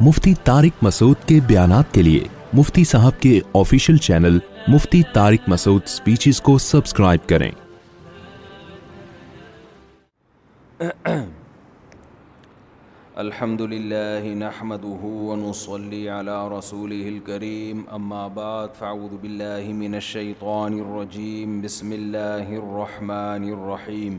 مفتی 0.00 0.34
طارق 0.44 0.84
مسعود 0.84 1.16
کے 1.26 1.40
بیانات 1.46 1.94
کے 1.94 2.02
لیے 2.02 2.24
مفتی 2.52 2.84
صاحب 2.84 3.12
کے 3.20 3.40
official 3.54 3.96
channel 3.96 4.38
Mufti 4.68 5.02
Tariq 5.12 5.48
Masood 5.48 5.82
speeches 5.86 6.40
کو 6.40 6.58
سبسکرائب 6.58 7.28
کریں۔ 7.28 7.50
الحمد 13.14 13.60
لله 13.60 14.34
نحمده 14.34 15.00
ونصلي 15.02 16.08
على 16.08 16.58
رسوله 16.58 17.08
الكريم، 17.08 17.80
أما 17.92 18.28
بعد 18.28 18.68
فاعوذ 18.78 19.16
بالله 19.16 19.72
من 19.72 19.94
الشيطان 19.94 20.72
الرجيم، 20.72 21.60
بسم 21.60 21.92
الله 21.92 22.56
الرحمن 22.56 23.48
الرحيم. 23.52 24.18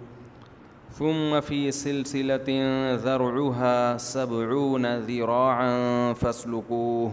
ثم 0.93 1.39
في 1.39 1.71
سلسلة 1.71 2.49
ذرعها 2.95 3.97
سبعون 3.97 4.85
ذراعا 4.99 6.13
فاسلكوه. 6.13 7.11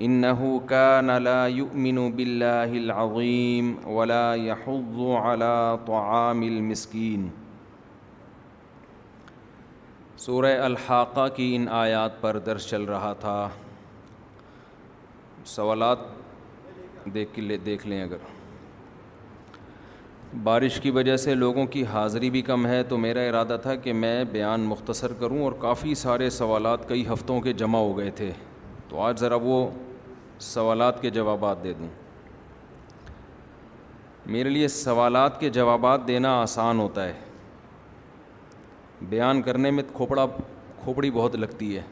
إنه 0.00 0.62
كان 0.68 1.10
لا 1.10 1.46
يؤمن 1.46 2.12
بالله 2.12 2.78
العظيم 2.78 3.74
ولا 3.86 4.34
يحض 4.34 5.00
على 5.00 5.76
طعام 5.86 6.42
المسكين. 6.42 7.28
سورہ 10.16 10.60
الحاقہ 10.60 11.28
کی 11.28 11.56
ان 11.56 11.68
آیات 11.68 12.20
پر 12.20 12.38
درس 12.38 12.66
چل 12.66 12.82
رہا 12.82 13.12
تھا. 13.12 13.48
سوالات 15.44 15.98
دیکھ 17.14 17.34
کے 17.34 17.56
دیکھ 17.56 17.86
لیں 17.86 18.02
اگر. 18.02 18.35
بارش 20.34 20.80
کی 20.80 20.90
وجہ 20.90 21.16
سے 21.16 21.34
لوگوں 21.34 21.66
کی 21.66 21.84
حاضری 21.84 22.30
بھی 22.30 22.42
کم 22.42 22.66
ہے 22.66 22.82
تو 22.82 22.98
میرا 22.98 23.20
ارادہ 23.20 23.56
تھا 23.62 23.74
کہ 23.74 23.92
میں 23.92 24.24
بیان 24.24 24.60
مختصر 24.60 25.12
کروں 25.12 25.42
اور 25.42 25.52
کافی 25.60 25.94
سارے 25.94 26.30
سوالات 26.30 26.88
کئی 26.88 27.08
ہفتوں 27.12 27.40
کے 27.40 27.52
جمع 27.52 27.78
ہو 27.78 27.98
گئے 27.98 28.10
تھے۔ 28.10 28.32
تو 28.88 29.00
آج 29.00 29.18
ذرا 29.18 29.34
وہ 29.42 29.70
سوالات 30.38 31.02
کے 31.02 31.10
جوابات 31.10 31.64
دے 31.64 31.72
دوں۔ 31.72 31.88
میرے 34.26 34.48
لیے 34.48 34.68
سوالات 34.68 35.40
کے 35.40 35.50
جوابات 35.50 36.08
دینا 36.08 36.42
آسان 36.42 36.78
ہوتا 36.78 37.04
ہے۔ 37.04 37.14
بیان 39.02 39.42
کرنے 39.42 39.70
میں 39.70 39.84
کھوپڑا، 39.94 40.26
کھوپڑی 40.84 41.10
بہت 41.10 41.36
لگتی 41.36 41.76
ہے۔ 41.76 41.82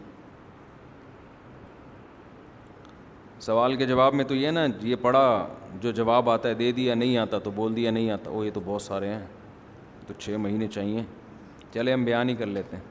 سوال 3.40 3.76
کے 3.76 3.86
جواب 3.86 4.14
میں 4.14 4.24
تو 4.24 4.34
یہ 4.34 4.50
نا، 4.50 4.66
یہ 4.80 4.96
پڑھا 5.00 5.46
جو 5.80 5.90
جواب 5.90 6.30
آتا 6.30 6.48
ہے 6.48 6.54
دے 6.54 6.72
دیا 6.72 6.94
نہیں 6.94 7.18
آتا 7.18 7.38
تو 7.38 7.50
بول 7.50 7.76
دیا 7.76 7.90
نہیں 7.90 8.10
آتا 8.10 8.30
وہ 8.30 8.46
یہ 8.46 8.50
تو 8.54 8.60
بہت 8.64 8.82
سارے 8.82 9.08
ہیں 9.08 9.26
تو 10.06 10.14
چھ 10.18 10.30
مہینے 10.30 10.68
چاہیے۔ 10.68 11.02
چلے 11.72 11.92
ہم 11.92 12.04
بیان 12.04 12.28
ہی 12.28 12.34
کر 12.34 12.46
لیتے 12.46 12.76
ہیں۔ 12.76 12.84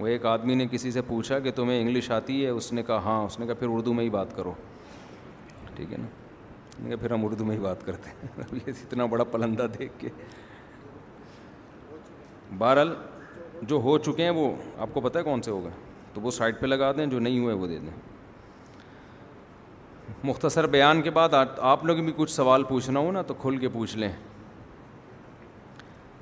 وہ 0.00 0.06
ایک 0.06 0.26
آدمی 0.26 0.54
نے 0.54 0.66
کسی 0.70 0.90
سے 0.90 1.02
پوچھا 1.02 1.38
کہ 1.38 1.50
تمہیں 1.50 1.80
انگلش 1.80 2.10
آتی 2.10 2.44
ہے؟ 2.44 2.50
اس 2.50 2.72
نے 2.72 2.82
کہا 2.82 2.96
ہاں 2.96 3.24
اس 3.24 3.40
نے 3.40 3.46
کہا 3.46 3.54
پھر 3.54 3.66
اردو 3.70 3.92
میں 3.92 4.04
ہی 4.04 4.10
بات 4.10 4.36
کرو۔ 4.36 4.52
ٹھیک 5.74 5.92
ہے 5.92 5.98
نا؟ 5.98 6.06
کہا 6.88 6.96
پھر 6.96 7.12
ہم 7.12 7.26
اردو 7.26 7.44
میں 7.44 7.56
ہی 7.56 7.60
بات 7.60 7.86
کرتے 7.86 8.10
ہیں۔ 8.10 8.48
اتنا 8.66 9.06
بڑا 9.06 9.24
پلندہ 9.24 9.66
دیکھ 9.78 9.92
کے۔ 9.98 10.08
بہرحال 12.58 12.94
جو 13.62 13.76
ہو 13.76 13.98
چکے 13.98 14.22
ہیں 14.22 14.30
وہ، 14.30 14.56
آپ 14.78 14.88
کو 14.92 15.00
پتہ 15.00 15.18
ہے 15.18 15.22
کون 15.24 15.42
سے 15.42 15.50
ہوگا 15.50 15.68
تو 16.14 16.20
وہ 16.20 16.30
سائڈ 16.30 16.60
پہ 16.60 16.66
لگا 16.66 16.92
دیں، 16.92 17.06
جو 17.06 17.18
نہیں 17.18 17.38
ہوئے 17.38 17.54
وہ 17.54 17.66
دے 17.66 17.78
دیں۔ 17.78 18.13
مختصر 20.24 20.66
بیان 20.66 21.00
کے 21.02 21.10
بعد 21.10 21.34
آپ 21.58 21.84
لوگ 21.84 21.96
بھی 21.96 22.12
کچھ 22.16 22.30
سوال 22.30 22.62
پوچھنا 22.62 23.00
ہو 23.00 23.10
نا 23.12 23.22
تو 23.22 23.34
کھل 23.34 23.56
کے 23.56 23.68
پوچھ 23.68 23.96
لیں۔ 23.96 24.12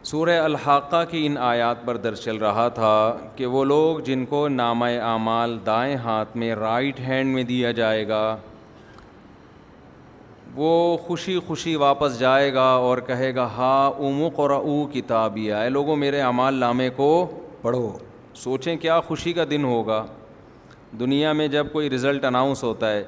سورہ 0.03 0.39
الحاقہ 0.41 1.05
کی 1.11 1.25
ان 1.27 1.37
آیات 1.39 1.85
پر 1.85 1.97
درج 1.97 2.19
چل 2.19 2.37
رہا 2.37 2.69
تھا 2.69 3.17
کہ 3.37 3.47
وہ 3.47 3.65
لوگ 3.65 3.99
جن 3.99 4.25
کو 4.27 4.47
نامہ 4.49 4.87
اعمال 5.03 5.59
دائیں 5.67 5.97
ہاتھ 5.97 6.37
میں 6.37 6.55
رائٹ 6.55 7.01
ہینڈ 7.01 7.35
میں 7.35 7.43
دیا 7.43 7.71
جائے 7.73 8.09
گا، 8.09 8.37
وہ 10.55 10.97
خوشی 10.97 11.39
خوشی 11.47 11.77
واپس 11.77 12.19
جائے 12.19 12.53
گا 12.55 12.69
اور 12.87 12.99
کہے 12.99 13.35
گا، 13.35 13.45
ہا 13.47 13.87
امک 13.99 14.39
اور 14.41 14.51
او 14.51 14.85
کتابیہ 14.93 15.55
اے 15.55 15.69
لوگوں 15.69 15.97
میرے 15.97 16.21
اعمال 16.21 16.55
نامے 16.55 16.91
کو 16.91 17.11
پڑھو۔ 17.63 17.97
سوچیں 18.35 18.77
کیا 18.77 19.01
خوشی 19.01 19.33
کا 19.33 19.45
دن 19.51 19.65
ہوگا۔ 19.65 20.05
دنیا 21.01 21.33
میں 21.33 21.49
جب 21.49 21.67
کوئی 21.73 21.91
رزلٹ 21.91 22.25
اناؤنس 22.25 22.63
ہوتا 22.65 22.93
ہے 22.93 23.05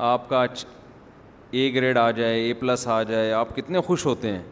آپ 0.00 0.28
کا 0.28 0.44
اے 1.50 1.74
گریڈ 1.74 1.98
آ 1.98 2.10
جائے 2.10 2.40
اے 2.40 2.54
پلس 2.54 2.88
آ 2.88 3.02
جائے، 3.02 3.32
آپ 3.32 3.56
کتنے 3.56 3.80
خوش 3.80 4.06
ہوتے 4.06 4.32
ہیں؟ 4.32 4.42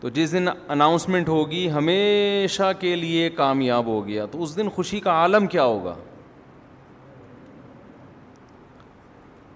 تو 0.00 0.08
جس 0.08 0.32
دن 0.32 0.48
اناؤنسمنٹ 0.68 1.28
ہوگی، 1.28 1.70
ہمیشہ 1.70 2.72
کے 2.80 2.96
لیے 2.96 3.30
کامیاب 3.30 3.86
ہو 3.86 4.06
گیا۔ 4.06 4.26
تو 4.26 4.42
اس 4.42 4.56
دن 4.56 4.68
خوشی 4.68 5.00
کا 5.00 5.10
عالم 5.10 5.46
کیا 5.46 5.64
ہوگا؟ 5.64 5.94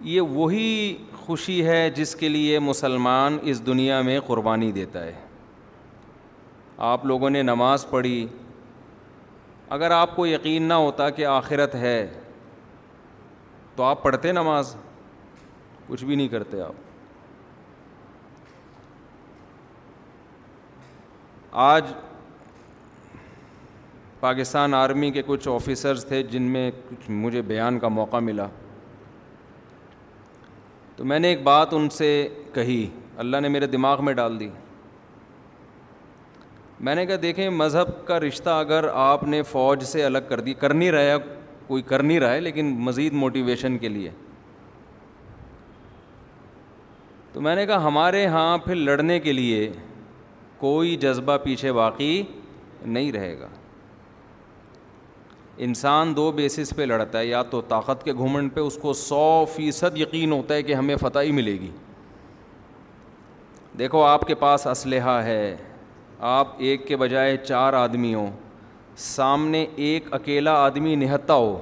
یہ 0.01 0.21
وہی 0.21 0.97
خوشی 1.17 1.67
ہے 1.67 1.91
جس 1.91 2.17
کے 2.17 2.29
لیے 2.29 2.59
مسلمان 2.59 3.39
اس 3.43 3.67
دنیا 3.67 4.01
میں 4.01 4.21
قربانی 4.21 4.73
دیتا 4.73 5.05
ہے۔ 5.05 5.15
آپ 6.79 7.07
لوگوں 7.07 7.31
نے 7.31 7.43
نماز 7.43 7.91
پڑھی۔ 7.91 8.27
اگر 9.69 9.91
آپ 9.91 10.17
کو 10.17 10.27
یقین 10.27 10.63
نہ 10.63 10.75
ہوتا 10.75 11.11
کہ 11.11 11.27
آخرت 11.27 11.75
ہے 11.75 12.09
تو 13.79 13.85
آپ 13.85 14.03
پڑھتے 14.03 14.33
نماز؟ 14.33 14.77
کچھ 15.87 16.05
بھی 16.05 16.15
نہیں 16.15 16.29
کرتے 16.29 16.61
آپ۔ 16.61 16.73
آج 21.53 21.85
پاکستان 24.21 24.75
آرمی 24.75 25.11
کے 25.11 25.23
کچھ 25.27 25.49
آفیسرز 25.49 26.05
تھے 26.05 26.23
جن 26.23 26.43
میں 26.43 26.71
کچھ 26.91 27.11
مجھے 27.11 27.43
بیان 27.43 27.79
کا 27.79 27.89
موقع 27.89 28.17
ملا۔ 28.17 28.47
تو 30.97 31.05
میں 31.05 31.19
نے 31.19 31.29
ایک 31.29 31.43
بات 31.43 31.69
ان 31.73 31.91
سے 31.91 32.29
کہی، 32.55 32.91
اللہ 33.17 33.37
نے 33.37 33.49
میرے 33.49 33.67
دماغ 33.67 34.05
میں 34.05 34.13
ڈال 34.13 34.41
دی۔ 34.41 34.51
میں 36.81 36.95
نے 36.95 37.07
کہا، 37.07 37.17
دیکھیں، 37.23 37.51
مذہب 37.51 38.07
کا 38.07 38.21
رشتہ 38.21 38.51
اگر 38.51 38.89
آپ 38.93 39.25
نے 39.25 39.43
فوج 39.43 39.85
سے 39.85 40.05
الگ 40.05 40.19
کر 40.29 40.41
دی، 40.41 40.55
کر 40.55 40.75
نہیں 40.75 40.91
رہا 40.91 41.38
کوئی 41.69 41.83
کر 41.83 42.03
نہیں 42.03 42.21
رہا 42.21 42.33
ہے، 42.33 42.41
لیکن 42.41 42.67
مزید 42.67 43.13
موٹیویشن 43.13 43.79
کے 43.79 43.89
لیے۔ 43.89 44.11
تو 47.33 47.41
میں 47.41 47.57
نے 47.57 47.67
کہا، 47.67 47.87
ہمارے 47.87 48.23
یہاں 48.23 48.59
پھر 48.59 48.75
لڑنے 48.75 49.21
کے 49.21 49.33
لیے 49.33 49.73
کوئی 50.59 50.97
جذبہ 50.97 51.37
پیچھے 51.37 51.73
باقی 51.73 52.23
نہیں 52.87 53.13
رہے 53.13 53.41
گا۔ 53.41 53.49
انسان 55.57 56.17
دو 56.17 56.33
بیسس 56.33 56.73
پہ 56.77 56.83
لڑتا 56.83 57.19
ہے، 57.19 57.27
یا 57.27 57.43
تو 57.43 57.61
طاقت 57.61 58.05
کے 58.05 58.13
گھومنڈ 58.13 58.55
پہ 58.55 58.61
اس 58.61 58.79
کو 58.83 58.93
سو 58.93 59.45
فیصد 59.57 59.99
یقین 59.99 60.33
ہوتا 60.33 60.55
ہے 60.55 60.63
کہ 60.63 60.75
ہمیں 60.75 60.97
فتح 60.97 61.19
ہی 61.19 61.33
ملے 61.33 61.53
گی۔ 61.53 61.71
دیکھو، 63.79 64.03
آپ 64.03 64.21
کے 64.21 64.35
پاس 64.35 64.67
اسلحہ 64.67 65.23
ہے، 65.23 65.57
آپ 66.19 66.49
ایک 66.59 66.87
کے 66.87 66.97
بجائے 66.97 67.37
چار 67.37 67.73
آدمی 67.73 68.15
ہوں۔ 68.15 68.33
سامنے 68.99 69.67
ایک 69.77 70.05
اکیلا 70.11 70.53
آدمی 70.53 70.95
نہتا 70.95 71.35
ہو، 71.35 71.61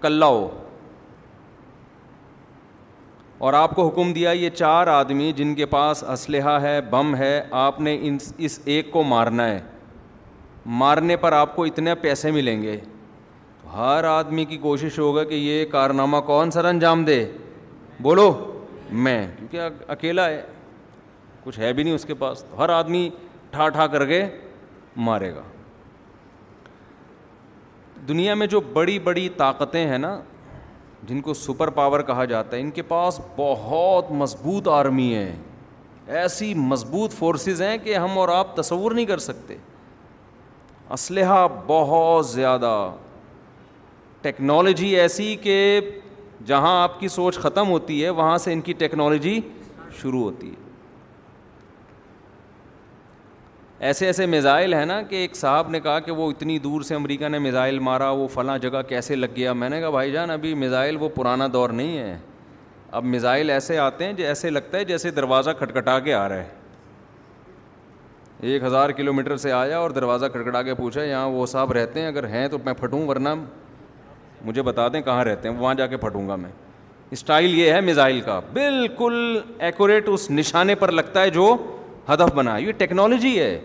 کلّا 0.00 0.26
ہو۔ 0.26 0.62
اور 3.38 3.52
آپ 3.52 3.74
کو 3.74 3.88
حکم 3.88 4.12
دیا 4.12 4.30
یہ 4.30 4.50
چار 4.50 4.86
آدمی 4.86 5.32
جن 5.32 5.54
کے 5.54 5.66
پاس 5.66 6.04
اسلحہ 6.04 6.62
ہے، 6.62 6.80
بم 6.80 7.16
ہے، 7.16 7.42
آپ 7.50 7.80
نے 7.80 8.10
اس 8.38 8.60
ایک 8.64 8.90
کو 8.90 9.02
مارنا 9.02 9.48
ہے۔ 9.48 9.60
مارنے 10.66 11.16
پر 11.16 11.32
آپ 11.32 11.56
کو 11.56 11.64
اتنے 11.64 11.94
پیسے 11.94 12.30
ملیں 12.30 12.62
گے۔ 12.62 12.80
ہر 13.76 14.04
آدمی 14.04 14.44
کی 14.44 14.56
کوشش 14.56 14.98
ہوگا 14.98 15.24
کہ 15.24 15.34
یہ 15.34 15.64
کارنامہ 15.66 16.16
کون 16.16 16.50
سر 16.50 16.64
انجام 16.64 17.04
دے۔ 17.04 17.30
بولو، 18.00 18.58
میں، 18.92 19.26
کیونکہ 19.38 19.60
اکیلا 19.88 20.28
ہے۔ 20.28 20.42
کچھ 21.44 21.58
ہے 21.58 21.72
بھی 21.72 21.82
نہیں 21.82 21.94
اس 21.94 22.04
کے 22.04 22.14
پاس۔ 22.14 22.44
تو 22.44 22.64
ہر 22.64 22.68
آدمی 22.68 23.10
ٹھا 23.50 23.68
ٹھا 23.68 23.86
کر 23.86 24.06
کے 24.06 24.24
مارے 24.96 25.34
گا۔ 25.34 25.42
دنیا 28.08 28.34
میں 28.34 28.46
جو 28.46 28.60
بڑی 28.60 28.98
بڑی 28.98 29.28
طاقتیں 29.28 29.86
ہیں 29.86 29.98
نا، 29.98 30.20
جن 31.02 31.20
کو 31.20 31.34
سپر 31.34 31.70
پاور 31.70 32.00
کہا 32.00 32.24
جاتا 32.24 32.56
ہے، 32.56 32.62
ان 32.62 32.70
کے 32.70 32.82
پاس 32.82 33.20
بہت 33.36 34.10
مضبوط 34.10 34.68
آرمی 34.68 35.14
ہے 35.14 35.36
ایسی 36.06 36.54
مضبوط 36.54 37.12
فورسز 37.12 37.62
ہیں 37.62 37.78
کہ 37.78 37.96
ہم 37.96 38.18
اور 38.18 38.28
آپ 38.28 38.56
تصور 38.56 38.92
نہیں 38.92 39.06
کر 39.06 39.18
سکتے۔ 39.18 39.56
اسلحہ 40.90 41.48
بہت 41.66 42.28
زیادہ۔ 42.28 42.90
ٹیکنالوجی 44.20 44.96
ایسی 44.96 45.36
کہ 45.36 45.80
جہاں 46.46 46.82
آپ 46.82 47.00
کی 47.00 47.08
سوچ 47.08 47.38
ختم 47.38 47.70
ہوتی 47.70 48.04
ہے، 48.04 48.10
وہاں 48.10 48.38
سے 48.38 48.52
ان 48.52 48.60
کی 48.60 48.72
ٹیکنالوجی 48.72 49.40
شروع 50.02 50.22
ہوتی 50.22 50.50
ہے۔ 50.50 50.69
ایسے 53.80 54.06
ایسے 54.06 54.26
میزائل 54.26 54.74
ہیں 54.74 54.86
نا 54.86 55.02
کہ 55.02 55.16
ایک 55.16 55.36
صاحب 55.36 55.70
نے 55.70 55.80
کہا 55.80 56.00
کہ 56.00 56.12
وہ 56.12 56.30
اتنی 56.30 56.58
دور 56.58 56.82
سے 56.82 56.94
امریکہ 56.94 57.28
نے 57.28 57.38
میزائل 57.38 57.78
مارا، 57.78 58.10
وہ 58.10 58.28
فلاں 58.28 58.58
جگہ 58.58 58.82
کیسے 58.88 59.14
لگ 59.14 59.26
گیا؟ 59.36 59.52
میں 59.52 59.68
نے 59.68 59.80
کہا، 59.80 59.90
بھائی 59.90 60.12
جان، 60.12 60.30
ابھی 60.30 60.54
میزائل 60.54 60.96
وہ 60.96 61.08
پرانا 61.08 61.46
دور 61.52 61.70
نہیں 61.70 61.98
ہے۔ 61.98 62.18
اب 62.92 63.04
میزائل 63.04 63.50
ایسے 63.50 63.78
آتے 63.78 64.04
ہیں 64.04 64.12
جو 64.12 64.24
ایسے 64.24 64.50
لگتا 64.50 64.78
ہے 64.78 64.84
جیسے 64.84 65.10
دروازہ 65.10 65.50
کھٹکھٹا 65.58 65.98
کے 65.98 66.14
آ 66.14 66.28
رہا 66.28 66.36
ہے۔ 66.36 66.48
ایک 68.40 68.62
ہزار 68.62 68.90
کلو 68.90 69.12
میٹر 69.12 69.36
سے 69.36 69.52
آیا 69.52 69.78
اور 69.78 69.90
دروازہ 69.90 70.26
کھٹکھٹا 70.26 70.62
کے 70.62 70.74
پوچھا، 70.74 71.02
یہاں 71.02 71.26
وہ 71.26 71.46
صاحب 71.46 71.72
رہتے 71.72 72.00
ہیں؟ 72.00 72.06
اگر 72.06 72.26
ہیں 72.26 72.48
تو 72.48 72.58
میں 72.64 72.72
پھٹوں 72.72 73.08
ورنہ 73.08 73.28
مجھے 74.44 74.62
بتا 74.62 74.88
دیں 74.88 75.00
کہاں 75.00 75.24
رہتے 75.24 75.48
ہیں؟ 75.48 75.56
وہاں 75.56 75.74
جا 75.74 75.86
کے 75.86 75.96
پھٹوں 75.96 76.28
گا 76.28 76.36
میں۔ 76.36 76.50
اسٹائل 77.10 77.58
یہ 77.58 77.72
ہے 77.72 77.80
میزائل 77.80 78.20
کا۔ 78.20 78.40
بالکل 78.52 79.40
ایکوریٹ 79.58 80.08
اس 80.08 80.30
نشانے 80.30 80.74
پر 80.74 80.92
لگتا 80.92 81.22
ہے 81.22 81.30
جو 81.30 81.56
ہدف 82.14 82.34
بنا 82.34 82.56
یہ 82.56 82.72
ٹیکنالوجی 82.72 83.40
ہے۔ 83.40 83.60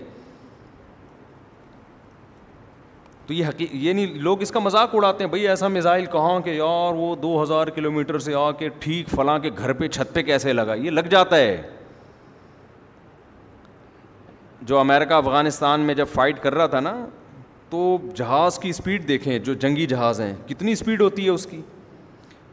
تو 3.26 3.34
یہ 3.34 3.46
حقیق 3.46 3.70
یہ 3.72 3.94
نہیں، 3.94 4.06
لوگ 4.06 4.42
اس 4.42 4.52
کا 4.52 4.60
مذاق 4.60 4.90
اڑاتے 4.94 5.24
ہیں، 5.24 5.30
بھائی 5.30 5.48
ایسا 5.48 5.68
میزائل 5.68 6.06
کہاں 6.06 6.40
کہ 6.40 6.50
یار 6.50 6.94
وہ 6.94 7.16
دو 7.16 7.44
ہزار 7.44 7.68
کلو 7.68 7.92
میٹر 7.92 8.20
سے 8.20 8.34
آ 8.34 8.52
کے 8.52 8.70
ٹھیک 8.80 9.10
فلاں 9.10 9.40
کے 9.40 9.50
گھر 9.58 9.74
پہ 9.74 9.88
چھت 9.88 10.14
پہ 10.14 10.22
کیسے 10.22 10.54
لگا؟ 10.54 10.74
یہ 10.74 10.90
لگ 10.90 11.02
جاتا 11.02 11.36
ہے۔ 11.36 11.62
جو 14.62 14.78
امریکہ 14.78 15.14
افغانستان 15.14 15.80
میں 15.80 15.96
جب 15.96 16.06
فائٹ 16.14 16.40
کر 16.40 16.56
رہا 16.56 16.66
تھا 16.66 16.80
نا، 16.80 17.06
تو 17.70 17.98
جہاز 18.16 18.60
کی 18.60 18.70
اسپیڈ 18.70 19.08
دیکھیں، 19.08 19.40
جو 19.40 19.54
جنگی 19.54 19.86
جہاز 19.86 20.22
ہیں، 20.22 20.34
کتنی 20.48 20.72
اسپیڈ 20.72 21.02
ہوتی 21.02 21.26
ہے 21.26 21.30
اس 21.30 21.46
کی۔ 21.46 21.62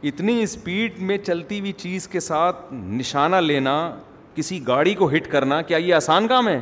اتنی 0.03 0.43
اسپیڈ 0.43 0.99
میں 0.99 1.19
چلتی 1.19 1.61
ہوئی 1.61 1.73
چیز 1.73 2.09
کے 2.09 2.21
ساتھ 2.21 2.57
نشانہ 2.73 3.37
لینا 3.37 3.97
کسی 4.35 4.67
گاڑی 4.67 4.95
کو 4.95 5.09
ہٹ 5.09 5.27
کرنا 5.27 5.63
کیا 5.63 5.79
یہ 5.79 5.95
آسان 5.95 6.29
کام 6.29 6.49
ہے؟ 6.49 6.61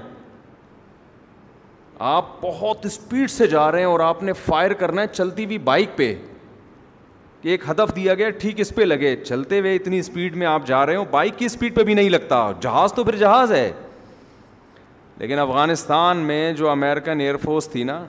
آپ 1.98 2.26
بہت 2.42 2.86
اسپیڈ 2.86 3.30
سے 3.30 3.46
جا 3.46 3.72
رہے 3.72 3.78
ہیں 3.78 3.86
اور 3.86 4.00
آپ 4.00 4.22
نے 4.22 4.32
فائر 4.32 4.72
کرنا 4.72 5.02
ہے 5.02 5.06
چلتی 5.06 5.44
ہوئی 5.44 5.58
بائک 5.58 5.88
پہ۔ 5.96 6.14
کہ 7.40 7.48
ایک 7.48 7.70
ہدف 7.70 7.96
دیا 7.96 8.14
گیا، 8.14 8.30
ٹھیک 8.30 8.60
اس 8.60 8.74
پہ 8.74 8.82
لگے۔ 8.82 9.16
چلتے 9.16 9.60
ہوئے 9.60 9.76
اتنی 9.76 9.98
اسپیڈ 9.98 10.36
میں 10.36 10.46
آپ 10.46 10.66
جا 10.66 10.86
رہے 10.86 10.96
ہو 10.96 11.04
بائک 11.10 11.38
کی 11.38 11.44
اسپیڈ 11.44 11.76
پہ 11.76 11.82
بھی 11.82 11.94
نہیں 11.94 12.08
لگتا۔ 12.08 12.52
جہاز 12.60 12.92
تو 12.92 13.04
پھر 13.04 13.16
جہاز 13.16 13.52
ہے۔ 13.52 13.72
لیکن 15.18 15.38
افغانستان 15.38 16.16
میں 16.16 16.52
جو 16.52 16.68
امیرکن 16.68 17.20
ایئر 17.20 17.36
فورس 17.36 17.68
تھی 17.68 17.82
نا، 17.82 18.04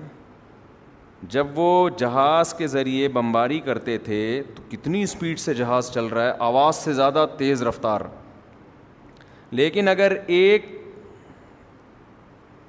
جب 1.23 1.47
وہ 1.55 1.89
جہاز 1.89 2.53
کے 2.53 2.67
ذریعے 2.67 3.07
بمباری 3.07 3.59
کرتے 3.59 3.97
تھے، 3.97 4.43
تو 4.55 4.63
کتنی 4.71 5.03
اسپیڈ 5.03 5.39
سے 5.39 5.53
جہاز 5.53 5.91
چل 5.91 6.05
رہا 6.05 6.25
ہے؟ 6.25 6.33
آواز 6.39 6.75
سے 6.75 6.93
زیادہ 6.93 7.25
تیز 7.37 7.63
رفتار۔ 7.63 8.01
لیکن 9.51 9.87
اگر 9.87 10.17
ایک 10.27 10.65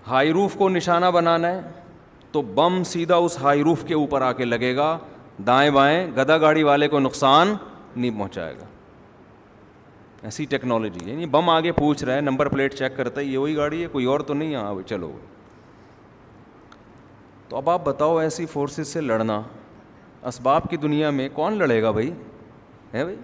ہائی 0.07 0.33
روف 0.33 0.55
کو 0.55 0.69
نشانہ 0.69 1.07
بنانا 1.07 1.49
ہے، 1.49 1.61
تو 2.33 2.43
بم 2.43 2.85
سیدھا 2.85 3.17
اس 3.17 3.39
ہائی 3.39 3.63
روف 3.63 3.85
کے 3.85 3.95
اوپر 3.95 4.23
آ 4.23 4.33
کے 4.33 4.45
لگے 4.45 4.77
گا، 4.77 4.99
دائیں 5.47 5.71
بائیں 5.71 6.07
گدا 6.07 6.39
گاڑی 6.39 6.63
والے 6.63 6.89
کو 6.89 6.99
نقصان 6.99 7.55
نہیں 7.97 8.11
پہنچائے 8.11 8.55
گا۔ 8.61 8.65
ایسی 10.23 10.45
ٹیکنالوجی 10.45 11.11
یعنی 11.11 11.27
بم 11.27 11.49
آگے 11.49 11.73
پوچھ 11.73 12.05
رہا 12.05 12.15
ہے، 12.15 12.21
نمبر 12.21 12.49
پلیٹ 12.49 12.75
چیک 12.75 12.97
کرتا 12.97 13.21
ہے، 13.21 13.27
یہ 13.27 13.39
وہی 13.39 13.57
گاڑی 13.57 13.83
ہے، 13.83 13.89
کوئی 13.93 14.05
اور 14.05 14.21
تو 14.21 14.35
نہیں 14.35 14.55
ہاں 14.55 14.89
چلو۔ 14.89 15.19
تو 17.49 17.57
اب 17.57 17.71
آپ 17.71 17.85
بتاؤ، 17.85 18.17
ایسی 18.17 18.47
فورسز 18.47 18.89
سے 18.89 19.01
لڑنا 19.01 19.43
اسباب 20.23 20.71
کی 20.71 20.77
دنیا 20.77 21.11
میں 21.11 21.29
کون 21.33 21.59
لڑے 21.59 21.83
گا 21.83 21.91
بھائی؟ 21.91 22.13
ہے 22.95 23.03
بھائی؟ 23.03 23.17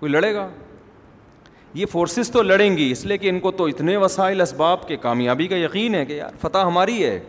کوئی 0.00 0.12
لڑے 0.12 0.34
گا؟ 0.34 0.48
یہ 1.74 1.86
فورسز 1.86 2.30
تو 2.30 2.42
لڑیں 2.42 2.76
گی، 2.76 2.90
اس 2.90 3.04
لیے 3.04 3.18
کہ 3.18 3.28
ان 3.28 3.40
کو 3.40 3.50
تو 3.50 3.64
اتنے 3.64 3.96
وسائل 3.96 4.40
اسباب 4.40 4.88
کے 4.88 4.96
کامیابی 4.96 5.46
کا 5.46 5.56
یقین 5.56 5.94
ہے 5.94 6.04
کہ 6.04 6.12
یار 6.12 6.30
فتح 6.40 6.58
ہماری 6.58 7.04
ہے۔ 7.04 7.20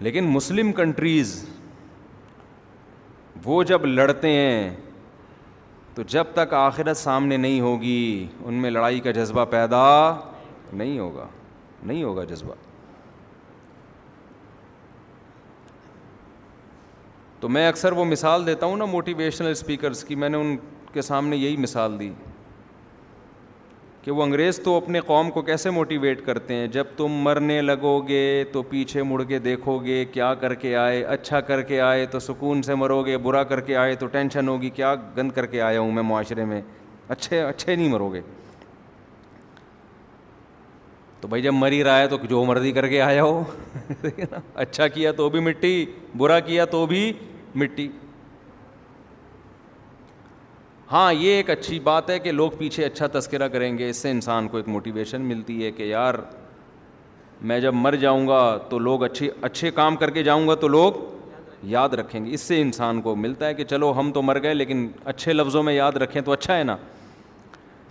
لیکن 0.00 0.24
مسلم 0.24 0.72
کنٹریز 0.72 1.48
وہ 3.44 3.62
جب 3.62 3.86
لڑتے 3.86 4.28
ہیں، 4.28 4.76
تو 5.94 6.02
جب 6.02 6.24
تک 6.34 6.54
آخرت 6.54 6.96
سامنے 6.96 7.36
نہیں 7.36 7.60
ہوگی، 7.60 8.26
ان 8.44 8.54
میں 8.54 8.70
لڑائی 8.70 9.00
کا 9.00 9.10
جذبہ 9.10 9.44
پیدا 9.44 10.16
نہیں 10.72 10.98
ہوگا 10.98 11.26
نہیں 11.82 12.04
ہوگا 12.04 12.24
جذبہ۔ 12.24 12.54
تو 17.40 17.48
میں 17.48 17.68
اکثر 17.68 17.92
وہ 17.92 18.04
مثال 18.04 18.46
دیتا 18.46 18.66
ہوں 18.66 18.76
نا 18.76 18.84
موٹیویشنل 18.84 19.50
اسپیکرس 19.50 20.04
کی، 20.04 20.14
میں 20.14 20.28
نے 20.28 20.36
ان 20.36 20.56
کے 20.92 21.02
سامنے 21.02 21.36
یہی 21.36 21.56
مثال 21.56 22.00
دی 22.00 22.10
کہ 24.02 24.10
وہ 24.10 24.22
انگریز 24.22 24.60
تو 24.60 24.76
اپنے 24.76 25.00
قوم 25.00 25.30
کو 25.30 25.42
کیسے 25.42 25.70
موٹیویٹ 25.70 26.24
کرتے 26.26 26.54
ہیں؟ 26.54 26.66
جب 26.66 26.84
تم 26.96 27.12
مرنے 27.12 27.62
لگو 27.62 28.00
گے 28.00 28.44
تو 28.52 28.62
پیچھے 28.62 29.02
مڑ 29.02 29.22
کے 29.22 29.38
دیکھو 29.38 29.78
گے 29.78 30.04
کیا 30.04 30.34
کر 30.34 30.54
کے 30.54 30.76
آئے 30.76 31.02
اچھا 31.04 31.40
کر 31.40 31.62
کے 31.62 31.80
آئے 31.80 32.06
تو 32.06 32.18
سکون 32.18 32.62
سے 32.62 32.74
مرو 32.74 33.04
گے 33.06 33.16
برا 33.18 33.44
کر 33.44 33.60
کے 33.60 33.76
آئے 33.76 33.94
تو 33.94 34.06
ٹینشن 34.06 34.48
ہوگی، 34.48 34.70
کیا 34.70 34.94
گند 35.16 35.32
کر 35.32 35.46
کے 35.46 35.62
آیا 35.62 35.80
ہوں 35.80 35.92
میں 35.92 36.02
معاشرے 36.02 36.44
میں؟ 36.44 36.62
اچھے 37.08 37.42
اچھے 37.42 37.76
نہیں 37.76 37.88
مرو 37.88 38.12
گے 38.12 38.20
تو 41.20 41.28
بھائی 41.28 41.42
جب 41.42 41.54
مر 41.54 41.72
ہی 41.72 41.84
رہا 41.84 41.98
ہے 41.98 42.06
تو 42.06 42.16
جو 42.28 42.44
مرضی 42.44 42.72
کر 42.72 42.88
کے 42.88 43.02
آیا 43.02 43.22
ہو۔ 43.22 43.42
اچھا 44.54 44.88
کیا 44.88 45.12
تو 45.12 45.28
بھی 45.30 45.40
مٹی، 45.40 45.86
برا 46.16 46.40
کیا 46.40 46.64
تو 46.64 46.86
بھی 46.86 47.12
مٹی۔ 47.54 47.88
ہاں 50.92 51.14
یہ 51.14 51.30
ایک 51.30 51.50
اچھی 51.50 51.80
بات 51.80 52.10
ہے 52.10 52.18
کہ 52.18 52.32
لوگ 52.32 52.50
پیچھے 52.58 52.84
اچھا 52.84 53.06
تذکرہ 53.12 53.48
کریں 53.48 53.78
گے، 53.78 53.90
اس 53.90 53.96
سے 53.96 54.10
انسان 54.10 54.48
کو 54.48 54.56
ایک 54.56 54.68
موٹیویشن 54.68 55.22
ملتی 55.22 55.64
ہے 55.64 55.70
کہ 55.70 55.82
یار، 55.82 56.14
میں 57.42 57.60
جب 57.60 57.74
مر 57.74 57.94
جاؤں 57.94 58.28
گا 58.28 58.58
تو 58.68 58.78
لوگ 58.78 59.04
اچھی 59.04 59.30
اچھے 59.42 59.70
کام 59.70 59.96
کر 59.96 60.10
کے 60.10 60.22
جاؤں 60.22 60.48
گا 60.48 60.54
تو 60.54 60.68
لوگ 60.68 60.92
یاد 61.62 61.88
رکھیں 61.88 62.24
گے۔ 62.24 62.30
اس 62.32 62.40
سے 62.40 62.60
انسان 62.60 63.00
کو 63.00 63.16
ملتا 63.16 63.46
ہے 63.46 63.54
کہ 63.54 63.64
چلو، 63.64 63.92
ہم 63.98 64.12
تو 64.12 64.22
مر 64.22 64.42
گئے 64.42 64.54
لیکن 64.54 64.88
اچھے 65.04 65.32
لفظوں 65.32 65.62
میں 65.62 65.74
یاد 65.74 65.92
رکھیں 65.92 66.22
تو 66.22 66.32
اچھا 66.32 66.56
ہے 66.56 66.64
نا۔ 66.64 66.76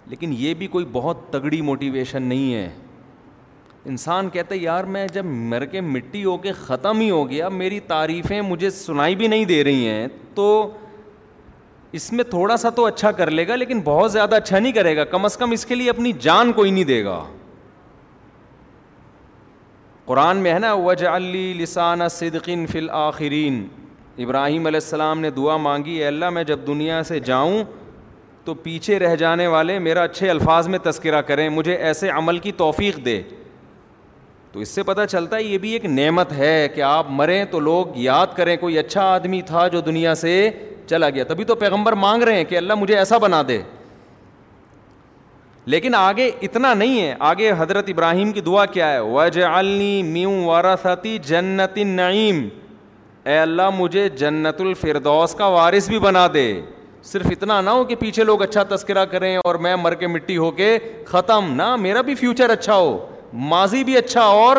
لیکن 0.08 0.34
یہ 0.38 0.54
بھی 0.54 0.68
کوئی 0.68 0.86
بہت 0.92 1.18
تگڑی 1.32 1.62
موٹیویشن 1.62 2.24
نہیں 2.24 2.54
ہے۔ 2.54 2.70
انسان 3.86 4.30
کہتا 4.30 4.56
ہے، 4.56 4.60
یار، 4.60 4.84
میں 4.84 5.08
جب 5.08 5.26
مر 5.26 5.66
کے 5.66 5.82
مٹی 5.82 6.26
ہو 6.26 6.38
کے 6.38 6.52
ختم 6.52 7.00
ہی 7.00 7.10
ہو 7.10 7.30
گیا، 7.30 7.50
میری 7.50 7.80
تعریفیں 7.80 8.42
مجھے 8.42 8.70
سنائی 8.70 9.16
بھی 9.16 9.28
نہیں 9.28 9.46
دے 9.46 9.64
رہی 9.64 9.88
ہیں، 9.88 10.08
تو 10.36 10.72
اس 11.92 12.12
میں 12.14 12.24
تھوڑا 12.24 12.58
سا 12.58 12.70
تو 12.70 12.86
اچھا 12.86 13.12
کر 13.12 13.32
لے 13.32 13.48
گا، 13.48 13.56
لیکن 13.56 13.82
بہت 13.84 14.12
زیادہ 14.12 14.36
اچھا 14.36 14.60
نہیں 14.60 14.72
کرے 14.72 14.96
گا۔ 14.98 15.04
کم 15.04 15.26
از 15.26 15.38
کم 15.38 15.52
اس 15.52 15.66
کے 15.66 15.76
لیے 15.76 15.90
اپنی 15.90 16.12
جان 16.12 16.52
کوئی 16.52 16.72
نہیں 16.72 16.84
دے 16.84 17.04
گا۔ 17.06 17.24
قرآن 20.06 20.38
میں 20.38 20.54
ہے 20.54 20.60
نا 20.60 20.74
وج 20.74 21.06
علی 21.06 21.54
لسان 21.54 22.08
صدقین 22.10 22.66
فل 22.66 22.90
آخرین 22.90 23.68
ابراہیم 24.18 24.66
علیہ 24.66 24.80
السلام 24.84 25.20
نے 25.20 25.30
دعا 25.30 25.58
مانگی، 25.58 25.92
اے 25.92 26.08
اللہ 26.08 26.30
میں 26.30 26.44
جب 26.44 26.60
دنیا 26.68 27.04
سے 27.04 27.20
جاؤں 27.20 27.64
تو 28.46 28.54
پیچھے 28.54 29.00
رہ 29.00 29.16
جانے 29.16 29.48
والے 29.48 29.80
میرا 29.80 30.04
اچھے 30.04 30.30
الفاظ 30.30 30.68
میں 30.68 30.80
تذکرہ 30.84 31.22
کریں، 31.22 31.50
مجھے 31.50 31.76
ایسے 31.76 32.10
عمل 32.10 32.38
کی 32.38 32.52
توفیق 32.52 33.06
دے۔ 33.06 33.22
تو 34.52 34.60
اس 34.60 34.70
سے 34.70 34.84
پتہ 34.84 35.02
چلتا 35.10 35.38
ہے 35.38 35.44
یہ 35.44 35.58
بھی 35.58 35.72
ایک 35.72 35.86
نعمت 35.86 36.32
ہے 36.32 36.68
کہ 36.76 36.82
آپ 36.82 37.06
مریں 37.10 37.46
تو 37.46 37.60
لوگ 37.60 37.86
یاد 37.96 38.28
کریں 38.36 38.58
کوئی 38.58 38.80
اچھا 38.80 39.02
آدمی 39.02 39.42
تھا 39.42 39.68
جو 39.68 39.82
دنیا 39.82 40.16
سے 40.16 40.50
چلا 40.88 41.10
گیا۔ 41.10 41.24
تبھی 41.24 41.44
تو 41.44 41.56
پیغمبر 41.56 41.94
مانگ 41.94 42.24
رہے 42.24 42.36
ہیں 42.36 42.44
کہ 42.44 42.58
اللہ 42.58 42.74
مجھے 42.74 42.98
ایسا 42.98 43.18
بنا 43.18 43.42
دے۔ 43.48 43.62
لیکن 45.66 45.96
آگے 45.96 46.32
اتنا 46.42 46.74
نہیں 46.74 47.02
ہے۔ 47.02 47.16
آگے 47.20 47.52
حضرت 47.58 47.86
ابراہیم 47.88 48.32
کی 48.32 48.42
دعا 48.42 48.66
کیا 48.66 48.92
ہے؟ 48.92 49.00
وج 49.00 49.40
میوں 50.06 50.46
وارثتی 50.46 51.18
جنت 51.18 51.78
نعیم 51.78 52.48
اے 53.26 53.38
اللہ، 53.38 53.70
مجھے 53.78 54.10
جنت 54.10 54.62
الفردوس 54.62 55.36
کا 55.36 55.48
وارث 55.48 55.90
بھی 55.90 56.00
بنا 56.00 56.28
دے۔ 56.34 56.62
صرف 57.04 57.26
اتنا 57.26 57.62
نہ 57.62 57.70
ہو 57.70 57.84
کہ 57.84 57.96
پیچھے 57.96 58.24
لوگ 58.24 58.42
اچھا 58.42 58.64
تذکرہ 58.64 59.06
کریں 59.06 59.38
اور 59.38 59.56
میں 59.56 59.76
مر 59.76 59.94
کے 59.94 60.08
مٹی 60.08 60.38
ہو 60.38 60.52
کے 60.52 60.80
ختم۔ 61.06 61.54
نہ، 61.54 61.76
میرا 61.76 62.02
بھی 62.02 62.16
فیوچر 62.16 62.50
اچھا 62.50 62.76
ہو۔ 62.76 63.06
ماضی 63.34 63.84
بھی 63.84 63.98
اچھا 63.98 64.22
اور 64.22 64.58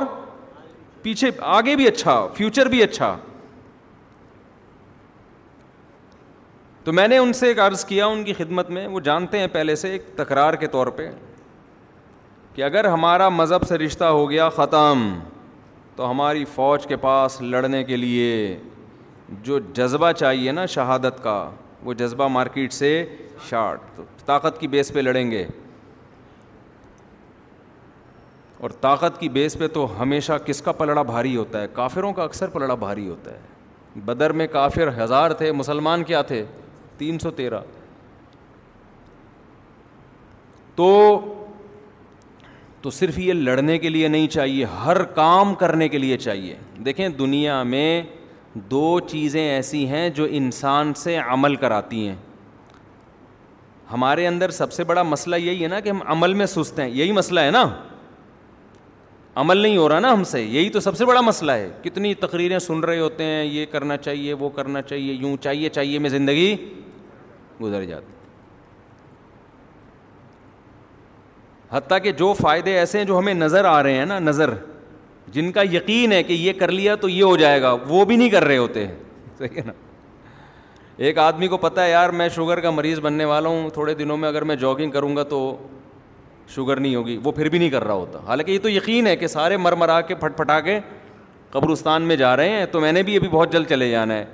پیچھے 1.03 1.31
آگے 1.39 1.77
بھی 1.77 1.89
اچھا 1.89 2.27
فیوچر 2.27 2.67
بھی 2.67 2.83
اچھا۔ 2.83 3.17
تو 6.85 6.93
میں 6.93 7.09
نے 7.09 7.19
ان 7.19 7.33
سے 7.33 7.47
ایک 7.47 7.59
عرض 7.59 7.85
کیا، 7.85 8.07
ان 8.07 8.25
کی 8.25 8.33
خدمت 8.33 8.71
میں، 8.71 8.87
وہ 8.87 9.01
جانتے 9.01 9.39
ہیں 9.39 9.47
پہلے 9.47 9.75
سے 9.75 9.91
ایک 9.91 10.03
تکرار 10.17 10.55
کے 10.55 10.67
طور 10.67 10.87
پہ 10.87 11.11
کہ 12.55 12.63
اگر 12.63 12.85
ہمارا 12.85 13.29
مذہب 13.29 13.63
سے 13.63 13.79
رشتہ 13.79 14.05
ہو 14.05 14.31
گیا 14.31 14.49
ختم، 14.49 15.19
تو 15.97 16.11
ہماری 16.11 16.45
فوج 16.45 16.87
کے 16.87 16.97
پاس 16.97 17.43
لڑنے 17.43 17.85
کے 17.85 17.97
لیے 17.97 18.59
جو 19.29 19.59
جذبہ 19.59 20.13
چاہیے 20.13 20.53
نا 20.53 20.67
شہادت 20.67 21.23
کا، 21.23 21.51
وہ 21.83 21.93
جذبہ 21.93 22.29
مارکیٹ 22.29 22.73
سے 22.73 23.17
شارٹ، 23.49 23.81
تو 23.97 24.03
طاقت 24.27 24.61
کی 24.61 24.67
بیس 24.67 24.93
پہ 24.93 25.01
لڑیں 25.01 25.31
گے۔ 25.31 25.47
اور 28.61 28.71
طاقت 28.71 29.21
کی 29.21 29.29
بیس 29.29 29.59
پہ 29.59 29.69
تو 29.69 30.03
ہمیشہ 30.03 30.33
کس 30.47 30.63
کا 30.63 30.73
پلڑا 30.73 31.03
بھاری 31.03 31.37
ہوتا 31.37 31.63
ہے؟ 31.63 31.67
کافروں 31.73 32.13
کا 32.13 32.23
اکثر 32.23 32.49
پلڑا 32.49 32.75
بھاری 32.75 33.09
ہوتا 33.09 33.31
ہے۔ 33.31 33.39
بدر 33.97 34.33
میں 34.33 34.47
کافر 34.47 35.05
ہزار 35.05 35.31
تھے، 35.31 35.53
مسلمان 35.53 36.05
کیا 36.05 36.23
تھے؟ 36.23 36.45
تین 36.99 37.19
سو 37.19 37.31
تیرہ۔ 37.31 37.61
تو 40.75 41.21
تو 42.83 42.91
صرف 42.91 43.19
یہ 43.19 43.33
لڑنے 43.33 43.79
کے 43.79 43.89
لیے 43.89 44.09
نہیں 44.09 44.29
چاہیے، 44.29 44.65
ہر 44.65 45.03
کام 45.03 45.55
کرنے 45.55 45.89
کے 45.89 45.99
لیے 45.99 46.19
چاہیے۔ 46.19 46.57
دیکھیں، 46.85 47.09
دنیا 47.09 47.63
میں 47.63 48.03
دو 48.55 49.01
چیزیں 49.01 49.51
ایسی 49.51 49.89
ہیں 49.89 50.09
جو 50.09 50.27
انسان 50.31 50.95
سے 50.95 51.17
عمل 51.17 51.57
کراتی 51.57 52.09
ہیں۔ 52.09 52.17
ہمارے 53.93 54.27
اندر 54.27 54.51
سب 54.51 54.73
سے 54.73 54.85
بڑا 54.85 55.03
مسئلہ 55.03 55.37
یہی 55.37 55.63
ہے 55.63 55.69
نا 55.69 55.81
کہ 55.81 55.89
ہم 55.89 55.99
عمل 56.07 56.35
میں 56.35 56.47
سست 56.47 56.81
ہیں۔ 56.81 56.89
یہی 56.89 57.13
مسئلہ 57.13 57.41
ہے 57.41 57.51
نا؟ 57.51 57.67
عمل 59.41 59.59
نہیں 59.59 59.77
ہو 59.77 59.89
رہا 59.89 59.99
نا 59.99 60.13
ہم 60.13 60.25
سے، 60.25 60.43
یہی 60.43 60.71
تو 60.71 60.81
سب 60.81 60.97
سے 60.97 61.05
بڑا 61.05 61.21
مسئلہ 61.21 61.53
ہے۔ 61.53 61.71
کتنی 61.83 62.15
تقریریں 62.15 62.59
سن 62.59 62.81
رہے 62.81 62.99
ہوتے 62.99 63.25
ہیں، 63.25 63.45
یہ 63.45 63.67
کرنا 63.67 63.97
چاہیے، 63.97 64.33
وہ 64.33 64.49
کرنا 64.49 64.83
چاہیے، 64.83 65.13
یوں 65.13 65.37
چاہیے 65.37 65.69
چاہیے، 65.69 65.99
میں 65.99 66.11
زندگی 66.11 66.57
گزر 67.63 67.85
جاتی۔ 67.85 68.13
حتیٰ 71.71 71.99
کہ 72.03 72.13
جو 72.13 72.33
فائدے 72.33 72.79
ایسے 72.79 72.99
ہیں 72.99 73.05
جو 73.05 73.19
ہمیں 73.19 73.35
نظر 73.35 73.65
آ 73.65 73.83
رہے 73.83 73.95
ہیں 73.95 74.07
نا، 74.07 74.19
نظر، 74.19 74.51
جن 75.29 75.53
کا 75.53 75.63
یقین 75.63 76.13
ہے 76.13 76.23
کہ 76.23 76.33
یہ 76.33 76.53
کر 76.53 76.73
لیا 76.73 76.95
تو 76.95 77.09
یہ 77.09 77.25
ہو 77.25 77.37
جائے 77.37 77.63
گا، 77.63 77.77
وہ 77.89 78.05
بھی 78.05 78.17
نہیں 78.17 78.29
کر 78.29 78.45
رہے 78.45 78.57
ہوتے 78.57 78.87
صحیح 79.39 79.57
ہے 79.57 79.63
نا؟ 79.67 79.73
ایک 80.97 81.19
آدمی 81.19 81.49
کو 81.49 81.57
پتا 81.57 81.85
ہے، 81.85 81.91
یار 81.91 82.11
میں 82.11 82.29
شوگر 82.29 82.61
کا 82.61 82.71
مریض 82.71 83.01
بننے 83.01 83.25
والا 83.25 83.49
ہوں، 83.49 83.71
تھوڑے 83.71 83.95
دنوں 83.95 84.17
میں 84.17 84.29
اگر 84.29 84.43
میں 84.43 84.57
جاگنگ 84.57 84.91
کروں 84.91 85.17
گا 85.17 85.23
تو 85.23 85.59
شوگر 86.55 86.81
نہیں 86.81 86.95
ہوگی، 86.95 87.21
وہ 87.25 87.33
پھر 87.33 87.49
بھی 87.49 87.59
نہیں 87.59 87.71
کر 87.71 87.85
رہا 87.85 87.95
ہوتا۔ 87.95 88.19
حالانکہ 88.27 88.53
یہ 88.53 88.59
تو 88.59 88.71
یقین 88.71 89.07
ہے 89.07 89.17
کہ 89.17 89.27
سارے 89.27 89.57
مر 89.57 89.73
مرا 89.73 90.01
کے 90.01 90.15
پھٹ 90.15 90.37
پھٹا 90.37 90.61
کے 90.61 90.81
قبرستان 91.51 92.03
میں 92.03 92.17
جا 92.17 92.37
رہے 92.37 92.49
ہیں، 92.49 92.67
تو 92.67 92.81
میں 92.81 92.93
نے 92.93 93.03
بھی 93.03 93.17
ابھی 93.17 93.29
بہت 93.29 93.53
جلد 93.53 93.67
چلے 93.69 93.91
جانا 93.91 94.15
ہے۔ 94.15 94.25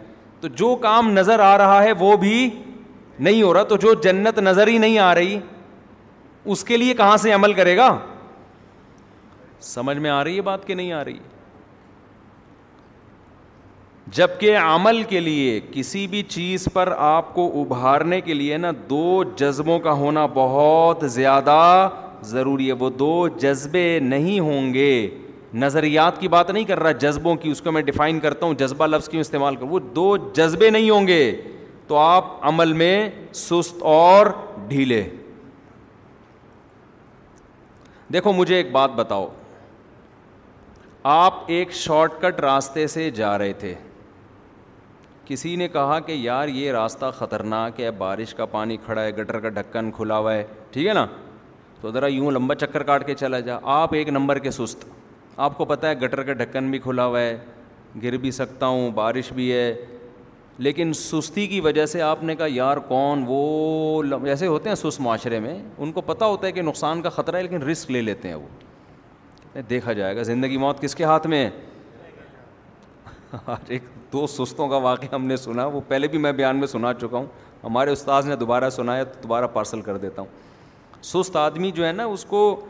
تو 0.40 0.48
جو 0.48 0.76
کام 0.76 1.10
نظر 1.10 1.40
آ 1.40 1.58
رہا 1.58 1.82
ہے 1.82 1.92
وہ 1.92 2.16
بھی 2.16 2.50
نہیں 3.18 3.42
ہو 3.42 3.54
رہا، 3.54 3.62
تو 3.62 3.76
جو 3.76 3.94
جنت 3.94 4.38
نظر 4.38 4.66
ہی 4.66 4.78
نہیں 4.78 4.98
آ 4.98 5.14
رہی، 5.14 5.38
اس 6.44 6.64
کے 6.64 6.76
لیے 6.76 6.94
کہاں 6.94 7.16
سے 7.16 7.32
عمل 7.32 7.52
کرے 7.52 7.76
گا؟ 7.76 7.98
سمجھ 9.60 9.96
میں 9.96 10.10
آ 10.10 10.24
رہی 10.24 10.36
ہے 10.36 10.40
بات 10.40 10.66
کہ 10.66 10.74
نہیں 10.74 10.92
آ 10.92 11.04
رہی؟ 11.04 11.18
جبکہ 14.06 14.56
عمل 14.56 15.02
کے 15.02 15.20
لیے 15.20 15.60
کسی 15.72 16.06
بھی 16.06 16.22
چیز 16.22 16.68
پر 16.72 16.94
آپ 16.98 17.34
کو 17.34 17.62
ابھارنے 17.62 18.20
کے 18.20 18.34
لیے 18.34 18.56
نا، 18.56 18.70
دو 18.90 19.24
جذبوں 19.36 19.78
کا 19.78 19.92
ہونا 19.92 20.26
بہت 20.34 21.10
زیادہ 21.10 21.88
ضروری 22.22 22.66
ہے 22.66 22.72
وہ 22.72 22.90
دو 22.90 23.28
جذبے 23.28 23.98
نہیں 23.98 24.40
ہوں 24.40 24.74
گے۔ 24.74 25.10
نظریات 25.54 26.20
کی 26.20 26.28
بات 26.28 26.50
نہیں 26.50 26.64
کر 26.64 26.80
رہا 26.80 26.92
جذبوں 26.92 27.34
کی، 27.34 27.50
اس 27.50 27.60
کو 27.60 27.72
میں 27.72 27.82
ڈیفائن 27.82 28.20
کرتا 28.20 28.46
ہوں، 28.46 28.54
جذبہ 28.54 28.86
لفظ 28.86 29.08
کیوں 29.08 29.20
استعمال 29.20 29.56
کروں 29.56 29.68
وہ 29.68 29.78
دو 29.78 30.16
جذبے 30.16 30.70
نہیں 30.70 30.90
ہوں 30.90 31.06
گے۔ 31.06 31.42
تو 31.86 31.96
آپ 31.96 32.26
عمل 32.40 32.72
میں 32.72 33.10
سست 33.32 33.82
اور 33.82 34.26
ڈھیلے۔ 34.68 35.08
دیکھو، 38.12 38.32
مجھے 38.32 38.56
ایک 38.56 38.72
بات 38.72 38.90
بتاؤ۔ 38.90 39.28
آپ 41.02 41.34
ایک 41.46 41.72
شارٹ 41.72 42.12
کٹ 42.20 42.40
راستے 42.40 42.86
سے 42.86 43.10
جا 43.10 43.38
رہے 43.38 43.52
تھے۔ 43.52 43.74
کسی 45.24 45.56
نے 45.56 45.68
کہا 45.68 46.00
کہ 46.00 46.12
یار 46.12 46.48
یہ 46.48 46.72
راستہ 46.72 47.06
خطرناک 47.14 47.80
ہے، 47.80 47.90
بارش 47.90 48.34
کا 48.34 48.44
پانی 48.44 48.76
کھڑا 48.76 49.02
ہے، 49.02 49.10
گٹر 49.10 49.40
کا 49.40 49.48
ڈھکن 49.48 49.90
کھلا 49.90 50.18
ہوا 50.18 50.34
ہے، 50.34 50.46
ٹھیک 50.70 50.86
ہے 50.86 50.94
نا؟ 50.94 51.06
تو 51.80 51.90
ذرا 51.90 52.06
یوں 52.06 52.30
لمبا 52.30 52.54
چکر 52.54 52.82
کاٹ 52.82 53.06
کے 53.06 53.14
چلا 53.14 53.40
جا۔ 53.40 53.56
آپ 53.62 53.94
ایک 53.94 54.08
نمبر 54.08 54.38
کے 54.38 54.50
سست۔ 54.50 54.84
آپ 55.36 55.58
کو 55.58 55.64
پتہ 55.64 55.86
ہے 55.86 55.94
گٹر 55.94 56.22
کا 56.22 56.32
ڈھکن 56.32 56.70
بھی 56.70 56.78
کھلا 56.78 57.06
ہوا 57.06 57.20
ہے، 57.20 57.38
گر 58.02 58.16
بھی 58.16 58.30
سکتا 58.30 58.66
ہوں، 58.66 58.90
بارش 58.90 59.32
بھی 59.32 59.52
ہے۔ 59.52 59.84
لیکن 60.58 60.92
سستی 60.94 61.46
کی 61.46 61.60
وجہ 61.60 61.86
سے 61.86 62.02
آپ 62.02 62.22
نے 62.22 62.36
کہا، 62.36 62.46
یار 62.48 62.76
کون 62.76 63.24
وہ 63.26 64.02
ایسے 64.26 64.46
ہوتے 64.46 64.68
ہیں 64.68 64.76
سست 64.76 65.00
معاشرے 65.00 65.40
میں، 65.40 65.62
ان 65.78 65.92
کو 65.92 66.00
پتہ 66.00 66.24
ہوتا 66.24 66.46
ہے 66.46 66.52
کہ 66.52 66.62
نقصان 66.62 67.02
کا 67.02 67.08
خطرہ 67.08 67.36
ہے، 67.36 67.42
لیکن 67.42 67.62
رسک 67.62 67.90
لے 67.90 68.02
لیتے 68.02 68.28
ہیں 68.28 68.34
وہ۔ 68.34 68.46
دیکھا 69.70 69.92
جائے 69.92 70.16
گا۔ 70.16 70.22
زندگی 70.22 70.56
موت 70.56 70.80
کس 70.80 70.94
کے 70.94 71.04
ہاتھ 71.04 71.26
میں 71.26 71.50
ہے؟ 71.50 71.50
ایک 73.68 73.82
دو 74.12 74.26
سستوں 74.26 74.68
کا 74.68 74.76
واقعہ 74.76 75.14
ہم 75.14 75.24
نے 75.26 75.36
سنا۔ 75.36 75.66
وہ 75.66 75.80
پہلے 75.88 76.08
بھی 76.08 76.18
میں 76.18 76.32
بیان 76.32 76.56
میں 76.56 76.66
سنا 76.66 76.94
چکا 76.94 77.16
ہوں۔ 77.16 77.26
ہمارے 77.64 77.90
استاذ 77.90 78.26
نے 78.26 78.36
دوبارہ 78.36 78.70
سنایا 78.70 79.04
تو 79.04 79.20
دوبارہ 79.22 79.44
پارسل 79.52 79.80
کر 79.80 79.96
دیتا 79.96 80.22
ہوں۔ 80.22 80.45
سست 81.06 81.36
آدمی 81.36 81.70
جو 81.70 81.86
ہے 81.86 81.92
نا، 81.92 82.04
اس 82.04 82.24
کو 82.24 82.66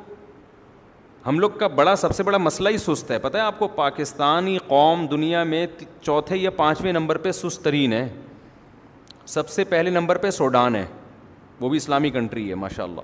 ہم 1.26 1.38
لوگ 1.38 1.50
کا 1.50 1.66
بڑا، 1.66 1.96
سب 1.96 2.14
سے 2.14 2.22
بڑا 2.22 2.38
مسئلہ 2.38 2.68
ہی 2.68 2.76
سست 2.78 3.10
ہے۔ 3.10 3.18
پتہ 3.18 3.36
ہے 3.36 3.42
آپ 3.42 3.58
کو، 3.58 3.68
پاکستانی 3.68 4.58
قوم 4.66 5.06
دنیا 5.06 5.44
میں 5.44 5.66
چوتھے 6.00 6.36
یا 6.36 6.50
پانچویں 6.50 6.92
نمبر 6.92 7.18
پہ 7.18 7.32
سست 7.32 7.64
ترین 7.64 7.92
ہے۔ 7.92 8.08
سب 9.26 9.48
سے 9.48 9.64
پہلے 9.64 9.90
نمبر 9.90 10.16
پہ 10.16 10.30
سوڈان 10.30 10.76
ہے۔ 10.76 10.86
وہ 11.60 11.68
بھی 11.68 11.76
اسلامی 11.76 12.10
کنٹری 12.10 12.50
ہے 12.50 12.54
ماشاء 12.54 12.84
اللہ 12.84 13.00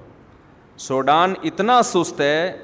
سوڈان 0.76 1.34
اتنا 1.42 1.82
سست 1.82 2.20
ہے، 2.20 2.56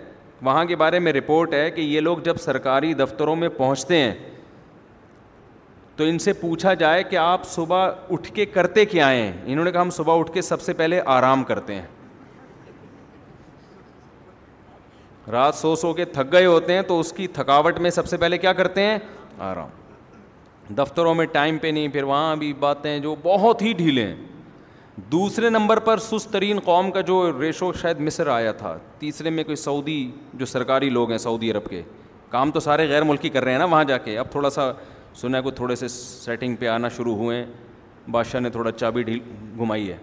وہاں 0.43 0.65
کے 0.65 0.77
بارے 0.77 0.99
میں 0.99 1.13
رپورٹ 1.13 1.55
ہے 1.55 1.71
کہ 1.71 1.81
یہ 1.81 2.01
لوگ 2.01 2.19
جب 2.19 2.37
سرکاری 2.37 2.95
دفتروں 2.95 3.37
میں 3.37 3.49
پہنچتے 3.49 3.97
ہیں، 3.97 4.15
تو 5.97 6.05
ان 6.05 6.19
سے 6.19 6.33
پوچھا 6.33 6.75
جائے 6.75 7.03
کہ 7.03 7.17
آپ 7.17 7.45
صبح 7.45 7.91
اٹھ 8.11 8.33
کے 8.33 8.47
کرتے 8.47 8.85
کیا 8.85 9.11
ہیں؟ 9.11 9.33
انہوں 9.45 9.65
نے 9.65 9.73
کہا 9.73 9.81
ہم 9.81 9.91
صبح 9.91 10.19
اٹھ 10.19 10.33
کے 10.33 10.43
سب 10.43 10.61
سے 10.61 10.73
پہلے 10.73 11.01
آرام 11.07 11.45
کرتے 11.45 11.75
ہیں۔ 11.75 11.87
رات 15.31 15.55
سو 15.55 15.77
سو 15.77 15.93
کے 15.93 16.05
تھک 16.05 16.33
گئے 16.33 16.47
ہوتے 16.47 16.73
ہیں 16.73 16.83
تو 16.83 17.01
اس 17.01 17.13
کی 17.13 17.27
تھکاوٹ 17.27 17.79
میں 17.79 17.91
سب 17.91 18.07
سے 18.07 18.17
پہلے 18.17 18.39
کیا 18.39 18.53
کرتے 18.53 18.83
ہیں؟ 18.83 18.99
آرام۔ 19.39 19.69
دفتروں 20.75 21.15
میں 21.15 21.27
ٹائم 21.27 21.59
پہ 21.59 21.69
نہیں، 21.69 21.89
پھر 21.89 22.03
وہاں 22.03 22.37
بھی 22.37 22.53
باتیں 22.53 22.99
جو 22.99 23.17
بہت 23.23 23.63
ہی 23.63 23.73
ڈھیلے 23.73 24.07
ہیں۔ 24.07 24.17
دوسرے 24.97 25.51
نمبر 25.51 25.79
پر 25.79 25.99
سست 25.99 26.33
ترین 26.33 26.61
قوم 26.61 26.91
کا 26.91 27.01
جو 27.01 27.41
ریشو 27.41 27.73
شاید 27.73 28.01
مصر 28.01 28.27
آیا 28.27 28.53
تھا، 28.53 28.79
تیسرے 28.99 29.31
میں 29.31 29.45
کوئی 29.45 29.57
سعودی 29.57 30.11
جو 30.35 30.47
سرکاری 30.47 30.91
لوگ 30.91 31.11
ہیں 31.11 31.19
سعودی 31.19 31.51
عرب 31.51 31.71
کے۔ 31.71 31.83
کام 32.31 32.51
تو 32.51 32.61
سارے 32.61 32.89
غیر 32.89 33.03
ملکی 33.03 33.29
کر 33.29 33.45
رہے 33.45 33.53
ہیں 33.53 33.59
نا 33.59 33.65
وہاں 33.65 33.85
جا 33.85 33.99
کے۔ 33.99 34.19
اب 34.19 34.31
تھوڑا 34.31 34.51
سا 34.51 34.73
سنا 35.15 35.41
کو 35.41 35.51
تھوڑے 35.51 35.75
سے 35.75 35.89
سیٹنگ 35.89 36.57
پہ 36.57 36.67
آنا 36.67 36.89
شروع 36.89 37.15
ہوئے 37.17 37.39
ہیں۔ 37.39 37.47
بادشاہ 38.11 38.41
نے 38.41 38.51
تھوڑا 38.51 38.73
چابی 38.73 39.03
ڈھیل 39.03 39.19
گھمائی 39.59 39.91
ہے۔ 39.91 39.97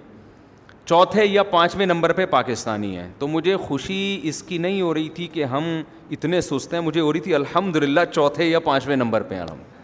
چوتھے 0.86 1.26
یا 1.26 1.44
پانچویں 1.44 1.86
نمبر 1.86 2.14
پہ 2.14 2.26
پاکستانی 2.26 2.98
ہیں۔ 2.98 3.12
تو 3.20 3.28
مجھے 3.28 3.58
خوشی 3.58 4.20
اس 4.24 4.44
کی 4.44 4.58
نہیں 4.58 4.82
ہو 4.82 4.94
رہی 4.94 5.10
تھی 5.10 5.28
کہ 5.28 5.44
ہم 5.44 5.84
اتنے 6.12 6.42
سست 6.42 6.74
ہیں، 6.74 6.82
مجھے 6.82 7.02
ہو 7.02 7.14
رہی 7.14 7.20
تھی 7.20 7.36
الحمد 7.36 7.76
للہ 7.76 8.00
چوتھے 8.12 8.46
یا 8.46 8.60
پانچویں 8.60 8.96
نمبر 8.96 9.22
پہ 9.22 9.40
الحمد 9.40 9.76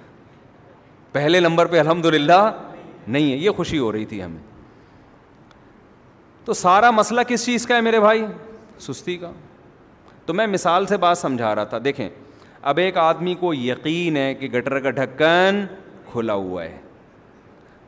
پہلے 1.12 1.40
نمبر 1.40 1.66
پہ 1.66 1.80
الحمد 1.80 2.06
للہ 2.06 2.52
نہیں 3.08 3.32
ہے، 3.32 3.38
یہ 3.38 3.50
خوشی 3.50 3.80
ہو 3.80 3.92
رہی 3.92 4.06
تھی 4.06 4.24
ہمیں۔ 4.24 4.44
تو 6.46 6.54
سارا 6.54 6.92
مسئلہ 6.92 7.22
کس 7.22 7.46
چیز 7.46 7.66
کا 7.66 7.76
ہے 7.76 7.82
میرے 7.82 8.00
بھائی؟ 8.00 8.26
سستی 8.80 9.18
کا۔ 9.18 9.32
تو 10.26 10.34
میں 10.34 10.48
مثال 10.48 10.86
سے 10.86 10.98
بات 10.98 11.18
سمجھا 11.18 11.56
رہا 11.56 11.64
تھا۔ 11.64 11.78
دیکھیں، 11.84 12.10
اب 12.62 12.78
ایک 12.78 12.98
آدمی 12.98 13.34
کو 13.34 13.54
یقین 13.54 14.18
ہے 14.18 14.34
کہ 14.34 14.48
گٹر 14.48 14.80
کا 14.80 14.90
ڈھکن 14.90 15.66
کھلا 16.12 16.34
ہوا 16.34 16.64
ہے۔ 16.64 16.78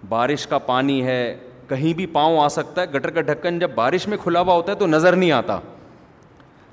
بارش 0.09 0.47
کا 0.47 0.57
پانی 0.57 1.03
ہے 1.03 1.37
کہیں 1.69 1.93
بھی 1.93 2.05
پاؤں 2.05 2.39
آ 2.39 2.47
سکتا 2.47 2.81
ہے، 2.81 2.87
گٹر 2.87 3.09
کا 3.09 3.21
ڈھکن 3.21 3.59
جب 3.59 3.71
بارش 3.75 4.07
میں 4.07 4.17
کھلا 4.17 4.39
ہوا 4.39 4.53
ہوتا 4.53 4.71
ہے 4.71 4.77
تو 4.77 4.87
نظر 4.87 5.15
نہیں 5.15 5.31
آتا۔ 5.31 5.59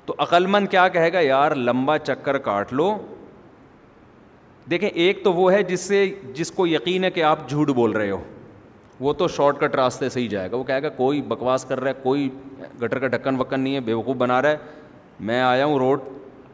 تو 0.05 0.15
عقلمند 0.17 0.67
کیا 0.67 0.87
کہے 0.87 1.13
گا؟ 1.13 1.19
یار، 1.19 1.55
لمبا 1.55 1.97
چکر 1.97 2.37
کاٹ 2.37 2.73
لو۔ 2.73 2.97
دیکھیں، 4.69 4.89
ایک 4.89 5.23
تو 5.23 5.33
وہ 5.33 5.53
ہے 5.53 5.63
جس 5.63 5.79
سے، 5.79 6.15
جس 6.33 6.51
کو 6.51 6.67
یقین 6.67 7.03
ہے 7.03 7.11
کہ 7.11 7.23
آپ 7.23 7.49
جھوٹ 7.49 7.69
بول 7.69 7.91
رہے 7.91 8.11
ہو۔ 8.11 8.23
وہ 8.99 9.13
تو 9.13 9.27
شارٹ 9.27 9.59
کٹ 9.59 9.75
راستے 9.75 10.09
سے 10.09 10.19
ہی 10.19 10.27
جائے 10.27 10.51
گا۔ 10.51 10.55
وہ 10.55 10.63
کہے 10.63 10.83
گا، 10.83 10.89
کوئی 10.89 11.21
بکواس 11.21 11.65
کر 11.65 11.79
رہا 11.79 11.89
ہے، 11.89 11.95
کوئی 12.03 12.29
گٹر 12.81 12.99
کا 12.99 13.07
ڈھکن 13.07 13.39
وکن 13.39 13.59
نہیں 13.59 13.75
ہے، 13.75 13.79
بیوقوف 13.79 14.15
بنا 14.15 14.41
رہا 14.41 14.49
ہے۔ 14.49 14.57
میں 15.19 15.41
آیا 15.41 15.65
ہوں، 15.65 15.77
روڈ 15.77 15.99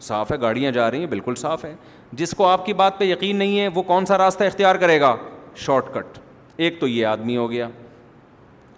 صاف 0.02 0.32
ہے، 0.32 0.42
گاڑیاں 0.42 0.72
جا 0.72 0.92
رہی 0.92 1.00
ہیں، 1.00 1.06
بالکل 1.06 1.36
صاف 1.36 1.66
ہے 1.66 1.76
جس 2.14 2.32
کو 2.32 2.48
آپ 2.48 2.66
کی 2.66 2.74
بات 2.74 3.00
پہ 3.00 3.06
یقین 3.06 3.36
نہیں 3.36 3.60
ہے، 3.60 3.68
وہ 3.68 3.84
کون 3.84 4.06
سا 4.06 4.18
راستہ 4.18 4.44
اختیار 4.44 4.76
کرے 4.76 5.02
گا؟ 5.02 5.16
Short 5.56 5.86
cut. 5.94 6.20
ایک 6.58 6.80
تو 6.80 6.88
یہ 6.88 7.06
آدمی 7.06 7.38
ہو 7.38 7.52
گیا۔ 7.52 7.70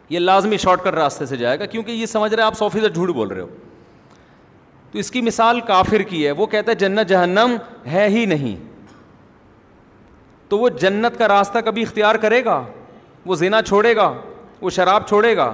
یہ 0.09 0.19
لازمی 0.19 0.57
شارٹ 0.57 0.81
کٹ 0.81 0.87
راستے 0.87 1.25
سے 1.25 1.37
جائے 1.37 1.59
گا، 1.59 1.65
کیونکہ 1.65 1.91
یہ 1.91 2.05
سمجھ 2.05 2.33
رہے 2.33 2.43
آپ 2.43 2.53
سو 2.53 2.69
فیصد 2.69 2.93
جھوٹ 2.93 3.09
بول 3.09 3.27
رہے 3.27 3.41
ہو۔ 3.41 3.47
تو 4.91 4.99
اس 4.99 5.11
کی 5.11 5.21
مثال 5.21 5.61
کافر 5.61 5.99
کی 5.99 6.25
ہے، 6.25 6.31
وہ 6.31 6.45
کہتا 6.45 6.71
ہے 6.71 6.75
جنت 6.75 7.09
جہنم 7.09 7.55
ہے 7.87 8.07
ہی 8.09 8.25
نہیں۔ 8.25 8.57
تو 10.49 10.59
وہ 10.59 10.69
جنت 10.69 11.19
کا 11.19 11.27
راستہ 11.27 11.59
کبھی 11.65 11.81
اختیار 11.81 12.15
کرے 12.15 12.45
گا؟ 12.45 12.65
وہ 13.25 13.35
زنا 13.35 13.61
چھوڑے 13.61 13.95
گا؟ 13.95 14.13
وہ 14.61 14.69
شراب 14.69 15.07
چھوڑے 15.07 15.37
گا؟ 15.37 15.53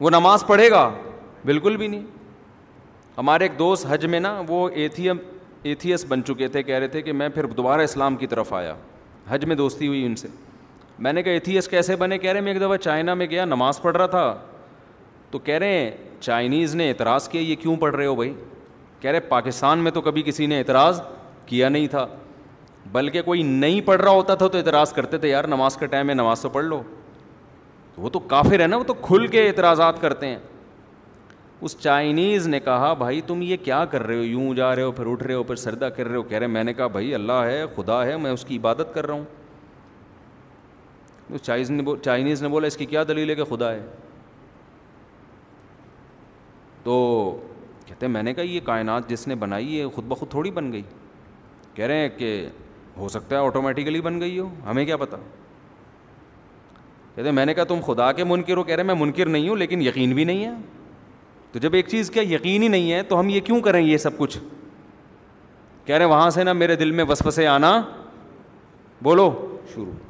وہ 0.00 0.10
نماز 0.10 0.46
پڑھے 0.46 0.70
گا؟ 0.70 0.90
بالکل 1.44 1.76
بھی 1.76 1.86
نہیں۔ 1.86 2.06
ہمارے 3.18 3.44
ایک 3.44 3.58
دوست 3.58 3.86
حج 3.88 4.06
میں 4.06 4.20
نا، 4.20 4.42
وہ 4.48 4.68
ایتھیم، 4.68 5.16
ایتھیس 5.62 6.04
بن 6.08 6.24
چکے 6.24 6.48
تھے، 6.48 6.62
کہہ 6.62 6.74
رہے 6.74 6.88
تھے 6.88 7.02
کہ 7.02 7.12
میں 7.12 7.28
پھر 7.28 7.46
دوبارہ 7.46 7.80
اسلام 7.80 8.16
کی 8.16 8.26
طرف 8.26 8.52
آیا۔ 8.52 8.74
حج 9.28 9.44
میں 9.44 9.56
دوستی 9.56 9.88
ہوئی 9.88 10.06
ان 10.06 10.16
سے۔ 10.16 10.28
میں 11.00 11.12
نے 11.12 11.22
کہا 11.22 11.32
ایتھیس 11.32 11.68
کیسے 11.68 11.96
بنے؟ 11.96 12.18
کہہ 12.18 12.32
رہے 12.32 12.40
میں 12.40 12.52
ایک 12.52 12.60
دفعہ 12.60 12.76
چائنا 12.76 13.14
میں 13.14 13.26
گیا، 13.30 13.44
نماز 13.44 13.82
پڑھ 13.82 13.96
رہا 13.96 14.06
تھا۔ 14.06 14.34
تو 15.30 15.38
کہہ 15.38 15.54
رہے 15.54 15.72
ہیں، 15.72 15.90
چائنیز 16.20 16.74
نے 16.74 16.88
اعتراض 16.88 17.28
کیا، 17.28 17.40
یہ 17.40 17.54
کیوں 17.56 17.76
پڑھ 17.76 17.94
رہے 17.94 18.06
ہو 18.06 18.14
بھائی؟ 18.14 18.34
کہہ 19.00 19.10
رہے 19.10 19.20
پاکستان 19.20 19.78
میں 19.78 19.90
تو 19.90 20.00
کبھی 20.00 20.22
کسی 20.22 20.46
نے 20.46 20.58
اعتراض 20.58 21.02
کیا 21.46 21.68
نہیں 21.68 21.86
تھا۔ 21.86 22.06
بلکہ 22.92 23.22
کوئی 23.22 23.42
نہیں 23.42 23.80
پڑھ 23.80 24.00
رہا 24.00 24.10
ہوتا 24.10 24.34
تھا 24.34 24.48
تو 24.48 24.58
اعتراض 24.58 24.92
کرتے 24.92 25.18
تھے، 25.18 25.28
یار، 25.28 25.44
نماز 25.44 25.76
کا 25.76 25.86
ٹائم 25.86 26.08
ہے 26.08 26.14
نماز 26.14 26.40
تو 26.40 26.48
پڑھ 26.48 26.64
لو۔ 26.64 26.82
وہ 27.96 28.10
تو 28.10 28.18
کافر 28.18 28.60
ہے 28.60 28.66
نا، 28.66 28.76
وہ 28.76 28.84
تو 28.84 28.94
کھل 28.94 29.26
کے 29.26 29.48
اعتراضات 29.48 30.00
کرتے 30.00 30.26
ہیں۔ 30.26 30.38
اس 31.60 31.78
چائنیز 31.78 32.48
نے 32.48 32.60
کہا، 32.60 32.92
بھائی، 32.92 33.20
تم 33.20 33.42
یہ 33.42 33.56
کیا 33.56 33.84
کر 33.84 34.06
رہے 34.06 34.16
ہو؟ 34.16 34.22
یوں 34.22 34.54
جا 34.54 34.76
رہے 34.76 34.82
ہو، 34.82 34.92
پھر 34.92 35.06
اٹھ 35.06 35.22
رہے 35.22 35.34
ہو، 35.34 35.42
پھر 35.42 35.56
سردا 35.56 35.88
کر 35.88 36.08
رہے 36.08 36.16
ہو۔ 36.16 36.22
کہہ 36.22 36.38
رہے 36.38 36.46
میں 36.46 36.64
نے 36.64 36.74
کہا، 36.74 36.86
بھائی، 36.86 37.14
اللہ 37.14 37.32
ہے، 37.32 37.64
خدا 37.76 38.06
ہے، 38.06 38.16
میں 38.16 38.30
اس 38.30 38.44
کی 38.44 38.56
عبادت 38.56 38.94
کر 38.94 39.06
رہا 39.06 39.14
ہوں۔ 39.14 39.24
چائنیز 41.38 41.70
نے 41.70 41.82
چائنیز 42.02 42.42
نے 42.42 42.48
بولا 42.48 42.66
اس 42.66 42.76
کی 42.76 42.84
کیا 42.84 43.04
دلیل 43.08 43.30
ہے 43.30 43.34
کہ 43.34 43.44
خدا 43.44 43.72
ہے؟ 43.72 43.86
تو 46.82 47.48
کہتے 47.86 48.06
ہیں 48.06 48.12
میں 48.12 48.22
نے 48.22 48.34
کہا 48.34 48.42
یہ 48.42 48.60
کائنات 48.64 49.08
جس 49.08 49.28
نے 49.28 49.34
بنائی 49.34 49.80
ہے، 49.80 49.86
خود 49.86 50.04
بخود 50.04 50.30
تھوڑی 50.30 50.50
بن 50.50 50.72
گئی۔ 50.72 50.82
کہہ 51.74 51.84
رہے 51.84 51.96
ہیں 51.96 52.08
کہ 52.08 52.48
ہو 52.96 53.08
سکتا 53.08 53.40
ہے 53.40 53.46
آٹومیٹیکلی 53.46 54.00
بن 54.00 54.20
گئی 54.20 54.38
ہو، 54.38 54.54
ہمیں 54.66 54.84
کیا 54.84 54.96
پتا؟ 54.96 55.16
کہتے 57.14 57.22
ہیں 57.22 57.32
میں 57.32 57.46
نے 57.46 57.54
کہا 57.54 57.64
تم 57.64 57.80
خدا 57.86 58.12
کے 58.12 58.24
منکر 58.24 58.56
ہو، 58.56 58.62
کہہ 58.62 58.74
رہے 58.74 58.82
میں 58.82 58.94
منکر 58.94 59.26
نہیں 59.26 59.48
ہوں، 59.48 59.56
لیکن 59.56 59.82
یقین 59.82 60.12
بھی 60.12 60.24
نہیں 60.24 60.44
ہے۔ 60.44 60.50
تو 61.52 61.58
جب 61.58 61.74
ایک 61.74 61.88
چیز 61.88 62.10
کا 62.10 62.20
یقین 62.20 62.62
ہی 62.62 62.68
نہیں 62.68 62.92
ہے، 62.92 63.02
تو 63.02 63.20
ہم 63.20 63.28
یہ 63.28 63.40
کیوں 63.40 63.60
کریں 63.60 63.86
یہ 63.86 63.96
سب 63.96 64.18
کچھ؟ 64.18 64.38
کہہ 65.84 65.96
رہے 65.96 66.04
ہیں 66.04 66.12
وہاں 66.12 66.30
سے 66.30 66.44
نا 66.44 66.52
میرے 66.52 66.76
دل 66.76 66.90
میں 66.90 67.04
وسوسے 67.04 67.46
آنا۔ 67.46 67.82
بولو، 69.02 69.58
شروع۔ 69.74 70.09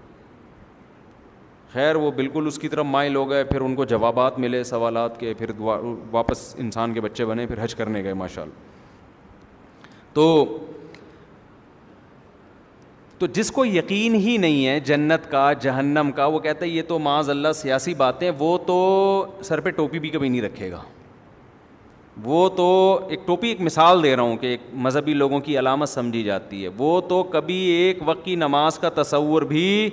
خیر، 1.73 1.97
وہ 1.97 2.11
بالکل 2.11 2.47
اس 2.47 2.59
کی 2.59 2.69
طرف 2.69 2.85
مائل 2.85 3.17
ہو 3.17 3.31
گئے، 3.31 3.45
پھر 3.45 3.61
ان 3.61 3.75
کو 3.75 3.85
جوابات 3.85 4.39
ملے 4.39 4.65
سوالات 4.65 5.21
کے، 5.21 5.35
پھر 5.35 5.51
واپس 6.11 6.55
انسان 6.59 6.95
کے 6.95 7.01
بچے 7.01 7.25
بنے، 7.25 7.47
پھر 7.47 7.65
حج 7.65 7.75
کرنے 7.75 8.05
گئے 8.05 8.15
ماشاء 8.15 8.43
اللہ 8.43 8.69
تو 10.13 10.59
تو 13.19 13.27
جس 13.27 13.51
کو 13.53 13.65
یقین 13.65 14.15
ہی 14.15 14.37
نہیں 14.37 14.67
ہے 14.67 14.81
جنت 14.81 15.31
کا، 15.31 15.53
جہنم 15.53 16.11
کا، 16.17 16.27
وہ 16.27 16.39
کہتا 16.39 16.65
ہے 16.65 16.71
یہ 16.71 16.83
تو 16.89 16.99
معاذ 16.99 17.31
اللہ 17.31 17.53
سیاسی 17.55 17.95
باتیں، 17.95 18.31
وہ 18.39 18.59
تو 18.59 19.27
سر 19.43 19.61
پہ 19.61 19.71
ٹوپی 19.71 19.99
بھی 19.99 20.09
کبھی 20.09 20.29
نہیں 20.29 20.43
رکھے 20.43 20.71
گا۔ 20.71 20.83
وہ 22.23 22.49
تو 22.49 23.01
ایک 23.09 23.27
ٹوپی، 23.27 23.49
ایک 23.49 23.61
مثال 23.61 24.03
دے 24.03 24.17
رہا 24.17 24.23
ہوں 24.23 24.37
کہ 24.37 24.47
ایک 24.47 24.61
مذہبی 24.73 25.15
لوگوں 25.15 25.41
کی 25.41 25.59
علامت 25.59 25.89
سمجھی 25.89 26.23
جاتی 26.23 26.65
ہے۔ 26.65 26.69
وہ 26.79 27.01
تو 27.01 27.23
کبھی 27.23 27.55
ایک 27.55 27.99
وقت 28.05 28.25
کی 28.25 28.35
نماز 28.35 28.79
کا 28.79 28.89
تصور 29.03 29.43
بھی 29.43 29.91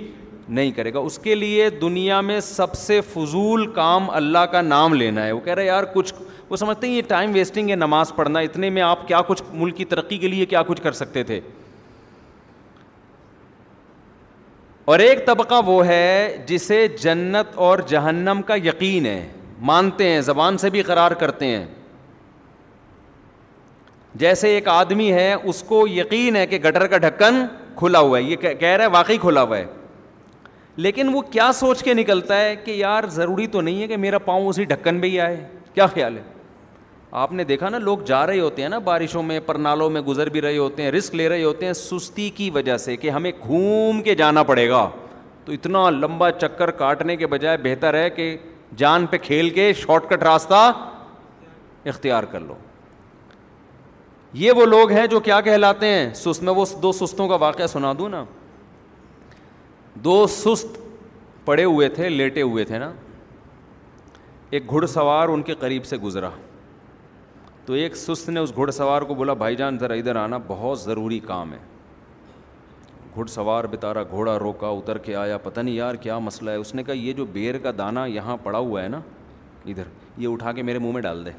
نہیں 0.48 0.70
کرے 0.70 0.94
گا۔ 0.94 0.98
اس 0.98 1.18
کے 1.18 1.34
لیے 1.34 1.70
دنیا 1.70 2.20
میں 2.20 2.40
سب 2.40 2.74
سے 2.74 3.00
فضول 3.00 3.72
کام 3.72 4.10
اللہ 4.10 4.38
کا 4.38 4.60
نام 4.60 4.94
لینا 4.94 5.26
ہے۔ 5.26 5.32
وہ 5.32 5.40
کہہ 5.40 5.54
رہے 5.54 5.66
یار، 5.66 5.84
کچھ، 5.84 6.14
وہ 6.50 6.56
سمجھتے 6.56 6.86
ہیں، 6.86 6.94
یہ 6.94 7.02
ٹائم 7.08 7.30
ویسٹنگ 7.34 7.70
ہے، 7.70 7.74
نماز 7.74 8.14
پڑھنا، 8.14 8.40
اتنے 8.40 8.70
میں 8.70 8.82
آپ 8.82 9.08
کیا 9.08 9.20
کچھ 9.20 9.42
ملک 9.52 9.76
کی 9.76 9.84
ترقی 9.84 10.18
کے 10.18 10.28
لیے 10.28 10.46
کیا 10.46 10.62
کچھ 10.62 10.82
کر 10.82 10.92
سکتے 10.92 11.22
تھے۔ 11.22 11.40
اور 14.84 14.98
ایک 14.98 15.26
طبقہ 15.26 15.54
وہ 15.66 15.86
ہے 15.86 16.44
جسے 16.46 16.88
جنت 16.88 17.54
اور 17.54 17.78
جہنم 17.78 18.40
کا 18.46 18.54
یقین 18.54 19.06
ہے۔ 19.06 19.28
مانتے 19.60 20.08
ہیں، 20.08 20.20
زبان 20.20 20.58
سے 20.58 20.70
بھی 20.70 20.82
قرار 20.82 21.10
کرتے 21.10 21.46
ہیں۔ 21.46 21.66
جیسے 24.14 24.48
ایک 24.48 24.68
آدمی 24.68 25.12
ہے، 25.12 25.34
اس 25.44 25.62
کو 25.62 25.88
یقین 25.88 26.36
ہے 26.36 26.46
کہ 26.46 26.58
گٹر 26.58 26.86
کا 26.86 26.98
ڈھکن 26.98 27.46
کھلا 27.76 27.98
ہوا 27.98 28.18
ہے۔ 28.18 28.22
یہ 28.22 28.36
کہہ 28.36 28.68
رہا 28.68 28.84
ہے، 28.84 28.90
واقعی 28.90 29.18
کھلا 29.18 29.42
ہوا 29.42 29.58
ہے۔ 29.58 29.64
لیکن 30.78 31.14
وہ 31.14 31.20
کیا 31.20 31.52
سوچ 31.52 31.82
کے 31.82 31.94
نکلتا 31.94 32.40
ہے 32.40 32.56
کہ 32.56 32.70
یار 32.70 33.04
ضروری 33.04 33.46
تو 33.46 33.60
نہیں 33.60 33.82
ہے 33.82 33.86
کہ 33.86 33.96
میرا 33.96 34.18
پاؤں 34.18 34.46
اسی 34.46 34.64
ڈھکن 34.64 34.94
میں 34.94 35.08
ہی 35.08 35.20
آئے؟ 35.20 35.48
کیا 35.74 35.86
خیال 35.86 36.16
ہے؟ 36.16 36.22
آپ 37.10 37.32
نے 37.32 37.44
دیکھا 37.44 37.68
نا، 37.68 37.78
لوگ 37.78 37.98
جا 37.98 38.26
رہے 38.26 38.40
ہوتے 38.40 38.62
ہیں 38.62 38.68
نا 38.68 38.78
بارشوں 38.78 39.22
میں، 39.22 39.40
پرنالوں 39.40 39.90
میں 39.90 40.00
گزر 40.00 40.28
بھی 40.28 40.40
رہے 40.40 40.58
ہوتے 40.58 40.82
ہیں، 40.82 40.90
رسک 40.90 41.14
لے 41.14 41.28
رہے 41.28 41.44
ہوتے 41.44 41.66
ہیں 41.66 41.72
سستی 41.72 42.30
کی 42.30 42.50
وجہ 42.50 42.76
سے 42.76 42.96
کہ 42.96 43.10
ہمیں 43.10 43.32
گھوم 43.46 44.02
کے 44.02 44.14
جانا 44.14 44.42
پڑے 44.42 44.68
گا۔ 44.68 44.90
تو 45.44 45.52
اتنا 45.52 45.90
لمبا 45.90 46.30
چکر 46.30 46.70
کاٹنے 46.70 47.16
کے 47.16 47.26
بجائے 47.26 47.56
بہتر 47.56 47.94
ہے 47.94 48.10
کہ 48.10 48.36
جان 48.76 49.06
پہ 49.06 49.16
کھیل 49.18 49.50
کے 49.50 49.72
شارٹ 49.72 50.04
کٹ 50.08 50.22
راستہ 50.22 50.72
اختیار 51.84 52.24
کر 52.24 52.40
لو۔ 52.40 52.54
یہ 54.32 54.52
وہ 54.52 54.66
لوگ 54.66 54.92
ہیں 54.92 55.06
جو 55.06 55.20
کیا 55.20 55.40
کہلاتے 55.40 55.86
ہیں؟ 55.86 56.14
سست 56.14 56.42
میں 56.42 56.52
وہ 56.52 56.64
دو 56.82 56.92
سستوں 56.92 57.28
کا 57.28 57.34
واقعہ 57.34 57.66
سنا 57.66 57.92
دوں 57.98 58.08
نا۔ 58.08 58.24
دو 60.04 60.26
سست 60.26 60.78
پڑے 61.44 61.64
ہوئے 61.64 61.88
تھے، 61.88 62.08
لیٹے 62.08 62.42
ہوئے 62.42 62.64
تھے 62.64 62.78
نا۔ 62.78 62.92
ایک 64.50 64.70
گھڑ 64.70 64.86
سوار 64.86 65.28
ان 65.28 65.42
کے 65.42 65.54
قریب 65.54 65.84
سے 65.84 65.96
گزرا۔ 65.96 66.30
تو 67.66 67.72
ایک 67.72 67.96
سست 67.96 68.28
نے 68.28 68.40
اس 68.40 68.56
گھڑ 68.56 68.70
سوار 68.70 69.02
کو 69.02 69.14
بولا، 69.14 69.32
بھائی 69.32 69.56
جان، 69.56 69.78
ذرا 69.78 69.94
ادھر 69.94 70.16
آنا، 70.16 70.38
بہت 70.46 70.80
ضروری 70.80 71.18
کام 71.18 71.52
ہے۔ 71.52 71.58
گھڑ 73.14 73.26
سوار 73.26 73.64
بتارا 73.64 74.02
گھوڑا 74.02 74.38
روکا، 74.38 74.68
اتر 74.68 74.98
کے 74.98 75.16
آیا، 75.16 75.38
پتہ 75.38 75.60
نہیں 75.60 75.74
یار 75.74 75.94
کیا 75.94 76.18
مسئلہ 76.18 76.50
ہے۔ 76.50 76.56
اس 76.56 76.74
نے 76.74 76.82
کہا، 76.82 76.94
یہ 76.94 77.12
جو 77.12 77.26
بیر 77.26 77.58
کا 77.58 77.70
دانہ 77.78 78.00
یہاں 78.08 78.36
پڑا 78.42 78.58
ہوا 78.58 78.82
ہے 78.82 78.88
نا، 78.88 79.00
ادھر، 79.66 79.82
یہ 80.18 80.28
اٹھا 80.28 80.52
کے 80.52 80.62
میرے 80.62 80.78
منہ 80.78 80.92
میں 80.92 81.02
ڈال 81.02 81.26
دے۔ 81.26 81.30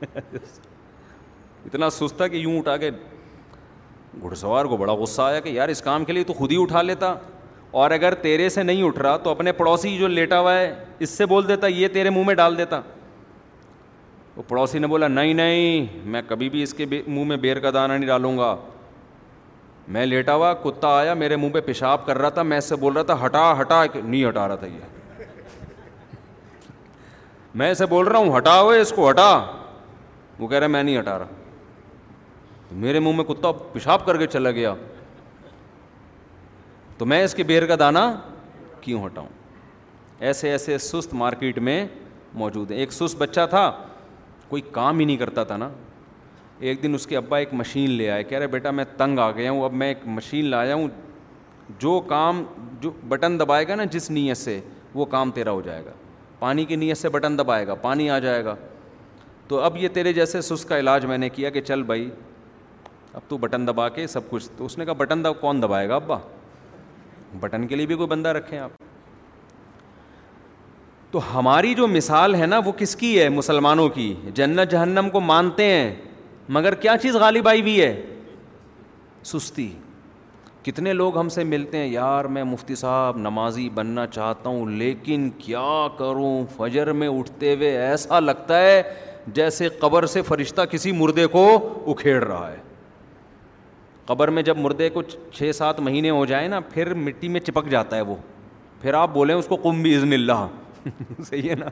اتنا 1.64 1.90
سست 1.90 2.16
تھا 2.16 2.28
کہ 2.28 2.36
یوں 2.36 2.58
اٹھا 2.58 2.76
کے 2.76 2.90
گھڑ 4.22 4.34
سوار 4.34 4.64
کو 4.64 4.76
بڑا 4.76 4.92
غصہ 4.94 5.22
آیا 5.22 5.40
کہ 5.40 5.48
یار 5.48 5.68
اس 5.68 5.82
کام 5.82 6.04
کے 6.04 6.12
لیے 6.12 6.24
تو 6.24 6.32
خود 6.32 6.52
ہی 6.52 6.62
اٹھا 6.62 6.82
لیتا۔ 6.82 7.14
اور 7.70 7.90
اگر 7.90 8.14
تیرے 8.14 8.48
سے 8.48 8.62
نہیں 8.62 8.82
اٹھ 8.82 8.98
رہا 8.98 9.16
تو 9.16 9.30
اپنے 9.30 9.52
پڑوسی 9.52 9.98
جو 9.98 10.08
لیٹا 10.08 10.40
ہوا 10.40 10.58
ہے، 10.58 10.84
اس 10.98 11.10
سے 11.10 11.26
بول 11.26 11.48
دیتا، 11.48 11.66
یہ 11.66 11.88
تیرے 11.88 12.10
منہ 12.10 12.24
میں 12.26 12.34
ڈال 12.34 12.58
دیتا۔ 12.58 12.80
وہ 14.36 14.42
پڑوسی 14.48 14.78
نے 14.78 14.86
بولا، 14.86 15.08
نہیں 15.08 15.34
نہیں، 15.34 15.86
میں 16.04 16.22
کبھی 16.28 16.50
بھی 16.50 16.62
اس 16.62 16.74
کے 16.74 16.86
منہ 17.06 17.24
میں 17.24 17.36
بیر 17.36 17.58
کا 17.58 17.70
دانہ 17.74 17.92
نہیں 17.92 18.06
ڈالوں 18.06 18.38
گا۔ 18.38 18.56
میں 19.88 20.06
لیٹا 20.06 20.34
ہوا، 20.34 20.54
کتا 20.54 20.98
آیا، 20.98 21.14
میرے 21.14 21.36
منہ 21.36 21.48
پہ 21.48 21.60
پیشاب 21.60 22.06
کر 22.06 22.18
رہا 22.18 22.28
تھا، 22.28 22.42
میں 22.42 22.58
اس 22.58 22.64
سے 22.64 22.76
بول 22.76 22.92
رہا 22.92 23.02
تھا، 23.02 23.26
ہٹا 23.26 23.60
ہٹا، 23.60 23.84
نہیں 23.94 24.28
ہٹا 24.28 24.48
رہا 24.48 24.54
تھا 24.54 24.66
یہ۔ 24.66 25.22
میں 27.54 27.70
اسے 27.70 27.86
بول 27.86 28.08
رہا 28.08 28.18
ہوں، 28.18 28.36
ہٹا 28.36 28.60
ہوئے 28.60 28.80
اس 28.80 28.92
کو 28.96 29.10
ہٹا۔ 29.10 29.46
وہ 30.38 30.48
کہہ 30.48 30.58
رہا 30.58 30.66
میں 30.66 30.82
نہیں 30.82 30.98
ہٹا 30.98 31.18
رہا۔ 31.18 31.26
میرے 32.72 32.98
منہ 32.98 33.16
میں 33.16 33.24
کتا 33.24 33.52
پیشاب 33.52 34.06
کر 34.06 34.16
کے 34.16 34.26
چلا 34.26 34.50
گیا۔ 34.50 34.74
تو 36.98 37.06
میں 37.06 37.24
اس 37.24 37.34
کے 37.34 37.42
بیر 37.42 37.66
کا 37.66 37.74
دانہ 37.78 37.98
کیوں 38.80 39.06
ہٹاؤں؟ 39.06 39.28
ایسے 40.20 40.50
ایسے 40.50 40.78
سست 40.78 41.14
مارکیٹ 41.14 41.58
میں 41.58 41.86
موجود 42.34 42.70
ہیں۔ 42.70 42.78
ایک 42.78 42.92
سست 42.92 43.16
بچہ 43.18 43.40
تھا، 43.50 43.72
کوئی 44.48 44.62
کام 44.72 44.98
ہی 44.98 45.04
نہیں 45.04 45.16
کرتا 45.16 45.44
تھا 45.44 45.56
نا۔ 45.56 45.68
ایک 46.58 46.82
دن 46.82 46.94
اس 46.94 47.06
کے 47.06 47.16
ابا 47.16 47.38
ایک 47.38 47.54
مشین 47.54 47.90
لے 47.90 48.10
آئے، 48.10 48.24
کہہ 48.24 48.38
رہے، 48.38 48.46
بیٹا، 48.46 48.70
میں 48.70 48.84
تنگ 48.96 49.18
آ 49.18 49.30
گیا 49.30 49.50
ہوں، 49.50 49.64
اب 49.64 49.72
میں 49.72 49.88
ایک 49.88 49.98
مشین 50.06 50.44
لایا 50.44 50.74
ہوں۔ 50.74 50.88
جو 51.78 52.00
کام، 52.00 52.44
جو 52.80 52.90
بٹن 53.08 53.40
دبائے 53.40 53.68
گا 53.68 53.74
نا، 53.74 53.84
جس 53.84 54.10
نیت 54.10 54.36
سے، 54.36 54.60
وہ 54.94 55.04
کام 55.04 55.30
تیرا 55.30 55.50
ہو 55.50 55.60
جائے 55.60 55.84
گا۔ 55.84 55.90
پانی 56.38 56.64
کی 56.64 56.76
نیت 56.76 56.96
سے 56.96 57.08
بٹن 57.08 57.38
دبائے 57.38 57.66
گا، 57.66 57.74
پانی 57.74 58.10
آ 58.10 58.18
جائے 58.18 58.44
گا۔ 58.44 58.54
تو 59.48 59.60
اب 59.60 59.76
یہ 59.76 59.88
تیرے 59.88 60.12
جیسے 60.12 60.40
سست 60.40 60.68
کا 60.68 60.78
علاج 60.78 61.06
میں 61.06 61.18
نے 61.18 61.28
کیا 61.28 61.50
کہ 61.50 61.60
چل 61.60 61.82
بھائی 61.82 62.10
اب 63.14 63.20
تو 63.28 63.38
بٹن 63.38 63.66
دبا 63.66 63.88
کے 63.88 64.06
سب 64.06 64.30
کچھ، 64.30 64.48
تو 64.56 64.64
اس 64.64 64.78
نے 64.78 64.84
کہا 64.84 64.92
بٹن 64.92 65.24
دب، 65.24 65.40
کون 65.40 65.62
دبائے 65.62 65.88
گا 65.88 65.94
ابا؟ 65.94 66.18
بٹن 67.40 67.66
کے 67.66 67.76
لیے 67.76 67.86
بھی 67.86 67.94
کوئی 67.94 68.08
بندہ 68.08 68.28
رکھیں 68.28 68.58
آپ۔ 68.58 68.70
تو 71.10 71.38
ہماری 71.38 71.74
جو 71.74 71.86
مثال 71.86 72.34
ہے 72.34 72.46
نا، 72.46 72.58
وہ 72.58 72.72
کس 72.72 72.96
کی 72.96 73.20
ہے؟ 73.20 73.28
مسلمانوں 73.28 73.88
کی۔ 73.88 74.14
جنت 74.34 74.70
جہنم 74.70 75.08
کو 75.12 75.20
مانتے 75.20 75.64
ہیں، 75.64 75.94
مگر 76.48 76.74
کیا 76.74 76.96
چیز 77.02 77.16
غالب 77.16 77.48
آئی 77.48 77.60
ہوئی 77.60 77.82
ہے؟ 77.82 78.02
سستی۔ 79.24 79.72
کتنے 80.62 80.92
لوگ 80.92 81.18
ہم 81.18 81.28
سے 81.28 81.44
ملتے 81.44 81.78
ہیں، 81.78 81.86
یار 81.86 82.24
میں 82.24 82.44
مفتی 82.44 82.74
صاحب 82.74 83.16
نمازی 83.16 83.68
بننا 83.68 84.06
چاہتا 84.06 84.48
ہوں، 84.48 84.66
لیکن 84.66 85.30
کیا 85.38 85.88
کروں؟ 85.98 86.46
فجر 86.56 86.92
میں 86.92 87.08
اٹھتے 87.08 87.56
ہوئے 87.56 87.76
ایسا 87.76 88.20
لگتا 88.20 88.60
ہے 88.60 88.82
جیسے 89.26 89.68
قبر 89.68 90.06
سے 90.06 90.22
فرشتہ 90.22 90.62
کسی 90.62 90.92
مردے 90.92 91.26
کو 91.26 91.68
اکھیڑ 91.86 92.24
رہا 92.24 92.52
ہے۔ 92.52 92.69
قبر 94.10 94.28
میں 94.28 94.42
جب 94.42 94.56
مردے 94.58 94.90
کو 94.90 95.02
چھ 95.02 95.50
سات 95.54 95.80
مہینے 95.80 96.10
ہو 96.10 96.26
جائے 96.26 96.48
نا، 96.48 96.60
پھر 96.60 96.94
مٹی 96.94 97.28
میں 97.28 97.40
چپک 97.40 97.66
جاتا 97.66 97.96
ہے 97.96 98.00
وہ۔ 98.00 98.16
پھر 98.80 98.94
آپ 98.94 99.10
بولیں 99.12 99.34
اس 99.34 99.46
کو 99.46 99.56
کم 99.56 99.82
بھی 99.82 99.96
عزن 99.96 100.12
اللہ۔ 100.12 100.46
صحیح 101.24 101.50
ہے 101.50 101.54
نا؟ 101.54 101.66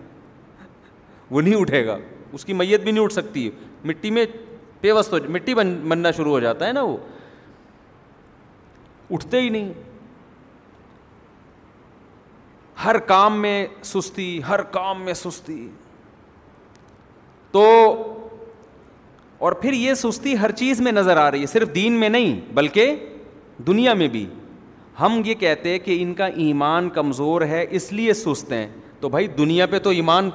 وہ 1.30 1.40
نہیں 1.40 1.54
اٹھے 1.54 1.86
گا۔ 1.86 1.98
اس 2.32 2.44
کی 2.44 2.52
میت 2.52 2.80
بھی 2.80 2.92
نہیں 2.92 3.04
اٹھ 3.04 3.12
سکتی۔ 3.12 3.50
مٹی 3.84 4.10
میں 4.10 4.26
پیوست 4.80 5.12
ہو 5.12 5.18
مٹی 5.28 5.54
بن 5.54 5.76
بننا 5.88 6.10
شروع 6.10 6.32
ہو 6.32 6.40
جاتا 6.40 6.66
ہے 6.66 6.72
نا 6.72 6.82
وہ۔ 6.82 6.96
اٹھتے 9.10 9.40
ہی 9.40 9.48
نہیں۔ 9.48 9.72
ہر 12.84 12.98
کام 12.98 13.42
میں 13.42 13.66
سستی، 13.82 14.40
ہر 14.48 14.62
کام 14.62 15.02
میں 15.02 15.14
سستی۔ 15.14 15.70
تو 17.50 17.94
اور 19.38 19.52
پھر 19.52 19.72
یہ 19.72 19.94
سستی 19.94 20.38
ہر 20.38 20.50
چیز 20.50 20.80
میں 20.80 20.92
نظر 20.92 21.16
آ 21.16 21.30
رہی 21.30 21.40
ہے، 21.40 21.46
صرف 21.46 21.74
دین 21.74 21.92
میں 21.92 22.08
نہیں، 22.08 22.40
بلکہ 22.54 22.96
دنیا 23.66 23.94
میں 23.94 24.08
بھی۔ 24.08 24.26
ہم 25.00 25.22
یہ 25.24 25.34
کہتے 25.34 25.78
کہ 25.78 26.02
ان 26.02 26.14
کا 26.14 26.26
ایمان 26.26 26.88
کمزور 26.88 27.42
ہے، 27.42 27.66
اس 27.70 27.92
لیے 27.92 28.12
سست 28.12 28.52
ہیں۔ 28.52 28.68
تو 29.00 29.08
بھائی، 29.08 29.26
دنیا 29.26 29.66
پہ 29.66 29.78
تو 29.78 29.90
ایمان 29.90 30.30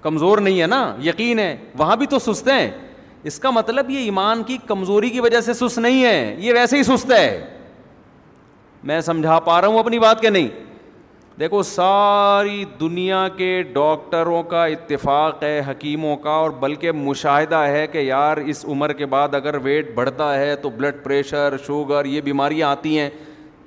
کمزور 0.00 0.38
نہیں 0.38 0.60
ہے 0.60 0.66
نا، 0.66 0.96
یقین 1.04 1.38
ہے۔ 1.38 1.56
وہاں 1.78 1.96
بھی 1.96 2.06
تو 2.06 2.18
سست 2.18 2.48
ہیں۔ 2.48 2.70
اس 3.22 3.38
کا 3.38 3.50
مطلب 3.50 3.90
یہ 3.90 3.98
ایمان 3.98 4.42
کی 4.42 4.58
کمزوری 4.66 5.10
کی 5.10 5.20
وجہ 5.20 5.40
سے 5.40 5.52
سست 5.52 5.78
نہیں 5.78 6.04
ہے، 6.04 6.36
یہ 6.38 6.52
ویسے 6.52 6.78
ہی 6.78 6.82
سست 6.82 7.12
ہے۔ 7.12 7.46
میں 8.84 9.00
سمجھا 9.00 9.40
پا 9.40 9.60
رہا 9.60 9.68
ہوں 9.68 9.78
اپنی 9.78 9.98
بات 9.98 10.20
کہ 10.20 10.30
نہیں؟ 10.30 10.48
دیکھو، 11.40 11.62
ساری 11.62 12.64
دنیا 12.80 13.28
کے 13.36 13.62
ڈاکٹروں 13.62 14.42
کا 14.42 14.64
اتفاق 14.64 15.42
ہے، 15.42 15.62
حکیموں 15.68 16.16
کا، 16.16 16.30
اور 16.30 16.50
بلکہ 16.50 16.92
مشاہدہ 16.92 17.56
ہے 17.56 17.86
کہ 17.86 17.98
یار، 17.98 18.36
اس 18.36 18.64
عمر 18.64 18.92
کے 18.92 19.06
بعد 19.06 19.34
اگر 19.34 19.54
ویٹ 19.62 19.94
بڑھتا 19.94 20.38
ہے 20.38 20.56
تو 20.56 20.70
بلڈ 20.70 21.04
پریشر 21.04 21.56
شوگر 21.66 22.04
یہ 22.04 22.20
بیماریاں 22.20 22.68
آتی 22.68 22.98
ہیں۔ 22.98 23.10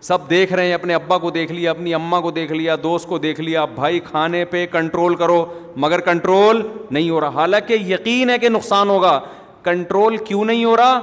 سب 0.01 0.17
دیکھ 0.29 0.53
رہے 0.53 0.65
ہیں، 0.65 0.73
اپنے 0.73 0.93
ابا 0.93 1.17
کو 1.17 1.29
دیکھ 1.29 1.51
لیا، 1.51 1.71
اپنی 1.71 1.93
اماں 1.93 2.21
کو 2.21 2.31
دیکھ 2.31 2.51
لیا، 2.51 2.75
دوست 2.83 3.07
کو 3.07 3.17
دیکھ 3.17 3.41
لیا، 3.41 3.65
بھائی، 3.65 3.99
کھانے 3.99 4.45
پہ 4.45 4.65
کنٹرول 4.71 5.15
کرو۔ 5.15 5.45
مگر 5.75 5.99
کنٹرول 5.99 6.67
نہیں 6.91 7.09
ہو 7.09 7.21
رہا۔ 7.21 7.29
حالانکہ 7.29 7.73
یقین 7.73 8.29
ہے 8.29 8.37
کہ 8.37 8.49
نقصان 8.49 8.89
ہوگا۔ 8.89 9.19
کنٹرول 9.63 10.17
کیوں 10.17 10.45
نہیں 10.45 10.65
ہو 10.65 10.77
رہا؟ 10.77 10.99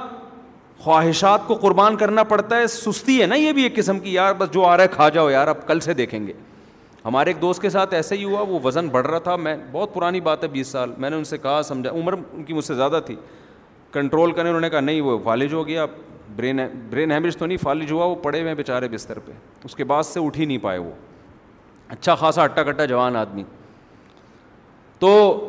خواہشات 0.79 1.47
کو 1.47 1.55
قربان 1.55 1.95
کرنا 1.95 2.23
پڑتا 2.23 2.57
ہے۔ 2.57 2.67
سستی 2.67 3.21
ہے 3.21 3.25
نا 3.25 3.35
یہ 3.35 3.51
بھی 3.51 3.63
ایک 3.63 3.75
قسم 3.75 3.99
کی، 3.99 4.13
یار، 4.13 4.33
بس 4.37 4.51
جو 4.51 4.65
آ 4.65 4.77
رہا 4.77 4.83
ہے 4.83 4.89
کھا 4.91 5.09
جاؤ 5.09 5.29
یار، 5.29 5.47
اب 5.47 5.67
کل 5.67 5.79
سے 5.79 5.93
دیکھیں 5.93 6.27
گے۔ 6.27 6.33
ہمارے 7.07 7.29
ایک 7.29 7.41
دوست 7.41 7.61
کے 7.61 7.69
ساتھ 7.69 7.93
ایسے 7.93 8.17
ہی 8.17 8.23
ہوا، 8.23 8.41
وہ 8.41 8.59
وزن 8.63 8.89
بڑھ 8.89 9.07
رہا 9.07 9.19
تھا۔ 9.19 9.35
میں، 9.35 9.55
بہت 9.71 9.93
پرانی 9.93 10.19
بات 10.19 10.43
ہے 10.43 10.47
بیس 10.47 10.67
سال۔ 10.67 10.93
میں 10.97 11.09
نے 11.09 11.15
ان 11.15 11.23
سے 11.23 11.37
کہا، 11.37 11.61
سمجھا، 11.63 11.91
عمر 11.91 12.13
ان 12.13 12.43
کی 12.43 12.53
مجھ 12.53 12.65
سے 12.65 12.75
زیادہ 12.75 12.99
تھی۔ 13.05 13.15
کنٹرول 13.91 14.31
کرنے، 14.31 14.49
انہوں 14.49 14.61
نے 14.61 14.69
کہا، 14.69 14.79
نہیں، 14.79 15.01
وہ 15.01 15.17
فالج 15.23 15.53
ہو 15.53 15.67
گیا۔ 15.67 15.85
برین 16.35 16.59
برین 16.89 17.11
ہیمریج 17.11 17.37
تو 17.37 17.45
نہیں، 17.45 17.57
فالج 17.57 17.91
ہوا، 17.91 18.05
وہ 18.05 18.15
پڑے 18.15 18.41
ہوئے 18.41 18.55
بیچارے 18.55 18.87
بستر 18.87 19.19
پہ۔ 19.19 19.31
اس 19.63 19.75
کے 19.75 19.83
بعد 19.83 20.03
سے 20.03 20.19
اٹھ 20.19 20.39
ہی 20.39 20.45
نہیں 20.45 20.57
پائے 20.57 20.79
وہ۔ 20.79 20.91
اچھا 21.87 22.15
خاصا 22.15 22.43
اٹا 22.43 22.63
کٹا 22.63 22.85
جوان 22.85 23.15
آدمی۔ 23.15 23.43
تو 24.99 25.43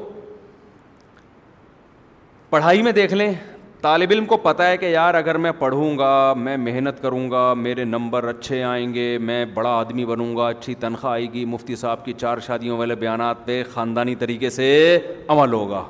پڑھائی 2.50 2.82
میں 2.82 2.92
دیکھ 2.92 3.14
لیں 3.14 3.34
طالب 3.80 4.08
علم 4.10 4.26
کو 4.26 4.36
پتہ 4.36 4.62
ہے 4.62 4.76
کہ 4.76 4.86
یار 4.86 5.14
اگر 5.14 5.38
میں 5.38 5.52
پڑھوں 5.58 5.98
گا، 5.98 6.34
میں 6.36 6.56
محنت 6.56 7.02
کروں 7.02 7.30
گا، 7.30 7.54
میرے 7.54 7.84
نمبر 7.84 8.24
اچھے 8.24 8.62
آئیں 8.62 8.94
گے، 8.94 9.18
میں 9.18 9.44
بڑا 9.44 9.70
آدمی 9.70 10.04
بنوں 10.04 10.36
گا، 10.36 10.48
اچھی 10.48 10.74
تنخواہ 10.74 11.12
آئے 11.12 11.32
گی، 11.32 11.44
مفتی 11.44 11.76
صاحب 11.76 12.04
کی 12.04 12.12
چار 12.12 12.38
شادیوں 12.38 12.78
والے 12.78 12.94
بیانات 12.94 13.46
پہ 13.46 13.62
خاندانی 13.72 14.14
طریقے 14.14 14.50
سے 14.50 14.98
عمل 15.28 15.52
ہوگا۔ 15.52 15.84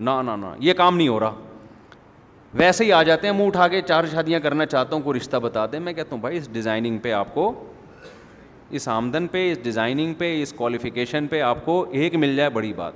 نہ 0.00 0.10
نہ 0.22 0.54
یہ 0.58 0.72
کام 0.72 0.96
نہیں 0.96 1.08
ہو 1.08 1.20
رہا۔ 1.20 1.34
ویسے 2.54 2.84
ہی 2.84 2.92
آ 2.92 3.02
جاتے 3.02 3.26
ہیں، 3.26 3.34
منہ 3.34 3.46
اٹھا 3.46 3.68
کے 3.68 3.80
چار 3.80 4.04
شادیاں 4.12 4.40
کرنا 4.40 4.66
چاہتا 4.66 4.96
ہوں، 4.96 5.02
کوئی 5.02 5.20
رشتہ 5.20 5.36
بتا 5.36 5.66
دیں 5.66 5.80
میں 5.80 5.92
کہتا 5.92 6.08
ہوں، 6.12 6.20
بھائی، 6.20 6.36
اس 6.36 6.52
ڈیزائننگ 6.52 6.98
پہ 6.98 7.12
آپ 7.12 7.34
کو، 7.34 7.64
اس 8.70 8.88
آمدن 8.88 9.26
پہ، 9.26 9.52
اس 9.52 9.62
ڈیزائننگ 9.62 10.14
پہ، 10.14 10.42
اس 10.42 10.52
کوالیفیکیشن 10.52 11.26
پہ 11.26 11.40
آپ 11.40 11.64
کو 11.64 11.86
ایک 11.90 12.14
مل 12.14 12.36
جائے، 12.36 12.50
بڑی 12.50 12.72
بات۔ 12.72 12.92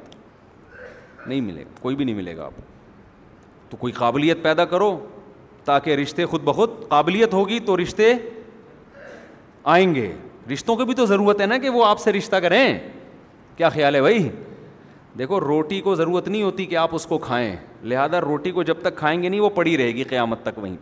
نہیں 1.27 1.41
ملے 1.41 1.61
گا 1.61 1.71
کوئی 1.81 1.97
بھی 1.97 2.05
نہیں 2.05 2.17
ملے 2.17 2.37
گا 2.37 2.45
آپ 2.45 2.57
کو۔ 2.57 2.76
تو 3.71 3.77
کوئی 3.77 3.93
قابلیت 3.93 4.43
پیدا 4.43 4.65
کرو 4.65 5.07
تاکہ 5.65 5.91
رشتے 5.91 6.27
خود 6.27 6.43
بخود 6.43 6.71
قابلیت 6.89 7.35
ہوگی 7.35 7.61
تو 7.61 7.77
رشتے 7.77 8.13
آئیں 9.65 9.95
گے۔ 9.95 10.13
رشتوں 10.53 10.77
کی 10.77 10.85
بھی 10.85 10.95
تو 10.95 11.07
ضرورت 11.07 11.41
ہے 11.41 11.47
نا 11.47 11.59
کہ 11.59 11.69
وہ 11.69 11.85
آپ 11.85 12.01
سے 12.01 12.13
رشتہ 12.13 12.37
کریں۔ 12.37 12.79
کیا 13.57 13.69
خیال 13.69 13.95
ہے 13.95 14.01
بھائی؟ 14.01 14.29
دیکھو، 15.19 15.41
روٹی 15.41 15.81
کو 15.81 15.95
ضرورت 15.95 16.29
نہیں 16.29 16.43
ہوتی 16.43 16.67
کہ 16.67 16.77
آپ 16.77 16.89
اس 16.93 17.07
کو 17.07 17.19
کھائیں۔ 17.19 17.57
لہٰذا 17.83 18.21
روٹی 18.21 18.51
کو 18.51 18.63
جب 18.63 18.77
تک 18.81 18.97
کھائیں 18.97 19.23
گے 19.23 19.29
نہیں، 19.29 19.41
وہ 19.41 19.51
پڑی 19.51 19.77
رہے 19.77 19.87
گی 19.87 20.03
قیامت 20.03 20.43
تک 20.43 20.59
وہیں۔ 20.59 20.77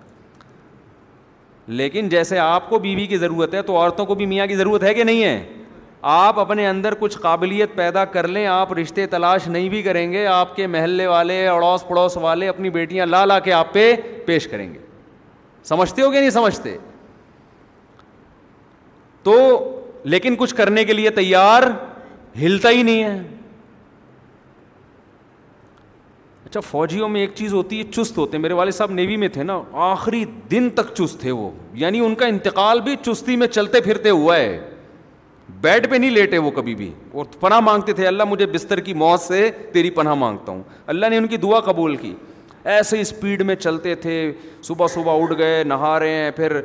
لیکن 1.67 2.09
جیسے 2.09 2.39
آپ 2.39 2.71
کو 2.71 2.79
بیوی 2.79 3.07
کی 3.07 3.17
ضرورت 3.17 3.55
ہے 3.55 3.63
تو 3.63 3.77
عورتوں 3.77 4.07
کو 4.07 4.15
بھی 4.15 4.27
میاں 4.27 4.47
کی 4.47 4.57
ضرورت 4.57 4.83
ہے 4.83 4.95
کہ 4.95 5.05
نہیں 5.05 5.25
ہے؟ 5.25 5.47
آپ 6.07 6.39
اپنے 6.39 6.67
اندر 6.67 6.95
کچھ 6.99 7.19
قابلیت 7.19 7.75
پیدا 7.75 8.05
کر 8.05 8.29
لیں، 8.29 8.47
آپ 8.47 8.73
رشتے 8.73 9.07
تلاش 9.07 9.49
نہیں 9.49 9.69
بھی 9.69 9.83
کریں 9.83 10.13
گے، 10.13 10.27
آپ 10.27 10.57
کے 10.57 10.67
محلے 10.67 11.07
والے، 11.07 11.49
اڑوس 11.49 11.89
پڑوس 11.89 12.17
والے 12.17 12.49
اپنی 12.49 12.71
بیٹیاں 12.71 13.07
لا 13.07 13.25
لا 13.25 13.39
کے 13.39 13.53
آپ 13.53 13.73
پہ 13.73 13.97
پیش 14.27 14.49
کریں 14.49 14.75
گے۔ 14.75 14.79
سمجھتے 15.65 16.03
ہو 16.03 16.11
کہ 16.11 16.21
نہیں 16.21 16.31
سمجھتے؟ 16.31 16.79
تو 19.23 19.61
لیکن 20.05 20.37
کچھ 20.37 20.55
کرنے 20.55 20.85
کے 20.85 20.93
لیے 20.93 21.11
تیار 21.11 21.63
ہلتا 22.39 22.71
ہی 22.71 22.83
نہیں 22.83 23.05
ہے۔ 23.05 23.19
اچھا 26.45 26.61
فوجیوں 26.61 27.09
میں 27.09 27.21
ایک 27.21 27.31
چیز 27.35 27.55
ہوتی 27.55 27.79
ہے، 27.79 27.85
چست 27.85 28.19
ہوتے 28.19 28.37
ہیں۔ 28.37 28.43
میرے 28.43 28.55
والد 28.55 28.73
صاحب 28.73 28.91
نیوی 28.91 29.17
میں 29.17 29.29
تھے 29.29 29.43
نا، 29.43 29.63
آخری 29.73 30.25
دن 30.25 30.71
تک 30.71 30.95
چست 30.95 31.21
تھے 31.21 31.31
وہ۔ 31.31 31.51
یعنی 31.73 32.01
ان 32.01 32.15
کا 32.15 32.27
انتقال 32.27 32.81
بھی 32.81 32.97
چستی 33.03 33.37
میں 33.37 33.47
چلتے 33.47 33.81
پھرتے 33.81 34.11
ہوا 34.11 34.37
ہے۔ 34.37 34.71
بیڈ 35.49 35.91
پہ 35.91 35.97
نہیں 35.97 36.11
لیٹے 36.11 36.39
وہ 36.39 36.51
کبھی 36.51 36.75
بھی۔ 36.75 36.93
اور 37.13 37.25
پناہ 37.41 37.61
مانگتے 37.61 37.93
تھے، 37.93 38.07
اللہ 38.07 38.23
مجھے 38.25 38.47
بستر 38.47 38.81
کی 38.81 38.95
موت 38.95 39.21
سے 39.21 39.51
تیری 39.73 39.91
پناہ 39.91 40.15
مانگتا 40.15 40.53
ہوں۔ 40.53 40.63
اللہ 40.87 41.07
نے 41.07 41.17
ان 41.17 41.27
کی 41.27 41.37
دعا 41.37 41.61
قبول 41.61 41.97
کی۔ 41.97 42.15
ایسے 42.65 43.01
اسپیڈ 43.01 43.43
میں 43.43 43.55
چلتے 43.55 43.95
تھے، 43.95 44.33
صبح 44.63 44.87
صبح 44.87 45.23
اٹھ 45.23 45.39
گئے، 45.39 45.65
نہا 45.65 45.99
رہے 45.99 46.11
ہیں، 46.11 46.31
پھر 46.31 46.61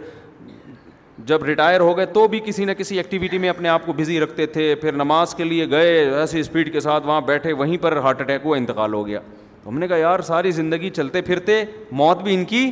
جب 1.18 1.44
ریٹائر 1.44 1.80
ہو 1.80 1.98
گئے 1.98 2.06
تو 2.06 2.28
بھی 2.28 2.40
کسی 2.40 2.66
نہ 2.66 2.72
کسی 2.72 2.98
ایکٹیویٹی 2.98 3.38
میں 3.38 3.50
اپنے 3.50 3.70
آپ 3.70 3.86
کو 3.86 3.94
بزی 3.94 4.20
رکھتے 4.20 4.46
تھے۔ 4.46 4.76
پھر 4.76 4.92
نماز 4.92 5.36
کے 5.36 5.44
لیے 5.44 5.70
گئے، 5.70 6.10
ایسی 6.14 6.40
اسپیڈ 6.40 6.74
کے 6.74 6.80
ساتھ 6.80 7.08
وہاں 7.08 7.22
بیٹھے، 7.22 7.54
وہیں 7.54 7.78
پر 7.78 7.98
ہارٹ 7.98 8.22
اٹیک 8.22 8.42
ہوا، 8.46 8.58
انتقال 8.58 8.94
ہو 8.94 9.08
گیا۔ 9.08 9.20
ہم 9.66 9.80
نے 9.80 9.88
کہا، 9.88 9.98
یار، 9.98 10.20
ساری 10.20 10.52
زندگی 10.52 10.90
چلتے 10.90 11.22
پھرتے، 11.22 11.64
موت 11.92 12.22
بھی 12.22 12.34
ان 12.34 12.46
کی 12.46 12.72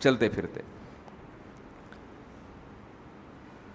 چلتے 0.00 0.28
پھرتے۔ 0.28 0.60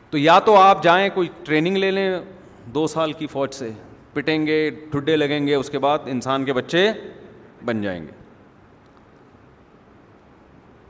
تو 0.09 0.17
یا 0.17 0.39
تو 0.39 0.55
آپ 0.55 0.83
جائیں، 0.83 1.09
کوئی 1.13 1.27
ٹریننگ 1.43 1.77
لے 1.77 1.91
لیں 1.91 2.19
دو 2.65 2.87
سال 2.87 3.13
کی 3.13 3.27
فوج 3.27 3.53
سے، 3.53 3.71
پٹیں 4.13 4.47
گے، 4.47 4.69
ٹھڈے 4.69 5.15
لگیں 5.15 5.47
گے، 5.47 5.55
اس 5.55 5.69
کے 5.69 5.79
بعد 5.79 5.99
انسان 6.05 6.45
کے 6.45 6.53
بچے 6.53 6.91
بن 7.65 7.81
جائیں 7.81 8.01
گے۔ 8.01 8.11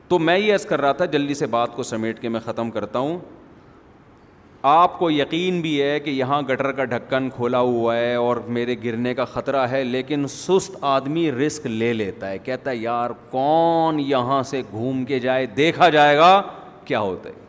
تو 0.07 0.19
میں 0.19 0.37
یہ 0.37 0.53
عرض 0.53 0.65
کر 0.65 0.81
رہا 0.81 0.91
تھا، 0.91 1.05
جلدی 1.05 1.33
سے 1.33 1.45
بات 1.45 1.75
کو 1.75 1.83
سمیٹ 1.83 2.19
کے 2.19 2.29
میں 2.29 2.39
ختم 2.39 2.71
کرتا 2.71 2.99
ہوں۔ 2.99 3.19
آپ 4.61 4.99
کو 4.99 5.11
یقین 5.11 5.61
بھی 5.61 5.81
ہے 5.81 5.99
کہ 5.99 6.09
یہاں 6.09 6.41
گٹر 6.41 6.71
کا 6.71 6.85
ڈھکن 6.85 7.29
کھولا 7.29 7.59
ہوا 7.59 7.97
ہے 7.97 8.15
اور 8.15 8.37
میرے 8.37 8.75
گرنے 8.83 9.13
کا 9.13 9.25
خطرہ 9.25 9.67
ہے، 9.67 9.83
لیکن 9.83 10.25
سست 10.27 10.77
آدمی 10.81 11.31
رسک 11.31 11.65
لے 11.65 11.93
لیتا 11.93 12.29
ہے، 12.29 12.37
کہتا 12.37 12.71
ہے، 12.71 12.75
یار، 12.75 13.09
کون 13.29 13.99
یہاں 13.99 14.43
سے 14.43 14.61
گھوم 14.71 15.05
کے 15.05 15.19
جائے، 15.19 15.45
دیکھا 15.45 15.89
جائے 15.89 16.17
گا 16.17 16.43
کیا 16.85 16.99
ہوتا 16.99 17.29
ہے؟ 17.29 17.46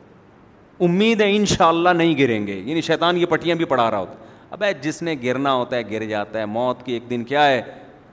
امید 0.81 1.21
ہے 1.21 1.37
ان 1.37 1.47
شاء 1.47 1.67
اللہ 1.67 1.89
نہیں 1.89 2.19
گریں 2.19 2.47
گے۔ 2.47 2.55
یعنی 2.55 2.81
شیطان 2.81 3.17
یہ 3.17 3.27
پٹیاں 3.27 3.57
بھی 3.57 3.65
پڑھا 3.65 3.91
رہا 3.91 3.99
ہوتا 3.99 4.13
اب 4.51 4.65
جس 4.81 5.03
نے 5.03 5.17
گرنا 5.23 5.53
ہوتا 5.53 5.77
ہے، 5.77 5.91
گر 5.91 6.05
جاتا 6.05 6.39
ہے۔ 6.39 6.47
موت 6.47 6.87
کی 6.87 6.93
ایک 6.93 7.11
دن 7.11 7.25
کیا 7.25 7.47
ہے؟ 7.47 7.63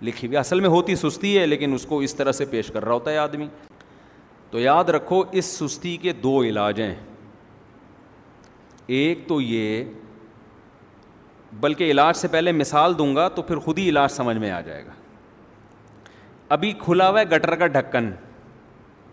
لکھی 0.01 0.27
ہوئی، 0.27 0.37
اصل 0.37 0.59
میں 0.59 0.69
ہوتی 0.69 0.95
سستی 0.95 1.39
ہے، 1.39 1.45
لیکن 1.45 1.73
اس 1.73 1.85
کو 1.85 1.99
اس 1.99 2.15
طرح 2.15 2.31
سے 2.31 2.45
پیش 2.45 2.67
کر 2.67 2.85
رہا 2.85 2.93
ہوتا 2.93 3.11
ہے 3.11 3.17
آدمی۔ 3.17 3.47
تو 4.51 4.59
یاد 4.59 4.83
رکھو، 4.83 5.23
اس 5.31 5.45
سستی 5.45 5.97
کے 5.97 6.13
دو 6.13 6.43
علاج 6.43 6.81
ہیں۔ 6.81 6.95
ایک 8.87 9.27
تو 9.27 9.41
یہ، 9.41 9.85
بلکہ 11.53 11.91
علاج 11.91 12.15
سے 12.15 12.27
پہلے 12.27 12.51
مثال 12.51 12.97
دوں 12.97 13.15
گا 13.15 13.27
تو 13.27 13.41
پھر 13.41 13.57
خود 13.57 13.77
ہی 13.77 13.89
علاج 13.89 14.11
سمجھ 14.11 14.37
میں 14.37 14.51
آ 14.51 14.61
جائے 14.61 14.85
گا۔ 14.85 14.91
ابھی 16.49 16.73
کھلا 16.79 17.09
ہوا 17.09 17.19
ہے 17.19 17.25
گٹر 17.25 17.55
کا 17.55 17.67
ڈھکن۔ 17.67 18.11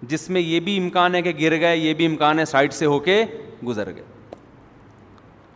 جس 0.02 0.30
میں 0.30 0.40
یہ 0.40 0.60
بھی 0.60 0.78
امکان 0.78 1.14
ہے 1.14 1.22
کہ 1.22 1.32
گر 1.40 1.60
گئے، 1.60 1.76
یہ 1.76 1.94
بھی 1.94 2.06
امکان 2.06 2.38
ہے 2.38 2.44
سائڈ 2.44 2.72
سے 2.72 2.86
ہو 2.86 2.98
کے 2.98 3.24
گزر 3.66 3.94
گئے۔ 3.94 4.02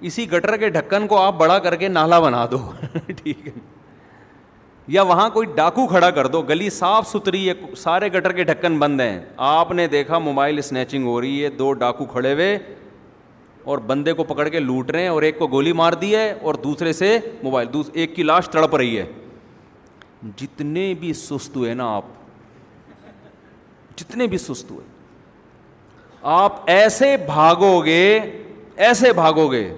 اسی 0.01 0.33
گٹر 0.33 0.57
کے 0.57 0.69
ڈھکن 0.69 1.07
کو 1.07 1.17
آپ 1.17 1.35
بڑا 1.39 1.59
کر 1.59 1.77
کے 1.77 1.89
نالا 1.89 2.21
بنا 2.21 2.47
دو۔ 2.51 2.73
ٹھیک 3.07 3.47
ہے۔ 3.47 3.53
یا 4.89 5.03
وہاں 5.03 5.31
کوئی 5.31 5.47
ڈاکو 5.55 5.87
کھڑا 5.87 6.11
کر 6.11 6.27
دو، 6.27 6.43
گلی 6.43 6.71
صاف 6.71 7.09
ستھری 7.09 7.49
ہے، 7.49 7.75
سارے 7.77 8.09
گٹر 8.09 8.33
کے 8.33 8.45
ڈھکن 8.45 8.79
بند 8.79 9.01
ہیں۔ 9.01 9.21
آپ 9.37 9.73
نے 9.73 9.87
دیکھا 9.87 10.19
موبائل 10.19 10.59
اسنیچنگ 10.59 11.05
ہو 11.05 11.21
رہی 11.21 11.45
ہے، 11.45 11.49
دو 11.49 11.73
ڈاکو 11.73 12.05
کھڑے 12.05 12.33
ہوئے 12.33 12.59
اور 13.65 13.79
بندے 13.79 14.13
کو 14.13 14.25
پکڑ 14.25 14.49
کے 14.49 14.61
لوٹ 14.61 14.91
رہے 14.91 15.01
ہیں 15.01 15.09
اور 15.09 15.23
ایک 15.23 15.39
کو 15.39 15.47
گولی 15.47 15.73
مار 15.73 15.93
دی 15.93 16.17
ہے 16.17 16.35
اور 16.43 16.55
دوسرے 16.55 16.93
سے 16.93 17.19
موبائل 17.43 17.69
ایک 17.93 18.17
کی 18.17 18.23
لاش 18.23 18.49
تڑپ 18.49 18.77
رہی 18.77 18.99
ہے۔ 18.99 19.05
جتنے 20.37 20.95
بھی 21.01 21.13
سست 21.13 21.57
ہوئے 21.57 21.75
نا 21.75 21.97
آپ 21.97 22.05
جتنے 23.97 24.27
بھی 24.27 24.39
سست 24.39 24.71
ہوئے۔ 24.71 24.87
آپ 26.23 26.63
ایسے 26.67 27.17
بھاگو 27.17 27.85
گے، 27.85 28.21
ایسے 28.77 29.13
بھاگو 29.13 29.53
گے 29.53 29.75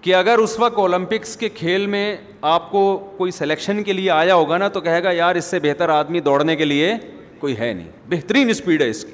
کہ 0.00 0.14
اگر 0.14 0.38
اس 0.38 0.58
وقت 0.58 0.78
اولمپکس 0.78 1.36
کے 1.36 1.48
کھیل 1.48 1.86
میں 1.86 2.16
آپ 2.42 2.70
کو 2.70 3.12
کوئی 3.18 3.30
سلیکشن 3.30 3.82
کے 3.82 3.92
لیے 3.92 4.10
آیا 4.10 4.34
ہوگا 4.34 4.58
نا 4.58 4.68
تو 4.68 4.80
کہے 4.80 5.02
گا، 5.02 5.10
یار، 5.10 5.34
اس 5.34 5.44
سے 5.44 5.58
بہتر 5.58 5.88
آدمی 5.88 6.20
دوڑنے 6.20 6.56
کے 6.56 6.64
لیے 6.64 6.94
کوئی 7.38 7.58
ہے 7.58 7.72
نہیں۔ 7.72 7.88
بہترین 8.08 8.50
اسپیڈ 8.50 8.82
ہے 8.82 8.90
اس 8.90 9.04
کی۔ 9.04 9.12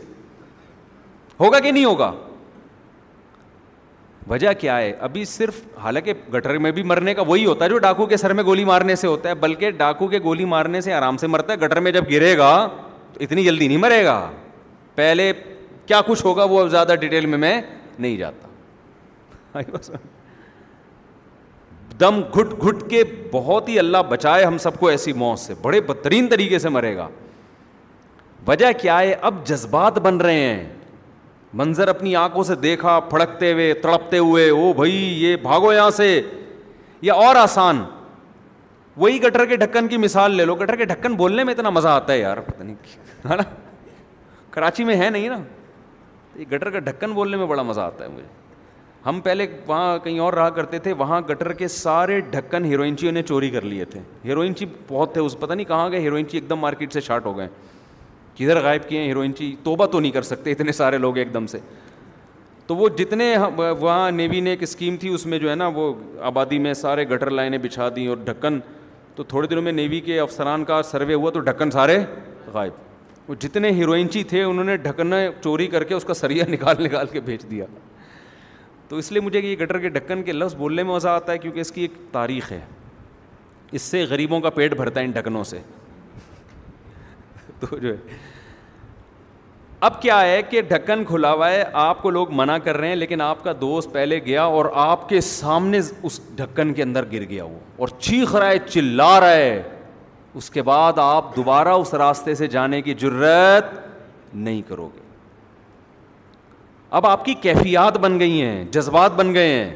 ہوگا 1.41 1.61
کہ 1.61 1.71
نہیں 1.71 1.85
ہوگا؟ 1.85 2.13
وجہ 4.31 4.49
کیا 4.53 4.79
ہے؟ 4.79 4.93
ابھی 5.01 5.25
صرف 5.25 5.61
حالانکہ 5.83 6.13
گٹر 6.35 6.59
میں 6.59 6.71
بھی 6.71 6.83
مرنے 6.83 7.15
کا 7.15 7.23
وہی 7.23 7.47
ہوتا 7.47 7.65
ہے 7.65 7.71
جو 7.71 7.79
ڈاکو 7.79 8.07
کے 8.07 8.17
سر 8.17 8.33
میں 8.33 8.45
گولی 8.45 8.65
مارنے 8.65 8.97
سے 8.97 9.07
ہوتا 9.07 9.29
ہے، 9.29 9.35
بلکہ 9.35 9.71
ڈاکو 9.71 10.07
کے 10.07 10.19
گولی 10.19 10.45
مارنے 10.45 10.81
سے 10.81 10.93
آرام 10.93 11.17
سے 11.17 11.27
مرتا 11.27 11.53
ہے۔ 11.53 11.59
گٹر 11.59 11.81
میں 11.81 11.93
جب 11.93 12.05
گرے 12.11 12.39
گا 12.39 12.69
اتنی 13.21 13.45
جلدی 13.45 13.69
نہیں 13.69 13.79
مرے 13.79 14.05
گا۔ 14.05 14.31
پہلے 14.95 15.33
کیا 15.87 16.01
کچھ 16.07 16.25
ہوگا 16.25 16.45
وہ 16.45 16.69
زیادہ 16.69 16.95
ڈیٹیل 17.01 17.27
میں 17.27 17.39
میں 17.39 17.63
نہیں 17.99 18.17
جاتا۔ 18.17 18.49
دم 22.01 22.21
گھٹ 22.21 22.63
گھٹ 22.63 22.91
کے 22.91 23.05
بہت 23.33 23.69
ہی 23.69 23.79
اللہ 23.79 23.99
بچائے 24.09 24.45
ہم 24.45 24.59
سب 24.59 24.79
کو 24.79 24.89
ایسی 24.89 25.13
موت 25.13 25.39
سے، 25.39 25.55
بڑے 25.63 25.81
بدترین 25.81 26.27
طریقے 26.27 26.59
سے 26.59 26.69
مرے 26.69 26.97
گا۔ 26.97 27.09
وجہ 28.47 28.67
کیا 28.81 29.01
ہے؟ 29.01 29.17
اب 29.21 29.47
جذبات 29.47 29.99
بن 29.99 30.17
رہے 30.17 30.41
ہیں۔ 30.41 30.73
منظر 31.55 31.89
اپنی 31.89 32.17
آنکھوں 32.17 32.45
سے 32.45 32.55
دیکھا، 32.55 33.01
پھڑکتے 33.01 33.53
ہوئے، 33.53 33.75
تڑپتے 33.75 34.19
ہوئے، 34.19 34.51
او 34.51 34.73
بھائی، 34.73 35.25
یہ 35.25 35.37
بھاگو 35.37 35.73
یہاں 35.73 35.91
سے۔ 35.91 36.23
یا 37.03 37.15
اور 37.15 37.37
آسان۔ 37.37 37.85
وہی 38.97 39.23
گٹر 39.23 39.47
کے 39.47 39.57
ڈھکن 39.57 39.89
کی 39.89 39.97
مثال 39.97 40.35
لے 40.35 40.45
لو۔ 40.45 40.55
گٹر 40.55 40.77
کے 40.77 40.85
ڈھکن 40.85 41.15
بولنے 41.15 41.45
میں 41.45 41.55
اتنا 41.55 41.71
مزہ 41.71 41.89
آتا 41.89 42.13
ہے 42.13 42.19
یار، 42.19 42.37
پتہ 42.37 42.63
نہیں 42.63 42.77
ہے 43.25 43.37
نا؟ 43.37 43.43
کراچی 44.51 44.85
میں 44.85 44.97
ہے 44.97 45.11
نہیں 45.11 45.29
نا؟ 45.29 45.39
یہ 46.37 46.45
گٹر 46.53 46.71
کا 46.71 46.79
ڈھکن 46.79 47.13
بولنے 47.13 47.37
میں 47.37 47.47
بڑا 47.47 47.63
مزہ 47.63 47.81
آتا 47.81 48.05
ہے 48.05 48.11
مجھے۔ 48.11 48.27
ہم 49.07 49.21
پہلے 49.25 49.47
وہاں 49.67 49.99
کہیں 49.99 50.19
اور 50.19 50.33
رہا 50.33 50.51
کرتے 50.51 50.79
تھے، 50.79 50.93
وہاں 50.93 51.21
گٹر 51.21 51.53
کے 51.53 51.69
سارے 51.69 52.21
ڈھکن 52.21 52.65
ہیروئنچیوں 52.65 53.13
نے 53.13 53.23
چوری 53.23 53.51
کر 53.51 53.63
لیے 53.63 53.85
تھے۔ 53.85 54.01
ہیروئنچی 54.25 54.67
بہت 54.89 55.13
تھے، 55.13 55.21
اس 55.21 55.41
پتہ 55.41 55.53
نہیں 55.53 55.67
کہاں 55.67 55.91
گئے، 55.91 56.01
ہیروئنچی 56.01 56.39
ایک 56.39 56.51
دم 56.51 56.57
مارکیٹ 56.57 56.93
سے 56.93 57.01
شارٹ 57.01 57.25
ہو 57.25 57.37
گئے۔ 57.37 57.49
کدھر 58.35 58.61
غائب 58.61 58.89
کیے 58.89 59.01
ہیں 59.01 59.09
ہیروئنچی؟ 59.09 59.57
توبہ 59.65 59.87
تو 59.87 60.01
نہیں 60.01 60.13
کر 60.13 60.23
سکتے 60.23 60.53
اتنے 60.53 60.73
سارے 60.73 60.99
لوگ 60.99 61.17
ایک 61.17 61.35
دم 61.35 61.47
سے۔ 61.47 61.59
تو 62.67 62.77
وہ 62.77 62.89
جتنے 62.89 63.37
وہاں 63.57 64.11
نیوی 64.11 64.41
نے 64.41 64.51
ایک 64.51 64.63
اسکیم 64.63 64.97
تھی، 64.97 65.09
اس 65.09 65.27
میں 65.27 65.39
جو 65.39 65.51
ہے 65.51 65.55
نا، 65.55 65.67
وہ 65.67 65.95
آبادی 66.21 66.59
میں 66.59 66.75
سارے 66.75 67.09
گٹر 67.09 67.31
لائنیں 67.31 67.59
بچھا 67.59 67.89
دیں 67.97 68.07
اور 68.07 68.17
ڈھکن۔ 68.25 68.61
تو 69.15 69.23
تھوڑے 69.23 69.49
دنوں 69.49 69.63
میں 69.63 69.73
نیوی 69.73 70.01
کے 70.01 70.21
افسران 70.21 70.65
کا 70.65 70.83
سروے 70.83 71.15
ہوا 71.15 71.31
تو 71.31 71.41
ڈھکن 71.41 71.71
سارے 71.71 71.99
غائب۔ 72.53 72.88
وہ 73.29 73.35
جتنے 73.35 73.71
ہیروئنچی 73.71 74.19
جی 74.19 74.25
تھے، 74.25 74.43
انہوں 74.43 74.65
نے 74.65 74.77
ڈھکن 74.77 75.15
چوری 75.43 75.67
کر 75.67 75.85
کے 75.85 75.95
اس 75.95 76.05
کا 76.05 76.15
سریا 76.15 76.45
نکال 76.49 76.77
نکال 76.79 77.07
کے 77.07 77.21
بھیج 77.21 77.51
دیا۔ 77.51 77.65
تو 78.89 78.97
اس 78.97 79.13
لیے 79.13 79.21
مجھے 79.21 79.41
یہ 79.41 79.57
گٹر 79.57 79.79
کے 79.79 79.89
ڈھکن 79.89 80.23
کے 80.23 80.33
لفظ 80.33 80.55
بولنے 80.55 80.83
میں 80.83 80.95
مزہ 80.95 81.09
آتا 81.09 81.33
ہے 81.33 81.39
کیونکہ 81.39 81.61
اس 81.61 81.73
کی 81.73 81.81
ایک 81.81 81.93
تاریخ 82.13 82.53
ہے۔ 82.53 82.61
اس 83.73 83.83
سے 83.83 84.03
غریبوں 84.03 84.41
کا 84.41 84.51
پیٹ 84.51 84.75
بھرتا 84.75 85.01
ہے 85.01 85.05
ان 85.05 85.11
ڈھکنوں 85.11 85.45
سے۔ 85.45 85.59
تو 87.61 87.79
جو 87.79 87.89
ہے۔ 87.89 87.97
اب 89.81 90.03
کیا 90.03 90.21
ہے 90.21 90.43
کہ 90.43 90.63
ڈھکن 90.63 91.05
کھلا 91.05 91.33
ہوا 91.33 91.51
ہے، 91.51 91.65
آپ 91.73 92.03
کو 92.03 92.11
لوگ 92.11 92.27
منع 92.31 92.59
کر 92.59 92.77
رہے 92.77 92.89
ہیں، 92.89 92.97
لیکن 92.97 93.21
آپ 93.21 93.45
کا 93.45 93.53
دوست 93.61 93.93
پہلے 93.93 94.19
گیا 94.19 94.43
اور 94.43 94.65
آپ 94.75 95.09
کے 95.09 95.21
سامنے 95.21 95.81
اس 96.03 96.21
ڈھکن 96.37 96.75
کے 96.75 96.83
اندر 96.83 97.05
گر 97.13 97.23
گیا 97.23 97.45
وہ۔ 97.45 97.59
اور 97.77 97.89
چیخ 97.99 98.35
رہا 98.35 98.47
ہے، 98.47 98.59
چلا 98.59 99.21
رہا 99.21 99.31
ہے۔ 99.31 99.63
اس 100.39 100.51
کے 100.51 100.63
بعد 100.63 100.93
آپ 100.97 101.37
دوبارہ 101.37 101.69
اس 101.69 101.95
راستے 101.95 102.35
سے 102.35 102.47
جانے 102.47 102.83
کی 102.83 102.95
ضرورت 103.01 103.65
نہیں 104.35 104.63
کرو 104.69 104.91
گے۔ 104.95 105.01
اب 106.91 107.07
آپ 107.07 107.25
کی 107.25 107.35
کیفیات 107.35 107.99
بن 107.99 108.21
گئی 108.21 108.43
ہیں، 108.43 108.65
جذبات 108.65 109.13
بن 109.13 109.35
گئے 109.35 109.65
ہیں۔ 109.65 109.75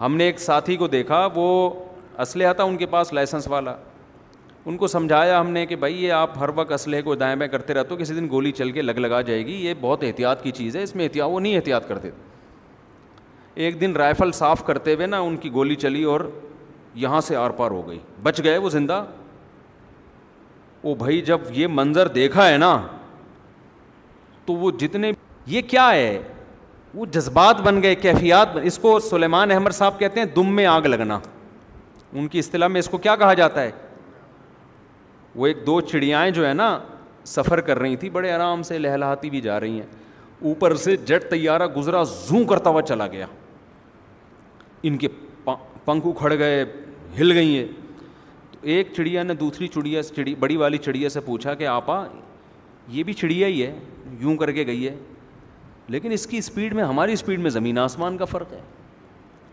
ہم 0.00 0.16
نے 0.16 0.24
ایک 0.24 0.40
ساتھی 0.40 0.76
کو 0.76 0.86
دیکھا، 0.86 1.28
وہ 1.34 1.70
اسلحہ 2.18 2.52
تھا 2.52 2.64
ان 2.64 2.76
کے 2.76 2.86
پاس، 2.86 3.12
لائسنس 3.12 3.48
والا۔ 3.48 3.76
ان 4.66 4.76
کو 4.76 4.86
سمجھایا 4.86 5.40
ہم 5.40 5.50
نے 5.50 5.66
کہ 5.66 5.76
بھائی، 5.76 6.04
یہ 6.04 6.12
آپ 6.12 6.38
ہر 6.38 6.50
وقت 6.54 6.72
اسلحے 6.72 7.02
کو 7.02 7.14
دائیں 7.14 7.36
بائیں 7.36 7.52
کرتے 7.52 7.74
رہتے 7.74 7.94
ہو، 7.94 8.00
کسی 8.00 8.14
دن 8.14 8.28
گولی 8.30 8.52
چل 8.52 8.70
کے 8.70 8.82
لگ 8.82 8.92
لگا 8.92 9.20
جائے 9.20 9.46
گی۔ 9.46 9.52
یہ 9.52 9.74
بہت 9.80 10.04
احتیاط 10.04 10.42
کی 10.42 10.50
چیز 10.50 10.76
ہے، 10.76 10.82
اس 10.82 10.94
میں 10.94 11.04
احتیاط، 11.04 11.28
وہ 11.30 11.40
نہیں 11.40 11.56
احتیاط 11.56 11.88
کرتے۔ 11.88 12.10
ایک 13.54 13.80
دن 13.80 13.92
رائفل 13.92 14.32
صاف 14.32 14.64
کرتے 14.64 14.94
ہوئے 14.94 15.06
نا، 15.06 15.20
ان 15.20 15.36
کی 15.36 15.52
گولی 15.52 15.74
چلی 15.74 16.04
اور 16.04 16.30
یہاں 16.94 17.20
سے 17.20 17.36
آر 17.36 17.50
پار 17.50 17.70
ہو 17.70 17.88
گئی۔ 17.88 17.98
بچ 18.22 18.40
گئے 18.44 18.58
وہ 18.58 18.70
زندہ؟ 18.70 19.04
وہ 20.82 20.94
بھائی، 20.94 21.20
جب 21.20 21.38
یہ 21.50 21.66
منظر 21.70 22.08
دیکھا 22.08 22.48
ہے 22.48 22.56
نا، 22.56 22.86
تو 24.44 24.52
وہ 24.52 24.70
جتنے 24.70 25.12
یہ 25.46 25.62
کیا 25.62 25.90
ہے؟ 25.92 26.22
وہ 26.94 27.06
جذبات 27.06 27.60
بن 27.60 27.82
گئے، 27.82 27.94
کیفیات 27.94 28.48
اس 28.62 28.78
کو 28.78 29.00
سلیمان 29.00 29.50
احمد 29.50 29.70
صاحب 29.70 29.98
کہتے 29.98 30.20
ہیں 30.20 30.26
دم 30.26 30.56
میں 30.56 30.66
آگ 30.66 30.82
لگنا۔ 30.82 31.20
ان 32.12 32.28
کی 32.28 32.38
اصطلاح 32.38 32.68
میں 32.68 32.78
اس 32.78 32.88
کو 32.88 32.98
کیا 32.98 33.16
کہا 33.16 33.34
جاتا 33.34 33.62
ہے؟ 33.62 33.70
وہ 35.34 35.46
ایک 35.46 35.66
دو 35.66 35.80
چڑیائیں 35.80 36.30
جو 36.30 36.48
ہے 36.48 36.54
نا، 36.54 36.78
سفر 37.24 37.60
کر 37.60 37.78
رہی 37.78 37.96
تھیں، 37.96 38.10
بڑے 38.10 38.32
آرام 38.32 38.62
سے 38.62 38.78
لہلاتی 38.78 39.30
بھی 39.30 39.40
جا 39.40 39.60
رہی 39.60 39.80
ہیں۔ 39.80 39.86
اوپر 40.42 40.74
سے 40.74 40.96
جٹ 40.96 41.30
تیارہ 41.30 41.66
گزرا، 41.66 42.02
زوں 42.02 42.44
کرتا 42.44 42.70
ہوا 42.70 42.82
چلا 42.82 43.06
گیا۔ 43.06 43.26
ان 44.82 44.98
کے 44.98 45.08
پنکھ 45.90 46.06
اکھڑ 46.06 46.38
گئے، 46.38 46.64
ہل 47.20 47.32
گئی 47.32 47.58
ہیں 47.58 47.66
تو 48.52 48.58
ایک 48.62 48.88
چڑیا 48.96 49.22
نے 49.22 49.34
دوسری 49.34 49.68
چڑیا 49.68 50.02
چڑی، 50.02 50.34
بڑی 50.34 50.56
والی 50.56 50.78
چڑیا 50.78 51.08
سے 51.08 51.20
پوچھا 51.20 51.54
کہ 51.54 51.66
آپا، 51.66 52.06
یہ 52.88 53.02
بھی 53.02 53.12
چڑیا 53.12 53.46
ہی 53.46 53.62
ہے، 53.62 53.78
یوں 54.20 54.36
کر 54.36 54.52
کے 54.52 54.66
گئی 54.66 54.88
ہے۔ 54.88 54.96
لیکن 55.88 56.12
اس 56.12 56.26
کی 56.26 56.38
اسپیڈ 56.38 56.72
میں، 56.74 56.84
ہماری 56.84 57.12
اسپیڈ 57.12 57.40
میں 57.40 57.50
زمین 57.50 57.78
آسمان 57.78 58.16
کا 58.16 58.24
فرق 58.24 58.52
ہے۔ 58.52 58.60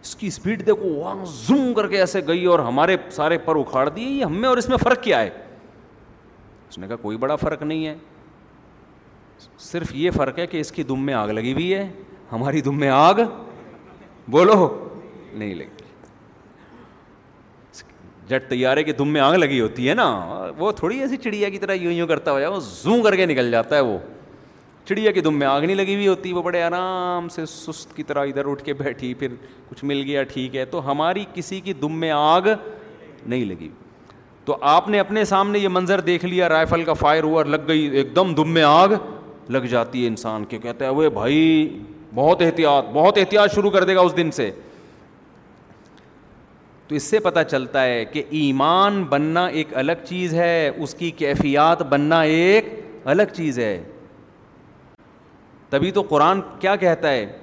اس 0.01 0.15
کی 0.15 0.27
اسپیڈ 0.27 0.65
دیکھو، 0.65 0.89
وہاں 0.89 1.25
زوم 1.25 1.73
کر 1.73 1.87
کے 1.87 1.99
ایسے 1.99 2.21
گئی 2.27 2.45
اور 2.45 2.59
ہمارے 2.59 2.97
سارے 3.11 3.37
پر 3.37 3.55
اکھاڑ 3.55 3.89
دیے۔ 3.89 4.09
یہ 4.09 4.25
ہم 4.25 4.35
میں 4.35 4.49
اور 4.49 4.57
اس 4.57 4.69
میں 4.69 4.77
فرق 4.77 5.03
کیا 5.03 5.21
ہے؟ 5.21 5.29
اس 6.69 6.77
نے 6.77 6.87
کہا، 6.87 6.95
کوئی 6.95 7.17
بڑا 7.17 7.35
فرق 7.35 7.61
نہیں 7.61 7.87
ہے۔ 7.87 7.95
صرف 9.59 9.87
یہ 9.93 10.11
فرق 10.11 10.39
ہے 10.39 10.47
کہ 10.47 10.57
اس 10.57 10.71
کی 10.71 10.83
دم 10.83 11.05
میں 11.05 11.13
آگ 11.13 11.27
لگی 11.27 11.53
ہوئی 11.53 11.73
ہے۔ 11.73 11.91
ہماری 12.31 12.61
دم 12.61 12.79
میں 12.79 12.89
آگ؟ 12.89 13.15
بولو۔ 14.27 14.83
نہیں 15.33 15.55
لگی۔ 15.55 15.76
جٹ 18.29 18.49
تیارے 18.49 18.83
کی 18.83 18.91
دم 18.91 19.07
میں 19.07 19.21
آگ 19.21 19.33
لگی 19.33 19.61
ہوتی 19.61 19.89
ہے 19.89 19.93
نا، 19.93 20.35
وہ 20.57 20.71
تھوڑی 20.71 20.99
ایسی 20.99 21.17
چڑیا 21.17 21.49
کی 21.49 21.57
طرح 21.57 21.73
یوں 21.73 21.91
یوں 21.91 22.07
کرتا 22.07 22.31
ہوا 22.31 22.47
وہ 22.47 22.59
زوں 22.59 23.03
کر 23.03 23.15
کے 23.15 23.25
نکل 23.25 23.51
جاتا 23.51 23.75
ہے 23.75 23.81
وہ۔ 23.81 23.97
چڑیا 24.85 25.11
کی 25.11 25.21
دم 25.21 25.39
میں 25.39 25.47
آگ 25.47 25.61
نہیں 25.61 25.75
لگی 25.75 25.95
ہوئی 25.95 26.07
ہوتی، 26.07 26.33
وہ 26.33 26.41
بڑے 26.41 26.63
آرام 26.63 27.29
سے 27.29 27.45
سست 27.45 27.95
کی 27.95 28.03
طرح 28.03 28.25
ادھر 28.25 28.45
اٹھ 28.45 28.63
کے 28.63 28.73
بیٹھی، 28.73 29.13
پھر 29.13 29.27
کچھ 29.69 29.85
مل 29.85 30.03
گیا، 30.05 30.23
ٹھیک 30.23 30.55
ہے۔ 30.55 30.65
تو 30.65 30.91
ہماری 30.91 31.25
کسی 31.33 31.61
کی 31.61 31.73
دم 31.73 31.99
میں 31.99 32.11
آگ 32.11 32.41
نہیں 33.27 33.45
لگی۔ 33.45 33.69
تو 34.45 34.57
آپ 34.61 34.89
نے 34.89 34.99
اپنے 34.99 35.25
سامنے 35.25 35.59
یہ 35.59 35.67
منظر 35.67 35.99
دیکھ 35.99 36.25
لیا، 36.25 36.49
رائفل 36.49 36.83
کا 36.83 36.93
فائر 36.93 37.23
ہوا 37.23 37.43
لگ 37.43 37.57
گئی، 37.67 37.85
ایک 37.85 38.15
دم 38.15 38.33
دم 38.35 38.49
میں 38.49 38.63
آگ 38.63 38.89
لگ 39.49 39.57
جاتی 39.57 40.03
ہے 40.03 40.07
انسان 40.07 40.45
کے۔ 40.45 40.57
کہتے 40.57 40.85
ہیں 40.85 40.91
وہ 40.91 41.09
بھائی، 41.09 41.79
بہت 42.15 42.41
احتیاط 42.41 42.85
بہت 42.93 43.17
احتیاط 43.17 43.55
شروع 43.55 43.69
کر 43.69 43.83
دے 43.83 43.95
گا 43.95 44.01
اس 44.01 44.17
دن 44.17 44.31
سے۔ 44.31 44.51
تو 46.87 46.95
اس 46.95 47.03
سے 47.03 47.19
پتہ 47.19 47.39
چلتا 47.51 47.85
ہے 47.85 48.05
کہ 48.05 48.23
ایمان 48.29 49.03
بننا 49.03 49.45
ایک 49.45 49.67
الگ 49.73 49.91
چیز 50.07 50.33
ہے، 50.33 50.71
اس 50.77 50.93
کی 50.93 51.11
کیفیات 51.11 51.81
بننا 51.81 52.21
ایک 52.21 52.81
الگ 53.05 53.23
چیز 53.33 53.59
ہے۔ 53.59 53.83
تبھی 55.69 55.91
تو 55.91 56.01
قرآن 56.01 56.41
کیا 56.59 56.75
کہتا 56.75 57.11
ہے؟ 57.11 57.37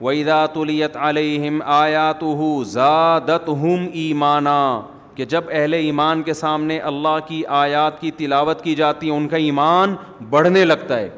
وَإِذَا 0.00 0.46
تُلِيَتْ 0.46 0.96
عَلَيْهِمْ 0.96 1.62
آيَاتُهُ 1.66 2.64
زَادَتْهُمْ 2.64 3.92
إِيمَانًا۔ 3.92 4.80
کہ 5.14 5.24
جب 5.24 5.44
اہل 5.50 5.74
ایمان 5.74 6.22
کے 6.22 6.32
سامنے 6.32 6.78
اللہ 6.78 7.18
کی 7.26 7.46
آیات 7.46 8.00
کی 8.00 8.10
تلاوت 8.10 8.62
کی 8.62 8.74
جاتی 8.74 9.10
ہے 9.10 9.12
ان 9.12 9.28
کا 9.28 9.36
ایمان 9.36 9.96
بڑھنے 10.30 10.64
لگتا 10.64 10.98
ہے۔ 10.98 11.10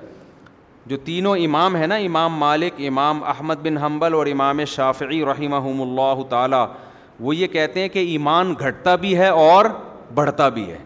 جو 0.86 0.96
تینوں 0.96 1.36
امام 1.36 1.76
ہیں 1.76 1.86
نا، 1.86 1.94
امام 1.94 2.34
مالک، 2.34 2.72
امام 2.78 3.24
احمد 3.24 3.54
بن 3.62 3.78
حنبل 3.78 4.14
اور 4.14 4.26
امام 4.26 4.64
شافعی 4.64 5.24
رحمہ 5.24 5.82
اللہ 5.82 6.22
تعالیٰ 6.28 6.66
وہ 7.20 7.36
یہ 7.36 7.46
کہتے 7.46 7.80
ہیں 7.80 7.88
کہ 7.88 7.98
ایمان 7.98 8.54
گھٹتا 8.60 8.96
بھی 8.96 9.18
ہے 9.18 9.28
اور 9.28 9.64
بڑھتا 10.14 10.48
بھی 10.48 10.70
ہے۔ 10.70 10.78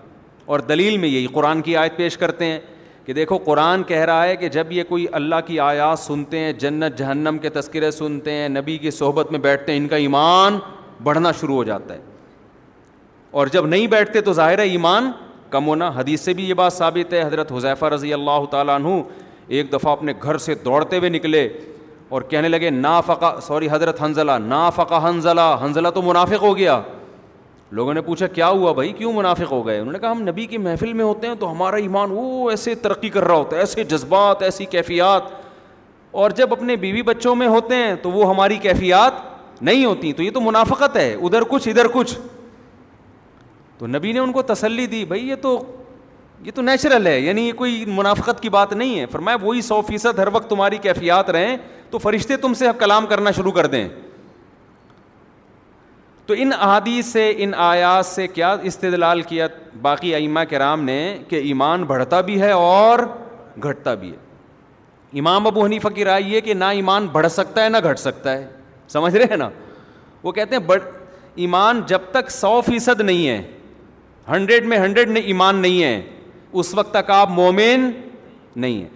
اور 0.44 0.60
دلیل 0.60 0.98
میں 0.98 1.08
یہی 1.08 1.26
قرآن 1.26 1.60
کی 1.60 1.76
آیت 1.76 1.96
پیش 1.96 2.16
کرتے 2.16 2.44
ہیں 2.44 2.60
کہ 3.04 3.12
دیکھو 3.12 3.38
قرآن 3.38 3.82
کہہ 3.82 4.00
رہا 4.00 4.24
ہے 4.24 4.36
کہ 4.36 4.48
جب 4.48 4.66
یہ 4.70 4.82
کوئی 4.88 5.06
اللہ 5.12 5.34
کی 5.46 5.60
آیات 5.60 5.98
سنتے 5.98 6.38
ہیں، 6.38 6.52
جنت، 6.52 6.98
جہنم 6.98 7.38
کے 7.42 7.48
تذکرے 7.48 7.90
سنتے 7.90 8.32
ہیں، 8.32 8.48
نبی 8.48 8.78
کی 8.78 8.90
صحبت 8.90 9.32
میں 9.32 9.40
بیٹھتے 9.40 9.72
ہیں، 9.72 9.78
ان 9.78 9.88
کا 9.88 9.96
ایمان 9.96 10.58
بڑھنا 11.02 11.32
شروع 11.32 11.54
ہو 11.54 11.64
جاتا 11.64 11.94
ہے۔ 11.94 12.00
اور 13.30 13.46
جب 13.46 13.66
نہیں 13.66 13.86
بیٹھتے 13.86 14.20
تو 14.20 14.32
ظاہر 14.32 14.58
ہے 14.58 14.64
ایمان 14.64 15.10
کم 15.50 15.66
ہونا۔ 15.66 15.88
حدیث 15.88 16.20
سے 16.20 16.34
بھی 16.34 16.48
یہ 16.48 16.54
بات 16.54 16.72
ثابت 16.72 17.12
ہے، 17.12 17.22
حضرت 17.22 17.52
حضیفہ 17.52 17.84
رضی 17.84 18.12
اللہ 18.12 18.44
تعالیٰ 18.50 18.74
عنہ 18.74 18.88
ایک 19.46 19.72
دفعہ 19.72 19.92
اپنے 19.92 20.12
گھر 20.22 20.38
سے 20.38 20.54
دوڑتے 20.54 20.98
ہوئے 20.98 21.10
نکلے۔ 21.10 21.48
اور 22.12 22.22
کہنے 22.22 22.48
لگے 22.48 22.70
نا 22.70 23.00
فقہ 23.00 23.40
سوری 23.42 23.68
حضرت 23.70 24.02
حنزلہ 24.02 24.32
نا 24.32 24.70
فقہ 24.70 25.08
حنزلہ 25.08 25.56
حنزلہ 25.64 25.88
تو 25.88 26.02
منافق 26.02 26.42
ہو 26.42 26.56
گیا۔ 26.56 26.80
لوگوں 27.70 27.94
نے 27.94 28.00
پوچھا، 28.00 28.26
کیا 28.26 28.48
ہوا 28.48 28.72
بھائی؟ 28.72 28.92
کیوں 28.92 29.12
منافق 29.12 29.52
ہو 29.52 29.66
گئے؟ 29.66 29.78
انہوں 29.78 29.92
نے 29.92 29.98
کہا، 29.98 30.10
ہم 30.10 30.22
نبی 30.22 30.46
کی 30.46 30.58
محفل 30.58 30.92
میں 30.92 31.04
ہوتے 31.04 31.26
ہیں 31.26 31.34
تو 31.34 31.50
ہمارا 31.52 31.76
ایمان 31.76 32.08
وہ 32.12 32.50
ایسے 32.50 32.74
ترقی 32.74 33.08
کر 33.08 33.24
رہا 33.24 33.34
ہوتا 33.34 33.56
ہے، 33.56 33.60
ایسے 33.60 33.84
جذبات، 33.84 34.42
ایسی 34.42 34.64
کیفیات۔ 34.64 35.22
اور 36.10 36.30
جب 36.30 36.52
اپنے 36.52 36.76
بیوی 36.76 37.02
بچوں 37.02 37.34
میں 37.34 37.46
ہوتے 37.46 37.74
ہیں 37.74 37.94
تو 37.94 38.10
وہ 38.10 38.28
ہماری 38.28 38.56
کیفیات 38.56 39.12
نہیں 39.62 39.84
ہوتی، 39.84 40.12
تو 40.12 40.22
یہ 40.22 40.30
تو 40.30 40.40
منافقت 40.40 40.96
ہے، 40.96 41.14
ادھر 41.14 41.42
کچھ 41.48 41.68
ادھر 41.68 41.86
کچھ۔ 41.92 42.18
تو 43.78 43.86
نبی 43.86 44.12
نے 44.12 44.18
ان 44.18 44.32
کو 44.32 44.42
تسلی 44.42 44.86
دی، 44.86 45.04
بھائی 45.04 45.28
یہ 45.28 45.34
تو 45.34 45.62
یہ 46.42 46.50
تو 46.54 46.62
نیچرل 46.62 47.06
ہے 47.06 47.20
یعنی 47.20 47.42
یہ 47.42 47.52
کوئی 47.52 47.84
منافقت 47.86 48.42
کی 48.42 48.48
بات 48.48 48.72
نہیں 48.72 49.00
ہے۔ 49.00 49.06
فرمایا، 49.06 49.36
وہی 49.42 49.62
سو 49.62 49.82
فیصد 49.82 50.18
ہر 50.18 50.28
وقت 50.32 50.50
تمہاری 50.50 50.76
کیفیات 50.76 51.30
رہیں 51.30 51.56
تو 51.90 51.98
فرشتے 51.98 52.36
تم 52.36 52.54
سے 52.54 52.66
کلام 52.78 53.06
کرنا 53.06 53.30
شروع 53.30 53.52
کر 53.52 53.66
دیں۔ 53.66 53.88
تو 56.26 56.34
ان 56.38 56.50
احادیث 56.52 57.06
سے، 57.06 57.34
ان 57.36 57.52
آیات 57.56 58.06
سے 58.06 58.26
کیا 58.26 58.56
استدلال 58.62 59.22
کیا؟ 59.22 59.46
باقی 59.82 60.14
ائمہ 60.14 60.40
کرام 60.40 60.84
نے 60.84 61.18
کہ 61.28 61.36
ایمان 61.36 61.84
بڑھتا 61.84 62.20
بھی 62.20 62.40
ہے 62.40 62.50
اور 62.50 62.98
گھٹتا 63.62 63.94
بھی 63.94 64.12
ہے۔ 64.12 64.16
امام 65.18 65.46
ابو 65.46 65.64
حنیفہ 65.64 65.88
کی 65.88 66.04
رائے 66.04 66.22
یہ 66.22 66.40
کہ 66.40 66.54
نہ 66.54 66.64
ایمان 66.64 67.06
بڑھ 67.06 67.28
سکتا 67.28 67.64
ہے، 67.64 67.68
نہ 67.68 67.76
گھٹ 67.84 67.98
سکتا 67.98 68.32
ہے۔ 68.32 68.48
سمجھ 68.88 69.16
رہے 69.16 69.24
ہیں 69.24 69.36
نا؟ 69.36 69.50
وہ 70.22 70.32
کہتے 70.32 70.56
ہیں 70.56 70.62
بٹ 70.62 70.82
ایمان 71.34 71.80
جب 71.86 71.98
تک 72.10 72.30
سو 72.30 72.60
فیصد 72.60 73.00
نہیں 73.00 73.28
ہے، 73.28 73.42
ہنڈریڈ 74.28 74.66
میں 74.66 74.78
ہنڈریڈ 74.78 75.18
ایمان 75.24 75.56
نہیں 75.56 75.82
ہے۔ 75.82 76.02
اس 76.52 76.74
وقت 76.74 76.94
تک 76.94 77.10
آپ 77.10 77.30
مومن 77.30 77.90
نہیں 78.56 78.82
ہیں۔ 78.82 78.88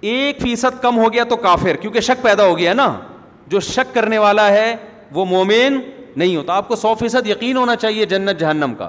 ایک 0.00 0.40
فیصد 0.40 0.82
کم 0.82 0.98
ہو 0.98 1.12
گیا 1.12 1.24
تو 1.24 1.36
کافر، 1.36 1.74
کیونکہ 1.74 2.00
شک 2.00 2.22
پیدا 2.22 2.44
ہو 2.44 2.58
گیا 2.58 2.72
نا۔ 2.72 2.98
جو 3.46 3.60
شک 3.60 3.94
کرنے 3.94 4.18
والا 4.18 4.48
ہے، 4.48 4.76
وہ 5.12 5.24
مومن 5.24 5.80
نہیں 6.16 6.36
ہوتا۔ 6.36 6.54
آپ 6.54 6.68
کو 6.68 6.76
سو 6.76 6.94
فیصد 6.94 7.26
یقین 7.26 7.56
ہونا 7.56 7.76
چاہیے 7.76 8.06
جنت، 8.06 8.40
جہنم 8.40 8.74
کا۔ 8.78 8.88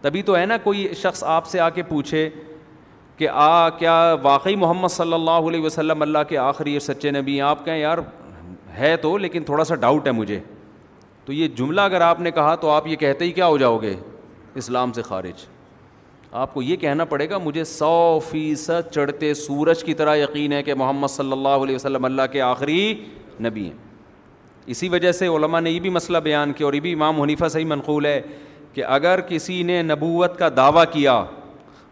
تبھی 0.00 0.22
تو 0.22 0.36
ہے 0.36 0.46
نا 0.46 0.56
کوئی 0.56 0.94
شخص 0.94 1.24
آپ 1.24 1.46
سے 1.46 1.60
آ 1.60 1.70
کے 1.70 1.82
پوچھے 1.82 2.30
کہ 3.16 3.28
آ، 3.32 3.68
کیا 3.68 4.16
واقعی 4.22 4.56
محمد 4.56 4.88
صلی 4.88 5.12
اللہ 5.12 5.30
علیہ 5.30 5.60
وسلم 5.60 6.02
اللہ 6.02 6.18
کے 6.28 6.38
آخری 6.38 6.78
سچے 6.78 7.10
نبی 7.10 7.40
آپ 7.40 7.64
کہیں، 7.64 7.78
یار، 7.78 7.98
ہے 8.78 8.96
تو، 8.96 9.18
لیکن 9.18 9.42
تھوڑا 9.42 9.64
سا 9.64 9.74
ڈاؤٹ 9.74 10.06
ہے 10.06 10.12
مجھے۔ 10.12 10.40
تو 11.24 11.32
یہ 11.32 11.48
جملہ 11.48 11.80
اگر 11.80 12.00
آپ 12.00 12.20
نے 12.20 12.30
کہا 12.30 12.54
تو 12.54 12.70
آپ 12.70 12.86
یہ 12.86 12.96
کہتے 12.96 13.24
ہی 13.24 13.32
کیا 13.32 13.46
ہو 13.46 13.58
جاؤ 13.58 13.78
گے؟ 13.78 13.94
اسلام 14.54 14.92
سے 14.92 15.02
خارج۔ 15.02 15.34
آپ 16.32 16.52
کو 16.54 16.62
یہ 16.62 16.76
کہنا 16.76 17.04
پڑے 17.04 17.28
گا، 17.30 17.38
مجھے 17.38 17.64
سو 17.64 18.18
فیصد 18.28 18.90
چڑھتے 18.90 19.32
سورج 19.34 19.82
کی 19.84 19.94
طرح 19.94 20.16
یقین 20.16 20.52
ہے 20.52 20.62
کہ 20.62 20.74
محمد 20.74 21.08
صلی 21.08 21.32
اللہ 21.32 21.64
علیہ 21.64 21.74
وسلم 21.74 22.04
اللہ 22.04 22.22
کے 22.32 22.40
آخری 22.40 22.94
نبی 23.40 23.64
ہیں۔ 23.64 23.76
اسی 24.66 24.88
وجہ 24.88 25.12
سے 25.12 25.26
علماء 25.26 25.60
نے 25.60 25.70
یہ 25.70 25.80
بھی 25.80 25.90
مسئلہ 25.90 26.18
بیان 26.18 26.52
کیا 26.52 26.66
اور 26.66 26.74
یہ 26.74 26.80
بھی 26.80 26.92
امام 26.92 27.20
حنیفہ 27.22 27.48
صحیح 27.48 27.64
منقول 27.64 28.06
ہے 28.06 28.20
کہ 28.74 28.84
اگر 28.84 29.20
کسی 29.20 29.62
نے 29.62 29.80
نبوت 29.82 30.38
کا 30.38 30.48
دعویٰ 30.56 30.84
کیا 30.92 31.22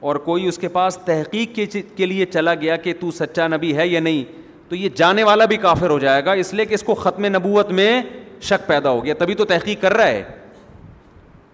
اور 0.00 0.16
کوئی 0.16 0.48
اس 0.48 0.58
کے 0.58 0.68
پاس 0.68 0.98
تحقیق 1.04 1.60
کے 1.96 2.06
لیے 2.06 2.26
چلا 2.26 2.54
گیا 2.54 2.76
کہ 2.76 2.94
تو 3.00 3.10
سچا 3.10 3.48
نبی 3.48 3.76
ہے 3.76 3.86
یا 3.88 4.00
نہیں، 4.00 4.24
تو 4.68 4.76
یہ 4.76 4.88
جانے 4.94 5.22
والا 5.22 5.44
بھی 5.44 5.56
کافر 5.56 5.90
ہو 5.90 5.98
جائے 5.98 6.24
گا، 6.24 6.32
اس 6.32 6.54
لیے 6.54 6.64
کہ 6.64 6.74
اس 6.74 6.82
کو 6.82 6.94
ختم 6.94 7.26
نبوت 7.26 7.72
میں 7.72 8.02
شک 8.40 8.66
پیدا 8.66 8.90
ہو 8.90 9.04
گیا، 9.04 9.14
تبھی 9.18 9.34
تو 9.34 9.44
تحقیق 9.44 9.80
کر 9.80 9.92
رہا 9.92 10.06
ہے۔ 10.06 10.22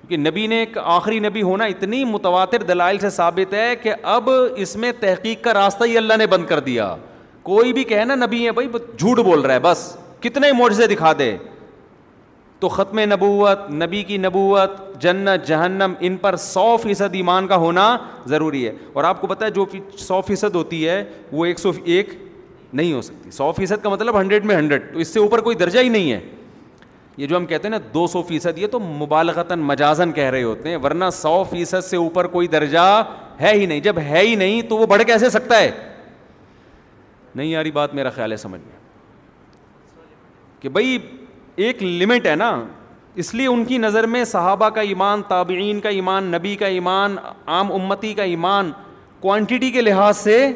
کیونکہ 0.08 0.30
نبی 0.30 0.46
نے 0.46 0.56
ایک 0.56 0.78
آخری 0.78 1.18
نبی 1.18 1.42
ہونا 1.42 1.64
اتنی 1.64 2.04
متواتر 2.04 2.62
دلائل 2.62 2.98
سے 2.98 3.10
ثابت 3.10 3.54
ہے 3.54 3.76
کہ 3.76 3.92
اب 4.02 4.30
اس 4.56 4.76
میں 4.76 4.92
تحقیق 5.00 5.44
کا 5.44 5.54
راستہ 5.54 5.84
ہی 5.84 5.96
اللہ 5.96 6.14
نے 6.14 6.26
بند 6.26 6.46
کر 6.46 6.60
دیا۔ 6.60 6.96
کوئی 7.42 7.72
بھی 7.72 7.84
کہے 7.84 8.04
نا 8.04 8.14
نبی 8.14 8.46
ہے 8.46 8.52
بھائی، 8.52 8.68
جھوٹ 8.98 9.18
بول 9.18 9.40
رہا 9.40 9.54
ہے، 9.54 9.60
بس۔ 9.60 9.96
کتنے 10.20 10.52
معجزے 10.52 10.86
دکھا 10.86 11.12
دے۔ 11.18 11.36
تو 12.58 12.68
ختم 12.68 12.98
نبوت، 12.98 13.70
نبی 13.70 14.02
کی 14.02 14.16
نبوت، 14.16 15.00
جنت، 15.00 15.46
جہنم، 15.46 15.92
ان 16.00 16.16
پر 16.16 16.36
سو 16.36 16.76
فیصد 16.76 17.14
ایمان 17.14 17.46
کا 17.46 17.56
ہونا 17.56 17.96
ضروری 18.26 18.66
ہے۔ 18.66 18.72
اور 18.92 19.04
آپ 19.04 19.20
کو 19.20 19.26
پتہ 19.26 19.44
ہے 19.44 19.50
جو 19.50 19.64
سو 19.98 20.20
فیصد 20.20 20.54
ہوتی 20.54 20.88
ہے، 20.88 21.04
وہ 21.32 21.44
ایک 21.44 21.58
سو 21.58 21.72
ایک 21.84 22.10
نہیں 22.72 22.92
ہو 22.92 23.02
سکتی۔ 23.02 23.30
سو 23.30 23.52
فیصد 23.52 23.82
کا 23.82 23.88
مطلب 23.88 24.20
ہنڈریڈ 24.20 24.44
میں 24.44 24.56
ہنڈریڈ۔ 24.56 24.92
تو 24.92 24.98
اس 24.98 25.08
سے 25.08 25.20
اوپر 25.20 25.40
کوئی 25.40 25.56
درجہ 25.56 25.78
ہی 25.78 25.88
نہیں 25.88 26.12
ہے۔ 26.12 26.20
یہ 27.16 27.26
جو 27.26 27.36
ہم 27.36 27.46
کہتے 27.46 27.68
ہیں 27.68 27.78
نا 27.78 27.88
دو 27.94 28.06
سو 28.06 28.22
فیصد، 28.22 28.58
یہ 28.58 28.66
تو 28.66 28.80
مبالغتاً 28.80 29.60
مجازن 29.60 30.12
کہہ 30.12 30.30
رہے 30.30 30.42
ہوتے 30.42 30.68
ہیں، 30.68 30.76
ورنہ 30.76 31.04
سو 31.12 31.44
فیصد 31.50 31.84
سے 31.84 31.96
اوپر 31.96 32.26
کوئی 32.26 32.48
درجہ 32.48 33.02
ہے 33.40 33.52
ہی 33.52 33.66
نہیں۔ 33.66 33.80
جب 33.80 33.98
ہے 33.98 34.20
ہی 34.20 34.34
نہیں 34.34 34.62
تو 34.62 34.76
وہ 34.76 34.86
بڑھ 34.86 35.02
کیسے 35.02 35.30
سکتا 35.30 35.60
ہے؟ 35.60 35.70
نہیں 37.34 37.46
یاری، 37.46 37.70
بات 37.70 37.94
میرا 37.94 38.10
خیال 38.10 38.32
ہے، 38.32 38.36
سمجھ 38.36 38.60
میں 38.60 38.78
کہ 40.60 40.68
بھائی 40.68 40.98
ایک 41.56 41.82
لمٹ 41.82 42.26
ہے 42.26 42.34
نا، 42.34 42.64
اس 43.14 43.34
لیے 43.34 43.46
ان 43.46 43.64
کی 43.64 43.78
نظر 43.78 44.06
میں 44.06 44.24
صحابہ 44.24 44.68
کا 44.68 44.80
ایمان، 44.80 45.22
تابعین 45.28 45.80
کا 45.80 45.88
ایمان، 45.88 46.24
نبی 46.24 46.56
کا 46.56 46.66
ایمان، 46.66 47.16
عام 47.46 47.72
امتی 47.72 48.14
کا 48.14 48.22
ایمان 48.22 48.72
کوانٹٹی 49.20 49.70
کے 49.70 49.80
لحاظ 49.80 50.16
سے 50.16 50.52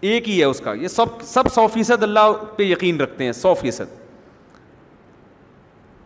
ایک 0.00 0.28
ہی 0.28 0.40
ہے 0.40 0.44
اس 0.44 0.60
کا۔ 0.60 0.72
یہ 0.72 0.88
سب 0.88 1.22
سب 1.22 1.52
سو 1.54 1.66
فیصد 1.66 2.02
اللہ 2.02 2.32
پہ 2.56 2.62
یقین 2.62 3.00
رکھتے 3.00 3.24
ہیں، 3.24 3.32
سو 3.32 3.54
فیصد۔ 3.54 3.99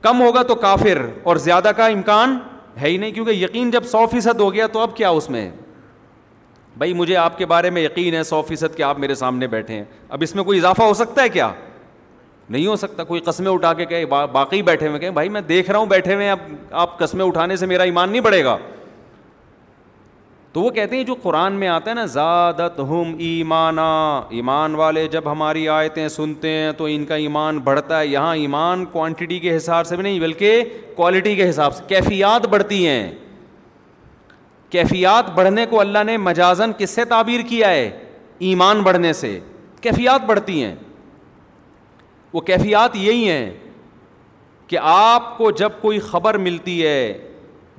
کم 0.05 0.23
ہوگا 0.23 0.43
تو 0.43 0.55
کافر 0.55 1.07
اور 1.23 1.37
زیادہ 1.37 1.71
کا 1.77 1.87
امکان 1.87 2.39
ہے 2.81 2.89
ہی 2.89 2.97
نہیں، 2.97 3.13
کیونکہ 3.13 3.31
یقین 3.31 3.71
جب 3.71 3.85
سو 3.85 4.07
فیصد 4.07 4.41
ہو 4.41 4.53
گیا 4.55 4.67
تو 4.67 4.81
اب 4.81 4.97
کیا 4.97 5.09
اس 5.09 5.31
میں؟ 5.31 5.51
بھائی 6.77 6.95
مجھے 6.95 7.17
آپ 7.17 7.39
کے 7.39 7.47
بارے 7.47 7.71
میں 7.71 7.83
یقین 7.83 8.15
ہے 8.15 8.23
سو 8.23 8.43
فیصد 8.43 8.77
کہ 8.77 8.83
آپ 8.83 8.99
میرے 8.99 9.15
سامنے 9.15 9.47
بیٹھے 9.47 9.75
ہیں۔ 9.75 9.85
اب 10.09 10.23
اس 10.23 10.35
میں 10.35 10.45
کوئی 10.45 10.59
اضافہ 10.59 10.83
ہو 10.83 10.95
سکتا 10.95 11.23
ہے 11.23 11.29
کیا؟ 11.29 11.51
نہیں 12.49 12.67
ہو 12.67 12.77
سکتا۔ 12.77 13.05
کوئی 13.05 13.21
قسمیں 13.21 13.53
اٹھا 13.53 13.73
کے 13.73 13.85
کہ 13.85 14.05
باقی 14.33 14.63
بیٹھے 14.63 14.89
ہوئے 14.89 14.99
کہیں 14.99 15.11
بھائی 15.11 15.29
میں 15.29 15.41
دیکھ 15.41 15.71
رہا 15.71 15.79
ہوں 15.79 15.87
بیٹھے 15.87 16.15
ہوئے 16.15 16.31
اب 16.31 16.39
آپ 16.71 16.99
قسمیں 16.99 17.25
اٹھانے 17.25 17.57
سے 17.57 17.67
میرا 17.67 17.83
ایمان 17.83 18.11
نہیں 18.11 18.21
بڑھے 18.21 18.45
گا۔ 18.45 18.57
تو 20.55 20.61
وہ 20.61 20.71
کہتے 20.71 20.97
ہیں 20.97 21.05
جو 21.05 21.15
قرآن 21.15 21.53
میں 21.53 21.69
آتا 21.69 21.91
ہے 21.91 21.95
نا 21.95 22.05
زیادت 22.05 22.81
ہم 22.81 23.17
ایمانا، 23.19 24.21
ایمان 24.29 24.75
والے 24.75 25.09
جب 25.09 25.33
ہماری 25.33 25.69
آیتیں 25.69 26.09
سنتے 26.09 26.51
ہیں 26.51 26.73
تو 26.73 26.85
ان 26.85 27.05
کا 27.05 27.15
ایمان 27.15 27.59
بڑھتا 27.59 28.01
ہے۔ 28.01 28.07
یہاں 28.07 28.37
ایمان 28.37 28.85
کوانٹٹی 28.85 29.39
کے 29.39 29.57
حساب 29.57 29.87
سے 29.87 29.97
بھی 29.97 30.03
نہیں، 30.03 30.21
بلکہ 30.21 30.63
کوالٹی 30.97 31.37
کے 31.37 31.51
حساب 31.51 31.75
سے۔ 31.75 31.85
کیفیات 31.89 32.47
بڑھتی 32.47 32.87
ہیں۔ 32.87 33.13
کیفیات 34.71 35.31
بڑھنے 35.35 35.67
کو 35.67 35.81
اللہ 35.81 36.05
نے 36.07 36.17
مجازن 36.17 36.71
کس 36.79 36.91
سے 36.91 37.05
تعبیر 37.05 37.41
کیا 37.41 37.71
ہے؟ 37.71 38.05
ایمان 38.39 38.83
بڑھنے 38.83 39.13
سے۔ 39.13 39.41
کیفیات 39.81 40.25
بڑھتی 40.25 40.65
ہیں۔ 40.65 40.75
وہ 42.33 42.41
کیفیات 42.41 42.97
یہی 42.97 43.31
ہیں 43.31 43.51
کہ 44.67 44.79
آپ 44.83 45.39
کو 45.39 45.51
جب 45.51 45.71
کوئی 45.81 45.99
خبر 45.99 46.39
ملتی 46.39 46.87
ہے 46.87 47.31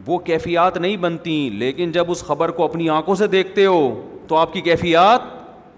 وہ 0.08 0.18
کیفیات 0.18 0.78
نہیں 0.78 0.98
بنتی، 0.98 1.50
لیکن 1.50 1.92
جب 1.92 2.12
اس 2.12 2.24
خبر 2.24 2.52
کو 2.52 2.64
اپنی 2.64 2.90
آنکھوں 2.90 3.16
سے 3.16 3.28
دیکھتے 3.28 3.66
ہو، 3.66 4.18
تو 4.28 4.36
آپ 4.36 4.54
کی 4.54 4.62
کیفیات 4.62 5.22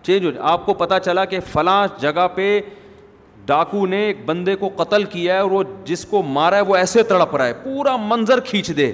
چینج 0.05 0.25
ہو 0.25 0.31
آپ 0.41 0.65
کو 0.65 0.73
پتہ 0.73 0.93
چلا 1.03 1.25
کہ 1.25 1.39
فلاں 1.39 1.87
جگہ 1.97 2.27
پہ 2.35 2.61
ڈاکو 3.45 3.85
نے 3.85 3.97
ایک 3.97 4.17
بندے 4.25 4.55
کو 4.55 4.69
قتل 4.75 5.03
کیا 5.03 5.33
ہے 5.33 5.39
اور 5.39 5.51
وہ 5.51 5.63
جس 5.85 6.05
کو 6.05 6.23
مارا 6.23 6.55
ہے، 6.55 6.61
وہ 6.61 6.75
ایسے 6.75 7.03
تڑپ 7.03 7.35
رہا 7.35 7.45
ہے، 7.45 7.53
پورا 7.53 7.95
منظر 7.95 8.39
کھینچ 8.39 8.77
دے۔ 8.77 8.93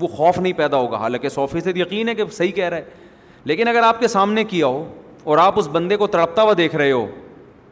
وہ 0.00 0.06
خوف 0.06 0.38
نہیں 0.38 0.52
پیدا 0.52 0.76
ہوگا۔ 0.76 0.96
حالانکہ 0.96 1.28
سو 1.28 1.46
فیصد 1.46 1.76
یقین 1.76 2.08
ہے 2.08 2.14
کہ 2.14 2.22
صحیح 2.32 2.52
کہہ 2.52 2.68
رہا 2.68 2.76
ہے۔ 2.76 2.84
لیکن 3.44 3.68
اگر 3.68 3.82
آپ 3.82 4.00
کے 4.00 4.08
سامنے 4.08 4.44
کیا 4.44 4.66
ہو 4.66 4.94
اور 5.24 5.38
آپ 5.38 5.58
اس 5.58 5.68
بندے 5.68 5.96
کو 5.96 6.06
تڑپتا 6.06 6.42
ہوا 6.42 6.52
دیکھ 6.58 6.76
رہے 6.76 6.92
ہو، 6.92 7.06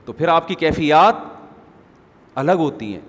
تو 0.04 0.12
پھر 0.12 0.28
آپ 0.28 0.48
کی 0.48 0.54
کیفیات 0.54 1.14
الگ 2.34 2.52
ہوتی 2.52 2.94
ہیں۔ 2.94 3.00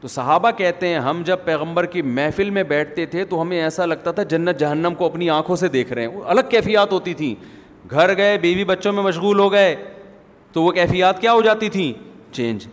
تو 0.00 0.08
صحابہ 0.08 0.50
کہتے 0.50 0.88
ہیں، 0.88 0.98
ہم 0.98 1.22
جب 1.26 1.36
پیغمبر 1.44 1.86
کی 1.86 2.02
محفل 2.02 2.50
میں 2.50 2.62
بیٹھتے 2.62 3.06
تھے 3.06 3.24
تو 3.24 3.42
ہمیں 3.42 3.62
ایسا 3.62 3.86
لگتا 3.86 4.10
تھا 4.10 4.22
جنت 4.22 4.58
جہنم 4.58 4.92
کو 4.98 5.06
اپنی 5.06 5.30
آنکھوں 5.30 5.56
سے 5.56 5.68
دیکھ 5.68 5.92
رہے 5.92 6.06
ہیں۔ 6.06 6.20
الگ 6.24 6.40
کیفیات 6.48 6.92
ہوتی 6.92 7.14
تھیں۔ 7.14 7.34
گھر 7.90 8.16
گئے، 8.16 8.38
بیوی 8.38 8.64
بچوں 8.64 8.92
میں 8.92 9.02
مشغول 9.02 9.38
ہو 9.38 9.52
گئے، 9.52 9.76
تو 10.52 10.62
وہ 10.62 10.72
کیفیات 10.72 11.20
کیا 11.20 11.32
ہو 11.32 11.42
جاتی 11.42 11.68
تھیں؟ 11.68 11.92
چینج۔ 12.34 12.66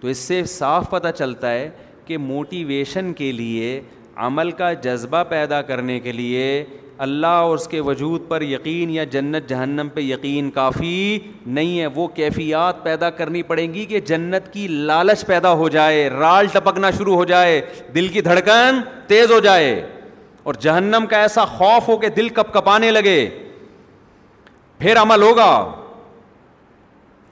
تو 0.00 0.08
اس 0.08 0.18
سے 0.18 0.44
صاف 0.44 0.90
پتہ 0.90 1.08
چلتا 1.14 1.50
ہے 1.50 1.70
کہ 2.06 2.18
موٹیویشن 2.18 3.12
کے 3.12 3.32
لیے، 3.32 3.82
عمل 4.16 4.50
کا 4.50 4.72
جذبہ 4.72 5.22
پیدا 5.28 5.62
کرنے 5.62 6.00
کے 6.00 6.12
لیے 6.12 6.64
اللہ 7.02 7.26
اور 7.26 7.54
اس 7.54 7.68
کے 7.68 7.80
وجود 7.80 8.28
پر 8.28 8.42
یقین 8.42 8.90
یا 8.90 9.04
جنت 9.04 9.48
جہنم 9.48 9.88
پہ 9.94 10.00
یقین 10.00 10.50
کافی 10.50 11.18
نہیں 11.46 11.80
ہے۔ 11.80 11.86
وہ 11.86 12.08
کیفیات 12.08 12.82
پیدا 12.82 13.10
کرنی 13.10 13.42
پڑیں 13.42 13.74
گی 13.74 13.84
کہ 13.84 14.00
جنت 14.00 14.52
کی 14.52 14.68
لالچ 14.68 15.26
پیدا 15.26 15.52
ہو 15.52 15.68
جائے، 15.68 16.08
رال 16.08 16.46
ٹپکنا 16.46 16.90
شروع 16.90 17.14
ہو 17.14 17.24
جائے، 17.24 17.60
دل 17.94 18.08
کی 18.08 18.20
دھڑکن 18.20 18.80
تیز 19.06 19.30
ہو 19.30 19.40
جائے۔ 19.40 19.86
اور 20.42 20.54
جہنم 20.54 21.04
کا 21.10 21.16
ایسا 21.16 21.44
خوف 21.44 21.88
ہو 21.88 21.96
کہ 21.96 22.08
دل 22.08 22.28
کپ 22.28 22.54
کپانے 22.54 22.90
لگے۔ 22.90 23.30
پھر 24.78 24.96
عمل 24.96 25.22
ہوگا۔ 25.22 25.72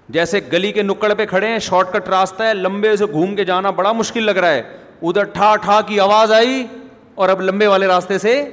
جیسے 0.09 0.41
گلی 0.53 0.73
کے 0.73 0.83
نکڑ 0.83 1.15
پہ 1.15 1.27
کھڑے 1.27 1.47
ہیں، 1.47 1.59
شارٹ 1.59 1.93
کٹ 1.93 2.09
راستہ 2.09 2.43
ہے، 2.43 2.55
لمبے 2.55 2.97
سے 2.97 3.07
گھوم 3.07 3.37
کے 3.37 3.45
جانا 3.45 3.71
بڑا 3.71 3.93
مشکل 3.93 4.23
لگ 4.23 4.31
رہا 4.31 4.51
ہے۔ 4.51 4.63
ادھر 5.03 5.25
ٹھا 5.25 5.57
ٹھا 5.57 5.81
کی 5.81 6.01
آواز 6.01 6.33
آئی 6.33 6.67
اور 7.15 7.29
اب 7.29 7.41
لمبے 7.41 7.67
والے 7.67 7.87
راستے 7.87 8.19
سے 8.19 8.51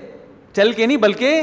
چل 0.58 0.72
کے 0.72 0.86
نہیں 0.86 0.98
بلکہ 0.98 1.42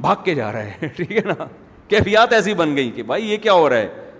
بھاگ 0.00 0.16
کے 0.24 0.34
جا 0.34 0.52
رہا 0.52 0.64
ہے۔ 0.64 0.88
ٹھیک 0.96 1.12
ہے 1.12 1.20
نا؟ 1.20 1.44
کیفیات 1.88 2.32
ایسی 2.32 2.54
بن 2.54 2.76
گئی 2.76 2.90
کہ 2.90 3.02
بھائی 3.02 3.30
یہ 3.30 3.36
کیا 3.36 3.52
ہو 3.52 3.68
رہا 3.68 3.76
ہے؟ 3.76 4.10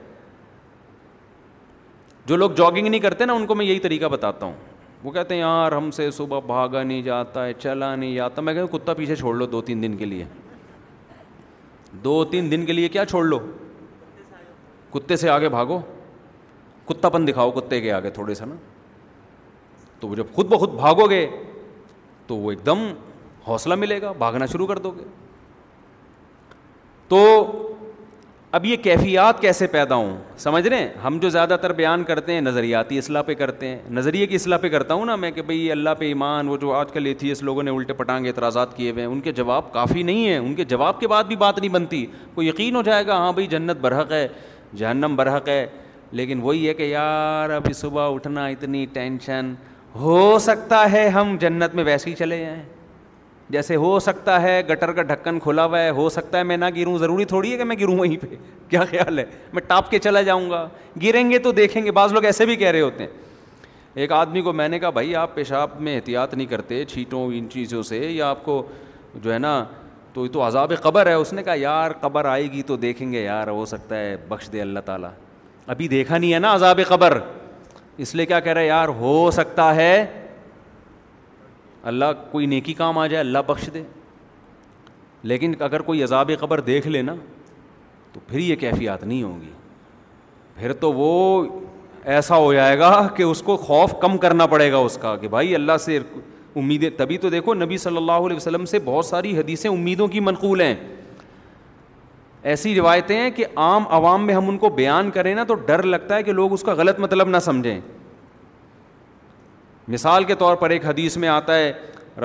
جو 2.27 2.37
لوگ 2.37 2.51
جاگنگ 2.51 2.89
نہیں 2.89 3.01
کرتے 3.01 3.25
نا، 3.25 3.33
ان 3.33 3.47
کو 3.47 3.55
میں 3.55 3.67
یہی 3.67 3.79
طریقہ 3.79 4.07
بتاتا 4.07 4.47
ہوں۔ 4.47 4.53
وہ 5.05 5.11
کہتے 5.11 5.35
ہیں، 5.35 5.41
یار، 5.41 5.73
ہم 5.73 5.91
سے 5.91 6.11
صبح 6.11 6.41
بھاگا 6.41 6.83
نہیں 6.83 7.03
جاتا 7.03 7.47
ہے، 7.47 7.53
چلا 7.53 7.97
نہیں 7.97 8.15
جاتا۔ 8.15 8.43
میں 8.43 8.55
کہوں 8.55 8.67
کتا 8.67 8.95
پیچھے 8.95 9.17
چھوڑ 9.17 9.35
لو 9.35 9.47
دو 9.47 9.63
تین 9.63 9.83
دن 9.83 9.97
کے 9.97 10.05
لیے۔ 10.05 10.25
دو 11.93 12.25
تین 12.25 12.51
دن 12.51 12.67
کے 12.67 12.73
لیے 12.73 12.89
کیا 12.89 13.05
چھوڑ 13.05 13.25
لو؟ 13.25 13.39
کتے 14.91 15.17
سے 15.17 15.31
آگے 15.31 15.49
بھاگو۔ 15.49 15.81
کتا 16.85 17.09
پن 17.09 17.27
دکھاؤ، 17.27 17.51
کتے 17.51 17.81
کے 17.81 17.93
آگے 17.93 18.11
تھوڑے 18.11 18.35
سا 18.35 18.45
نا۔ 18.45 18.55
تو 20.01 20.09
وہ 20.09 20.15
جب 20.15 20.25
خود 20.33 20.47
بخود 20.47 20.71
بھاگو 20.71 21.11
گے، 21.11 21.27
تو 22.27 22.37
وہ 22.37 22.51
ایک 22.51 22.67
دم 22.67 22.95
حوصلہ 23.49 23.75
ملے 23.75 24.01
گا، 24.03 24.13
بھاگنا 24.13 24.47
شروع 24.47 24.67
کر 24.67 24.79
دو 24.79 24.91
گے۔ 24.91 25.05
تو 27.09 27.47
اب 28.53 28.65
یہ 28.65 28.77
کیفیات 28.77 29.41
کیسے 29.41 29.67
پیدا 29.67 29.95
ہوں؟ 29.95 30.17
سمجھ 30.39 30.69
رہے 30.69 30.77
ہیں؟ 30.77 30.89
ہم 31.05 31.19
جو 31.19 31.29
زیادہ 31.29 31.57
تر 31.63 31.73
بیان 31.73 32.05
کرتے 32.05 32.33
ہیں، 32.33 32.41
نظریاتی 32.41 32.99
اصلاح 32.99 33.23
پہ 33.23 33.35
کرتے 33.35 33.69
ہیں۔ 33.69 33.79
نظریے 33.91 34.27
کی 34.27 34.35
اصلاح 34.35 34.59
پہ 34.59 34.69
کرتا 34.69 34.95
ہوں 34.95 35.07
نا 35.07 35.17
میں 35.17 35.31
کہ 35.31 35.43
بھائی 35.43 35.73
اللہ 35.73 35.91
پہ 35.99 36.05
ایمان، 36.05 36.49
وہ 36.49 36.57
جو 36.57 36.73
آج 36.73 36.93
کل 36.93 37.07
ایتھیس 37.07 37.43
لوگوں 37.43 37.63
نے 37.63 37.71
الٹے 37.71 37.93
پٹانگے 37.93 38.29
اعتراضات 38.29 38.77
کیے 38.77 38.91
ہوئے 38.91 39.05
ہیں، 39.05 39.11
ان 39.11 39.21
کے 39.21 39.33
جواب 39.33 39.73
کافی 39.73 40.03
نہیں 40.03 40.27
ہیں۔ 40.27 40.39
ان 40.39 40.55
کے 40.55 40.65
جواب 40.65 41.01
کے 41.01 41.09
بعد 41.09 41.25
بھی 41.25 41.37
بات 41.37 41.59
نہیں 41.59 41.69
بنتی۔ 41.69 42.07
کوئی 42.35 42.49
یقین 42.49 42.77
ہو 42.77 42.83
جائے 42.83 43.07
گا 43.07 43.17
ہاں 43.17 43.33
بھائی 43.33 43.47
جنت 43.47 43.77
برحق 43.81 44.13
ہے، 44.13 44.29
جہنم 44.77 45.17
برحق 45.17 45.49
ہے۔ 45.49 45.67
لیکن 46.13 46.41
وہی 46.41 46.69
ہے 46.69 46.75
کہ 46.75 46.83
یار، 46.83 47.51
ابھی 47.51 47.73
صبح 47.73 48.15
اٹھنا 48.15 48.47
اتنی 48.47 48.87
ٹینشن۔ 48.87 49.55
ہو 49.95 50.39
سکتا 50.39 50.93
ہے 50.93 51.09
ہم 51.09 51.37
جنت 51.41 51.75
میں 51.75 51.85
ویسے 51.85 52.11
ہی 52.11 52.15
چلے 52.15 52.41
جائیں۔ 52.41 52.63
جیسے 53.53 53.77
ہو 53.77 54.01
سکتا 54.01 54.43
ہے 54.43 54.63
گٹر 54.71 54.93
کا 54.93 55.03
ڈھکن 55.03 55.39
کھلا 55.39 55.65
ہوا 55.65 55.81
ہے، 55.81 55.91
ہو 55.91 56.09
سکتا 56.09 56.39
ہے 56.39 56.43
میں 56.43 56.57
نہ 56.57 56.65
گروں، 56.77 56.99
ضروری 56.99 57.25
تھوڑی 57.25 57.53
ہے 57.53 57.57
کہ 57.57 57.65
میں 57.65 57.77
گروں 57.81 57.99
وہیں 57.99 58.17
پہ۔ 58.17 58.27
کیا 58.69 58.85
خیال 58.85 59.19
ہے؟ 59.19 59.25
میں 59.53 59.63
ٹاپ 59.63 59.91
کے 59.91 59.99
چلا 59.99 60.23
جاؤں 60.23 60.51
گا۔ 60.51 60.69
گریں 61.03 61.31
گے 61.31 61.39
تو 61.39 61.53
دیکھیں 61.53 61.85
گے، 61.85 61.91
بعض 61.91 62.13
لوگ 62.13 62.25
ایسے 62.25 62.47
بھی 62.47 62.57
کہہ 62.57 62.69
رہے 62.69 62.81
ہوتے 62.81 63.05
ہیں۔ 63.05 63.11
ایک 63.95 64.13
آدمی 64.13 64.41
کو 64.41 64.53
میں 64.53 64.69
نے 64.69 64.79
کہا، 64.79 64.91
بھائی، 64.91 65.17
آپ 65.17 65.35
پیشاب 65.35 65.71
میں 65.81 65.97
احتیاط 65.97 66.35
نہیں 66.35 66.47
کرتے 66.47 66.85
چھیٹوں 66.85 67.27
ان 67.27 67.49
چیزوں 67.51 67.83
سے، 67.83 67.99
یا 67.99 68.31
آپ 68.31 68.45
کو 68.45 68.67
جو 69.15 69.33
ہے 69.33 69.39
نا، 69.39 69.65
تو 70.13 70.25
یہ 70.25 70.31
تو 70.31 70.47
عذاب 70.47 70.73
قبر 70.83 71.07
ہے۔ 71.07 71.13
اس 71.13 71.33
نے 71.33 71.43
کہا، 71.43 71.55
یار، 71.57 71.91
قبر 72.01 72.25
آئے 72.25 72.53
گی 72.53 72.63
تو 72.63 72.77
دیکھیں 72.77 73.13
گے، 73.13 73.25
یار، 73.25 73.49
ہو 73.49 73.65
سکتا 73.65 73.99
ہے، 73.99 74.17
بخش 74.29 74.53
دے 74.53 74.61
اللہ 74.61 74.81
تعالیٰ۔ 74.81 75.11
ابھی 75.67 75.89
دیکھا 75.89 76.19
نہیں 76.19 76.35
ہے 76.35 76.39
نا 76.39 76.55
عذاب 76.55 76.81
قبر۔ 76.89 77.19
اس 77.97 78.15
لیے 78.15 78.27
کیا 78.27 78.41
کہہ 78.41 78.53
رہے 78.53 78.67
یار، 78.67 78.89
ہو 78.89 79.31
سکتا 79.31 79.77
ہے 79.77 80.22
اللہ 81.83 82.05
کوئی 82.31 82.47
نیکی 82.47 82.75
کام 82.75 82.99
آ 82.99 83.07
جائے، 83.07 83.21
اللہ 83.21 83.39
بخش 83.47 83.71
دے۔ 83.75 83.83
لیکن 85.23 85.55
اگر 85.61 85.83
کوئی 85.83 86.03
عذاب 86.03 86.31
قبر 86.41 86.61
دیکھ 86.61 86.89
لے 86.89 87.03
نا، 87.03 87.15
تو 88.13 88.21
پھر 88.29 88.39
یہ 88.39 88.57
کیفیات 88.57 89.05
نہیں 89.05 89.23
ہوں 89.23 89.41
گی۔ 89.41 89.51
پھر 90.55 90.73
تو 90.73 90.93
وہ 90.93 91.45
ایسا 92.05 92.37
ہو 92.37 92.53
جائے 92.53 92.79
گا 92.79 93.09
کہ 93.17 93.23
اس 93.23 93.43
کو 93.43 93.57
خوف 93.57 93.95
کم 94.01 94.19
کرنا 94.19 94.47
پڑے 94.47 94.73
گا 94.73 94.77
اس 94.77 94.99
کا، 95.03 95.17
کہ 95.17 95.29
بھائی 95.29 95.55
اللہ 95.55 95.77
سے 95.81 95.99
امیدیں 96.57 96.91
تبھی 96.97 97.19
تو 97.19 97.31
دیکھو 97.31 97.55
نبی 97.55 97.77
صلی 97.77 97.97
اللہ 97.97 98.13
علیہ 98.13 98.37
وسلم 98.37 98.65
سے 98.65 98.79
بہت 98.85 99.05
ساری 99.05 99.39
حدیثیں 99.39 99.71
امیدوں 99.71 100.09
کی 100.09 100.21
منقول 100.21 100.61
ہیں۔ 100.61 100.75
ایسی 102.43 102.75
روایتیں 102.75 103.17
ہیں 103.17 103.31
کہ 103.31 103.45
عام 103.57 103.85
عوام 103.89 104.27
میں 104.27 104.35
ہم 104.35 104.49
ان 104.49 104.59
کو 104.59 104.69
بیان 104.69 105.11
کریں 105.11 105.35
نا 105.35 105.45
تو 105.45 105.55
ڈر 105.55 105.83
لگتا 105.83 106.17
ہے 106.17 106.23
کہ 106.23 106.33
لوگ 106.33 106.53
اس 106.53 106.63
کا 106.63 106.73
غلط 106.73 106.99
مطلب 106.99 107.29
نہ 107.29 107.37
سمجھیں۔ 107.37 107.81
مثال 109.89 110.25
کے 110.25 110.35
طور 110.35 110.57
پر 110.57 110.71
ایک 110.71 110.87
حدیث 110.87 111.17
میں 111.17 111.29
آتا 111.29 111.55
ہے، 111.55 111.73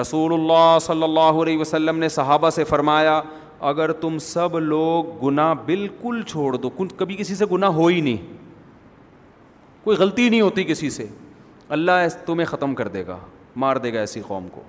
رسول 0.01 0.33
اللہ 0.33 0.77
صلی 0.81 1.03
اللہ 1.03 1.19
علیہ 1.19 1.57
وسلم 1.57 1.99
نے 1.99 2.09
صحابہ 2.09 2.49
سے 2.49 2.63
فرمایا، 2.63 3.21
اگر 3.59 3.91
تم 3.91 4.17
سب 4.17 4.59
لوگ 4.59 5.25
گناہ 5.25 5.53
بالکل 5.65 6.21
چھوڑ 6.27 6.53
دو 6.53 6.69
کبھی 6.69 7.15
کسی 7.15 7.35
سے 7.35 7.45
گناہ 7.51 7.69
ہو 7.69 7.87
ہی 7.87 8.01
نہیں۔ 8.01 8.33
کوئی 9.83 9.97
غلطی 9.97 10.29
نہیں 10.29 10.41
ہوتی 10.41 10.63
کسی 10.63 10.89
سے۔ 10.89 11.05
اللہ 11.69 11.91
تمہیں 12.25 12.45
ختم 12.45 12.75
کر 12.75 12.87
دے 12.87 13.07
گا، 13.07 13.17
مار 13.55 13.75
دے 13.75 13.93
گا 13.93 13.99
ایسی 13.99 14.21
قوم 14.27 14.47
کو۔ 14.51 14.61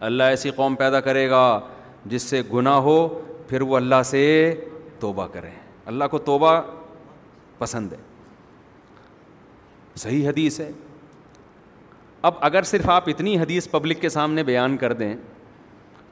اللہ 0.00 0.22
ایسی 0.22 0.50
قوم 0.50 0.74
پیدا 0.74 1.00
کرے 1.00 1.30
گا 1.30 1.60
جس 2.06 2.22
سے 2.22 2.42
گناہ 2.52 2.76
ہو، 2.76 3.22
پھر 3.48 3.62
وہ 3.62 3.76
اللہ 3.76 4.02
سے 4.04 4.54
توبہ 5.00 5.26
کریں 5.26 5.50
اللہ 5.86 6.04
کو 6.10 6.18
توبہ 6.18 6.60
پسند 7.58 7.92
ہے۔ 7.92 7.98
صحیح 9.96 10.28
حدیث 10.28 10.60
ہے۔ 10.60 10.70
اب 12.22 12.34
اگر 12.40 12.62
صرف 12.62 12.88
آپ 12.88 13.04
اتنی 13.06 13.38
حدیث 13.38 13.70
پبلک 13.70 14.00
کے 14.00 14.08
سامنے 14.08 14.42
بیان 14.42 14.76
کر 14.76 14.92
دیں، 14.92 15.14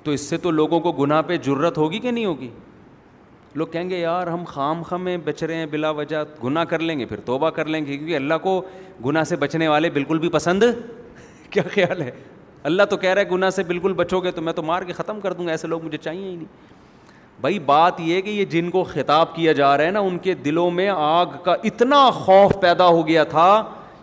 تو 0.03 0.11
اس 0.11 0.21
سے 0.21 0.37
تو 0.37 0.51
لوگوں 0.51 0.81
کو 0.81 0.93
گناہ 0.93 1.23
پہ 1.23 1.37
ضرورت 1.45 1.79
ہوگی 1.79 1.99
کہ 1.99 2.11
نہیں 2.11 2.25
ہوگی؟ 2.25 2.51
لوگ 3.55 3.67
کہیں 3.67 3.91
گے، 3.91 3.99
یار، 3.99 4.27
ہم 4.27 4.45
خام 4.45 4.83
خمیں 4.83 5.17
بچ 5.17 5.43
رہے 5.43 5.55
ہیں، 5.55 5.67
بلا 5.67 5.91
وجہ 5.91 6.25
گناہ 6.45 6.65
کر 6.65 6.79
لیں 6.79 6.99
گے، 6.99 7.07
پھر 7.07 7.21
توبہ 7.21 7.51
کر 7.51 7.65
لیں 7.65 7.87
گے، 7.87 7.97
کیونکہ 7.97 8.17
اللہ 8.17 8.35
کو 8.35 8.63
گناہ 9.05 9.25
سے 9.25 9.37
بچنے 9.37 9.69
والے 9.69 9.91
بالکل 9.91 10.19
بھی 10.19 10.29
پسند 10.29 10.63
کیا 11.51 11.63
خیال 11.75 12.03
ہے؟ 12.03 12.11
اللہ 12.63 12.83
تو 12.83 12.97
کہہ 12.97 13.11
رہا 13.11 13.23
ہے، 13.23 13.31
گناہ 13.31 13.51
سے 13.51 13.63
بالکل 13.63 13.93
بچو 13.93 14.21
گے 14.21 14.31
تو 14.31 14.43
میں 14.43 14.53
تو 14.53 14.63
مار 14.63 14.83
کے 14.83 14.93
ختم 14.93 15.21
کر 15.21 15.33
دوں 15.33 15.47
گا، 15.47 15.51
ایسے 15.51 15.69
لوگ 15.69 15.85
مجھے 15.85 15.99
چاہیے 15.99 16.29
ہی 16.31 16.37
نہیں 16.37 16.75
بھائی، 17.41 17.59
بات 17.59 18.01
یہ 18.01 18.21
کہ 18.21 18.31
یہ 18.31 18.45
جن 18.45 18.71
کو 18.71 18.85
خطاب 18.85 19.35
کیا 19.35 19.53
جا 19.53 19.77
رہا 19.77 19.85
ہے 19.85 19.91
نا، 19.91 20.01
ان 20.01 20.19
کے 20.19 20.35
دلوں 20.35 20.71
میں 20.71 20.89
آگ 20.89 21.27
کا 21.45 21.57
اتنا 21.65 22.11
خوف 22.11 22.61
پیدا 22.61 22.87
ہو 22.87 23.07
گیا 23.09 23.25
تھا 23.25 23.63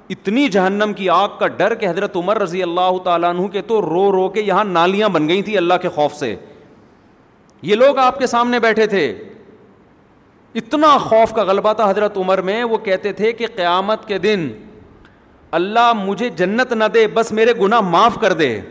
اتنی 0.09 0.47
جہنم 0.47 0.93
کی 0.93 1.09
آگ 1.09 1.29
کا 1.39 1.47
ڈر 1.47 1.75
کہ 1.75 1.85
حضرت 1.85 2.17
عمر 2.17 2.41
رضی 2.41 2.63
اللہ 2.63 2.97
تعالیٰ 3.03 3.29
عنہ 3.29 3.47
کے 3.47 3.61
تو 3.61 3.81
رو 3.81 4.11
رو 4.11 4.29
کے 4.29 4.41
یہاں 4.41 4.63
نالیاں 4.63 5.09
بن 5.09 5.27
گئی 5.27 5.41
تھیں 5.41 5.57
اللہ 5.57 5.73
کے 5.81 5.89
خوف 5.89 6.13
سے۔ 6.13 6.35
یہ 7.61 7.75
لوگ 7.75 7.97
آپ 7.97 8.19
کے 8.19 8.27
سامنے 8.27 8.59
بیٹھے 8.59 8.87
تھے۔ 8.87 9.23
اتنا 10.55 10.97
خوف 10.97 11.33
کا 11.33 11.43
غلبہ 11.43 11.73
تھا 11.73 11.89
حضرت 11.89 12.17
عمر 12.17 12.41
میں، 12.41 12.63
وہ 12.63 12.77
کہتے 12.77 13.13
تھے 13.13 13.31
کہ 13.31 13.45
قیامت 13.55 14.07
کے 14.07 14.17
دن 14.17 14.49
اللہ 15.51 15.93
مجھے 15.93 16.29
جنت 16.29 16.73
نہ 16.73 16.83
دے، 16.93 17.07
بس 17.07 17.31
میرے 17.31 17.53
گناہ 17.61 17.81
معاف 17.81 18.17
کر 18.21 18.33
دے۔ 18.33 18.61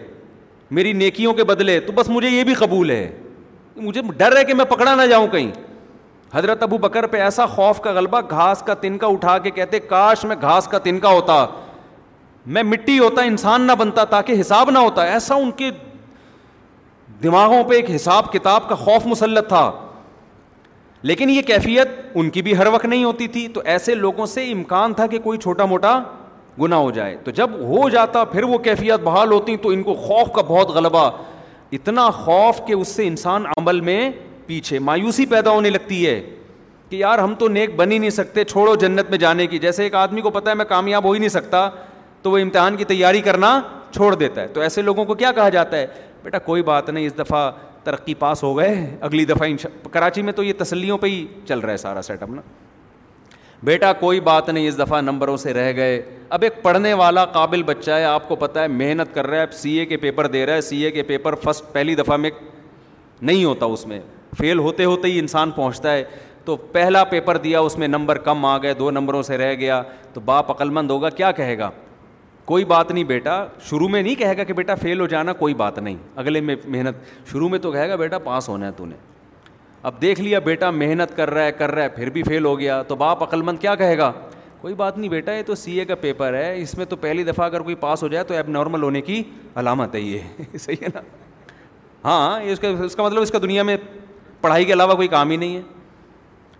میری 0.70 0.92
نیکیوں 0.92 1.34
کے 1.34 1.44
بدلے، 1.44 1.80
تو 1.80 1.92
بس 1.92 2.08
مجھے 2.08 2.28
یہ 2.28 2.44
بھی 2.44 2.54
قبول 2.54 2.90
ہے۔ 2.90 3.18
مجھے 3.76 4.02
ڈر 4.16 4.36
ہے 4.36 4.44
کہ 4.44 4.54
میں 4.54 4.64
پکڑا 4.64 4.94
نہ 4.94 5.02
جاؤں 5.02 5.26
کہیں۔ 5.26 5.50
حضرت 6.34 6.62
ابو 6.62 6.78
بکر 6.78 7.06
پہ 7.06 7.16
ایسا 7.16 7.46
خوف 7.46 7.80
کا 7.80 7.92
غلبہ 7.92 8.20
گھاس 8.30 8.62
کا 8.62 8.74
تنکا 8.74 9.06
اٹھا 9.06 9.38
کے 9.38 9.50
کہتے، 9.50 9.80
کاش 9.80 10.24
میں 10.24 10.36
گھاس 10.40 10.68
کا 10.68 10.78
تنکا 10.78 11.08
ہوتا، 11.08 11.46
میں 12.46 12.62
مٹی 12.62 12.98
ہوتا، 12.98 13.22
انسان 13.22 13.62
نہ 13.62 13.72
بنتا، 13.72 14.04
تاکہ 14.04 14.40
حساب 14.40 14.70
نہ 14.70 14.78
ہوتا۔ 14.78 15.02
ایسا 15.02 15.34
ان 15.34 15.50
کے 15.50 15.70
دماغوں 17.22 17.64
پہ 17.64 17.74
ایک 17.74 17.90
حساب 17.90 18.32
کتاب 18.32 18.68
کا 18.68 18.74
خوف 18.74 19.06
مسلط 19.06 19.48
تھا۔ 19.48 19.72
لیکن 21.02 21.30
یہ 21.30 21.42
کیفیت 21.42 21.88
ان 22.14 22.30
کی 22.30 22.42
بھی 22.42 22.56
ہر 22.56 22.66
وقت 22.66 22.84
نہیں 22.84 23.04
ہوتی 23.04 23.28
تھی۔ 23.28 23.48
تو 23.48 23.60
ایسے 23.64 23.94
لوگوں 23.94 24.26
سے 24.26 24.52
امکان 24.52 24.94
تھا 24.94 25.06
کہ 25.06 25.18
کوئی 25.18 25.38
چھوٹا 25.38 25.64
موٹا 25.64 26.02
گنا 26.60 26.76
ہو 26.76 26.90
جائے۔ 26.90 27.16
تو 27.16 27.30
جب 27.30 27.50
ہو 27.52 27.88
جاتا، 27.88 28.24
پھر 28.24 28.44
وہ 28.44 28.58
کیفیت 28.58 29.00
بحال 29.00 29.32
ہوتی۔ 29.32 29.56
تو 29.56 29.68
ان 29.68 29.82
کو 29.82 29.94
خوف 29.94 30.32
کا 30.32 30.42
بہت 30.42 30.68
غلبہ۔ 30.68 31.10
اتنا 31.72 32.10
خوف 32.10 32.60
کہ 32.66 32.72
اس 32.72 32.88
سے 32.88 33.06
انسان 33.06 33.46
عمل 33.46 33.80
میں 33.80 34.10
پیچھے، 34.52 34.78
مایوسی 34.78 35.26
پیدا 35.26 35.50
ہونے 35.50 35.70
لگتی 35.70 36.06
ہے 36.06 36.22
کہ 36.90 36.96
یار 36.96 37.18
ہم 37.18 37.34
تو 37.34 37.48
نیک 37.48 37.76
بن 37.76 37.92
ہی 37.92 37.98
نہیں 37.98 38.10
سکتے، 38.10 38.44
چھوڑو 38.44 38.74
جنت 38.74 39.10
میں 39.10 39.18
جانے 39.18 39.46
کی۔ 39.46 39.58
جیسے 39.58 39.82
ایک 39.82 39.94
آدمی 39.94 40.20
کو 40.20 40.30
پتا 40.30 40.50
ہے 40.50 40.56
میں 40.56 40.64
کامیاب 40.64 41.04
ہو 41.04 41.12
ہی 41.12 41.18
نہیں 41.18 41.28
سکتا، 41.28 41.70
تو 42.22 42.30
وہ 42.30 42.38
امتحان 42.38 42.76
کی 42.76 42.84
تیاری 42.84 43.20
کرنا 43.20 43.60
چھوڑ 43.90 44.14
دیتا 44.14 44.42
ہے۔ 44.42 44.48
تو 44.48 44.60
ایسے 44.60 44.82
لوگوں 44.82 45.04
کو 45.04 45.14
کیا 45.14 45.32
کہا 45.32 45.48
جاتا 45.48 45.76
ہے؟ 45.76 45.86
بیٹا 46.22 46.38
کوئی 46.38 46.62
بات 46.62 46.90
نہیں، 46.90 47.06
اس 47.06 47.18
دفعہ 47.18 47.50
ترقی 47.84 48.14
پاس 48.14 48.42
ہو 48.42 48.58
گئے، 48.58 48.96
اگلی 49.00 49.24
دفعہ 49.24 49.48
کراچی 49.90 50.22
میں 50.22 50.32
تو 50.32 50.42
یہ 50.42 50.52
تسلیوں 50.58 50.98
پہ 50.98 51.06
ہی 51.06 51.26
چل 51.48 51.58
رہا 51.58 51.72
ہے 51.72 51.76
سارا 51.76 52.02
سیٹ 52.02 52.22
اپ 52.22 52.30
نا۔ 52.30 52.42
بیٹا 53.62 53.92
کوئی 53.92 54.20
بات 54.20 54.48
نہیں، 54.48 54.68
اس 54.68 54.78
دفعہ 54.78 55.00
نمبروں 55.00 55.36
سے 55.36 55.52
رہ 55.52 55.76
گئے۔ 55.76 56.02
اب 56.28 56.42
ایک 56.42 56.62
پڑھنے 56.62 56.94
والا 56.94 57.24
قابل 57.24 57.62
بچہ 57.62 57.90
ہے، 57.90 58.04
آپ 58.04 58.28
کو 58.28 58.36
پتہ 58.36 58.58
ہے، 58.58 58.68
محنت 58.68 59.14
کر 59.14 59.26
رہا 59.26 59.40
ہے 59.40 59.46
سی 59.52 59.78
اے 59.78 59.86
کے 59.86 59.96
پیپر 59.96 60.26
دے 60.26 60.46
رہا 60.46 60.54
ہے۔ 60.54 60.60
سی 60.60 60.84
اے 60.84 60.90
کے 60.90 61.02
پیپر 61.02 61.34
فسٹ 61.34 61.72
پہلی 61.72 61.94
دفعہ 61.94 62.16
میں 62.16 62.30
نہیں 63.22 63.44
ہوتا 63.44 63.66
اس 63.66 63.86
میں۔ 63.86 64.00
فیل 64.38 64.58
ہوتے 64.58 64.84
ہوتے 64.84 65.08
ہی 65.08 65.18
انسان 65.18 65.50
پہنچتا 65.50 65.92
ہے۔ 65.92 66.04
تو 66.44 66.56
پہلا 66.56 67.04
پیپر 67.04 67.36
دیا، 67.36 67.60
اس 67.60 67.78
میں 67.78 67.88
نمبر 67.88 68.18
کم 68.18 68.44
آ 68.44 68.58
گئے، 68.58 68.74
دو 68.74 68.90
نمبروں 68.90 69.22
سے 69.22 69.38
رہ 69.38 69.54
گیا۔ 69.54 69.82
تو 70.12 70.20
باپ 70.20 70.50
عقلمند 70.50 70.90
ہوگا، 70.90 71.10
کیا 71.10 71.32
کہے 71.32 71.58
گا؟ 71.58 71.70
کوئی 72.44 72.64
بات 72.64 72.90
نہیں 72.90 73.04
بیٹا، 73.04 73.46
شروع 73.60 73.88
میں 73.88 74.02
نہیں 74.02 74.14
کہے 74.14 74.36
گا 74.36 74.44
کہ 74.44 74.52
بیٹا 74.52 74.74
فیل 74.74 75.00
ہو 75.00 75.06
جانا، 75.06 75.32
کوئی 75.32 75.54
بات 75.54 75.78
نہیں۔ 75.78 75.96
اگلے 76.16 76.40
میں 76.40 76.56
محنت، 76.64 77.26
شروع 77.30 77.48
میں 77.48 77.58
تو 77.58 77.72
کہے 77.72 77.88
گا 77.88 77.96
بیٹا 77.96 78.18
پاس 78.18 78.48
ہونا 78.48 78.66
ہے 78.66 78.70
تو 78.76 78.86
نے۔ 78.86 78.94
اب 79.82 79.94
دیکھ 80.02 80.20
لیا 80.20 80.38
بیٹا، 80.38 80.70
محنت 80.70 81.16
کر 81.16 81.30
رہا 81.30 81.44
ہے، 81.44 81.52
کر 81.52 81.70
رہا 81.70 81.82
ہے، 81.82 81.88
پھر 81.88 82.10
بھی 82.10 82.22
فیل 82.22 82.44
ہو 82.44 82.58
گیا۔ 82.58 82.82
تو 82.82 82.96
باپ 82.96 83.22
عقلمند 83.22 83.58
کیا 83.58 83.74
کہے 83.74 83.98
گا؟ 83.98 84.12
کوئی 84.60 84.74
بات 84.74 84.98
نہیں 84.98 85.10
بیٹا، 85.10 85.32
یہ 85.32 85.42
تو 85.42 85.54
سی 85.54 85.78
اے 85.78 85.84
کا 85.84 85.94
پیپر 85.94 86.34
ہے۔ 86.34 86.60
اس 86.60 86.78
میں 86.78 86.84
تو 86.84 86.96
پہلی 86.96 87.24
دفعہ 87.24 87.46
اگر 87.46 87.60
کوئی 87.60 87.74
پاس 87.74 88.02
ہو 88.02 88.08
جائے 88.08 88.24
تو 88.24 88.34
اب 88.34 88.48
نارمل 88.48 88.82
ہونے 88.82 89.00
کی 89.00 89.22
علامت 89.54 89.94
ہے 89.94 90.00
یہ۔ 90.00 90.18
صحیح 90.58 90.76
ہے 90.82 90.86
نا؟ 90.94 91.00
ہاں 92.04 92.40
اس 92.42 92.58
کا 92.58 92.68
اس 92.68 92.96
کا 92.96 93.02
مطلب 93.02 93.22
اس 93.22 93.30
کا 93.30 93.38
دنیا 93.42 93.62
میں 93.62 93.76
پڑھائی 94.42 94.64
کے 94.64 94.72
علاوہ 94.72 94.94
کوئی 94.94 95.08
کام 95.08 95.30
ہی 95.30 95.36
نہیں 95.36 95.56
ہے۔ 95.56 95.62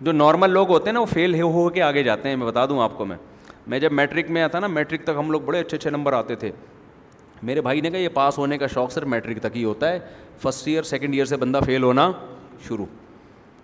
جو 0.01 0.11
نارمل 0.11 0.49
لوگ 0.49 0.69
ہوتے 0.69 0.85
ہیں 0.85 0.93
نا، 0.93 0.99
وہ 0.99 1.05
فیل 1.05 1.41
ہو 1.41 1.51
ہو 1.51 1.69
کے 1.69 1.81
آگے 1.81 2.03
جاتے 2.03 2.29
ہیں، 2.29 2.35
میں 2.35 2.47
بتا 2.47 2.65
دوں 2.65 2.79
آپ 2.79 2.97
کو 2.97 3.05
میں۔ 3.05 3.17
میں 3.67 3.79
جب 3.79 3.91
میٹرک 3.91 4.29
میں 4.29 4.41
آتا 4.41 4.59
نا 4.59 4.67
میٹرک 4.67 5.03
تک 5.03 5.11
ہم 5.17 5.31
لوگ 5.31 5.41
بڑے 5.41 5.59
اچھے 5.59 5.77
اچھے 5.77 5.89
نمبر 5.89 6.13
آتے 6.13 6.35
تھے۔ 6.35 6.51
میرے 7.43 7.61
بھائی 7.61 7.81
نے 7.81 7.91
کہا، 7.91 7.99
یہ 7.99 8.09
پاس 8.09 8.37
ہونے 8.37 8.57
کا 8.57 8.67
شوق 8.67 8.91
صرف 8.91 9.07
میٹرک 9.07 9.39
تک 9.39 9.57
ہی 9.57 9.63
ہوتا 9.63 9.91
ہے۔ 9.91 9.99
فرسٹ 10.41 10.67
ایئر 10.67 10.83
سیکنڈ 10.83 11.13
ایئر 11.13 11.25
سے 11.25 11.37
بندہ 11.37 11.59
فیل 11.65 11.83
ہونا 11.83 12.11
شروع۔ 12.67 12.85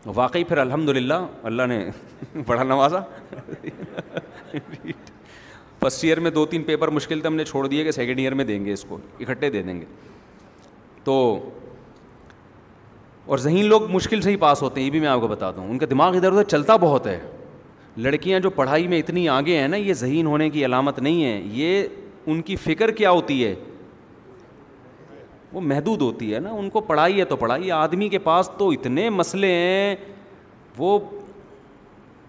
واقعی 0.05 0.43
پھر 0.43 0.57
الحمد 0.57 0.89
للہ 0.89 1.13
اللہ 1.43 1.63
نے 1.63 1.89
بڑا 2.47 2.63
نوازا۔ 2.63 2.99
فسٹ 5.79 6.03
ایئر 6.03 6.19
میں 6.19 6.31
دو 6.31 6.45
تین 6.45 6.63
پیپر 6.63 6.87
مشکل 6.87 7.19
تھے، 7.19 7.27
ہم 7.27 7.35
نے 7.35 7.45
چھوڑ 7.45 7.67
دیے 7.67 7.83
کہ 7.83 7.91
سیکنڈ 7.91 8.19
ایئر 8.19 8.33
میں 8.33 8.45
دیں 8.45 8.65
گے 8.65 8.73
اس 8.73 8.83
کو، 8.83 8.97
اکٹھے 9.19 9.49
دے 9.49 9.61
دیں 9.61 9.79
گے۔ 9.79 9.85
تو 11.03 11.39
اور 13.29 13.37
ذہین 13.37 13.65
لوگ 13.65 13.91
مشکل 13.91 14.21
سے 14.21 14.31
ہی 14.31 14.35
پاس 14.35 14.61
ہوتے 14.61 14.79
ہیں، 14.79 14.85
یہ 14.85 14.91
بھی 14.91 14.99
میں 14.99 15.07
آپ 15.07 15.21
کو 15.21 15.27
بتا 15.27 15.51
دوں۔ 15.51 15.69
ان 15.69 15.77
کا 15.77 15.85
دماغ 15.89 16.15
ادھر 16.15 16.31
ادھر 16.31 16.43
چلتا 16.43 16.75
بہت 16.75 17.07
ہے۔ 17.07 17.19
لڑکیاں 17.97 18.39
جو 18.39 18.49
پڑھائی 18.49 18.87
میں 18.87 18.99
اتنی 18.99 19.29
آگے 19.29 19.57
ہیں 19.57 19.67
نا، 19.67 19.77
یہ 19.77 19.93
ذہین 19.93 20.25
ہونے 20.25 20.49
کی 20.49 20.65
علامت 20.65 20.99
نہیں 20.99 21.25
ہے۔ 21.25 21.41
یہ 21.45 21.87
ان 22.25 22.41
کی 22.41 22.55
فکر 22.55 22.91
کیا 22.91 23.11
ہوتی 23.11 23.45
ہے؟ 23.45 23.55
وہ 25.53 25.61
محدود 25.61 26.01
ہوتی 26.01 26.33
ہے 26.33 26.39
نا۔ 26.39 26.51
ان 26.51 26.69
کو 26.69 26.81
پڑھائی 26.81 27.19
ہے 27.19 27.25
تو 27.25 27.35
پڑھائی، 27.35 27.71
آدمی 27.71 28.09
کے 28.09 28.17
پاس 28.17 28.51
تو 28.57 28.69
اتنے 28.69 29.09
مسئلے 29.09 29.53
ہیں۔ 29.53 29.95
وہ 30.77 30.99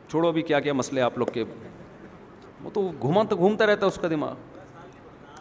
چھوڑو 0.08 0.28
ابھی 0.28 0.42
کیا 0.42 0.60
کیا 0.60 0.72
مسئلے 0.72 1.00
آپ 1.00 1.18
لوگ 1.18 1.26
کے۔ 1.26 1.44
وہ 2.64 2.70
تو 2.72 2.90
گھوما 3.00 3.22
تو 3.22 3.36
گھومتا 3.36 3.66
رہتا 3.66 3.86
ہے 3.86 3.88
اس 3.88 3.98
کا 4.02 4.08
دماغ۔ 4.08 4.34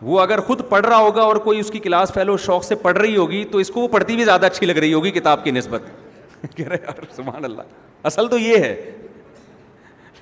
وہ 0.02 0.22
اگر 0.22 0.39
خود 0.41 0.62
پڑھ 0.70 0.86
رہا 0.86 0.97
ہوگا 0.97 1.22
اور 1.22 1.36
کوئی 1.36 1.60
اس 1.60 1.72
کی 1.72 1.80
کلاس 1.80 2.14
فیلو 2.14 2.38
شوق 2.38 2.64
سے 2.64 2.76
پڑھ 2.76 2.97
رہی 2.97 3.18
ہوگی 3.18 3.45
تو 3.45 3.58
اس 3.58 3.68
کو 3.70 3.82
وہ 3.82 3.88
پڑھتی 3.88 4.16
بھی 4.16 4.24
زیادہ 4.24 4.45
اچھی 4.45 4.66
لگ 4.66 4.72
رہی 4.72 4.93
ہوگی 4.93 5.12
کتاب 5.12 5.43
کی 5.43 5.52
نسبت۔ 5.52 5.82
کہہ 6.56 6.68
رہے 6.68 6.78
یار، 6.84 7.02
سبحان 7.16 7.45
اللہ۔ 7.45 7.62
اصل 8.04 8.28
تو 8.28 8.38
یہ 8.38 8.58
ہے۔ 8.58 8.91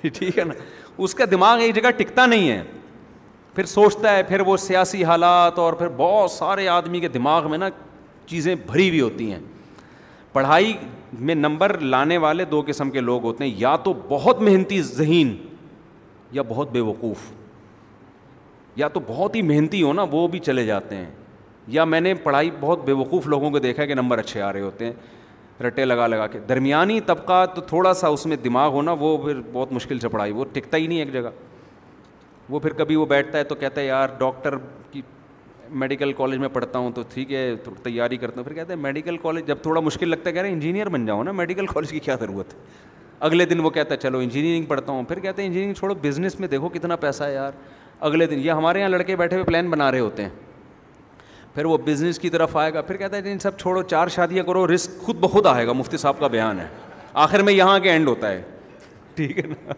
ٹھیک 0.00 0.38
ہے 0.38 0.44
نا؟ 0.44 0.54
اس 0.98 1.14
کا 1.14 1.24
دماغ 1.30 1.58
ایک 1.58 1.74
جگہ 1.74 1.90
ٹکتا 1.90 2.26
نہیں 2.26 2.50
ہے۔ 2.50 2.62
پھر 3.54 3.64
سوچتا 3.64 4.16
ہے، 4.16 4.22
پھر 4.22 4.40
وہ 4.40 4.56
سیاسی 4.56 5.04
حالات 5.04 5.58
اور 5.58 5.72
پھر 5.72 5.88
بہت 5.96 6.30
سارے 6.30 6.68
آدمی 6.68 7.00
کے 7.00 7.08
دماغ 7.08 7.50
میں 7.50 7.58
نا 7.58 7.68
چیزیں 8.26 8.54
بھری 8.54 8.88
ہوئی 8.88 9.00
ہوتی 9.00 9.32
ہیں۔ 9.32 9.40
پڑھائی 10.32 10.76
میں 11.20 11.34
نمبر 11.34 11.78
لانے 11.78 12.18
والے 12.18 12.44
دو 12.44 12.62
قسم 12.66 12.90
کے 12.90 13.00
لوگ 13.00 13.22
ہوتے 13.22 13.44
ہیں۔ 13.44 13.54
یا 13.56 13.76
تو 13.76 13.92
بہت 14.08 14.40
محنتی 14.40 14.82
ذہین 14.82 15.36
یا 16.32 16.42
بہت 16.48 16.70
بے 16.70 16.80
وقوف۔ 16.80 17.47
یا 18.78 18.88
تو 18.88 19.00
بہت 19.06 19.36
ہی 19.36 19.42
محنتی 19.42 19.82
ہو 19.82 19.92
نا، 19.92 20.04
وہ 20.10 20.28
بھی 20.28 20.38
چلے 20.38 20.66
جاتے 20.66 20.96
ہیں۔ 20.96 21.06
یا 21.66 21.84
میں 21.84 22.00
نے 22.00 22.14
پڑھائی 22.14 22.50
بہت 22.60 22.84
بے 22.84 22.92
وقوف 22.92 23.26
لوگوں 23.26 23.50
کو 23.50 23.58
دیکھا 23.58 23.82
ہے 23.82 23.88
کہ 23.88 23.94
نمبر 23.94 24.18
اچھے 24.18 24.42
آ 24.42 24.52
رہے 24.52 24.60
ہوتے 24.60 24.84
ہیں، 24.84 24.92
رٹے 25.62 25.84
لگا 25.84 26.06
لگا 26.06 26.26
کے۔ 26.26 26.38
درمیانی 26.38 27.00
طبقہ 27.00 27.46
تو 27.46 27.60
تھوڑا 27.60 27.94
سا 27.94 28.08
اس 28.08 28.26
میں 28.26 28.36
دماغ 28.36 28.70
ہونا 28.70 28.92
وہ 28.92 29.18
پھر 29.18 29.40
بہت 29.52 29.72
مشکل 29.72 29.98
سے 29.98 30.08
پڑھائی، 30.08 30.32
وہ 30.32 30.44
ٹکتا 30.52 30.76
ہی 30.76 30.86
نہیں 30.86 30.98
ایک 30.98 31.12
جگہ۔ 31.12 31.30
وہ 32.48 32.60
پھر 32.60 32.72
کبھی 32.72 32.96
وہ 32.96 33.06
بیٹھتا 33.06 33.38
ہے 33.38 33.44
تو 33.44 33.54
کہتا 33.54 33.80
ہے، 33.80 33.86
یار، 33.86 34.08
ڈاکٹر 34.18 34.54
کی 34.90 35.02
میڈیکل 35.70 36.12
کالج 36.12 36.38
میں 36.38 36.48
پڑھتا 36.52 36.78
ہوں 36.78 36.90
تو 36.90 37.02
ٹھیک 37.14 37.32
ہے 37.32 37.54
تیاری 37.82 38.16
کرتا 38.16 38.36
ہوں۔ 38.36 38.44
پھر 38.44 38.52
کہتے 38.52 38.72
ہیں 38.72 38.80
میڈیکل 38.80 39.16
کالج 39.16 39.46
جب 39.46 39.56
تھوڑا 39.62 39.80
مشکل 39.80 40.08
لگتا 40.08 40.28
ہے، 40.28 40.34
کہہ 40.34 40.40
رہے 40.40 40.48
ہیں، 40.48 40.54
انجینئر 40.54 40.88
بن 40.88 41.06
جاؤ 41.06 41.22
نا، 41.22 41.32
میڈیکل 41.32 41.66
کالج 41.66 41.90
کی 41.90 41.98
کیا 41.98 42.14
ضرورت 42.14 42.54
ہے؟ 42.54 42.58
اگلے 43.20 43.44
دن 43.44 43.60
وہ 43.60 43.70
کہتا 43.70 43.94
ہے، 43.94 44.00
چلو، 44.00 44.18
انجینئرنگ 44.18 44.64
پڑھتا 44.64 44.92
ہوں۔ 44.92 45.02
پھر 45.02 45.18
کہتے 45.18 45.42
ہیں 45.42 45.46
انجینئرنگ 45.46 45.74
چھوڑو، 45.74 45.94
بزنس 45.94 46.40
میں 46.40 46.48
دیکھو 46.48 46.68
کتنا 46.68 46.96
پیسہ 46.96 47.24
ہے 47.24 47.34
یار۔ 47.34 47.52
اگلے 48.00 48.26
دن، 48.26 48.38
یہ 48.38 48.52
ہمارے 48.52 48.78
یہاں 48.78 48.88
لڑکے 48.88 49.16
بیٹھے 49.16 49.36
ہوئے 49.36 49.44
پلان 49.44 49.70
بنا 49.70 49.90
رہے 49.90 50.00
ہوتے 50.00 50.22
ہیں۔ 50.22 50.30
پھر 51.54 51.64
وہ 51.64 51.78
بزنس 51.78 52.18
کی 52.18 52.30
طرف 52.30 52.56
آئے 52.56 52.74
گا، 52.74 52.82
پھر 52.82 52.96
کہتا 52.96 53.16
ہے 53.16 53.32
ان 53.32 53.38
سب 53.38 53.58
چھوڑو، 53.58 53.82
چار 53.82 54.08
شادیاں 54.08 54.44
کرو 54.44 54.74
رسک 54.74 55.02
خود 55.02 55.16
بخود 55.16 55.46
آئے 55.46 55.66
گا۔ 55.66 55.72
مفتی 55.72 55.96
صاحب 55.96 56.18
کا 56.18 56.26
بیان 56.26 56.60
ہے۔ 56.60 56.66
آخر 57.14 57.42
میں 57.42 57.52
یہاں 57.52 57.78
کے 57.78 57.90
اینڈ 57.90 58.08
ہوتا 58.08 58.30
ہے۔ 58.30 58.42
ٹھیک 59.14 59.38
ہے 59.38 59.44
نا؟ 59.46 59.72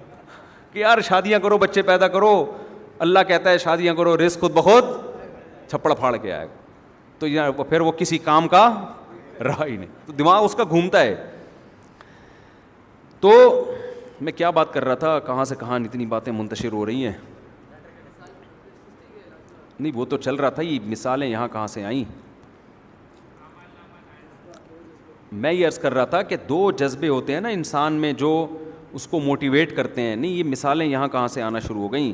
کہ 0.72 0.78
یار، 0.78 1.00
شادیاں 1.00 1.38
کرو، 1.38 1.58
بچے 1.58 1.82
پیدا 1.82 2.08
کرو۔ 2.08 2.56
اللہ 2.98 3.18
کہتا 3.28 3.50
ہے، 3.50 3.58
شادیاں 3.58 3.94
کرو 3.94 4.26
رسک 4.26 4.40
خود 4.40 4.52
بخود 4.52 4.84
چھپڑ 5.68 5.94
پھاڑ 5.94 6.16
کے 6.16 6.32
آئے 6.32 6.46
گا۔ 6.46 6.54
تو 7.18 7.62
پھر 7.64 7.80
وہ 7.80 7.92
کسی 7.92 8.18
کام 8.18 8.48
کا 8.48 8.92
رہا 9.44 9.66
ہی 9.66 9.76
نہیں۔ 9.76 9.90
تو 10.06 10.12
دماغ 10.12 10.44
اس 10.44 10.54
کا 10.54 10.64
گھومتا 10.68 11.00
ہے۔ 11.00 11.26
تو 13.20 13.64
میں 14.20 14.32
کیا 14.32 14.50
بات 14.50 14.72
کر 14.72 14.84
رہا 14.84 14.94
تھا؟ 14.94 15.18
کہاں 15.18 15.44
سے 15.44 15.54
کہاں 15.60 15.78
اتنی 15.78 16.06
باتیں 16.06 16.32
منتشر 16.32 16.72
ہو 16.72 16.86
رہی 16.86 17.06
ہیں؟ 17.06 17.12
نہیں، 19.80 19.92
وہ 19.94 20.04
تو 20.04 20.16
چل 20.16 20.34
رہا 20.34 20.50
تھا، 20.50 20.62
یہ 20.62 20.78
مثالیں 20.86 21.28
یہاں 21.28 21.48
کہاں 21.52 21.66
سے 21.66 21.84
آئیں؟ 21.84 22.04
میں 25.32 25.52
یہ 25.52 25.66
عرض 25.66 25.78
کر 25.78 25.94
رہا 25.94 26.04
تھا 26.04 26.22
کہ 26.22 26.36
دو 26.48 26.70
جذبے 26.70 27.08
ہوتے 27.08 27.34
ہیں 27.34 27.40
نا 27.40 27.48
انسان 27.48 27.92
میں 27.92 28.12
جو 28.12 28.58
اس 28.92 29.06
کو 29.06 29.20
موٹیویٹ 29.20 29.76
کرتے 29.76 30.02
ہیں۔ 30.02 30.16
نہیں، 30.16 30.30
یہ 30.30 30.44
مثالیں 30.44 30.86
یہاں 30.86 31.08
کہاں 31.08 31.28
سے 31.28 31.42
آنا 31.42 31.58
شروع 31.58 31.82
ہو 31.82 31.92
گئیں؟ 31.92 32.12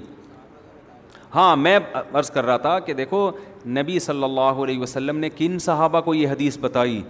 ہاں 1.34 1.56
میں 1.56 1.78
عرض 2.12 2.30
کر 2.30 2.44
رہا 2.44 2.56
تھا 2.56 2.78
کہ 2.78 2.92
دیکھو، 2.92 3.30
نبی 3.66 3.98
صلی 3.98 4.24
اللہ 4.24 4.40
علیہ 4.40 4.78
وسلم 4.78 5.18
نے 5.18 5.30
کن 5.30 5.58
صحابہ 5.58 6.00
کو 6.00 6.14
یہ 6.14 6.28
حدیث 6.28 6.58
بتائی؟ 6.58 7.02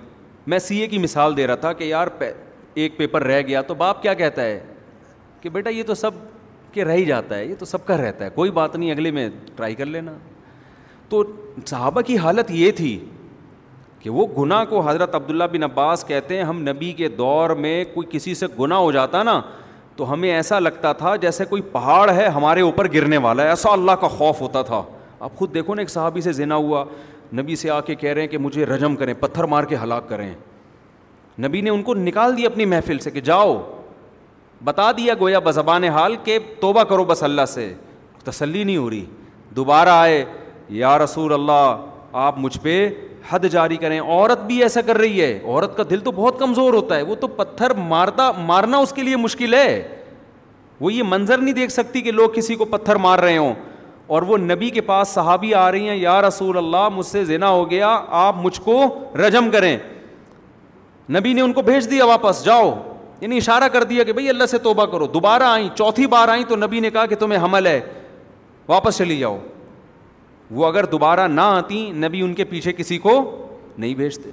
میں 0.47 0.59
سی 0.59 0.79
اے 0.79 0.87
کی 0.87 0.99
مثال 0.99 1.37
دے 1.37 1.47
رہا 1.47 1.55
تھا 1.55 1.73
کہ 1.73 1.85
یار 1.85 2.07
ایک 2.75 2.97
پیپر 2.97 3.23
رہ 3.23 3.43
گیا 3.43 3.63
تو 3.63 3.75
باپ 3.75 4.03
کیا 4.03 4.15
کہتا 4.15 4.43
ہے؟ 4.43 4.61
کہ 5.41 5.49
بیٹا، 5.49 5.71
یہ 5.71 5.83
تو 5.83 5.95
سب 5.95 6.11
کہ 6.73 6.83
رہ 6.83 6.93
ہی 6.93 7.05
جاتا 7.05 7.39
ہے، 7.39 7.47
یہ 7.47 7.55
تو 7.59 7.65
سب 7.65 7.87
کا 7.87 7.97
رہتا 7.97 8.25
ہے، 8.25 8.31
کوئی 8.35 8.51
بات 8.51 8.77
نہیں، 8.77 8.91
اگلے 8.91 9.11
میں 9.11 9.31
ٹرائی 9.57 9.75
کر 9.75 9.87
لینا۔ 9.87 10.13
تو 11.09 11.23
صحابہ 11.67 12.01
کی 12.01 12.19
حالت 12.19 12.51
یہ 12.51 12.71
تھی 12.71 12.99
کہ 14.01 14.11
وہ 14.11 14.27
گناہ 14.39 14.65
کو 14.65 14.81
حضرت 14.81 15.15
عبداللہ 15.15 15.45
بن 15.53 15.63
عباس 15.63 16.05
کہتے 16.05 16.37
ہیں، 16.37 16.43
ہم 16.43 16.63
نبی 16.63 16.93
کے 16.93 17.09
دور 17.09 17.51
میں 17.51 17.85
کوئی 17.95 18.07
کسی 18.11 18.35
سے 18.35 18.47
گناہ 18.61 18.79
ہو 18.79 18.93
جاتا 18.93 19.23
نا، 19.23 19.41
تو 19.97 20.13
ہمیں 20.13 20.31
ایسا 20.31 20.59
لگتا 20.59 20.93
تھا 20.93 21.17
جیسے 21.17 21.45
کوئی 21.45 21.63
پہاڑ 21.63 22.11
ہے 22.11 22.27
ہمارے 22.27 22.61
اوپر 22.61 22.93
گرنے 22.93 23.17
والا 23.17 23.43
ہے، 23.43 23.49
ایسا 23.49 23.73
اللہ 23.73 23.93
کا 23.93 24.09
خوف 24.09 24.41
ہوتا 24.41 24.63
تھا۔ 24.63 24.83
اب 25.21 25.31
خود 25.37 25.55
دیکھو 25.55 25.75
نا، 25.75 25.83
ایک 25.83 25.91
صحابی 25.91 26.21
سے 26.21 26.33
زنا 26.33 26.55
ہوا، 26.55 26.85
نبی 27.35 27.57
سے 27.57 27.71
آ 27.71 27.81
کے 27.81 27.95
کہہ 27.95 28.11
رہے 28.11 28.21
ہیں 28.21 28.29
کہ 28.29 28.39
مجھے 28.39 28.67
رجم 28.67 28.97
کریں، 28.97 29.15
پتھر 29.15 29.45
مار 29.45 29.65
کے 29.65 29.77
ہلاک 29.83 30.09
کریں۔ 30.09 30.35
نبی 31.43 31.61
نے 31.61 31.71
ان 31.71 31.83
کو 31.83 31.95
نکال 31.95 32.37
دیا 32.37 32.49
اپنی 32.49 32.65
محفل 32.65 32.99
سے 32.99 33.11
کہ 33.11 33.21
جاؤ، 33.21 33.63
بتا 34.65 34.93
دیا 34.93 35.15
گویا 35.21 35.39
بزبان 35.39 35.85
حال 35.85 36.17
کہ 36.25 36.39
توبہ 36.61 36.83
کرو 36.85 37.05
بس 37.05 37.23
اللہ 37.23 37.47
سے، 37.49 37.75
تسلی 38.25 38.65
نہیں 38.65 38.77
ہو 38.77 38.91
رہی۔ 38.91 39.05
دوبارہ 39.57 39.89
آئے 39.89 40.25
یا 40.69 40.99
رسول 40.99 41.33
اللہ، 41.33 41.77
آپ 42.13 42.39
مجھ 42.39 42.59
پہ 42.63 42.89
حد 43.31 43.41
جاری 43.51 43.77
کریں۔ 43.77 44.01
عورت 44.01 44.41
بھی 44.41 44.63
ایسا 44.63 44.81
کر 44.81 44.99
رہی 44.99 45.21
ہے۔ 45.23 45.41
عورت 45.45 45.77
کا 45.77 45.83
دل 45.91 46.01
تو 46.01 46.11
بہت 46.11 46.39
کمزور 46.39 46.75
ہوتا 46.75 46.97
ہے۔ 46.97 47.03
وہ 47.03 47.15
تو 47.15 47.27
پتھر 47.27 47.75
مارتا، 47.75 48.33
مارنا 48.33 48.77
اس 48.77 48.93
کے 48.93 49.03
لیے 49.03 49.17
مشکل 49.17 49.55
ہے۔ 49.55 49.89
وہ 50.81 50.93
یہ 50.93 51.03
منظر 51.09 51.39
نہیں 51.39 51.55
دیکھ 51.55 51.73
سکتی 51.73 52.01
کہ 52.01 52.13
لوگ 52.13 52.31
کسی 52.31 52.55
کو 52.55 52.65
پتھر 52.65 52.97
مار 52.97 53.19
رہے 53.19 53.37
ہوں۔ 53.37 53.55
اور 54.07 54.23
وہ 54.23 54.37
نبی 54.37 54.71
کے 54.71 54.81
پاس 54.81 55.09
صحابی 55.09 55.55
آ 55.55 55.71
رہی 55.73 55.89
ہیں، 55.89 55.97
یا 55.97 56.23
رسول 56.23 56.59
اللہ، 56.59 56.89
مجھ 56.95 57.07
سے 57.07 57.25
زنا 57.25 57.49
ہو 57.49 57.71
گیا، 57.71 58.01
آپ 58.09 58.37
مجھ 58.37 58.61
کو 58.61 58.85
رجم 59.27 59.51
کریں۔ 59.51 59.79
نبی 61.11 61.33
نے 61.33 61.41
ان 61.41 61.53
کو 61.53 61.63
بھیج 61.63 61.91
دیا 61.91 62.05
واپس، 62.05 62.45
جاؤ۔ 62.45 62.83
یعنی 63.21 63.37
اشارہ 63.37 63.69
کر 63.69 63.85
دیا 63.85 64.05
کہ 64.05 64.13
بھائی، 64.13 64.29
اللہ 64.29 64.47
سے 64.47 64.59
توبہ 64.59 64.85
کرو۔ 64.85 65.07
دوبارہ 65.07 65.43
آئیں، 65.43 65.69
چوتھی 65.75 66.07
بار 66.07 66.29
آئیں 66.29 66.45
تو 66.49 66.57
نبی 66.57 66.81
نے 66.81 66.91
کہا 66.91 67.07
کہ 67.07 67.17
تمہیں 67.17 67.43
حمل 67.43 67.67
ہے۔ 67.67 67.81
واپس 68.69 68.99
چلی 68.99 69.19
جاؤ۔ 69.19 69.39
وہ 70.51 70.67
اگر 70.67 70.85
دوبارہ 70.85 71.29
نہ 71.29 71.41
آتی 71.41 71.91
نبی 71.91 72.23
ان 72.23 72.35
کے 72.35 72.45
پیچھے 72.45 72.73
کسی 72.73 72.99
کو 72.99 73.47
نہیں 73.79 73.95
بھیجتے۔ 73.95 74.31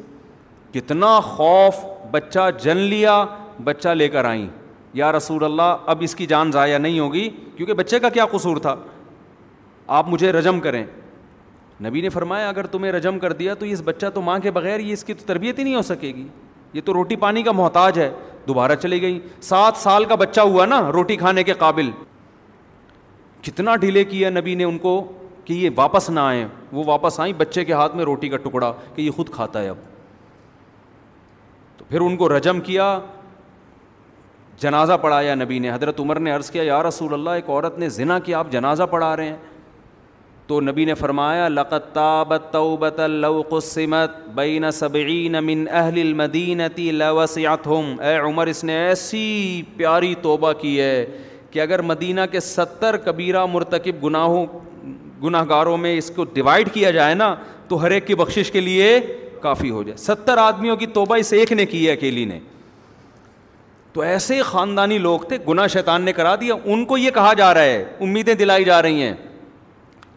کتنا 0.73 1.19
خوف، 1.19 1.85
بچہ 2.11 2.49
جن 2.61 2.77
لیا، 2.77 3.25
بچہ 3.63 3.89
لے 3.89 4.09
کر 4.09 4.25
آئیں۔ 4.25 4.47
یا 4.93 5.11
رسول 5.11 5.43
اللہ، 5.43 5.77
اب 5.85 5.97
اس 5.99 6.15
کی 6.15 6.25
جان 6.25 6.51
ضائع 6.51 6.77
نہیں 6.77 6.99
ہوگی، 6.99 7.29
کیونکہ 7.55 7.73
بچے 7.73 7.99
کا 7.99 8.09
کیا 8.09 8.25
قصور 8.25 8.57
تھا؟ 8.57 8.75
آپ 9.87 10.07
مجھے 10.07 10.31
رجم 10.31 10.59
کریں۔ 10.59 10.85
نبی 11.83 12.01
نے 12.01 12.09
فرمایا، 12.09 12.49
اگر 12.49 12.65
تمہیں 12.65 12.91
رجم 12.91 13.19
کر 13.19 13.33
دیا 13.33 13.53
تو 13.53 13.65
اس 13.65 13.81
بچہ 13.85 14.05
تو 14.13 14.21
ماں 14.21 14.39
کے 14.39 14.51
بغیر 14.51 14.79
یہ 14.79 14.93
اس 14.93 15.03
کی 15.03 15.13
تو 15.13 15.23
تربیت 15.25 15.59
ہی 15.59 15.63
نہیں 15.63 15.75
ہو 15.75 15.81
سکے 15.81 16.07
گی۔ 16.07 16.27
یہ 16.73 16.81
تو 16.85 16.93
روٹی 16.93 17.15
پانی 17.15 17.43
کا 17.43 17.51
محتاج 17.51 17.99
ہے۔ 17.99 18.11
دوبارہ 18.47 18.75
چلی 18.75 19.01
گئی 19.01 19.19
سات 19.41 19.77
سال 19.77 20.05
کا 20.05 20.15
بچہ 20.15 20.41
ہوا 20.41 20.65
نا، 20.65 20.91
روٹی 20.91 21.15
کھانے 21.15 21.43
کے 21.43 21.53
قابل۔ 21.53 21.89
کتنا 23.41 23.75
ڈھیلے 23.75 24.03
کیا 24.03 24.29
نبی 24.29 24.55
نے 24.55 24.63
ان 24.63 24.77
کو؟ 24.77 25.11
کہ 25.45 25.53
یہ 25.53 25.69
واپس 25.75 26.09
نہ 26.09 26.19
آئیں، 26.19 26.47
وہ 26.71 26.83
واپس 26.83 27.19
آئیں 27.19 27.33
بچے 27.33 27.65
کے 27.65 27.73
ہاتھ 27.73 27.95
میں 27.95 28.05
روٹی 28.05 28.29
کا 28.29 28.37
ٹکڑا 28.37 28.73
کہ 28.95 29.01
یہ 29.01 29.11
خود 29.11 29.29
کھاتا 29.29 29.61
ہے 29.61 29.69
اب۔ 29.69 29.75
تو 31.77 31.85
پھر 31.89 32.01
ان 32.01 32.17
کو 32.17 32.37
رجم 32.37 32.61
کیا، 32.61 32.99
جنازہ 34.59 34.93
پڑھایا 35.01 35.35
نبی 35.35 35.59
نے، 35.59 35.71
حضرت 35.71 35.99
عمر 35.99 36.19
نے 36.19 36.31
عرض 36.31 36.51
کیا، 36.51 36.63
یا 36.63 36.83
رسول 36.83 37.13
اللہ، 37.13 37.29
ایک 37.29 37.49
عورت 37.49 37.79
نے 37.79 37.89
ذنا 37.89 38.19
کیا، 38.19 38.39
آپ 38.39 38.47
جنازہ 38.49 38.83
پڑھا 38.83 39.15
رہے 39.15 39.25
ہیں۔ 39.25 39.37
تو 40.47 40.61
نبی 40.61 40.85
نے 40.85 40.93
فرمایا 40.93 41.47
لقت 41.47 41.93
تابت 41.93 42.53
توبت 42.53 42.99
لو 42.99 43.43
قسمت 43.49 44.11
بین 44.35 44.71
سبعین 44.71 45.31
من 45.31 45.65
اہل 45.71 46.01
المدینتی 46.01 46.91
لوسعتهم 46.91 47.99
اے 47.99 48.17
عمر، 48.17 48.47
اس 48.47 48.63
نے 48.63 48.73
ایسی 48.73 49.61
پیاری 49.77 50.15
توبہ 50.21 50.53
کی 50.53 50.81
ہے 50.81 51.05
کہ 51.51 51.59
اگر 51.59 51.81
مدینہ 51.81 52.21
کے 52.31 52.39
ستر 52.39 52.97
کبیرہ 52.97 53.45
مرتکب 53.45 54.03
گناہوں 54.03 54.45
گناہ 55.23 55.45
گاروں 55.49 55.77
میں 55.77 55.97
اس 55.97 56.11
کو 56.15 56.23
ڈیوائڈ 56.23 56.69
کیا 56.73 56.91
جائے 56.91 57.15
نا، 57.15 57.35
تو 57.67 57.83
ہر 57.83 57.91
ایک 57.91 58.07
کی 58.07 58.15
بخشش 58.15 58.51
کے 58.51 58.61
لیے 58.61 58.99
کافی 59.41 59.69
ہو 59.69 59.83
جائے۔ 59.83 59.97
ستر 59.97 60.37
آدمیوں 60.37 60.75
کی 60.75 60.85
توبہ 60.85 61.15
اس 61.15 61.33
ایک 61.33 61.51
نے 61.51 61.65
کی 61.65 61.87
ہے، 61.87 61.93
اکیلی 61.93 62.25
نے۔ 62.25 62.39
تو 63.93 64.01
ایسے 64.01 64.41
خاندانی 64.41 64.97
لوگ 64.97 65.19
تھے، 65.19 65.37
گناہ 65.47 65.67
شیطان 65.67 66.01
نے 66.01 66.13
کرا 66.13 66.35
دیا۔ 66.35 66.53
ان 66.65 66.85
کو 66.85 66.97
یہ 66.97 67.11
کہا 67.11 67.33
جا 67.33 67.53
رہا 67.53 67.61
ہے، 67.61 67.85
امیدیں 67.99 68.33
دلائی 68.33 68.63
جا 68.63 68.81
رہی 68.81 69.01
ہیں۔ 69.01 69.13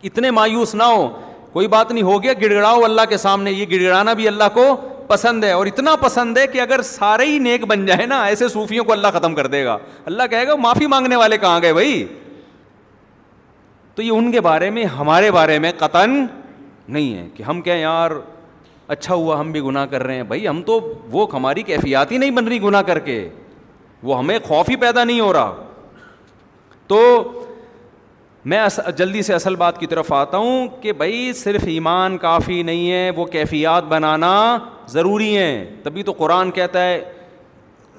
اتنے 0.03 0.30
مایوس 0.30 0.74
نہ 0.74 0.82
ہو، 0.82 1.20
کوئی 1.53 1.68
بات 1.68 1.90
نہیں، 1.90 2.03
ہو 2.03 2.22
گیا 2.22 2.32
گڑ 2.32 2.51
گڑاؤ 2.51 2.80
اللہ 2.80 3.03
کے 3.09 3.16
سامنے۔ 3.16 3.53
یہ 3.53 3.64
گڑ 3.70 3.84
گڑانا 3.84 4.12
بھی 4.12 4.28
اللہ 4.28 4.44
کو 4.55 4.76
پسند 5.09 5.44
ہے۔ 5.44 5.53
اور 5.53 5.66
اتنا 5.66 5.97
پسند 5.97 6.38
ہے 6.38 6.47
کہ 6.47 6.61
اگر 6.61 6.82
سارے 6.82 7.24
ہی 7.24 7.38
نیک 7.38 7.64
بن 7.64 7.86
جائے 7.86 8.07
نا، 8.07 8.24
ایسے 8.24 8.49
صوفیوں 8.49 8.84
کو 8.84 8.92
اللہ 8.92 9.09
ختم 9.14 9.34
کر 9.34 9.47
دے 9.47 9.64
گا۔ 9.64 9.78
اللہ 10.05 10.22
کہے 10.30 10.47
گا، 10.47 10.55
معافی 10.55 10.86
مانگنے 10.86 11.16
والے 11.16 11.38
کہاں 11.38 11.62
گئے 11.62 11.72
بھائی؟ 11.72 12.07
تو 13.97 14.03
یہ 14.03 14.11
ان 14.11 14.32
کے 14.32 14.40
بارے 14.40 14.70
میں، 14.70 14.84
ہمارے 14.84 15.30
بارے 15.30 15.59
میں 15.59 15.72
قطن 15.78 16.26
نہیں 16.88 17.14
ہے 17.14 17.28
کہ 17.34 17.42
ہم 17.42 17.61
کہیں 17.61 17.80
یار 17.80 18.11
اچھا 18.88 19.14
ہوا، 19.14 19.40
ہم 19.40 19.53
بھی 19.53 19.61
گناہ 19.61 19.86
کر 19.86 20.03
رہے 20.03 20.14
ہیں۔ 20.14 20.22
بھائی، 20.22 20.49
ہم 20.49 20.62
تو 20.62 20.94
وہ 21.11 21.26
ہماری 21.32 21.62
کیفیات 21.62 22.12
ہی 22.12 22.18
نہیں 22.18 22.30
بن 22.30 22.49
رہی 22.49 22.62
گناہ 22.62 22.82
کر 22.82 22.99
کے۔ 22.99 23.28
وہ 24.03 24.18
ہمیں 24.18 24.38
خوف 24.42 24.70
ہی 24.70 24.76
پیدا 24.76 25.05
نہیں 25.05 25.20
ہو 25.20 25.32
رہا۔ 25.32 25.64
تو 26.86 27.28
میں 28.44 28.61
جلدی 28.97 29.22
سے 29.22 29.34
اصل 29.34 29.57
بات 29.57 29.80
کی 29.80 29.86
طرف 29.86 30.12
آتا 30.12 30.38
ہوں 30.38 30.68
کہ 30.80 30.92
بھائی، 30.92 31.32
صرف 31.32 31.61
ایمان 31.66 32.18
کافی 32.18 32.62
نہیں 32.62 32.92
ہے، 32.92 33.11
وہ 33.11 33.24
کیفیات 33.24 33.84
بنانا 33.84 34.59
ضروری 34.86 35.36
ہیں۔ 35.36 35.64
تبھی 35.82 36.03
تو 36.03 36.12
قرآن 36.12 36.51
کہتا 36.51 36.84
ہے 36.84 37.05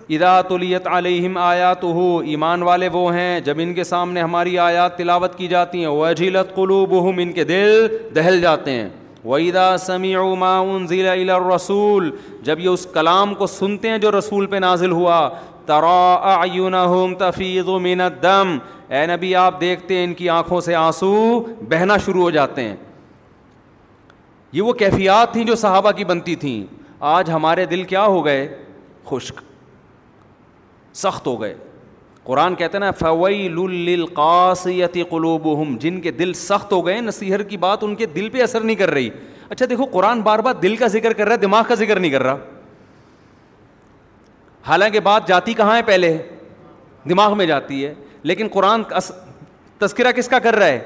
اداۃلیت 0.09 0.87
علیہم 0.87 1.37
آیات 1.37 1.83
ہو 1.83 2.17
ایمان 2.17 2.63
والے 2.63 2.89
وہ 2.93 3.13
ہیں، 3.13 3.39
جب 3.39 3.55
ان 3.59 3.73
کے 3.73 3.83
سامنے 3.83 4.21
ہماری 4.21 4.59
آیات 4.59 4.97
تلاوت 4.97 5.35
کی 5.35 5.47
جاتی 5.47 5.79
ہیں 5.79 5.87
وجیلت 5.87 6.55
قلوب 6.55 6.93
ان 6.93 7.31
کے 7.31 7.43
دل 7.43 7.87
دہل 8.15 8.41
جاتے 8.41 8.71
ہیں۔ 8.71 8.89
ویدا 9.25 9.77
سمیع 9.77 10.21
معاون 10.21 10.87
ضلع 10.87 11.55
رسول 11.55 12.15
جب 12.41 12.59
یہ 12.59 12.69
اس 12.69 12.87
کلام 12.93 13.33
کو 13.33 13.47
سنتے 13.47 13.89
ہیں 13.89 13.97
جو 13.97 14.11
رسول 14.19 14.45
پہ 14.45 14.55
نازل 14.55 14.91
ہوا 14.91 15.29
ترا 15.65 16.45
تفیض 17.19 17.67
من 17.67 18.01
الدم۔ 18.01 18.57
اے 18.89 19.05
نبی، 19.05 19.35
آپ 19.35 19.61
دیکھتے 19.61 19.95
ہیں 19.95 20.03
ان 20.03 20.13
کی 20.13 20.29
آنکھوں 20.29 20.61
سے 20.61 20.75
آنسو 20.75 21.39
بہنا 21.69 21.97
شروع 21.97 22.21
ہو 22.21 22.29
جاتے 22.29 22.61
ہیں۔ 22.61 22.75
یہ 24.51 24.61
وہ 24.61 24.73
کیفیات 24.73 25.33
تھیں 25.33 25.43
جو 25.43 25.55
صحابہ 25.55 25.91
کی 25.91 26.03
بنتی 26.03 26.35
تھیں۔ 26.35 26.73
آج 26.99 27.31
ہمارے 27.31 27.65
دل 27.65 27.83
کیا 27.83 28.05
ہو 28.05 28.25
گئے؟ 28.25 28.57
خشک۔ 29.05 29.41
سخت 30.97 31.27
ہو 31.27 31.41
گئے۔ 31.41 31.55
قرآن 32.23 32.55
کہتے 32.55 32.77
ہیں 32.77 32.85
نا 32.85 32.91
فویل 32.91 33.71
للقاسیت 33.71 34.97
قلوبہم 35.09 35.77
جن 35.77 36.01
کے 36.01 36.11
دل 36.11 36.33
سخت 36.33 36.73
ہو 36.73 36.85
گئے 36.85 37.01
نصیحت 37.01 37.49
کی 37.49 37.57
بات 37.57 37.77
ان 37.81 37.95
کے 37.95 38.05
دل 38.05 38.29
پہ 38.29 38.41
اثر 38.41 38.61
نہیں 38.61 38.75
کر 38.75 38.89
رہی۔ 38.89 39.09
اچھا 39.49 39.65
دیکھو، 39.69 39.85
قرآن 39.85 40.21
بار 40.21 40.39
بار 40.39 40.53
دل 40.53 40.75
کا 40.75 40.87
ذکر 40.87 41.13
کر 41.13 41.25
رہا 41.25 41.31
ہے، 41.31 41.37
دماغ 41.37 41.63
کا 41.67 41.75
ذکر 41.75 41.99
نہیں 41.99 42.11
کر 42.11 42.23
رہا۔ 42.23 42.35
حالانکہ 44.67 44.99
بات 44.99 45.27
جاتی 45.27 45.53
کہاں 45.53 45.77
ہے؟ 45.77 45.81
پہلے 45.81 46.17
دماغ 47.09 47.37
میں 47.37 47.45
جاتی 47.45 47.85
ہے۔ 47.85 47.93
لیکن 48.23 48.47
قرآن 48.51 48.83
تذکرہ 49.77 50.11
کس 50.11 50.27
کا 50.27 50.39
کر 50.39 50.55
رہا 50.55 50.67
ہے؟ 50.67 50.79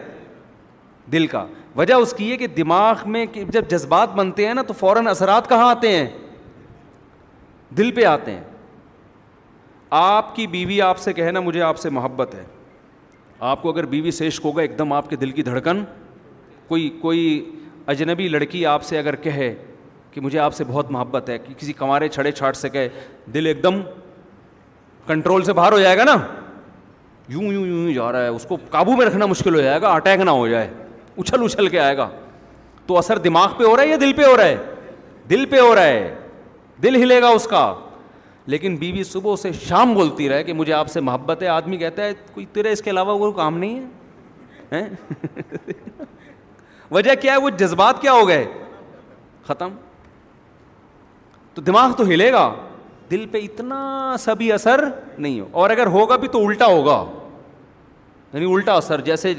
دل 1.12 1.28
کا۔ 1.28 1.46
وجہ 1.76 1.94
اس 1.94 2.14
کی 2.14 2.32
ہے 2.32 2.38
کہ 2.38 2.48
دماغ 2.48 2.96
میں 3.06 3.26
جب 3.26 3.68
جذبات 3.70 4.14
بنتے 4.14 4.48
ہیں 4.48 4.54
نا، 4.54 4.62
تو 4.62 4.74
فوراً 4.74 5.08
اثرات 5.08 5.50
کہاں 5.50 5.70
آتے 5.70 5.98
ہیں؟ 5.98 6.08
دل 7.78 7.92
پہ 7.92 8.06
آتے 8.06 8.32
ہیں۔ 8.32 8.44
آپ 9.92 10.36
کی 10.36 10.48
بیوی 10.48 10.82
آپ 10.82 10.98
سے 10.98 11.14
کہے 11.14 11.32
نا 11.32 11.40
مجھے 11.40 11.62
آپ 11.62 11.78
سے 11.78 11.90
محبت 11.90 12.36
ہے۔ 12.36 12.44
آپ 13.40 13.62
کو 13.62 13.70
اگر 13.70 13.86
بیوی 13.86 14.12
سے 14.12 14.28
عشق 14.28 14.46
ہوگا 14.46 14.62
ایک 14.62 14.78
دم 14.78 14.94
آپ 14.94 15.10
کے 15.10 15.16
دل 15.16 15.32
کی 15.32 15.44
دھڑکن، 15.44 15.84
کوئی 16.68 16.90
کوئی 17.02 17.52
اجنبی 17.88 18.28
لڑکی 18.28 18.66
آپ 18.66 18.84
سے 18.84 19.00
اگر 19.00 19.16
کہے 19.16 19.56
کہ 20.12 20.22
مجھے 20.22 20.40
آپ 20.40 20.54
سے 20.54 20.64
بہت 20.68 20.92
محبت 20.92 21.30
ہے، 21.30 21.38
کہ 21.38 21.54
کسی 21.54 21.74
کمارے 21.74 22.08
چھڑے 22.08 22.32
چھاٹ 22.32 22.56
سے 22.56 22.70
کہے، 22.70 22.90
دل 23.34 23.46
ایک 23.46 23.64
دم 23.64 23.82
کنٹرول 25.08 25.44
سے 25.44 25.54
باہر 25.54 25.72
ہو 25.72 25.80
جائے 25.80 25.98
گا 25.98 26.04
نا۔ 26.04 26.18
یوں 27.30 27.44
یوں 27.44 27.68
یوں 27.68 27.78
یوں 27.78 27.94
جا 27.94 28.12
رہا 28.12 28.22
ہے، 28.22 28.28
اس 28.28 28.46
کو 28.50 28.58
قابو 28.70 28.96
میں 28.96 29.06
رکھنا 29.06 29.26
مشکل 29.26 29.56
ہو 29.56 29.62
جائے 29.62 29.82
گا، 29.82 29.90
اٹیک 29.90 30.20
نہ 30.20 30.30
ہو 30.30 30.48
جائے۔ 30.48 30.70
اچھل 31.18 31.46
اچھل 31.46 31.68
کے 31.68 31.80
آئے 31.80 31.98
گا۔ 31.98 32.10
تو 32.86 32.98
اثر 32.98 33.18
دماغ 33.18 33.54
پہ 33.58 33.64
ہو 33.64 33.76
رہا 33.76 33.84
ہے 33.84 33.88
یا 33.88 33.98
دل 34.02 34.14
پہ 34.14 34.24
ہو 34.24 34.38
رہا 34.38 34.46
ہے؟ 34.46 34.56
دل 35.30 35.46
پہ 35.46 35.60
ہو 35.60 35.76
رہا 35.76 35.84
ہے۔ 35.84 36.16
دل 36.84 36.96
ہلے 36.96 37.22
گا 37.22 37.28
اس 37.28 37.46
کا۔ 37.46 37.76
لیکن 38.52 38.76
بیوی 38.76 39.04
صبح 39.04 39.36
سے 39.36 39.52
شام 39.52 39.94
بولتی 39.94 40.30
رہے 40.30 40.44
کہ 40.44 40.54
مجھے 40.54 40.74
آپ 40.74 40.88
سے 40.88 41.00
محبت 41.00 41.44
ہے۔ 41.44 41.48
آدمی 41.48 41.78
کہتا 41.78 42.04
ہے، 42.04 42.14
کوئی 42.34 42.46
تیرے 42.46 42.72
اس 42.72 42.82
کے 42.82 42.90
علاوہ 42.90 43.18
وہ 43.18 43.32
کام 43.32 43.58
نہیں 43.58 43.86
ہے؟ 44.72 44.90
وجہ 46.92 47.12
کیا 47.22 47.34
ہے؟ 47.34 47.38
وہ 47.38 47.50
جذبات 47.50 48.02
کیا 48.02 48.14
ہو 48.14 48.28
گئے؟ 48.28 48.48
ختم۔ 49.48 49.70
تو 51.54 51.62
دماغ 51.62 51.94
تو 51.94 52.04
ہلے 52.04 52.32
گا، 52.32 52.54
دل 53.12 53.26
پہ 53.32 53.38
اتنا 53.38 54.16
سا 54.20 54.34
بھی 54.34 54.52
اثر 54.52 54.90
نہیں 55.18 55.40
ہو۔ 55.40 55.46
اور 55.52 55.70
اگر 55.70 55.88
ہوگا 55.88 56.16
بھی 56.16 56.28
تو 56.28 56.48
الٹا 56.48 56.66
ہوگا۔ 56.66 57.06
یعنی 58.34 58.54
الٹا 58.54 58.74
اثر، 58.74 59.02
جیسے 59.02 59.34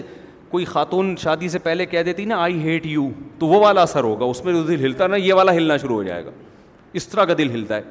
کوئی 0.49 0.65
خاتون 0.65 1.17
شادی 1.17 1.49
سے 1.49 1.59
پہلے 1.59 1.87
کہہ 1.87 2.03
دیتی 2.03 2.25
نا 2.25 2.43
آئی 2.43 2.63
ہیٹ 2.63 2.87
یو 2.87 3.09
تو 3.39 3.47
وہ 3.47 3.61
والا 3.61 3.83
اثر 3.83 4.05
ہوگا، 4.05 4.25
اس 4.25 4.45
میں 4.45 4.53
جو 4.53 4.63
دل 4.63 4.85
ہلتا 4.85 5.07
نا، 5.07 5.17
یہ 5.17 5.35
والا 5.35 5.53
ہلنا 5.53 5.77
شروع 5.77 5.97
ہو 5.97 6.03
جائے 6.03 6.25
گا۔ 6.25 6.31
اس 6.93 7.09
طرح 7.09 7.25
کا 7.25 7.35
دل 7.39 7.51
ہلتا 7.51 7.77
ہے۔ 7.77 7.83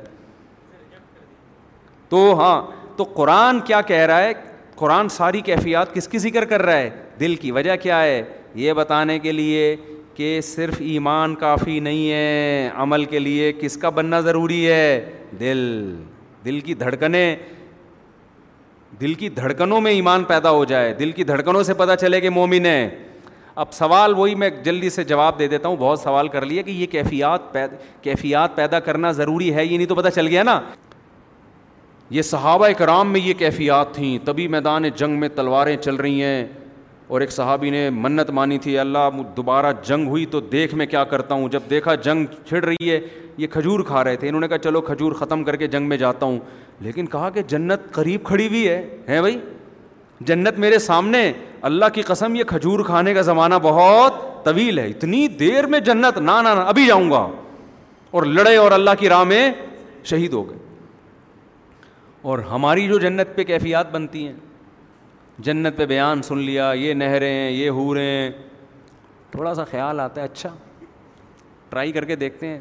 تو 2.12 2.39
ہاں 2.39 2.62
تو 2.97 3.03
قرآن 3.03 3.59
کیا 3.59 3.82
کہہ 3.82 4.05
رہا 4.05 4.24
ہے؟ 4.24 4.32
قرآن 4.76 5.09
ساری 5.09 5.41
کیفیات 5.41 5.93
کس 5.93 6.07
کی 6.07 6.18
ذکر 6.18 6.45
کر 6.45 6.62
رہا 6.62 6.78
ہے؟ 6.78 6.89
دل 7.20 7.36
کی 7.36 7.51
وجہ 7.51 7.76
کیا 7.76 8.03
ہے؟ 8.03 8.24
یہ 8.55 8.74
بتانے 8.74 9.20
کے 9.20 9.32
لیے 9.32 9.76
کہ 10.14 10.41
صرف 10.41 10.74
ایمان 10.80 11.36
کافی 11.36 11.80
نہیں 11.80 12.12
ہے، 12.12 12.70
عمل 12.76 13.05
کے 13.05 13.20
لیے 13.20 13.53
کس 13.53 13.78
کا 13.78 13.89
بننا 13.89 14.20
ضروری 14.20 14.68
ہے؟ 14.68 15.12
دل۔ 15.39 15.95
دل 16.45 16.59
کی 16.59 16.74
دھڑکنیں، 16.74 17.36
دل 19.01 19.14
کی 19.14 19.30
دھڑکنوں 19.30 19.82
میں 19.82 19.91
ایمان 19.91 20.24
پیدا 20.24 20.49
ہو 20.49 20.66
جائے، 20.66 20.93
دل 20.93 21.12
کی 21.12 21.24
دھڑکنوں 21.24 21.64
سے 21.64 21.74
پتہ 21.74 21.95
چلے 21.95 22.22
کہ 22.22 22.30
مومن 22.30 22.66
ہے۔ 22.66 22.89
اب 23.55 23.74
سوال 23.74 24.14
وہی 24.14 24.36
میں 24.36 24.49
جلدی 24.49 24.89
سے 24.89 25.03
جواب 25.03 25.39
دے 25.39 25.47
دیتا 25.47 25.68
ہوں، 25.68 25.76
بہت 25.76 25.99
سوال 25.99 26.28
کر 26.28 26.45
لیا 26.45 26.62
کہ 26.62 26.72
یہ 26.72 26.86
کیفیات 26.86 27.57
کیفیات 28.01 28.55
پیدا 28.55 28.80
کرنا 28.80 29.12
ضروری 29.12 29.53
ہے 29.53 29.66
یہ 29.66 29.78
نہیں 29.78 29.88
تو 29.88 29.95
پتہ 29.95 30.09
چل 30.09 30.28
گیا 30.28 30.43
نا؟ 30.43 30.62
یہ 32.12 32.22
صحابہ 32.22 32.68
کرام 32.78 33.12
میں 33.12 33.22
یہ 33.22 33.34
کیفیات 33.34 33.93
تھیں، 33.93 34.26
تبھی 34.26 34.47
میدان 34.47 34.84
جنگ 34.95 35.20
میں 35.20 35.30
تلواریں 35.30 35.78
چل 35.78 35.95
رہی 35.95 36.24
ہیں۔ 36.24 36.47
اور 37.07 37.22
ایک 37.22 37.32
صحابی 37.32 37.70
نے 37.70 37.89
منت 37.89 38.30
مانی 38.30 38.57
تھی، 38.57 38.80
اللہ 38.80 39.09
دوبارہ 39.38 39.66
جنگ 39.84 40.07
ہوئی 40.07 40.26
تو 40.26 40.39
دیکھ 40.39 40.76
میں 40.76 40.86
کیا 40.86 41.03
کرتا 41.03 41.36
ہوں؟ 41.36 41.49
جب 41.49 41.59
دیکھا 41.70 41.95
جنگ 41.95 42.26
چھڑ 42.47 42.64
رہی 42.64 42.91
ہے، 42.91 42.99
یہ 43.38 43.47
کھجور 43.47 43.80
کھا 43.80 44.03
رہے 44.03 44.16
تھے۔ 44.16 44.28
انہوں 44.28 44.41
نے 44.41 44.47
کہا، 44.47 44.57
چلو 44.57 44.82
کھجور 44.82 45.12
ختم 45.12 45.43
کر 45.43 45.55
کے 45.55 45.68
جنگ 45.68 45.89
میں 45.89 45.97
جاتا 45.97 46.26
ہوں۔ 46.26 46.39
لیکن 46.80 47.05
کہا 47.05 47.30
کہ 47.30 47.41
جنت 47.41 47.91
قریب 47.91 48.24
کھڑی 48.24 48.47
ہوئی 48.47 48.70
ہے۔ 48.70 48.97
ہیں 49.09 49.20
بھائی؟ 49.20 49.39
جنت 50.22 50.59
میرے 50.59 50.80
سامنے، 50.80 51.34
اللہ 51.62 51.86
کی 51.93 52.01
قسم، 52.01 52.36
یہ 52.36 52.43
کھجور 52.43 52.80
کھانے 52.86 53.14
کا 53.14 53.22
زمانہ 53.22 53.55
بہت 53.64 54.45
طویل 54.45 54.80
ہے۔ 54.80 54.88
اتنی 54.88 55.28
دیر 55.28 55.66
میں 55.66 55.80
جنت 55.80 56.18
نہ 56.18 56.32
نہ، 56.43 56.49
ابھی 56.49 56.86
جاؤں 56.86 57.12
گا۔ 57.12 57.28
اور 58.12 58.24
لڑے 58.24 58.55
اور 58.55 58.72
اللہ 58.72 58.91
کی 58.99 59.09
راہ 59.09 59.24
میں 59.24 59.51
شہید 60.03 60.34
ہو 60.34 60.49
گئے۔ 60.49 60.70
اور 62.22 62.39
ہماری 62.39 62.88
جو 62.88 62.99
جنت 62.99 63.28
پہ 63.36 63.43
کیفیات 63.43 63.91
بنتی 63.91 64.28
ہیں، 64.28 64.34
جنت 65.39 65.78
پہ 65.78 65.86
بیان 65.86 66.22
سن 66.22 66.38
لیا، 66.38 66.72
یہ 66.76 66.93
نہریں، 66.93 67.51
یہ 67.51 67.69
ہوریں 67.69 68.30
تھوڑا 69.32 69.53
سا 69.53 69.63
خیال 69.63 69.99
آتا 69.99 70.22
ہے 70.22 70.26
اچھا 70.26 70.49
ٹرائی 71.69 71.91
کر 71.91 72.05
کے 72.05 72.15
دیکھتے 72.15 72.47
ہیں۔ 72.47 72.59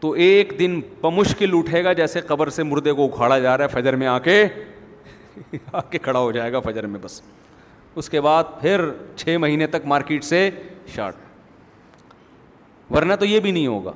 تو 0.00 0.10
ایک 0.10 0.52
دن 0.58 0.80
بمشکل 1.00 1.50
اٹھے 1.52 1.84
گا 1.84 1.92
جیسے 1.92 2.20
قبر 2.20 2.48
سے 2.48 2.62
مردے 2.62 2.92
کو 2.92 3.04
اکھاڑا 3.04 3.38
جا 3.38 3.58
رہا 3.58 3.64
ہے، 3.64 3.68
فجر 3.68 3.96
میں 3.96 4.06
آ 4.06 4.18
کے 4.18 4.46
آ 5.72 5.80
کے 5.80 5.98
کھڑا 5.98 6.18
ہو 6.18 6.32
جائے 6.32 6.52
گا 6.52 6.60
فجر 6.60 6.86
میں 6.86 7.00
بس۔ 7.02 7.22
اس 7.94 8.08
کے 8.08 8.20
بعد 8.20 8.44
پھر 8.60 8.84
چھ 9.16 9.36
مہینے 9.40 9.66
تک 9.66 9.86
مارکیٹ 9.86 10.24
سے 10.24 10.50
شارٹ۔ 10.86 11.14
ورنہ 12.90 13.14
تو 13.14 13.24
یہ 13.24 13.40
بھی 13.40 13.50
نہیں 13.50 13.66
ہوگا۔ 13.66 13.92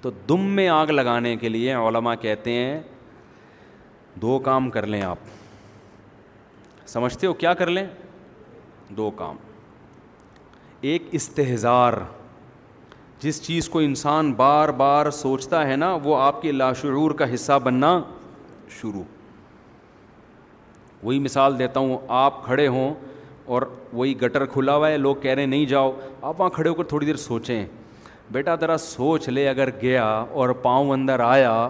تو 0.00 0.10
دم 0.10 0.40
میں 0.40 0.68
آگ 0.68 0.86
لگانے 0.86 1.36
کے 1.36 1.48
لیے 1.48 1.74
علماء 1.74 2.14
کہتے 2.20 2.52
ہیں 2.52 2.80
دو 4.14 4.38
کام 4.38 4.70
کر 4.70 4.86
لیں 4.86 5.02
آپ۔ 5.02 5.16
سمجھتے 6.86 7.26
ہو 7.26 7.32
کیا 7.32 7.54
کر 7.54 7.66
لیں؟ 7.66 7.86
دو 8.88 9.10
کام۔ 9.10 9.36
ایک 10.80 11.02
استحزار 11.12 11.92
جس 13.18 13.42
چیز 13.42 13.68
کو 13.68 13.78
انسان 13.78 14.32
بار 14.32 14.68
بار 14.68 15.10
سوچتا 15.10 15.66
ہے 15.66 15.76
نا، 15.76 15.98
وہ 16.04 16.22
آپ 16.22 16.42
کے 16.42 16.52
لاشعور 16.52 17.10
کا 17.10 17.34
حصہ 17.34 17.58
بننا 17.64 18.02
شروع۔ 18.80 19.02
وہی 21.02 21.18
مثال 21.18 21.58
دیتا 21.58 21.80
ہوں، 21.80 21.98
آپ 22.08 22.44
کھڑے 22.44 22.68
ہوں 22.68 22.94
اور 23.44 23.62
وہی 23.92 24.22
گٹر 24.22 24.46
کھلا 24.46 24.76
ہوا 24.76 24.88
ہے، 24.88 24.96
لوگ 24.96 25.16
کہہ 25.16 25.30
رہے 25.30 25.42
ہیں، 25.42 25.46
نہیں 25.46 25.66
جاؤ۔ 25.66 25.92
آپ 26.22 26.40
وہاں 26.40 26.50
کھڑے 26.50 26.68
ہو 26.68 26.74
کر 26.74 26.84
تھوڑی 26.84 27.06
دیر 27.06 27.16
سوچیں۔ 27.16 27.66
بیٹا 28.30 28.54
ذرا 28.54 28.76
سوچ 28.76 29.28
لے، 29.28 29.48
اگر 29.48 29.68
گیا 29.82 30.08
اور 30.08 30.48
پاؤں 30.48 30.90
اندر 30.90 31.20
آیا 31.20 31.68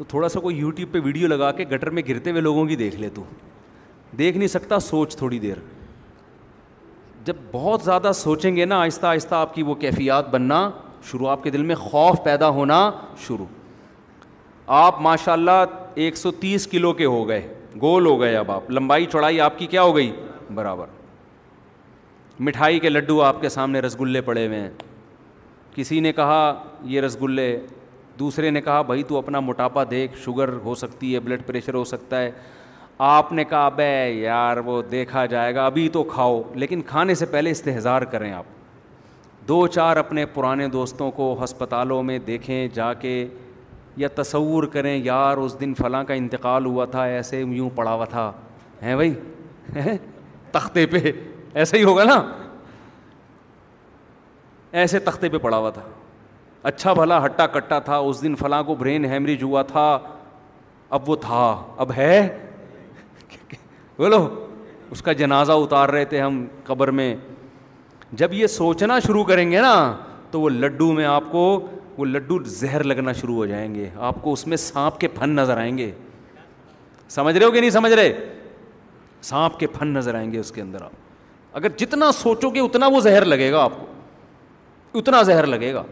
تو 0.00 0.04
تھوڑا 0.04 0.28
سا 0.28 0.40
کوئی 0.40 0.56
یوٹیوب 0.56 0.92
پہ 0.92 0.98
ویڈیو 1.04 1.28
لگا 1.28 1.52
کے 1.52 1.64
گٹر 1.64 1.90
میں 1.90 2.02
گرتے 2.08 2.30
ہوئے 2.30 2.40
لوگوں 2.40 2.66
کی 2.66 2.76
دیکھ 2.76 2.96
لے 2.96 3.08
تو۔ 3.08 3.24
دیکھ 4.18 4.36
نہیں 4.36 4.48
سکتا، 4.48 4.78
سوچ 4.78 5.16
تھوڑی 5.16 5.38
دیر۔ 5.38 5.54
جب 7.24 7.34
بہت 7.52 7.82
زیادہ 7.82 8.10
سوچیں 8.14 8.56
گے 8.56 8.64
نا، 8.64 8.80
آہستہ 8.80 9.06
آہستہ 9.06 9.34
آپ 9.34 9.54
کی 9.54 9.62
وہ 9.62 9.74
کیفیات 9.74 10.30
بننا، 10.30 10.70
شروع 11.02 11.28
آپ 11.28 11.42
کے 11.42 11.50
دل 11.50 11.62
میں 11.62 11.74
خوف 11.74 12.24
پیدا 12.24 12.48
ہونا 12.48 12.90
شروع۔ 13.26 13.46
آپ 14.66 15.00
ماشاء 15.00 15.32
اللہ 15.32 15.66
ایک 15.94 16.16
سو 16.16 16.30
تیس 16.30 16.66
کلو 16.66 16.92
کے 16.92 17.04
ہو 17.04 17.28
گئے، 17.28 17.54
گول 17.80 18.06
ہو 18.06 18.20
گئے 18.20 18.36
اب 18.36 18.50
آپ۔ 18.50 18.70
لمبائی 18.70 19.06
چوڑائی 19.06 19.40
آپ 19.40 19.58
کی 19.58 19.66
کیا 19.66 19.82
ہو 19.82 19.96
گئی؟ 19.96 20.12
برابر۔ 20.54 20.86
مٹھائی 22.40 22.78
کے 22.78 22.88
لڈو 22.88 23.22
آپ 23.22 23.40
کے 23.40 23.48
سامنے 23.48 23.80
رس 23.80 24.00
گلے 24.00 24.20
پڑے 24.20 24.46
ہوئے 24.46 24.60
ہیں۔ 24.60 24.70
کسی 25.74 26.00
نے 26.00 26.12
کہا، 26.12 26.62
یہ 26.82 27.00
رس 27.00 27.22
گلے 27.22 27.60
دوسرے 28.20 28.50
نے 28.50 28.60
کہا، 28.60 28.82
بھائی 28.82 29.02
تو 29.02 29.18
اپنا 29.18 29.40
موٹاپا 29.40 29.84
دیکھ، 29.90 30.16
شوگر 30.16 30.48
ہو 30.48 30.74
سکتی 30.74 31.14
ہے، 31.14 31.20
بلڈ 31.20 31.42
پریشر 31.46 31.74
ہو 31.74 31.84
سکتا 31.84 32.22
ہے۔ 32.22 32.30
آپ 32.98 33.32
نے 33.32 33.44
کہا، 33.44 33.68
بے 33.68 34.10
یار، 34.10 34.56
وہ 34.56 34.82
دیکھا 34.82 35.26
جائے 35.26 35.54
گا، 35.54 35.66
ابھی 35.66 35.88
تو 35.88 36.02
کھاؤ۔ 36.02 36.42
لیکن 36.54 36.82
کھانے 36.82 37.14
سے 37.14 37.26
پہلے 37.26 37.50
استحظار 37.50 38.02
کریں 38.02 38.32
آپ۔ 38.32 38.44
دو 39.48 39.66
چار 39.66 39.96
اپنے 39.96 40.26
پرانے 40.26 40.68
دوستوں 40.68 41.10
کو 41.10 41.44
ہسپتالوں 41.44 42.02
میں 42.02 42.18
دیکھیں، 42.18 42.68
جا 42.68 42.94
کے 42.94 43.28
یا 43.96 44.08
تصور 44.14 44.64
کریں، 44.64 44.96
یار، 44.96 45.36
اس 45.36 45.60
دن 45.60 45.74
فلاں 45.74 46.04
کا 46.04 46.14
انتقال 46.14 46.66
ہوا 46.66 46.84
تھا، 46.84 47.04
ایسے 47.04 47.40
یوں 47.40 47.70
پڑا 47.74 47.94
ہوا 47.94 48.04
تھا۔ 48.04 48.32
ہیں 48.82 48.94
بھائی؟ 48.94 49.14
تختے 50.50 50.86
پہ۔ 50.86 50.98
ایسا 51.54 51.76
ہی 51.76 51.84
ہوگا 51.84 52.04
نا۔ 52.04 52.26
ایسے 54.72 54.98
تختے 54.98 55.28
پہ 55.28 55.38
پڑا 55.38 55.56
ہوا 55.56 55.70
تھا۔ 55.70 55.82
اچھا 56.62 56.92
بھلا 56.92 57.24
ہٹا 57.24 57.46
کٹا 57.46 57.78
تھا، 57.78 57.96
اس 57.96 58.22
دن 58.22 58.34
فلاں 58.34 58.62
کو 58.62 58.74
برین 58.74 59.04
ہیمریج 59.04 59.42
ہوا 59.42 59.62
تھا۔ 59.62 59.98
اب 60.90 61.10
وہ 61.10 61.16
تھا، 61.16 61.62
اب 61.76 61.92
ہے؟ 61.96 62.38
بولو، 63.98 64.46
اس 64.90 65.02
کا 65.02 65.12
جنازہ 65.12 65.52
اتار 65.52 65.88
رہے 65.88 66.04
تھے 66.04 66.20
ہم 66.20 66.46
قبر 66.64 66.90
میں۔ 66.90 67.16
جب 68.12 68.32
یہ 68.32 68.46
سوچنا 68.46 68.98
شروع 68.98 69.24
کریں 69.24 69.52
گے 69.52 69.60
نا، 69.60 69.96
تو 70.30 70.40
وہ 70.40 70.48
لڈو 70.48 70.92
میں 70.92 71.04
آپ 71.04 71.24
کو، 71.30 71.66
وہ 71.98 72.04
لڈو 72.04 72.42
زہر 72.42 72.84
لگنا 72.84 73.12
شروع 73.12 73.34
ہو 73.34 73.46
جائیں 73.46 73.74
گے۔ 73.74 73.88
آپ 73.96 74.14
کو 74.22 74.32
اس 74.32 74.46
میں 74.46 74.56
سانپ 74.56 75.00
کے 75.00 75.08
پھن 75.08 75.30
نظر 75.30 75.56
آئیں 75.56 75.78
گے۔ 75.78 75.90
سمجھ 77.08 77.36
رہے 77.36 77.46
ہو 77.46 77.50
کہ 77.50 77.60
نہیں 77.60 77.70
سمجھ 77.70 77.92
رہے؟ 77.92 78.32
سانپ 79.22 79.58
کے 79.58 79.66
پھن 79.66 79.88
نظر 79.88 80.14
آئیں 80.14 80.32
گے 80.32 80.38
اس 80.38 80.52
کے 80.52 80.60
اندر 80.60 80.82
آپ۔ 80.82 80.90
اگر 81.52 81.68
جتنا 81.68 82.12
سوچو 82.12 82.50
گے، 82.50 82.60
اتنا 82.60 82.86
وہ 82.86 83.00
زہر 83.00 83.24
لگے 83.24 83.52
گا 83.52 83.62
آپ 83.62 83.72
کو۔ 83.80 83.86
اتنا 84.98 85.22
زہر 85.22 85.46
لگے 85.46 85.74
گا۔ 85.74 85.82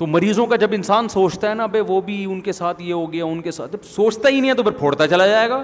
تو 0.00 0.06
مریضوں 0.06 0.46
کا 0.46 0.56
جب 0.56 0.68
انسان 0.72 1.08
سوچتا 1.08 1.48
ہے 1.48 1.54
نا 1.54 1.66
بھائی 1.66 1.84
وہ 1.88 2.00
بھی 2.00 2.24
ان 2.24 2.40
کے 2.40 2.52
ساتھ 2.52 2.82
یہ 2.82 2.92
ہو 2.94 3.12
گیا، 3.12 3.24
ان 3.24 3.40
کے 3.40 3.50
ساتھ، 3.50 3.72
جب 3.72 3.78
سوچتا 3.84 4.28
ہی 4.28 4.40
نہیں 4.40 4.50
ہے 4.50 4.56
تو 4.56 4.62
پھر 4.62 4.70
پھوڑتا 4.70 5.08
چلا 5.08 5.26
جائے 5.26 5.50
گا۔ 5.50 5.62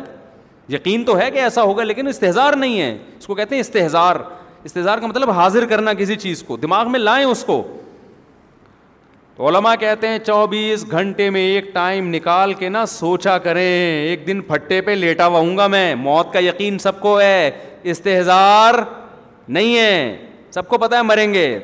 یقین 0.68 1.04
تو 1.04 1.18
ہے 1.18 1.30
کہ 1.30 1.38
ایسا 1.38 1.62
ہوگا 1.62 1.84
لیکن 1.84 2.06
استحزار 2.06 2.52
نہیں 2.52 2.80
ہے۔ 2.80 2.98
اس 3.18 3.26
کو 3.26 3.34
کہتے 3.34 3.54
ہیں 3.54 3.60
استحزار 3.60 4.16
استحزار 4.64 4.98
کا 4.98 5.06
مطلب 5.06 5.30
حاضر 5.30 5.66
کرنا 5.66 5.92
کسی 5.92 6.16
چیز 6.16 6.42
کو، 6.42 6.56
دماغ 6.56 6.90
میں 6.90 7.00
لائیں 7.00 7.26
اس 7.26 7.44
کو۔ 7.44 7.76
تو 9.36 9.48
علماء 9.48 9.74
کہتے 9.74 10.08
ہیں 10.08 10.18
چوبیس 10.18 10.90
گھنٹے 10.90 11.30
میں 11.30 11.40
ایک 11.40 11.74
ٹائم 11.74 12.14
نکال 12.14 12.52
کے 12.52 12.68
نا 12.68 12.86
سوچا 12.86 13.38
کریں۔ 13.38 14.06
ایک 14.06 14.26
دن 14.26 14.40
پھٹے 14.40 14.80
پہ 14.80 14.90
لیٹا 14.90 15.26
ہوا 15.26 15.40
ہوں 15.40 15.56
گا 15.56 15.66
میں۔ 15.66 15.94
موت 15.94 16.32
کا 16.32 16.38
یقین 16.38 16.78
سب 16.78 17.00
کو 17.00 17.20
ہے۔ 17.20 17.50
استحزار 17.82 18.74
نہیں 19.48 19.78
ہے۔ 19.78 20.16
سب 20.50 20.68
کو 20.68 20.78
پتا 20.78 20.96
ہے 20.96 21.02
مریں 21.02 21.34
گے۔ 21.34 21.58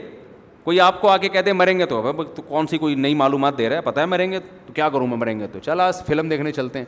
کوئی 0.64 0.80
آپ 0.80 1.00
کو 1.00 1.08
آ 1.08 1.16
کے 1.16 1.28
کہتے 1.28 1.52
مریں 1.52 1.78
گے 1.78 1.86
تو 1.86 2.12
کون 2.48 2.66
سی 2.66 2.78
کوئی 2.78 2.94
نئی 2.94 3.14
معلومات 3.14 3.58
دے 3.58 3.68
رہا 3.68 3.76
ہے؟ 3.76 3.80
پتا 3.80 4.00
ہے 4.00 4.06
مریں 4.06 4.32
گے 4.32 4.38
تو 4.38 4.72
کیا 4.72 4.88
کروں 4.88 5.06
میں 5.06 5.16
مریں 5.16 5.40
گے 5.40 5.46
تو؟ 5.46 5.58
چل 5.58 5.80
فلم 6.06 6.28
دیکھنے 6.28 6.52
چلتے 6.52 6.78
ہیں۔ 6.78 6.86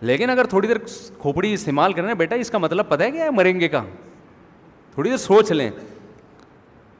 لیکن 0.00 0.30
اگر 0.30 0.44
تھوڑی 0.44 0.68
دیر 0.68 0.76
کھوپڑی 1.18 1.52
استعمال 1.52 1.92
کریں 1.92 2.14
بیٹا، 2.14 2.36
اس 2.36 2.50
کا 2.50 2.58
مطلب 2.58 2.88
پتہ 2.88 3.02
ہے 3.02 3.10
کیا 3.10 3.24
ہے 3.24 3.30
مریں 3.30 3.60
گے 3.60 3.68
کا 3.68 3.82
تھوڑی 4.94 5.10
دیر 5.10 5.16
سوچ 5.16 5.52
لیں۔ 5.52 5.70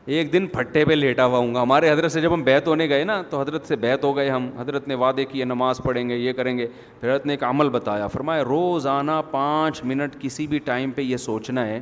ایک 0.05 0.33
دن 0.33 0.47
پھٹے 0.47 0.85
پہ 0.85 0.93
لیٹا 0.93 1.27
ہوا 1.27 1.39
ہوں 1.39 1.55
گا۔ 1.55 1.63
ہمارے 1.63 1.91
حضرت 1.91 2.13
سے 2.13 2.21
جب 2.21 2.35
ہم 2.35 2.43
بیت 2.43 2.69
ہونے 2.69 2.89
گئے 2.89 3.05
نا، 3.05 3.23
تو 3.23 3.41
حضرت 3.41 3.67
سے 3.67 3.77
بیت 3.77 4.05
ہو 4.05 4.17
گئے 4.17 4.31
ہم۔ 4.31 4.51
حضرت 4.59 4.89
نے 4.89 4.95
وعدے 4.95 5.25
کیے، 5.25 5.45
نماز 5.45 5.79
پڑھیں 5.79 6.09
گے، 6.09 6.17
یہ 6.17 6.33
کریں 6.33 6.59
گے۔ 6.59 6.67
پھر 7.01 7.11
حضرت 7.11 7.27
نے 7.27 7.33
ایک 7.33 7.45
عمل 7.45 7.69
بتایا۔ 7.69 8.07
فرمایا، 8.07 8.45
روزانہ 8.45 9.23
پانچ 9.31 9.85
منٹ 9.85 10.17
کسی 10.21 10.47
بھی 10.47 10.59
ٹائم 10.59 10.91
پہ 10.91 11.03
یہ 11.03 11.17
سوچنا 11.17 11.67
ہے 11.67 11.81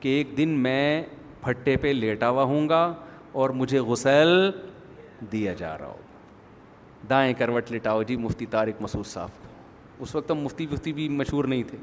کہ 0.00 0.08
ایک 0.08 0.36
دن 0.36 0.48
میں 0.48 1.02
پھٹے 1.44 1.76
پہ 1.76 1.88
لیٹا 1.88 2.30
ہوا 2.30 2.42
ہوں 2.42 2.68
گا 2.68 2.94
اور 3.32 3.50
مجھے 3.50 3.80
غسل 3.80 4.50
دیا 5.32 5.54
جا 5.54 5.78
رہا 5.78 5.86
ہوگا۔ 5.86 6.04
دائیں 7.08 7.34
کروٹ 7.38 7.72
لٹاؤ۔ 7.72 8.02
جی 8.02 8.16
مفتی 8.16 8.46
طارق 8.46 8.82
مسعود 8.82 9.06
صاحب 9.06 9.28
کو۔ 9.28 9.48
اس 9.98 10.14
وقت 10.14 10.30
مفتی 10.30 10.66
مفتی 10.70 10.92
بھی 10.92 11.08
مشہور 11.08 11.44
نہیں 11.44 11.62
تھے۔ 11.62 11.78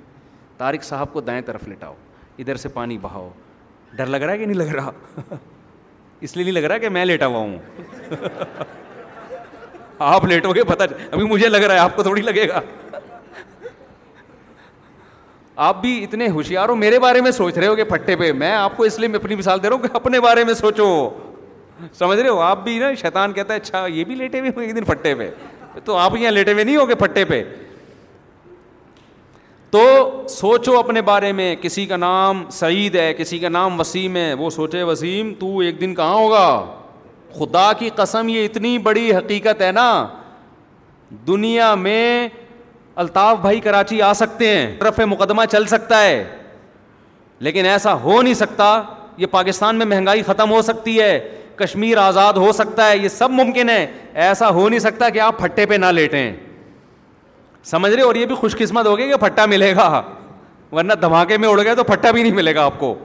طارق 0.58 0.84
صاحب 0.84 1.14
کو 1.14 1.22
دائیں 1.22 1.42
طرف 1.42 1.68
لٹاؤ۔ 1.68 1.94
ادھر 2.38 2.56
سے 2.56 2.70
پانی 2.70 2.98
بہاؤ۔ 3.02 3.30
ڈر 3.94 4.06
لگ 4.06 4.18
رہا 4.18 4.34
ہے 4.34 4.38
کہ 4.38 4.46
نہیں 4.46 4.58
لگ 4.58 4.76
رہا؟ 4.76 4.92
اس 6.20 6.38
لیے 6.38 6.44
نہیں 6.44 6.54
لگ 6.54 6.68
رہا 6.68 6.78
کہ 6.78 6.90
میں 6.90 7.06
لیٹا 7.06 7.28
ہوا 7.28 7.38
ہوں 7.38 7.58
آپ 10.00 10.26
لیٹو 10.26 10.54
گے 10.56 10.64
پتا 10.64 10.84
ابھی 11.12 11.26
مجھے 11.26 11.50
لگ 11.50 11.58
رہا 11.58 11.74
ہے، 11.74 11.80
آپ 11.80 11.96
کو 11.96 12.04
تھوڑی 12.04 12.22
لگے 12.22 12.50
گا۔ 12.50 12.62
آپ 15.62 15.82
بھی 15.82 16.04
اتنے 16.04 16.28
ہوشیار 16.28 16.70
ہو، 16.70 16.76
میرے 16.76 17.00
بارے 17.00 17.22
میں 17.22 17.32
سوچ 17.32 17.58
رہے 17.58 17.68
ہو 17.68 17.76
کہ 17.76 17.84
پھٹے 17.84 18.16
پہ، 18.16 18.32
میں 18.32 18.52
آپ 18.52 18.78
کو 18.78 18.84
اس 18.84 19.00
لیے 19.00 19.08
میں 19.08 19.20
اپنی 19.20 19.36
مثال 19.36 19.64
دے 19.64 19.70
رہا 19.70 19.76
ہوں 19.76 19.84
کہ 19.84 19.96
اپنے 19.96 20.20
بارے 20.20 20.44
میں 20.44 20.54
سوچو۔ 20.54 21.10
سمجھ 21.94 22.20
رہے 22.20 22.30
ہو؟ 22.30 22.40
آپ 22.40 22.64
بھی 22.64 22.80
نا 22.80 22.94
شیطان 22.94 23.34
کہتا 23.34 23.54
ہے 23.54 23.60
اچھا 23.60 23.88
یہ 23.88 24.04
بھی 24.04 24.16
لیٹے 24.16 24.40
ہوئے 24.40 24.66
ایک 24.66 24.76
دن 24.76 24.84
پھٹے 24.84 25.16
پہ۔ 25.16 25.30
تو 25.86 25.96
آپ 25.98 26.18
یہاں 26.18 26.32
لیٹے 26.32 26.54
ہوئے 26.54 26.64
نہیں 26.64 26.76
ہو 26.76 26.90
گے 26.90 26.96
پھٹے 26.96 27.26
پہ۔ 27.26 27.44
تو 29.70 30.12
سوچو 30.30 30.80
اپنے 30.80 31.02
بارے 31.02 31.32
میں، 31.32 31.56
کسی 31.56 31.86
کا 31.86 31.98
نام 31.98 32.44
سعید 32.52 32.96
ہے، 32.96 33.14
کسی 33.14 33.40
کا 33.40 33.50
نام 33.50 33.80
وسیم 33.80 34.16
ہے، 34.16 34.34
وہ 34.34 34.50
سوچے، 34.50 34.84
وسیم، 34.84 35.34
تو 35.40 35.60
ایک 35.60 35.82
دن 35.82 35.96
کہاں 35.96 36.14
ہوگا؟ 36.14 36.66
خدا 37.34 37.74
کی 37.74 37.90
قسم، 37.96 38.30
یہ 38.30 38.46
اتنی 38.46 38.78
بڑی 38.78 39.12
حقیقت 39.16 39.62
ہے 39.62 39.72
نا۔ 39.72 40.08
دنیا 41.28 41.76
میں 41.76 42.30
الطاف 43.02 43.38
بھائی 43.38 43.60
کراچی 43.60 44.02
آ 44.02 44.14
سکتے 44.14 44.50
ہیں 44.50 44.80
رف 44.80 45.00
مقدمہ 45.00 45.42
چل 45.52 45.66
سکتا 45.66 46.04
ہے۔ 46.04 46.38
لیکن 47.40 47.66
ایسا 47.66 47.94
ہو 47.94 48.22
نہیں 48.22 48.34
سکتا، 48.34 48.82
یہ 49.18 49.26
پاکستان 49.26 49.76
میں 49.76 49.86
مہنگائی 49.86 50.24
ختم 50.24 50.52
ہو 50.52 50.62
سکتی 50.62 51.02
ہے، 51.02 51.42
کشمیر 51.56 51.98
آزاد 51.98 52.34
ہو 52.34 52.52
سکتا 52.52 52.92
ہے، 52.92 52.98
یہ 52.98 53.08
سب 53.08 53.30
ممکن 53.32 53.70
ہے۔ 53.70 53.88
ایسا 54.14 54.50
ہو 54.50 54.70
نہیں 54.70 54.80
سکتا 54.80 55.10
کہ 55.10 55.20
آپ 55.20 55.40
پھٹے 55.40 55.66
پہ 55.66 55.74
نہ 55.74 55.86
لیٹیں۔ 55.86 56.34
سمجھ 57.64 57.92
رہے 57.92 58.04
اور 58.04 58.16
یہ 58.16 58.26
بھی 58.26 58.36
خوش 58.36 58.58
قسمت 58.58 58.86
ہوگی 58.86 59.10
کہ 59.10 59.16
پھٹا 59.16 59.46
ملے 59.46 59.76
گا۔ 59.76 60.02
ورنہ 60.72 60.94
دھماکے 60.94 61.38
میں 61.38 61.50
اڑ 61.50 61.64
گئے 61.64 61.76
تو 61.76 61.84
پھٹا 61.84 62.12
بھی 62.12 62.24
نہیں 62.24 62.34
ملے 62.34 62.56
گا 62.56 62.66
آپ 62.66 62.80
کو۔ 62.80 62.96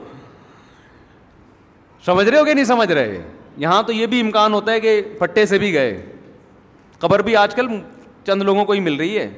سمجھ 2.04 2.28
رہے 2.28 2.38
ہو 2.38 2.44
کہ 2.44 2.54
نہیں 2.54 2.64
سمجھ 2.64 2.92
رہے؟ 2.92 3.22
یہاں 3.56 3.82
تو 3.82 3.92
یہ 3.92 4.06
بھی 4.06 4.20
امکان 4.20 4.54
ہوتا 4.54 4.72
ہے 4.72 4.80
کہ 4.80 5.02
پھٹے 5.18 5.46
سے 5.46 5.58
بھی 5.58 5.74
گئے۔ 5.74 6.06
قبر 6.98 7.22
بھی 7.22 7.36
آج 7.36 7.54
کل 7.54 7.68
چند 8.26 8.42
لوگوں 8.42 8.64
کو 8.64 8.72
ہی 8.72 8.80
مل 8.80 8.94
رہی 8.94 9.18
ہے۔ 9.18 9.30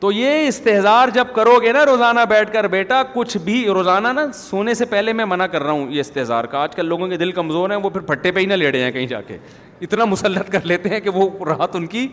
تو 0.00 0.12
یہ 0.12 0.48
استحزار 0.48 1.08
جب 1.08 1.24
کرو 1.32 1.58
گے 1.62 1.72
نا 1.72 1.86
روزانہ 1.86 2.20
بیٹھ 2.28 2.52
کر 2.52 2.66
بیٹا، 2.66 3.02
کچھ 3.14 3.38
بھی 3.38 3.66
روزانہ 3.66 4.08
نا 4.08 4.32
سونے 4.34 4.74
سے 4.74 4.84
پہلے 4.84 5.12
میں 5.12 5.24
منع 5.24 5.46
کر 5.46 5.62
رہا 5.62 5.70
ہوں 5.70 5.90
یہ 5.90 6.00
استحزار 6.00 6.44
کا۔ 6.44 6.58
آج 6.58 6.74
کل 6.74 6.86
لوگوں 6.86 7.08
کے 7.08 7.16
دل 7.16 7.32
کمزور 7.32 7.70
ہیں، 7.70 7.76
وہ 7.76 7.90
پھر 7.90 8.00
پھٹے 8.00 8.32
پہ 8.32 8.40
ہی 8.40 8.46
نہ 8.46 8.54
لیڑے 8.54 8.82
ہیں 8.82 8.90
کہیں 8.90 9.06
جا 9.06 9.22
کے۔ 9.22 9.38
اتنا 9.80 10.04
مسلط 10.04 10.50
کر 10.50 10.60
لیتے 10.64 10.88
ہیں 10.88 11.00
کہ 11.00 11.10
وہ 11.10 11.44
رات 11.44 11.76
ان 11.76 11.86
کی۔ 11.86 12.08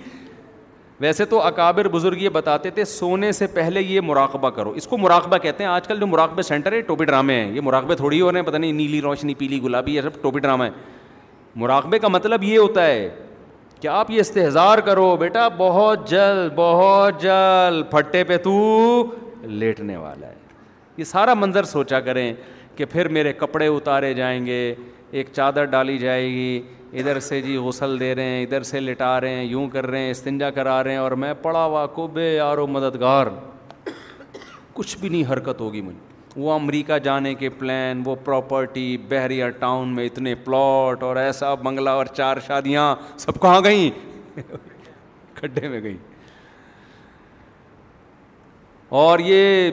ویسے 1.00 1.26
تو 1.26 1.42
اکابر 1.42 1.88
بزرگ 1.88 2.16
یہ 2.18 2.30
بتاتے 2.30 2.70
تھے، 2.70 2.86
سونے 2.86 3.32
سے 3.32 3.48
پہلے 3.48 3.82
یہ 3.82 4.02
مراقبہ 4.02 4.50
کرو۔ 4.50 4.72
اس 4.72 4.88
کو 4.88 4.98
مراقبہ 4.98 5.38
کہتے 5.38 5.64
ہیں۔ 5.64 5.72
آج 5.72 5.88
کل 5.88 6.00
جو 6.00 6.08
مراقبے 6.08 6.42
سینٹر 6.42 6.72
ہے، 6.72 6.82
ٹوپی 6.82 7.06
ڈرامے 7.06 7.34
ہیں۔ 7.34 7.52
یہ 7.52 7.62
مراقبے 7.62 7.96
تھوڑی 7.96 8.22
ہو 8.22 8.32
رہے 8.32 8.40
ہیں، 8.40 8.48
پتہ 8.48 8.58
نہیں، 8.58 8.72
نیلی 8.72 9.02
روشنی، 9.02 9.34
پیلی 9.34 9.64
گلابی، 9.64 9.96
یہ 9.96 10.02
سب 10.02 10.22
ٹوپی 10.22 10.40
ڈرامہ 10.40 10.64
ہے 10.64 10.70
مراقبے 11.56 12.00
کا 12.00 12.08
مطلب 12.08 12.44
یہ 12.44 12.58
ہوتا 12.58 12.86
ہے 12.86 13.16
کہ 13.82 13.88
آپ 13.88 14.12
یہ 14.12 14.20
استحظار 14.20 14.78
کرو، 14.78 15.16
بیٹا، 15.18 15.48
بہت 15.58 16.08
جلد 16.10 16.52
بہت 16.56 17.22
جلد، 17.22 17.92
پھٹے 17.92 18.24
پہ 18.24 18.38
تو 18.38 18.54
لیٹنے 19.42 19.98
والا 19.98 20.28
ہے۔ 20.28 20.34
یہ 20.98 21.04
سارا 21.04 21.34
منظر 21.34 21.64
سوچا 21.64 22.00
کریں 22.00 22.34
کہ 22.76 22.86
پھر 22.86 23.08
میرے 23.08 23.34
کپڑے 23.34 23.68
اتارے 23.68 24.14
جائیں 24.14 24.46
گے، 24.46 24.76
ایک 25.12 25.30
چادر 25.34 25.66
ڈالی 25.66 25.98
جائے 25.98 26.28
گی، 26.30 26.62
ادھر 26.94 27.20
سے 27.20 27.42
جی 27.42 27.58
غسل 27.58 28.00
دے 28.00 28.16
رہے 28.16 28.24
ہیں، 28.24 28.44
ادھر 28.44 28.64
سے 28.64 28.80
لٹا 28.80 29.22
رہے 29.22 29.30
ہیں، 29.30 29.44
یوں 29.44 29.68
کر 29.70 29.88
رہے 29.88 30.00
ہیں، 30.00 30.12
استنجا 30.12 30.50
کرا 30.50 30.84
رہے 30.84 30.92
ہیں، 30.92 30.98
اور 30.98 31.12
میں 31.12 31.34
پڑا 31.42 31.66
ہوا 31.66 31.86
کو 31.88 32.08
بے 32.08 32.36
یارو 32.36 32.68
مددگار۔ 32.68 33.28
کچھ 34.74 34.98
بھی 34.98 35.10
نہیں 35.10 35.24
حرکت 35.32 35.62
ہوگی 35.62 35.82
مجھے 35.82 36.05
وہ 36.36 36.54
امریکہ 36.54 36.98
جانے 36.98 37.34
کے 37.34 37.50
پلان، 37.50 38.02
وہ 38.06 38.16
پراپرٹی 38.16 38.98
بحریہ 38.98 39.46
ٹاؤن 39.46 39.88
میں 39.96 40.06
اتنے 40.06 40.36
پلاٹ 40.36 41.04
اور 41.04 41.16
ایسا 41.16 41.56
بنگلہ 41.56 41.90
اور 41.90 42.06
چار 42.06 42.38
شادیاں، 42.46 42.96
سب 43.18 43.42
کہاں 43.42 43.62
گئیں؟ 43.64 44.00
کھڈے 45.36 45.68
میں 45.68 45.82
گئیں۔ 45.82 45.98
اور 48.90 49.20
یہ 49.20 49.72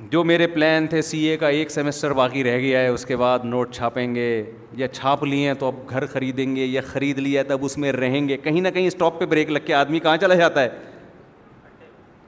جو 0.00 0.24
میرے 0.24 0.46
پلان 0.46 0.86
تھے، 0.86 1.02
سی 1.02 1.18
اے 1.18 1.36
کا 1.36 1.48
ایک 1.48 1.70
سیمسٹر 1.70 2.10
باقی 2.10 2.44
رہ 2.44 2.58
گیا 2.58 2.80
ہے، 2.80 2.88
اس 2.88 3.06
کے 3.06 3.16
بعد 3.16 3.38
نوٹ 3.44 3.74
چھاپیں 3.74 4.14
گے 4.14 4.50
یا 4.72 4.88
چھاپ 4.88 5.24
لیے 5.24 5.46
ہیں 5.46 5.54
تو 5.54 5.66
اب 5.66 5.74
گھر 5.90 6.06
خریدیں 6.06 6.56
گے 6.56 6.64
یا 6.64 6.80
خرید 6.86 7.18
لیا 7.18 7.42
تب 7.42 7.58
اس 7.64 7.78
میں 7.78 7.92
رہیں 7.92 8.28
گے۔ 8.28 8.36
کہیں 8.36 8.60
نہ 8.60 8.68
کہیں 8.68 8.86
اسٹاپ 8.86 9.20
پہ 9.20 9.26
بریک 9.26 9.50
لگ 9.50 9.58
کے 9.66 9.74
آدمی 9.74 9.98
کہاں 9.98 10.16
چلا 10.16 10.34
جاتا 10.34 10.62
ہے؟ 10.62 10.68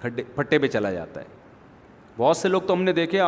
کھڈے، 0.01 0.23
پھٹے 0.35 0.59
پہ 0.59 0.67
چلا 0.67 0.93
جاتا 0.93 1.21
ہے۔ 1.21 1.27
بہت 2.17 2.37
سے 2.37 2.49
لوگ 2.49 2.63
تو 2.63 2.73
ہم 2.73 2.83
نے 2.83 2.93
دیکھے 2.93 3.21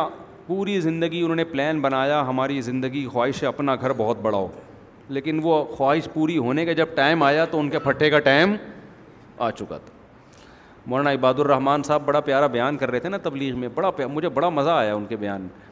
پوری 0.47 0.79
زندگی 0.79 1.21
انہوں 1.21 1.35
نے 1.35 1.43
پلان 1.43 1.81
بنایا، 1.81 2.21
ہماری 2.21 2.61
زندگی 2.61 3.07
خواہش 3.07 3.43
ہے 3.43 3.47
اپنا 3.47 3.75
گھر 3.75 3.93
بہت 3.93 4.17
بڑا 4.21 4.37
ہو۔ 4.37 4.47
لیکن 5.09 5.39
وہ 5.43 5.65
خواہش 5.65 6.07
پوری 6.13 6.37
ہونے 6.37 6.65
کا 6.65 6.73
جب 6.73 6.85
ٹائم 6.95 7.23
آیا 7.23 7.45
تو 7.45 7.59
ان 7.59 7.69
کے 7.69 7.79
پھٹے 7.79 8.09
کا 8.09 8.19
ٹائم 8.19 8.55
آ 9.37 9.51
چکا 9.51 9.77
تھا۔ 9.77 9.95
مولانا 10.85 11.11
عباد 11.11 11.33
الرحمان 11.33 11.83
صاحب 11.83 12.01
بڑا 12.05 12.19
پیارا 12.19 12.47
بیان 12.47 12.77
کر 12.77 12.91
رہے 12.91 12.99
تھے 12.99 13.09
نا 13.09 13.17
تبلیغ 13.17 13.57
میں، 13.57 13.69
بڑا 13.75 13.91
مجھے 14.07 14.29
بڑا 14.29 14.49
مزہ 14.49 14.69
آیا 14.69 14.95
ان 14.95 15.05
کے 15.05 15.15
بیان 15.15 15.41
میں۔ 15.41 15.65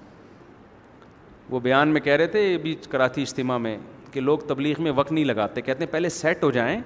وہ 1.50 1.60
بیان 1.60 1.88
میں 1.88 2.02
کہہ 2.02 2.14
رہے 2.14 2.28
تھے 2.28 2.58
بھی 2.62 2.76
کراچی 2.90 3.22
اجتماع 3.22 3.58
میں 3.58 3.78
کہ 4.12 4.22
لوگ 4.22 4.40
تبلیغ 4.40 4.76
میں 4.80 4.92
وقت 4.92 5.12
نہیں 5.12 5.26
لگاتے، 5.26 5.62
کہتے 5.62 5.84
ہیں 5.84 5.92
پہلے 5.92 6.10
سیٹ 6.10 6.44
ہو 6.44 6.52
جائیں، 6.52 6.80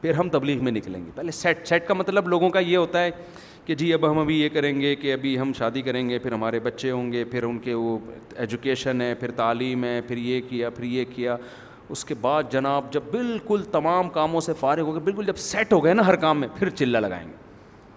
پھر 0.00 0.12
ہم 0.12 0.28
تبلیغ 0.28 0.64
میں 0.64 0.72
نکلیں 0.72 1.06
گے۔ 1.06 1.10
پہلے 1.14 1.30
سیٹ 1.30 1.68
سیٹ 1.68 1.88
کا 1.88 1.94
مطلب 1.94 2.28
لوگوں 2.28 2.50
کا 2.50 2.58
یہ 2.58 2.76
ہوتا 2.76 3.04
ہے 3.04 3.10
کہ 3.64 3.74
جی 3.74 3.94
اب 3.94 4.10
ہم 4.10 4.18
ابھی 4.18 4.40
یہ 4.40 4.48
کریں 4.48 4.80
گے 4.80 4.96
کہ 4.96 5.12
ابھی 5.12 5.38
ہم 5.38 5.52
شادی 5.52 5.82
کریں 5.82 6.10
گے، 6.10 6.18
پھر 6.18 6.32
ہمارے 6.32 6.60
بچے 6.60 6.90
ہوں 6.90 7.12
گے، 7.12 7.24
پھر 7.24 7.42
ان 7.42 7.58
کے 7.58 7.74
وہ 7.74 7.98
ایجوکیشن 8.36 9.00
ہے، 9.00 9.14
پھر 9.14 9.30
تعلیم 9.30 9.84
ہے، 9.84 10.00
پھر 10.00 10.16
یہ 10.16 10.40
کیا، 10.48 10.70
پھر 10.70 10.84
یہ 10.84 11.04
کیا۔ 11.14 11.36
اس 11.88 12.04
کے 12.04 12.14
بعد 12.20 12.42
جناب 12.50 12.92
جب 12.92 13.00
بالکل 13.10 13.62
تمام 13.72 14.08
کاموں 14.08 14.40
سے 14.40 14.52
فارغ 14.60 14.80
ہو 14.80 14.92
گئے، 14.92 15.00
بالکل 15.00 15.24
جب 15.24 15.36
سیٹ 15.36 15.72
ہو 15.72 15.84
گئے 15.84 15.94
نا 15.94 16.06
ہر 16.06 16.16
کام 16.16 16.40
میں، 16.40 16.48
پھر 16.58 16.68
چلہ 16.68 16.98
لگائیں 16.98 17.28
گے۔ 17.28 17.32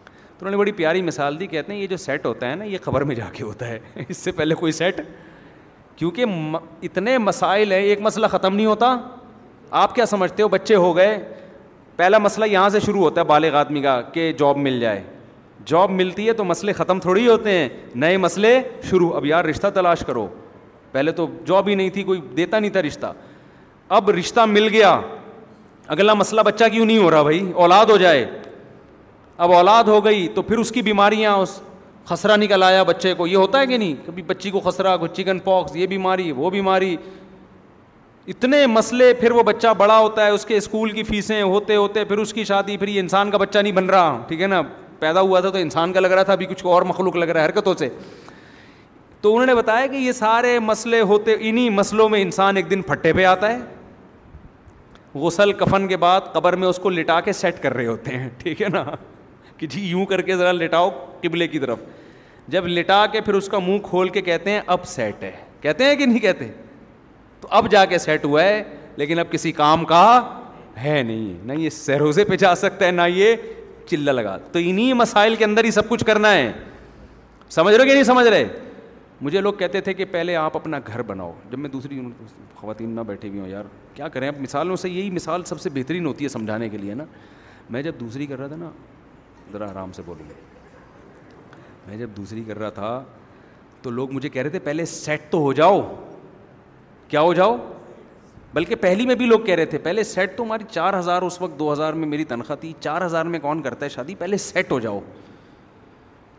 تو 0.06 0.46
انہوں 0.46 0.52
نے 0.52 0.58
بڑی 0.58 0.72
پیاری 0.72 1.02
مثال 1.02 1.40
دی، 1.40 1.48
کہتے 1.48 1.74
ہیں 1.74 1.82
یہ 1.82 1.88
جو 1.88 1.98
سیٹ 1.98 2.26
ہوتا 2.26 2.50
ہے 2.50 2.56
نا، 2.56 2.64
یہ 2.64 2.78
خبر 2.82 3.02
میں 3.02 3.16
جا 3.16 3.26
کے 3.34 3.44
ہوتا 3.44 3.68
ہے۔ 3.68 3.80
اس 4.10 4.18
سے 4.18 4.32
پہلے 4.32 4.56
کوئی 4.56 4.72
سیٹ 4.72 5.02
کیونکہ 5.96 6.26
اتنے 6.84 7.18
مسائل 7.18 7.72
ہیں، 7.72 7.82
ایک 7.82 8.02
مسئلہ 8.02 8.28
ختم 8.28 8.56
نہیں 8.56 8.66
ہوتا۔ 8.66 8.98
آپ 9.72 9.96
کیا 9.96 10.06
سمجھتے 10.06 10.44
ہو؟ 10.44 10.48
بچے 10.48 10.76
ہو 10.76 10.98
گئے۔ 10.98 11.34
پہلا 11.96 12.18
مسئلہ 12.18 12.46
یہاں 12.46 12.70
سے 12.70 12.80
شروع 12.80 13.02
ہوتا 13.02 13.22
ہے 13.22 13.26
بالغ 13.26 13.56
آدمی 13.56 13.82
کا 13.82 14.02
کہ 14.02 14.34
جاب 14.34 14.58
مل 14.58 14.80
جائے۔ 14.80 15.04
جاب 15.66 15.92
ملتی 15.92 16.28
ہے 16.28 16.34
تو 16.34 16.44
مسئلے 16.44 16.74
ختم 16.74 17.00
تھوڑی 17.00 17.28
ہوتے 17.28 17.52
ہیں۔ 17.52 17.70
نئے 17.96 18.18
مسئلے، 18.18 18.60
شروع۔ 18.90 19.16
اب 19.16 19.26
یار 19.26 19.46
رشتہ 19.46 19.68
تلاش 19.74 20.00
کرو۔ 20.00 20.28
پہلے 20.92 21.12
تو 21.12 21.28
جاب 21.46 21.68
ہی 21.68 21.76
نہیں 21.76 21.90
تھی، 21.90 22.04
کوئی 22.04 22.22
دیتا 22.38 22.60
نہیں 22.60 22.72
تھا 22.72 22.82
رشتہ۔ 22.82 23.14
اب 23.90 24.10
رشتہ 24.10 24.42
مل 24.42 24.68
گیا۔ 24.68 25.02
اگلا 25.88 26.14
مسئلہ 26.14 26.42
بچہ 26.42 26.64
کیوں 26.72 26.86
نہیں 26.86 26.98
ہو 26.98 27.12
رہا 27.12 27.22
بھائی؟ 27.22 27.52
اولاد 27.56 27.86
ہو 27.86 27.98
جائے۔ 27.98 28.26
اب 29.38 29.52
اولاد 29.52 29.84
ہو 29.84 30.06
گئی 30.06 30.28
تو 30.28 30.42
پھر 30.42 30.58
اس 30.58 30.72
کی 30.72 30.82
بیماریاں، 30.82 31.34
اس 31.34 31.62
خسرہ 32.06 32.38
نکل 32.38 32.64
آیا 32.64 32.84
بچے 32.84 33.14
کو۔ 33.14 33.28
یہ 33.28 33.38
ہوتا 33.38 33.60
ہے 33.60 33.68
کہ 33.68 33.78
نہیں؟ 33.78 33.96
کبھی 34.06 34.24
بچی 34.24 34.52
کو 34.52 34.60
خسرہ، 34.60 34.98
کوئی 34.98 35.24
چکن 35.24 35.40
پاکس، 35.40 35.76
یہ 35.76 35.88
بیماری، 35.88 36.32
وہ 36.32 36.50
بیماری۔ 36.50 36.98
اتنے 38.28 38.66
مسئلے، 38.66 39.14
پھر 39.14 39.32
وہ 39.32 39.44
بچہ 39.44 39.68
بڑا 39.78 40.00
ہوتا 40.00 40.26
ہے، 40.26 40.30
اس 40.30 40.46
کے 40.46 40.58
اسکول 40.58 40.92
کی 40.92 41.04
فیسیں 41.04 41.44
ہوتے 41.44 41.76
ہوتے 41.76 42.04
پھر 42.04 42.18
اس 42.18 42.34
کی 42.34 42.44
شادی، 42.44 42.78
پھر 42.78 42.88
یہ 42.88 43.00
انسان 43.00 43.32
کا 43.32 43.38
بچہ 43.38 43.60
نہیں 43.60 43.74
بن 43.74 43.86
رہا۔ 43.86 44.24
ٹھیک 44.28 44.42
ہے 44.42 44.48
نا؟ 44.48 44.62
پیدا 45.00 45.22
ہوا 45.22 45.40
تھا 45.40 45.50
تو 45.50 45.58
انسان 45.58 45.94
کا 45.94 46.00
لگ 46.00 46.08
رہا 46.08 46.24
تھا، 46.24 46.34
ابھی 46.34 46.46
کچھ 46.46 46.66
اور 46.66 46.82
مخلوق 46.82 47.16
لگ 47.16 47.26
رہا 47.26 47.42
ہے 47.42 47.46
حرکتوں 47.46 47.74
سے۔ 47.74 47.90
تو 49.22 49.34
انہوں 49.34 49.46
نے 49.46 49.56
بتایا 49.56 49.88
کہ 49.88 49.96
یہ 49.96 50.12
سارے 50.12 50.60
مسئلے 50.60 51.02
ہوتے 51.02 51.36
انہیں 51.40 51.70
مسئلوں 51.70 52.10
میں 52.10 52.22
انسان 52.22 52.56
ایک 52.56 52.72
دن 52.72 52.82
پھٹے 52.82 53.14
پہ 53.14 53.26
آتا 53.26 53.54
ہے۔ 53.54 53.60
غسل 55.16 55.54
کفن 55.54 55.88
کے 55.88 55.98
بعد 55.98 56.22
قبر 56.34 56.56
میں 56.56 56.68
اس 56.68 56.78
کو 56.78 56.90
لٹا 56.90 57.22
کے 57.22 57.34
سیٹ 57.34 57.62
کر 57.62 57.74
رہے 57.74 57.86
ہوتے 57.86 58.12
ہیں، 58.12 58.30
ٹھیک 58.38 58.62
ہے 58.62 58.68
نا؟ 58.70 58.86
کہ 59.58 59.68
جی 59.68 59.82
یوں 59.82 60.06
کر 60.06 60.22
کے 60.22 60.36
ذرا 60.36 60.52
لٹاؤ 60.52 60.90
قبلے 61.22 61.48
کی 61.48 61.60
طرف۔ 61.60 61.80
جب 62.48 62.68
لٹا 62.68 63.06
کے 63.06 63.22
پھر 63.22 63.34
اس 63.34 63.48
کا 63.48 63.60
منہ 63.60 63.78
کھول 63.84 64.10
کے 64.10 64.22
کہتے 64.22 64.50
ہیں، 64.50 64.62
اب 64.68 64.86
سیٹ 64.86 65.24
ہے۔ 65.24 65.32
کہتے 65.62 65.84
ہیں 65.84 65.96
کہ 65.96 66.06
نہیں 66.06 66.20
کہتے؟ 66.20 66.48
تو 67.42 67.48
اب 67.52 67.72
جا 67.72 67.86
کے 67.86 67.98
سیٹ 67.98 68.26
ہوا 68.26 68.44
ہے، 68.44 68.64
لیکن 68.96 69.20
اب 69.20 69.32
کسی 69.32 69.52
کام 69.52 69.86
کا 69.86 70.22
ہے 70.84 71.04
نہیں۔ 71.04 71.48
نہ 71.48 71.54
یہ 71.54 71.70
سہروزے 71.70 72.24
پہ 72.24 72.36
جا 72.36 72.56
سکتا 72.56 72.86
ہے، 72.86 72.92
نہ 72.92 73.02
یہ 73.08 73.36
چلا 73.88 74.12
لگا 74.12 74.38
تو 74.38 74.60
انہیں 74.62 74.94
مسائل 74.94 75.36
کے 75.36 75.46
اندر 75.46 75.64
ہی 75.64 75.72
سب 75.72 75.90
کچھ 75.90 76.06
کرنا 76.06 76.34
ہے۔ 76.34 76.52
سمجھ 77.50 77.76
رہے 77.76 77.86
کہ 77.86 77.94
نہیں 77.94 78.04
سمجھ 78.04 78.28
رہے؟ 78.28 78.46
مجھے 79.22 79.42
لوگ 79.42 79.54
کہتے 79.54 79.82
تھے 79.82 79.94
کہ 79.94 80.06
پہلے 80.12 80.36
آپ 80.36 80.56
اپنا 80.56 80.80
گھر 80.88 81.02
بناؤ۔ 81.02 81.34
جب 81.52 81.60
میں 81.60 81.70
دوسری 81.70 82.02
خواتین 82.56 82.90
نہ 82.90 83.02
بیٹھی 83.02 83.30
ہوئی 83.30 83.40
ہوں، 83.40 83.48
یار، 83.48 83.64
کیا 83.94 84.08
کریں؟ 84.08 84.28
اب 84.28 84.40
مثالوں 84.40 84.76
سے 84.76 84.90
یہی 84.90 85.10
مثال 85.10 85.44
سب 85.44 85.62
سے 85.62 85.70
بہترین 85.70 86.06
ہوتی 86.06 86.24
ہے 86.24 86.30
سمجھانے 86.30 86.70
کے 86.70 86.78
لیے 86.78 86.94
نا۔ 86.94 87.04
میں 87.70 87.82
جب 87.82 87.94
دوسری 88.00 88.26
کر 88.26 88.40
رہا 88.40 88.48
تھا 88.48 88.56
نا، 88.56 88.70
ذرا 89.54 89.70
آرام 89.70 89.92
سے 89.92 90.02
بولوں 90.06 90.30
میں 91.88 91.98
جب 91.98 92.10
دوسری 92.18 92.44
کر 92.48 92.60
رہا 92.60 92.70
تھا 92.70 93.04
تو 93.82 93.90
لوگ 93.90 94.12
مجھے 94.12 94.30
کہہ 94.30 94.42
رہے 94.42 94.50
تھے، 94.50 94.60
پہلے 94.60 94.86
سیٹ 94.86 95.22
تو 95.30 95.38
ہو 95.38 95.54
جاؤ۔ 95.54 95.96
کیا 97.08 97.22
ہو 97.22 97.34
جاؤ؟ 97.34 97.58
بلکہ 98.56 98.76
پہلی 98.76 99.06
میں 99.06 99.16
بھی 99.16 99.26
لوگ 99.26 99.40
کہہ 99.40 99.56
رہے 99.56 99.66
تھے، 99.66 99.78
پہلے 99.78 100.04
سیٹ 100.04 100.38
تو 100.38 100.44
ہماری 100.44 100.64
چار 100.70 101.00
ہزار، 101.00 101.22
اس 101.22 101.42
وقت 101.42 101.60
دو 101.60 101.74
ہزار 101.74 101.94
میں 101.94 102.08
میری 102.08 102.24
تنخواہ 102.24 102.62
تھی، 102.62 102.74
چار 102.80 103.06
ہزار 103.06 103.26
میں 103.26 103.40
کون 103.40 103.62
کرتا 103.62 103.86
ہے 103.86 103.90
شادی؟ 103.90 104.16
پہلے 104.16 104.38
سیٹ 104.38 104.72
ہو 104.72 104.80
جاؤ۔ 104.80 105.00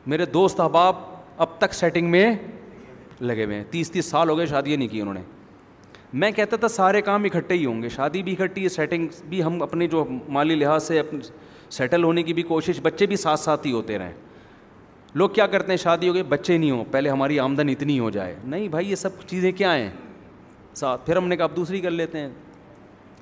میرے 0.07 0.27
دوست 0.27 0.61
احباب 0.61 0.97
اب 1.39 1.47
تک 1.59 1.75
سیٹنگ 1.75 2.11
میں 2.11 2.35
لگے 3.21 3.45
ہوئے 3.45 3.57
ہیں۔ 3.57 3.65
تیس 3.71 3.91
تیس 3.91 4.07
سال 4.07 4.29
ہو 4.29 4.39
گئے 4.39 4.47
شادیاں 4.47 4.77
نہیں 4.77 4.89
کی 4.89 5.01
انہوں 5.01 5.15
نے۔ 5.15 5.21
میں 6.13 6.31
کہتا 6.31 6.57
تھا 6.57 6.69
سارے 6.69 7.03
کام 7.03 7.25
اکٹھے 7.25 7.55
ہی 7.55 7.67
ہوں 7.67 7.83
گے، 7.83 7.89
شادی 7.89 8.23
بھی 8.23 8.37
اکٹھی 8.39 8.65
ہے 8.65 8.69
سیٹنگ 8.69 9.09
بھی 9.29 9.43
ہم 9.43 9.63
اپنے 9.63 9.87
جو 9.87 10.05
مالی 10.29 10.55
لحاظ 10.55 10.85
سے 10.85 11.03
سیٹل 11.71 12.05
ہونے 12.05 12.23
کی 12.23 12.35
بھی 12.35 12.43
کوشش، 12.43 12.81
بچے 12.83 13.07
بھی 13.07 13.17
ساتھ 13.17 13.41
ساتھ 13.41 13.67
ہی 13.67 13.73
ہوتے 13.73 13.99
رہیں۔ 13.99 14.13
لوگ 15.15 15.31
کیا 15.31 15.47
کرتے 15.47 15.73
ہیں؟ 15.73 15.77
شادی 15.77 16.09
ہو 16.09 16.15
گئی، 16.15 16.23
بچے 16.23 16.59
نہیں 16.59 16.71
ہوں۔ 16.71 16.85
پہلے 16.91 17.09
ہماری 17.09 17.39
آمدن 17.39 17.69
اتنی 17.69 17.99
ہو 17.99 18.11
جائے۔ 18.11 18.37
نہیں 18.45 18.69
بھائی، 18.69 18.91
یہ 18.91 18.95
سب 18.95 19.11
چیزیں 19.27 19.53
کیا 19.53 19.77
ہیں؟ 19.77 19.91
ساتھ۔ 20.77 21.07
پھر 21.07 21.17
ہم 21.17 21.29
نے 21.29 21.37
کہا، 21.37 21.45
اب 21.45 21.57
دوسری 21.57 21.81
کر 21.81 21.91
لیتے 21.91 22.19
ہیں۔ 22.19 22.29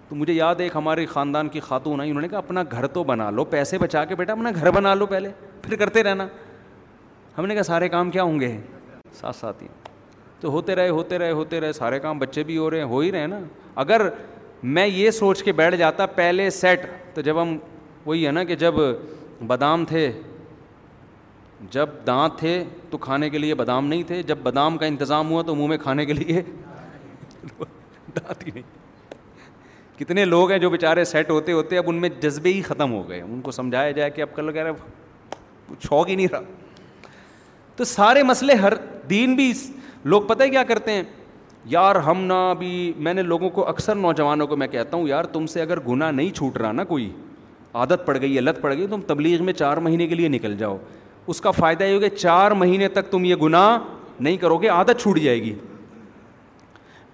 تو 0.09 0.17
مجھے 0.17 0.33
یاد 0.33 0.55
ہے 0.55 0.63
ایک 0.63 0.73
ہمارے 0.75 1.07
خاندان 1.07 1.49
کی 1.49 1.61
خاتون 1.61 2.01
آئی، 2.01 2.11
انہوں 2.11 2.23
نے 2.23 2.29
کہا، 2.29 2.39
اپنا 2.39 2.63
گھر 2.71 2.87
تو 2.87 3.05
بنا 3.05 3.31
لو، 3.31 3.45
پیسے 3.45 3.79
بچا 3.79 4.05
کے 4.05 4.15
بیٹا، 4.15 4.33
اپنا 4.33 4.51
گھر 4.55 4.71
بنا 4.71 4.95
لو 4.95 5.07
پہلے، 5.07 5.31
پھر 5.63 5.77
کرتے 5.77 6.03
رہنا۔ 6.03 6.29
ہم 7.39 7.47
نے 7.47 7.55
کہا، 7.55 7.63
سارے 7.63 7.89
کام 7.89 8.11
کیا 8.11 8.23
ہوں 8.23 8.41
گے؟ 8.41 8.59
ساتھ 9.13 9.37
ساتھ 9.37 9.63
ہی۔ 9.63 9.69
تو 10.41 10.51
ہوتے 10.51 10.75
رہے 10.75 10.89
ہوتے 10.89 11.19
رہے 11.19 11.31
ہوتے 11.31 11.61
رہے، 11.61 11.73
سارے 11.73 12.01
کام 12.01 12.19
بچے 12.19 12.43
بھی 12.43 12.59
ہو 12.59 12.71
رہے 12.71 12.79
ہیں، 12.79 12.85
ہو 12.85 12.99
ہی 12.99 13.13
رہے 13.13 13.27
نا۔ 13.27 13.39
اگر 13.75 14.09
میں 14.63 14.87
یہ 14.87 15.11
سوچ 15.11 15.43
کے 15.43 15.53
بیٹھ 15.53 15.77
جاتا، 15.77 16.07
پہلے 16.07 16.51
سیٹ 16.51 16.87
تو 17.15 17.21
جب 17.21 17.43
ہم، 17.43 17.59
وہی 18.07 18.27
ہے 18.27 18.33
نا 18.33 18.45
کہ 18.45 18.57
جب 18.57 18.75
بادام 19.47 19.85
تھے، 19.85 20.13
جب 21.71 21.87
دانت 22.07 22.39
تھے، 22.39 22.65
تو 22.91 22.99
کھانے 22.99 23.31
کے 23.31 23.39
لیے 23.39 23.55
بادام 23.55 23.87
نہیں 23.87 24.03
تھے۔ 24.03 24.23
جب 24.23 24.39
بادام 24.43 24.79
کا 24.79 24.87
انتظام 24.87 25.31
ہوا، 25.31 25.43
تو 25.43 25.55
منہ 25.55 25.67
میں 25.67 25.79
کھانے 25.79 26.07
کے 26.07 26.13
لیے 26.13 26.43
دانت 28.17 28.47
ہی 28.47 28.53
نہیں۔ 28.55 28.85
کتنے 29.99 30.25
لوگ 30.25 30.51
ہیں 30.51 30.59
جو 30.59 30.71
بیچارے 30.71 31.05
سیٹ 31.05 31.31
ہوتے 31.31 31.53
ہوتے 31.53 31.79
اب 31.79 31.85
ان 31.87 31.95
میں 31.95 32.09
جذبے 32.09 32.53
ہی 32.53 32.63
ختم 32.63 32.93
ہو 32.93 33.09
گئے۔ 33.09 33.21
ان 33.21 33.41
کو 33.41 33.51
سمجھایا 33.51 33.91
جائے 33.91 34.11
کہ 34.11 34.23
اب 34.23 34.29
کل 34.35 34.53
کہہ 34.53 34.63
رہے 34.63 34.73
شوق 35.81 36.09
ہی 36.09 36.15
نہیں 36.15 36.27
رہا۔ 36.33 36.41
تو 37.77 37.85
سارے 37.85 38.23
مسئلے 38.23 38.55
ہر 38.55 38.73
دین 39.11 39.35
بھی 39.35 39.53
لوگ 40.05 40.23
پتہ 40.23 40.45
کیا 40.45 40.63
کرتے 40.63 40.93
ہیں؟ 40.93 41.03
یار 41.65 41.97
ہم 41.97 42.25
نہ 42.25 42.33
ابھی 42.33 42.93
میں 42.97 43.15
نے 43.15 43.23
لوگوں 43.23 43.51
کو 43.51 43.69
اکثر 43.69 43.95
نوجوانوں 43.95 44.47
کو 44.47 44.57
میں 44.57 44.67
کہتا 44.67 44.97
ہوں، 44.97 45.09
یار 45.09 45.25
تم 45.25 45.47
سے 45.47 45.63
اگر 45.63 45.81
گناہ 45.81 46.11
نہیں 46.11 46.31
چھوٹ 46.31 46.57
رہا 46.57 46.73
نا 46.73 46.85
کوئی، 46.85 47.13
عادت 47.75 48.03
پڑ 48.07 48.21
گئی 48.21 48.37
ہے، 48.37 48.41
لت 48.41 48.61
پڑ 48.61 48.75
گئی، 48.75 48.87
تم 48.87 49.01
تبلیغ 49.01 49.43
میں 49.43 49.53
چار 49.53 49.77
مہینے 49.77 50.07
کے 50.07 50.15
لیے 50.15 50.29
نکل 50.29 50.57
جاؤ۔ 50.57 50.79
اس 51.27 51.41
کا 51.41 51.51
فائدہ 51.51 51.85
یہ 51.85 51.95
ہوگا، 51.95 52.09
چار 52.09 52.51
مہینے 52.51 52.89
تک 52.89 53.11
تم 53.11 53.25
یہ 53.25 53.35
گناہ 53.35 53.79
نہیں 54.21 54.37
کرو 54.37 54.59
گے، 54.59 54.69
عادت 54.69 55.01
چھوٹ 55.01 55.19
جائے 55.19 55.43
گی۔ 55.43 55.55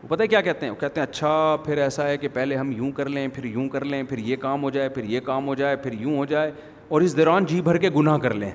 وہ 0.03 0.09
پتہ 0.09 0.25
کیا 0.25 0.41
کہتے 0.41 0.67
ہیں؟ 0.67 0.71
وہ 0.71 0.81
کہتے 0.81 1.01
ہیں 1.01 1.07
اچھا 1.07 1.57
پھر 1.65 1.79
ایسا 1.79 2.09
ہے 2.09 2.17
کہ 2.17 2.29
پہلے 2.29 2.57
ہم 2.57 2.73
یوں 2.73 2.93
کر 2.93 3.09
لیں، 3.09 3.29
پھر 3.29 3.45
یوں 3.45 3.69
کر 3.69 3.85
لیں، 3.85 4.03
پھر 4.03 4.19
یہ 4.19 4.37
کام 4.37 4.63
ہو 4.63 4.71
جائے، 4.71 4.89
پھر 4.89 5.05
یہ 5.05 5.21
کام 5.21 5.47
ہو 5.47 5.55
جائے، 5.55 5.77
پھر 5.77 5.93
یوں 5.93 6.17
ہو 6.17 6.25
جائے، 6.25 6.51
اور 6.89 7.01
اس 7.01 7.17
دوران 7.17 7.45
جی 7.45 7.61
بھر 7.61 7.77
کے 7.77 7.91
گناہ 7.97 8.19
کر 8.19 8.35
لیں۔ 8.35 8.51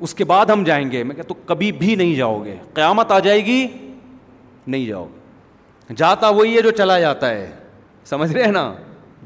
اس 0.00 0.14
کے 0.14 0.24
بعد 0.24 0.46
ہم 0.46 0.64
جائیں 0.64 0.92
گے۔ 0.92 1.02
میں 1.02 1.16
کہ 1.16 1.22
تو 1.22 1.34
کبھی 1.34 1.72
بھی 1.72 1.94
نہیں 1.94 2.14
جاؤ 2.14 2.44
گے۔ 2.44 2.56
قیامت 2.74 3.12
آ 3.12 3.18
جائے 3.18 3.44
گی، 3.44 3.66
نہیں 4.66 4.86
جاؤ 4.86 5.04
گے۔ 5.04 5.18
جاتا 5.96 6.28
وہی 6.28 6.56
ہے 6.56 6.62
جو 6.62 6.70
چلا 6.70 7.00
جاتا 7.00 7.30
ہے۔ 7.30 7.50
سمجھ 8.04 8.32
رہے 8.32 8.44
ہیں 8.44 8.52
نا؟ 8.52 8.74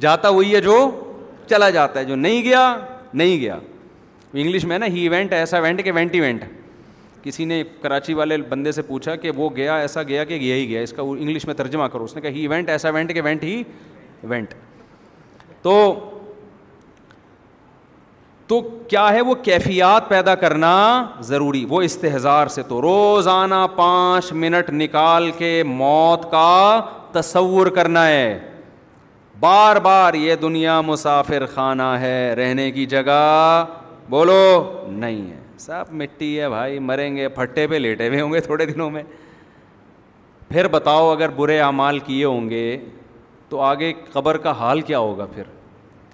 جاتا 0.01 0.29
وہی 0.29 0.55
ہے 0.55 0.61
جو 0.61 1.01
چلا 1.47 1.71
جاتا 1.71 2.01
ہے۔ 2.01 2.05
جو 2.05 2.15
نہیں 2.15 2.43
گیا 2.43 2.77
نہیں 3.15 3.41
گیا۔ 3.41 3.59
انگلش 4.33 4.65
میں 4.65 4.79
نا 4.79 4.87
ہی 4.87 5.09
ایونٹ 5.09 5.33
ایسا 5.33 5.57
ایونٹ 5.57 5.85
کہ 5.85 5.93
وینٹ 5.93 6.15
ایونٹ 6.15 6.45
کسی 7.29 7.45
نے 7.45 7.63
کراچی 7.83 8.15
والے 8.15 8.37
بندے 8.37 8.73
سے 8.73 8.83
پوچھا 8.83 9.17
کہ 9.17 9.31
وہ 9.31 9.51
گیا، 9.57 9.77
ایسا 9.77 10.03
گیا 10.03 10.25
کہ 10.25 10.37
گیا 10.37 10.55
ہی 10.55 10.69
گیا، 10.69 10.81
اس 10.81 10.93
کا 10.93 11.03
انگلش 11.03 11.45
میں 11.45 11.55
ترجمہ 11.55 11.85
کرو۔ 11.85 12.05
اس 12.05 12.15
نے 12.15 12.21
کہا 12.21 12.31
ہی 12.31 12.41
ایونٹ 12.41 12.69
ایسا 12.69 12.89
ایونٹ 12.89 13.15
کہ 13.15 13.23
وینٹ 13.23 13.45
ہی 13.45 13.63
ایونٹ 14.23 14.55
تو 15.63 15.95
تو 18.47 18.61
کیا 18.61 19.13
ہے 19.13 19.21
وہ 19.21 19.35
کیفیات 19.35 20.09
پیدا 20.09 20.35
کرنا 20.35 21.05
ضروری؟ 21.21 21.67
وہ 21.69 21.83
استحظار 21.83 22.47
سے 22.47 22.63
تو 22.63 22.83
روزانہ 22.83 23.67
پانچ 23.77 24.33
منٹ 24.33 24.71
نکال 24.71 25.31
کے 25.31 25.63
موت 25.67 26.31
کا 26.31 26.81
تصور 27.13 27.67
کرنا 27.67 28.09
ہے۔ 28.09 28.39
بار 29.41 29.77
بار 29.77 30.15
یہ 30.15 30.35
دنیا 30.35 30.81
مسافر 30.81 31.47
خانہ 31.55 31.97
ہے، 32.01 32.35
رہنے 32.35 32.71
کی 32.71 32.87
جگہ 32.87 33.65
بولو 34.09 34.73
نہیں 34.89 35.31
ہے۔ 35.31 35.48
سب 35.59 35.85
مٹی 35.91 36.41
ہے 36.41 36.49
بھائی، 36.49 36.79
مریں 36.79 37.17
گے، 37.17 37.29
پھٹے 37.29 37.67
پہ 37.67 37.75
لیٹے 37.75 38.09
ہوئے 38.09 38.21
ہوں 38.21 38.33
گے 38.33 38.41
تھوڑے 38.41 38.67
دنوں 38.67 38.91
میں۔ 38.91 39.03
پھر 40.49 40.69
بتاؤ، 40.69 41.13
اگر 41.13 41.29
برے 41.29 41.61
اعمال 41.61 41.99
کیے 41.99 42.25
ہوں 42.25 42.51
گے 42.51 42.79
تو 43.49 43.61
آگے 43.61 43.93
قبر 44.13 44.37
کا 44.37 44.51
حال 44.51 44.81
کیا 44.81 44.99
ہوگا 44.99 45.27
پھر؟ 45.27 45.43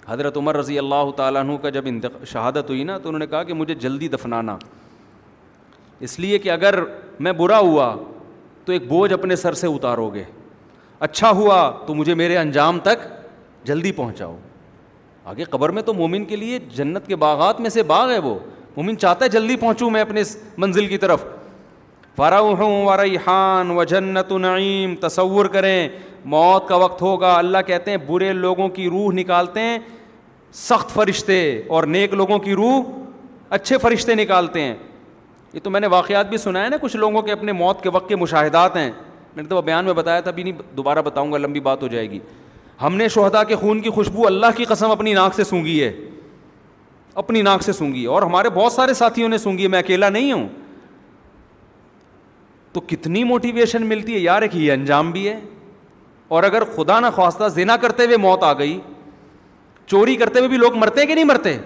حضرت 0.07 0.37
عمر 0.37 0.57
رضی 0.57 0.79
اللہ 0.79 1.11
تعالیٰ 1.15 1.41
عنہ 1.41 1.57
کا 1.57 1.69
جب 1.69 1.85
شہادت 2.25 2.69
ہوئی 2.69 2.83
نا، 2.83 2.97
تو 2.97 3.09
انہوں 3.09 3.19
نے 3.19 3.27
کہا 3.27 3.43
کہ 3.43 3.53
مجھے 3.53 3.75
جلدی 3.75 4.07
دفنانا۔ 4.07 4.57
اس 5.99 6.19
لیے 6.19 6.37
کہ 6.37 6.51
اگر 6.51 6.83
میں 7.19 7.31
برا 7.31 7.59
ہوا 7.59 7.95
تو 8.65 8.71
ایک 8.71 8.87
بوجھ 8.87 9.13
اپنے 9.13 9.35
سر 9.35 9.53
سے 9.53 9.67
اتارو 9.67 10.09
گے۔ 10.09 10.23
اچھا 10.99 11.31
ہوا 11.31 11.71
تو 11.87 11.95
مجھے 11.95 12.13
میرے 12.13 12.37
انجام 12.37 12.79
تک 12.79 13.07
جلدی 13.63 13.91
پہنچاؤ۔ 13.91 14.37
آگے 15.25 15.43
قبر 15.43 15.69
میں 15.69 15.81
تو 15.81 15.93
مومن 15.93 16.25
کے 16.25 16.35
لیے 16.35 16.59
جنت 16.59 17.07
کے 17.07 17.15
باغات 17.15 17.59
میں 17.59 17.69
سے 17.69 17.83
باغ 17.83 18.11
ہے 18.11 18.19
وہ۔ 18.19 18.39
مومن 18.75 18.97
چاہتا 18.97 19.25
ہے 19.25 19.29
جلدی 19.29 19.55
پہنچوں 19.55 19.89
میں 19.89 20.01
اپنے 20.01 20.21
منزل 20.57 20.87
کی 20.87 20.97
طرف۔ 20.97 21.25
فراؤ 22.15 22.53
ریحان 23.03 23.71
و 23.71 23.83
جنت 23.83 24.31
نعیم 24.31 24.95
تصور 24.95 25.45
کریں، 25.45 25.89
موت 26.25 26.67
کا 26.67 26.75
وقت 26.75 27.01
ہوگا۔ 27.01 27.37
اللہ 27.37 27.57
کہتے 27.67 27.91
ہیں، 27.91 27.97
برے 27.97 28.33
لوگوں 28.33 28.69
کی 28.69 28.89
روح 28.89 29.13
نکالتے 29.13 29.59
ہیں، 29.59 29.79
سخت 30.53 30.89
فرشتے 30.89 31.61
اور 31.67 31.83
نیک 31.83 32.13
لوگوں 32.13 32.39
کی 32.39 32.53
روح 32.53 32.83
اچھے 33.49 33.77
فرشتے 33.77 34.15
نکالتے 34.15 34.61
ہیں۔ 34.61 34.75
یہ 35.53 35.59
تو 35.63 35.69
میں 35.69 35.79
نے 35.79 35.87
واقعات 35.87 36.29
بھی 36.29 36.37
سنا 36.37 36.63
ہے 36.63 36.69
نا، 36.69 36.77
کچھ 36.81 36.95
لوگوں 36.95 37.21
کے 37.21 37.31
اپنے 37.31 37.51
موت 37.51 37.83
کے 37.83 37.89
وقت 37.89 38.09
کے 38.09 38.15
مشاہدات 38.15 38.75
ہیں۔ 38.75 38.91
میں 39.35 39.43
نے 39.43 39.49
تو 39.49 39.61
بیان 39.61 39.85
میں 39.85 39.93
بتایا 39.93 40.19
تھا، 40.19 40.31
ابھی 40.31 40.43
نہیں، 40.43 40.75
دوبارہ 40.77 40.99
بتاؤں 40.99 41.31
گا، 41.31 41.37
لمبی 41.37 41.59
بات 41.59 41.83
ہو 41.83 41.87
جائے 41.87 42.09
گی۔ 42.09 42.19
ہم 42.81 42.95
نے 42.95 43.09
شہدا 43.09 43.43
کے 43.43 43.55
خون 43.55 43.81
کی 43.81 43.89
خوشبو 43.89 44.27
اللہ 44.27 44.45
کی 44.55 44.63
قسم 44.63 44.91
اپنی 44.91 45.13
ناک 45.13 45.35
سے 45.35 45.43
سونگی 45.43 45.83
ہے۔ 45.83 45.93
اپنی 47.15 47.41
ناک 47.41 47.63
سے 47.63 47.73
سونگی۔ 47.73 48.05
اور 48.05 48.21
ہمارے 48.21 48.49
بہت 48.49 48.71
سارے 48.71 48.93
ساتھیوں 48.93 49.29
نے 49.29 49.37
سونگی، 49.37 49.67
میں 49.67 49.79
اکیلا 49.79 50.09
نہیں 50.09 50.31
ہوں۔ 50.31 50.49
تو 52.71 52.81
کتنی 52.81 53.23
موٹیویشن 53.23 53.85
ملتی 53.85 54.13
ہے؟ 54.13 54.19
یار، 54.19 54.41
ایک 54.41 54.55
یہ 54.55 54.71
انجام 54.71 55.11
بھی 55.11 55.29
ہے۔ 55.29 55.39
اور 56.27 56.43
اگر 56.43 56.63
خدا 56.63 56.99
نہ 56.99 57.07
خواستہ 57.15 57.47
زنا 57.47 57.77
کرتے 57.77 58.05
ہوئے 58.05 58.17
موت 58.17 58.43
آ 58.43 58.53
گئی، 58.53 58.79
چوری 59.87 60.15
کرتے 60.15 60.39
ہوئے 60.39 60.49
بھی 60.49 60.57
لوگ 60.57 60.75
مرتے 60.75 61.05
کہ 61.05 61.15
نہیں 61.15 61.25
مرتے؟ 61.25 61.57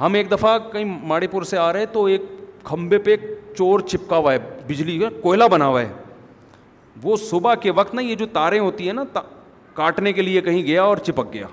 ہم 0.00 0.14
ایک 0.14 0.30
دفعہ 0.30 0.58
کہیں 0.72 0.84
ماڑی 0.84 1.26
پور 1.26 1.42
سے 1.42 1.58
آ 1.58 1.72
رہے 1.72 1.86
تو 1.86 2.04
ایک 2.04 2.22
کھمبے 2.64 2.98
پہ 2.98 3.10
ایک 3.10 3.20
چور 3.56 3.80
چپکا 3.80 4.16
ہوا 4.16 4.32
ہے، 4.32 4.38
بجلی 4.66 4.98
کا 4.98 5.08
کوئلہ 5.22 5.44
بنا 5.44 5.66
ہوا 5.66 5.82
ہے۔ 5.82 5.92
وہ 7.02 7.16
صبح 7.16 7.54
کے 7.54 7.70
وقت 7.70 7.94
نا 7.94 8.02
یہ 8.02 8.14
جو 8.14 8.26
تاریں 8.26 8.60
ہوتی 8.60 8.86
ہیں 8.86 8.92
نا 8.92 9.20
کاٹنے 9.74 10.12
کے 10.12 10.22
لیے 10.22 10.40
کہیں 10.40 10.62
گیا 10.62 10.82
اور 10.82 10.96
چپک 10.96 11.32
گیا۔ 11.32 11.46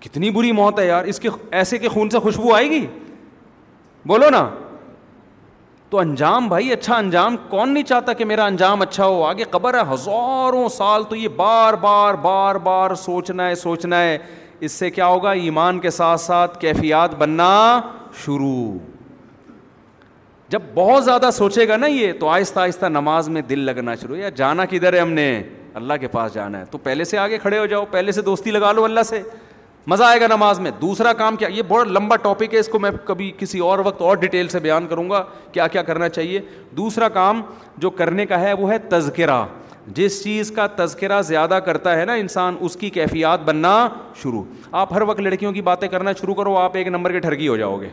کتنی 0.00 0.30
بری 0.30 0.52
موت 0.52 0.80
ہے 0.80 0.86
یار، 0.86 1.04
اس 1.04 1.20
کے 1.20 1.28
ایسے 1.50 1.78
کے 1.78 1.88
خون 1.88 2.10
سے 2.10 2.18
خوشبو 2.18 2.54
آئے 2.54 2.70
گی؟ 2.70 2.86
بولو 4.06 4.30
نا۔ 4.30 4.50
تو 5.90 5.98
انجام 5.98 6.48
بھائی 6.48 6.72
اچھا 6.72 6.96
انجام، 6.96 7.36
کون 7.48 7.74
نہیں 7.74 7.84
چاہتا 7.84 8.12
کہ 8.12 8.24
میرا 8.24 8.44
انجام 8.44 8.82
اچھا 8.82 9.06
ہو؟ 9.06 9.24
آگے 9.24 9.44
قبر 9.44 9.74
ہے، 9.74 9.94
ہزاروں 9.94 10.68
سال 10.68 11.02
تو 11.04 11.16
یہ 11.16 11.28
بار 11.28 11.74
بار 11.74 12.14
بار 12.14 12.54
بار 12.54 12.94
سوچنا 12.94 13.48
ہے 13.48 13.54
سوچنا 13.54 14.02
ہے۔ 14.02 14.18
اس 14.60 14.72
سے 14.72 14.90
کیا 14.90 15.06
ہوگا؟ 15.06 15.30
ایمان 15.30 15.78
کے 15.78 15.90
ساتھ 15.90 16.20
ساتھ 16.20 16.60
کیفیات 16.60 17.14
بننا 17.14 17.80
شروع۔ 18.24 18.72
جب 20.48 20.62
بہت 20.74 21.04
زیادہ 21.04 21.30
سوچے 21.32 21.68
گا 21.68 21.76
نا 21.76 21.86
یہ، 21.86 22.12
تو 22.20 22.28
آہستہ 22.28 22.60
آہستہ 22.60 22.86
نماز 22.86 23.28
میں 23.28 23.42
دل 23.42 23.58
لگنا 23.58 23.94
شروع۔ 23.94 24.16
یا 24.16 24.28
جانا 24.28 24.64
کدھر 24.64 24.92
ہے 24.92 25.00
ہم 25.00 25.12
نے؟ 25.12 25.42
اللہ 25.74 25.94
کے 26.00 26.08
پاس 26.08 26.34
جانا 26.34 26.60
ہے۔ 26.60 26.64
تو 26.64 26.78
پہلے 26.78 27.04
سے 27.04 27.18
آگے 27.18 27.38
کھڑے 27.38 27.58
ہو 27.58 27.66
جاؤ، 27.66 27.84
پہلے 27.90 28.12
سے 28.12 28.22
دوستی 28.22 28.50
لگا 28.50 28.72
لو 28.72 28.84
اللہ 28.84 29.00
سے۔ 29.00 29.22
مزہ 29.88 30.04
آئے 30.04 30.20
گا 30.20 30.26
نماز 30.26 30.60
میں۔ 30.60 30.70
دوسرا 30.80 31.12
کام 31.12 31.36
کیا؟ 31.36 31.48
یہ 31.48 31.62
بہت 31.68 31.86
لمبا 31.86 32.16
ٹاپک 32.16 32.54
ہے، 32.54 32.58
اس 32.58 32.68
کو 32.68 32.78
میں 32.78 32.90
کبھی 33.04 33.32
کسی 33.38 33.58
اور 33.58 33.78
وقت 33.78 34.02
اور 34.02 34.16
ڈیٹیل 34.16 34.48
سے 34.48 34.58
بیان 34.58 34.86
کروں 34.86 35.10
گا 35.10 35.24
کیا 35.52 35.66
کیا 35.66 35.82
کرنا 35.82 36.08
چاہیے۔ 36.08 36.40
دوسرا 36.70 37.08
کام 37.08 37.42
جو 37.76 37.90
کرنے 37.90 38.26
کا 38.26 38.40
ہے، 38.40 38.52
وہ 38.52 38.72
ہے 38.72 38.78
تذکرہ۔ 38.78 39.44
جس 39.86 40.24
چیز 40.24 40.50
کا 40.50 40.66
تذکرہ 40.76 41.22
زیادہ 41.22 41.58
کرتا 41.64 42.00
ہے 42.00 42.04
نا 42.04 42.12
انسان، 42.12 42.56
اس 42.60 42.76
کی 42.76 42.90
کیفیات 42.90 43.40
بننا 43.40 43.88
شروع۔ 44.22 44.44
آپ 44.72 44.92
ہر 44.92 45.02
وقت 45.02 45.20
لڑکیوں 45.20 45.52
کی 45.52 45.62
باتیں 45.62 45.88
کرنا 45.88 46.12
شروع 46.12 46.34
کرو، 46.34 46.56
آپ 46.56 46.76
ایک 46.76 46.86
نمبر 46.86 47.12
کے 47.12 47.18
ٹھرکی 47.18 47.48
ہو 47.48 47.56
جاؤ 47.56 47.80
گے۔ 47.80 47.88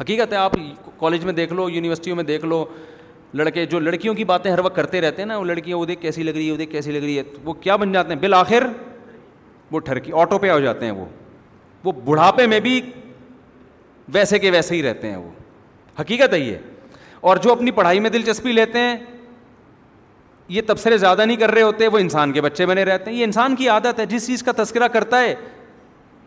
حقیقت 0.00 0.32
ہے، 0.32 0.36
آپ 0.36 0.52
کالج 0.98 1.24
میں 1.24 1.32
دیکھ 1.32 1.52
لو 1.52 1.70
یونیورسٹیوں 1.70 2.16
میں 2.16 2.24
دیکھ 2.24 2.44
لو، 2.44 2.64
لڑکے 3.34 3.66
جو 3.66 3.78
لڑکیوں 3.78 4.14
کی 4.14 4.24
باتیں 4.24 4.50
ہر 4.50 4.58
وقت 4.58 4.76
کرتے 4.76 5.00
رہتے 5.00 5.22
ہیں 5.22 5.26
نا، 5.26 5.38
وہ 5.38 5.44
لڑکیاں، 5.44 5.78
وہ 5.78 5.84
دیکھ 5.84 6.00
کیسی 6.00 6.22
لگ 6.22 6.30
رہی 6.30 6.46
ہے، 6.46 6.52
وہ 6.52 6.56
دیکھ 6.56 6.70
کیسی 6.70 6.92
لگ 6.92 6.98
رہی 6.98 7.18
ہے، 7.18 7.22
وہ 7.44 7.52
کیا 7.52 7.76
بن 7.76 7.92
جاتے 7.92 8.14
ہیں؟ 8.14 8.20
بالآخر 8.20 8.66
وہ 9.70 9.80
ٹھرکی 9.80 10.12
آٹو 10.12 10.38
پہ 10.38 10.50
ہو 10.50 10.60
جاتے 10.60 10.84
ہیں 10.84 10.92
وہ۔ 10.92 11.04
وہ 11.84 11.92
بڑھاپے 11.92 12.46
میں 12.46 12.60
بھی 12.60 12.90
ویسے 14.08 14.38
کے 14.38 14.50
ویسے 14.50 14.76
ہی 14.76 14.82
رہتے 14.82 15.08
ہیں 15.08 15.16
وہ۔ 15.16 15.30
حقیقت 16.00 16.34
ہے 16.34 16.38
یہ۔ 16.38 16.56
اور 17.20 17.36
جو 17.36 17.52
اپنی 17.52 17.70
پڑھائی 17.70 18.00
میں 18.00 18.10
دلچسپی 18.10 18.52
لیتے 18.52 18.78
ہیں، 18.78 18.96
یہ 20.48 20.62
تبصرے 20.66 20.98
زیادہ 20.98 21.24
نہیں 21.24 21.36
کر 21.36 21.50
رہے 21.50 21.62
ہوتے، 21.62 21.88
وہ 21.88 21.98
انسان 21.98 22.32
کے 22.32 22.40
بچے 22.40 22.66
بنے 22.66 22.84
رہتے 22.84 23.10
ہیں۔ 23.10 23.18
یہ 23.18 23.24
انسان 23.24 23.56
کی 23.56 23.68
عادت 23.68 24.00
ہے، 24.00 24.06
جس 24.06 24.26
چیز 24.26 24.42
کا 24.42 24.52
تذکرہ 24.56 24.88
کرتا 24.88 25.20
ہے، 25.20 25.34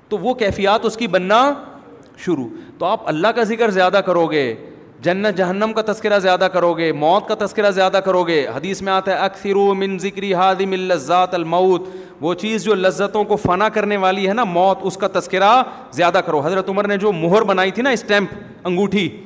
تو 0.10 0.18
وہ 0.18 0.34
کیفیات 0.34 0.86
اس 0.86 0.98
کی 0.98 1.08
بننا 1.08 1.54
شروع۔ 2.18 2.48
تو 2.78 2.86
آپ 2.86 3.08
اللہ 3.08 3.28
کا 3.28 3.44
ذکر 3.44 3.70
زیادہ 3.70 4.02
کرو 4.06 4.28
گے 4.28 4.67
جنت 5.02 5.38
جہنم 5.38 5.72
کا 5.76 5.82
تذکرہ 5.94 6.20
زیادہ 6.20 6.48
کرو 6.54 6.74
گے 6.74 6.92
موت 6.92 7.28
کا 7.28 7.46
تذکرہ 7.46 7.72
زیادہ 7.72 8.00
کرو 8.06 8.24
گے 8.24 8.48
حدیث 8.56 8.82
میں 8.82 8.94
آتا 8.94 9.12
ہے 9.12 9.18
اکثر 9.18 9.56
من 9.56 9.98
ذکری 9.98 10.34
حادم 10.34 10.72
الزات 10.72 11.34
الموت۔ 11.34 11.82
وہ 12.22 12.34
چیز 12.34 12.64
جو 12.64 12.76
لذتوں 12.76 13.24
کو 13.24 13.36
فنا 13.36 13.70
کرنے 13.70 13.98
والی 13.98 14.28
ہے 14.28 14.34
نا، 14.34 14.44
موت، 14.44 14.78
اس 14.82 14.98
کا 14.98 15.08
تذکرہ 15.14 15.64
زیادہ 15.92 16.22
کرو۔ 16.26 16.46
حضرت 16.46 16.70
عمر 16.70 16.88
نے 16.88 16.98
جو 16.98 17.12
مہر 17.12 17.42
بنائی 17.42 17.72
تھی 17.72 17.82
نا، 17.82 17.90
اسٹیمپ، 17.90 18.30
انگوٹھی، 18.64 19.24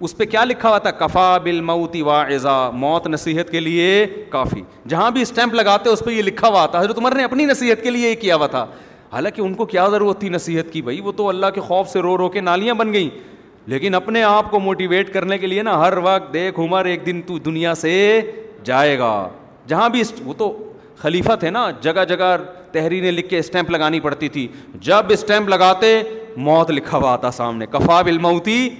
اس 0.00 0.16
پہ 0.16 0.24
کیا 0.24 0.44
لکھا 0.44 0.68
ہوا 0.68 0.78
تھا؟ 0.78 0.90
کفا 0.90 1.38
بل 1.38 1.60
موتی 1.60 2.02
وا 2.02 2.22
ایزا 2.22 2.70
موت 2.70 3.06
نصیحت 3.06 3.50
کے 3.50 3.60
لیے 3.60 4.06
کافی۔ 4.30 4.62
جہاں 4.88 5.10
بھی 5.10 5.22
اسٹیمپ 5.22 5.54
لگاتے 5.54 5.90
اس 5.90 6.02
پہ 6.04 6.10
یہ 6.10 6.22
لکھا 6.22 6.48
ہوا 6.48 6.66
تھا۔ 6.66 6.80
حضرت 6.80 6.98
عمر 6.98 7.14
نے 7.14 7.24
اپنی 7.24 7.44
نصیحت 7.44 7.82
کے 7.82 7.90
لیے 7.90 8.10
یہ 8.10 8.14
کیا 8.14 8.36
ہوا 8.36 8.46
تھا۔ 8.46 8.66
حالانکہ 9.12 9.40
ان 9.40 9.54
کو 9.54 9.64
کیا 9.64 9.88
ضرورت 9.88 10.20
تھی 10.20 10.28
نصیحت 10.28 10.72
کی؟ 10.72 10.82
بھائی، 10.82 11.00
وہ 11.00 11.12
تو 11.12 11.28
اللہ 11.28 11.46
کے 11.54 11.60
خوف 11.60 11.88
سے 11.88 12.00
رو 12.00 12.18
رو 12.18 12.28
کے 12.28 12.40
نالیاں 12.40 12.74
بن 12.74 12.92
گئیں۔ 12.92 13.30
لیکن 13.66 13.94
اپنے 13.94 14.22
آپ 14.22 14.50
کو 14.50 14.60
موٹیویٹ 14.60 15.12
کرنے 15.12 15.38
کے 15.38 15.46
لیے 15.46 15.62
نا، 15.62 15.78
ہر 15.78 15.92
وقت 15.96 16.32
دیکھ 16.32 16.60
عمر، 16.60 16.84
ایک 16.84 17.06
دن 17.06 17.20
تو 17.26 17.38
دنیا 17.38 17.74
سے 17.74 18.20
جائے 18.64 18.98
گا۔ 18.98 19.28
جہاں 19.66 19.88
بھی 19.88 20.02
وہ 20.24 20.34
تو 20.34 20.72
خلیفہ 20.98 21.36
تھے 21.40 21.50
نا، 21.50 21.70
جگہ 21.80 22.04
جگہ 22.04 22.36
تحریریں 22.72 23.12
لکھ 23.12 23.28
کے 23.28 23.38
اسٹیمپ 23.38 23.70
لگانی 23.70 24.00
پڑتی 24.00 24.28
تھی۔ 24.28 24.48
جب 24.74 25.06
اسٹیمپ 25.08 25.48
لگاتے، 25.48 26.02
موت 26.36 26.70
لکھا 26.70 26.98
ہوا 26.98 27.16
تھا 27.16 27.30
سامنے۔ 27.30 27.66
کفا 27.66 28.02
بل 28.02 28.18
موتی 28.18 28.70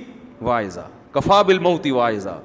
وائزہ 0.43 0.89
کفا 1.11 1.43
بل 1.43 1.59
موتی 1.59 1.91
وائزہ 1.91 2.41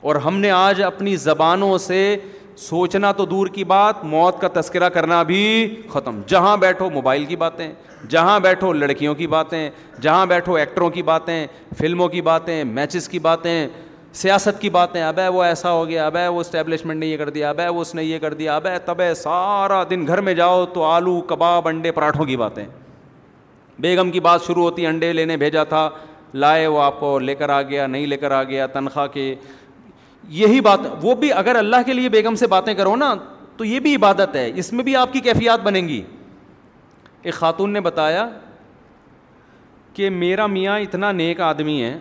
اور 0.00 0.16
ہم 0.16 0.38
نے 0.38 0.50
آج 0.50 0.82
اپنی 0.82 1.16
زبانوں 1.16 1.78
سے 1.78 2.16
سوچنا 2.56 3.12
تو 3.12 3.24
دور 3.24 3.46
کی 3.46 3.64
بات، 3.64 4.04
موت 4.04 4.40
کا 4.40 4.48
تذکرہ 4.60 4.88
کرنا 4.88 5.22
بھی 5.22 5.82
ختم۔ 5.88 6.20
جہاں 6.26 6.56
بیٹھو 6.56 6.90
موبائل 6.90 7.24
کی 7.24 7.36
باتیں، 7.36 7.72
جہاں 8.08 8.40
بیٹھو 8.40 8.72
لڑکیوں 8.72 9.14
کی 9.14 9.26
باتیں، 9.26 9.70
جہاں 10.00 10.26
بیٹھو 10.26 10.54
ایکٹروں 10.54 10.90
کی 10.90 11.02
باتیں، 11.02 11.46
فلموں 11.78 12.08
کی 12.08 12.20
باتیں، 12.20 12.64
میچز 12.64 13.08
کی 13.08 13.18
باتیں، 13.18 13.68
سیاست 14.12 14.60
کی 14.60 14.70
باتیں۔ 14.70 15.02
اب 15.02 15.18
ہے 15.18 15.28
وہ 15.28 15.42
ایسا 15.42 15.72
ہو 15.72 15.88
گیا 15.88 16.06
اب 16.06 16.16
ہے 16.16 16.28
وہ 16.28 16.40
اسٹیبلشمنٹ 16.40 17.00
نے 17.00 17.06
یہ 17.06 17.16
کر 17.16 17.30
دیا 17.30 17.50
اب 17.50 17.60
ہے 17.60 17.68
وہ 17.68 17.80
اس 17.80 17.94
نے 17.94 18.04
یہ 18.04 18.18
کر 18.18 18.34
دیا 18.34 18.56
اب 18.56 18.66
ہے 18.66 18.78
تب 18.78 19.00
ہے 19.00 19.14
سارا 19.14 19.82
دن 19.90 20.06
گھر 20.06 20.20
میں 20.20 20.34
جاؤ 20.34 20.66
تو 20.66 20.84
آلو، 20.84 21.20
کباب، 21.20 21.68
انڈے، 21.68 21.92
پراٹھوں 21.92 22.24
کی 22.24 22.36
باتیں۔ 22.36 22.64
بیگم 23.78 24.10
کی 24.10 24.20
بات 24.20 24.42
شروع 24.46 24.62
ہوتی، 24.62 24.86
انڈے 24.86 25.12
لینے 25.12 25.36
بھیجا 25.36 25.64
تھا، 25.64 25.90
لائے 26.34 26.66
وہ 26.66 26.82
آپ 26.82 27.00
کو، 27.00 27.18
لے 27.18 27.34
کر 27.34 27.48
آ 27.48 27.62
گیا، 27.62 27.86
نہیں 27.86 28.06
لے 28.06 28.16
کر 28.16 28.30
آ 28.30 28.42
گیا، 28.42 28.66
تنخواہ 28.66 29.06
کے 29.06 29.34
یہی 30.28 30.60
بات، 30.60 30.78
وہ 31.02 31.14
بھی 31.14 31.32
اگر 31.32 31.56
اللہ 31.56 31.76
کے 31.86 31.92
لیے 31.92 32.08
بیگم 32.08 32.34
سے 32.34 32.46
باتیں 32.46 32.74
کرو 32.74 32.96
نا، 32.96 33.14
تو 33.56 33.64
یہ 33.64 33.80
بھی 33.80 33.96
عبادت 33.96 34.36
ہے، 34.36 34.52
اس 34.54 34.72
میں 34.72 34.84
بھی 34.84 34.96
آپ 34.96 35.12
کی 35.12 35.20
کیفیات 35.20 35.60
بنیں 35.60 35.88
گی۔ 35.88 36.02
ایک 37.22 37.34
خاتون 37.34 37.70
نے 37.70 37.80
بتایا 37.80 38.28
کہ 39.94 40.10
میرا 40.10 40.46
میاں 40.46 40.78
اتنا 40.78 41.12
نیک 41.12 41.40
آدمی 41.40 41.82
ہے، 41.82 41.98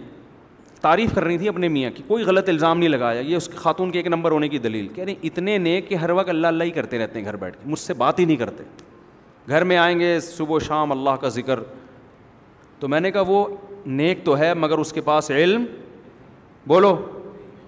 تعریف 0.82 1.16
کر 1.16 1.24
رہی 1.24 1.38
تھی 1.38 1.48
اپنے 1.48 1.68
میاں 1.68 1.92
کی، 1.96 2.04
کوئی 2.08 2.24
غلط 2.24 2.50
الزام 2.50 2.80
نہیں 2.80 2.90
لگایا، 2.90 3.20
یہ 3.20 3.36
اس 3.36 3.50
خاتون 3.56 3.92
کے 3.92 4.00
ایک 4.00 4.08
نمبر 4.08 4.32
ہونے 4.32 4.48
کی 4.48 4.58
دلیل۔ 4.58 4.88
کہہ 4.88 5.04
رہے 5.04 5.14
اتنے 5.24 5.58
نیک 5.58 5.90
کہ 5.90 5.96
ہر 5.96 6.10
وقت 6.10 6.30
اللہ 6.30 6.48
اللہ 6.48 6.64
ہی 6.64 6.72
کرتے 6.72 7.00
رہتے 7.00 7.20
ہیں 7.20 7.26
گھر 7.26 7.36
بیٹھ 7.36 7.58
کے، 7.64 7.70
مجھ 7.70 7.80
سے 7.80 7.94
بات 7.94 8.20
ہی 8.20 8.26
نہیں 8.26 8.36
کرتے۔ 8.36 8.64
گھر 9.50 9.64
میں 9.64 9.78
آئیں 9.78 10.00
گے، 10.00 10.20
صبح 10.20 10.56
و 10.56 10.60
شام 10.60 10.92
اللہ 10.92 11.10
کا 11.10 11.28
ذکر۔ 11.28 11.60
تو 12.80 12.88
میں 12.88 13.00
نے 13.00 13.12
کہا 13.12 13.24
وہ 13.28 13.48
نیک 13.86 14.20
تو 14.24 14.38
ہے، 14.38 14.54
مگر 14.54 14.78
اس 14.78 14.94
کے 14.94 15.02
پاس 15.02 15.32
علم۔ 15.32 15.66
بولو۔ 16.68 17.06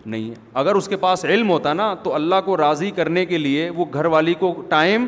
نہیں 0.06 0.30
ہے۔ 0.30 0.36
اگر 0.54 0.76
اس 0.76 0.88
کے 0.88 0.98
پاس 0.98 1.26
علم 1.26 1.50
ہوتا 1.50 1.74
نا، 1.74 1.94
تو 1.94 2.16
اللہ 2.16 2.36
کو 2.46 2.58
راضی 2.58 2.92
کرنے 2.92 3.26
کے 3.26 3.38
لیے 3.38 3.70
وہ 3.70 3.86
گھر 3.94 4.06
والی 4.06 4.34
کو 4.34 4.64
ٹائم 4.70 5.08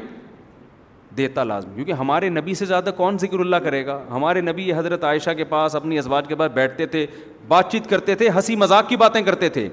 دیتا 1.17 1.43
لازمی 1.43 1.75
کیونکہ 1.75 1.91
ہمارے 1.91 2.29
نبی 2.29 2.53
سے 2.53 2.65
زیادہ 2.65 2.89
کون 2.97 3.17
ذکر 3.17 3.39
اللہ 3.39 3.55
کرے 3.55 3.85
گا؟ 3.85 4.03
ہمارے 4.11 4.41
نبی 4.41 4.73
حضرت 4.73 5.03
عائشہ 5.03 5.29
کے 5.29 5.43
پاس 5.43 5.75
اپنی 5.75 5.97
ازواج 5.97 6.27
کے 6.27 6.35
پاس 6.35 6.51
بیٹھتے 6.51 6.85
تھے، 6.85 7.05
بات 7.47 7.71
چیت 7.71 7.89
کرتے 7.89 8.15
تھے، 8.15 8.29
ہنسی 8.29 8.55
مذاق 8.55 8.89
کی 8.89 8.95
باتیں 8.95 9.21
کرتے 9.21 9.49
تھے۔ 9.49 9.69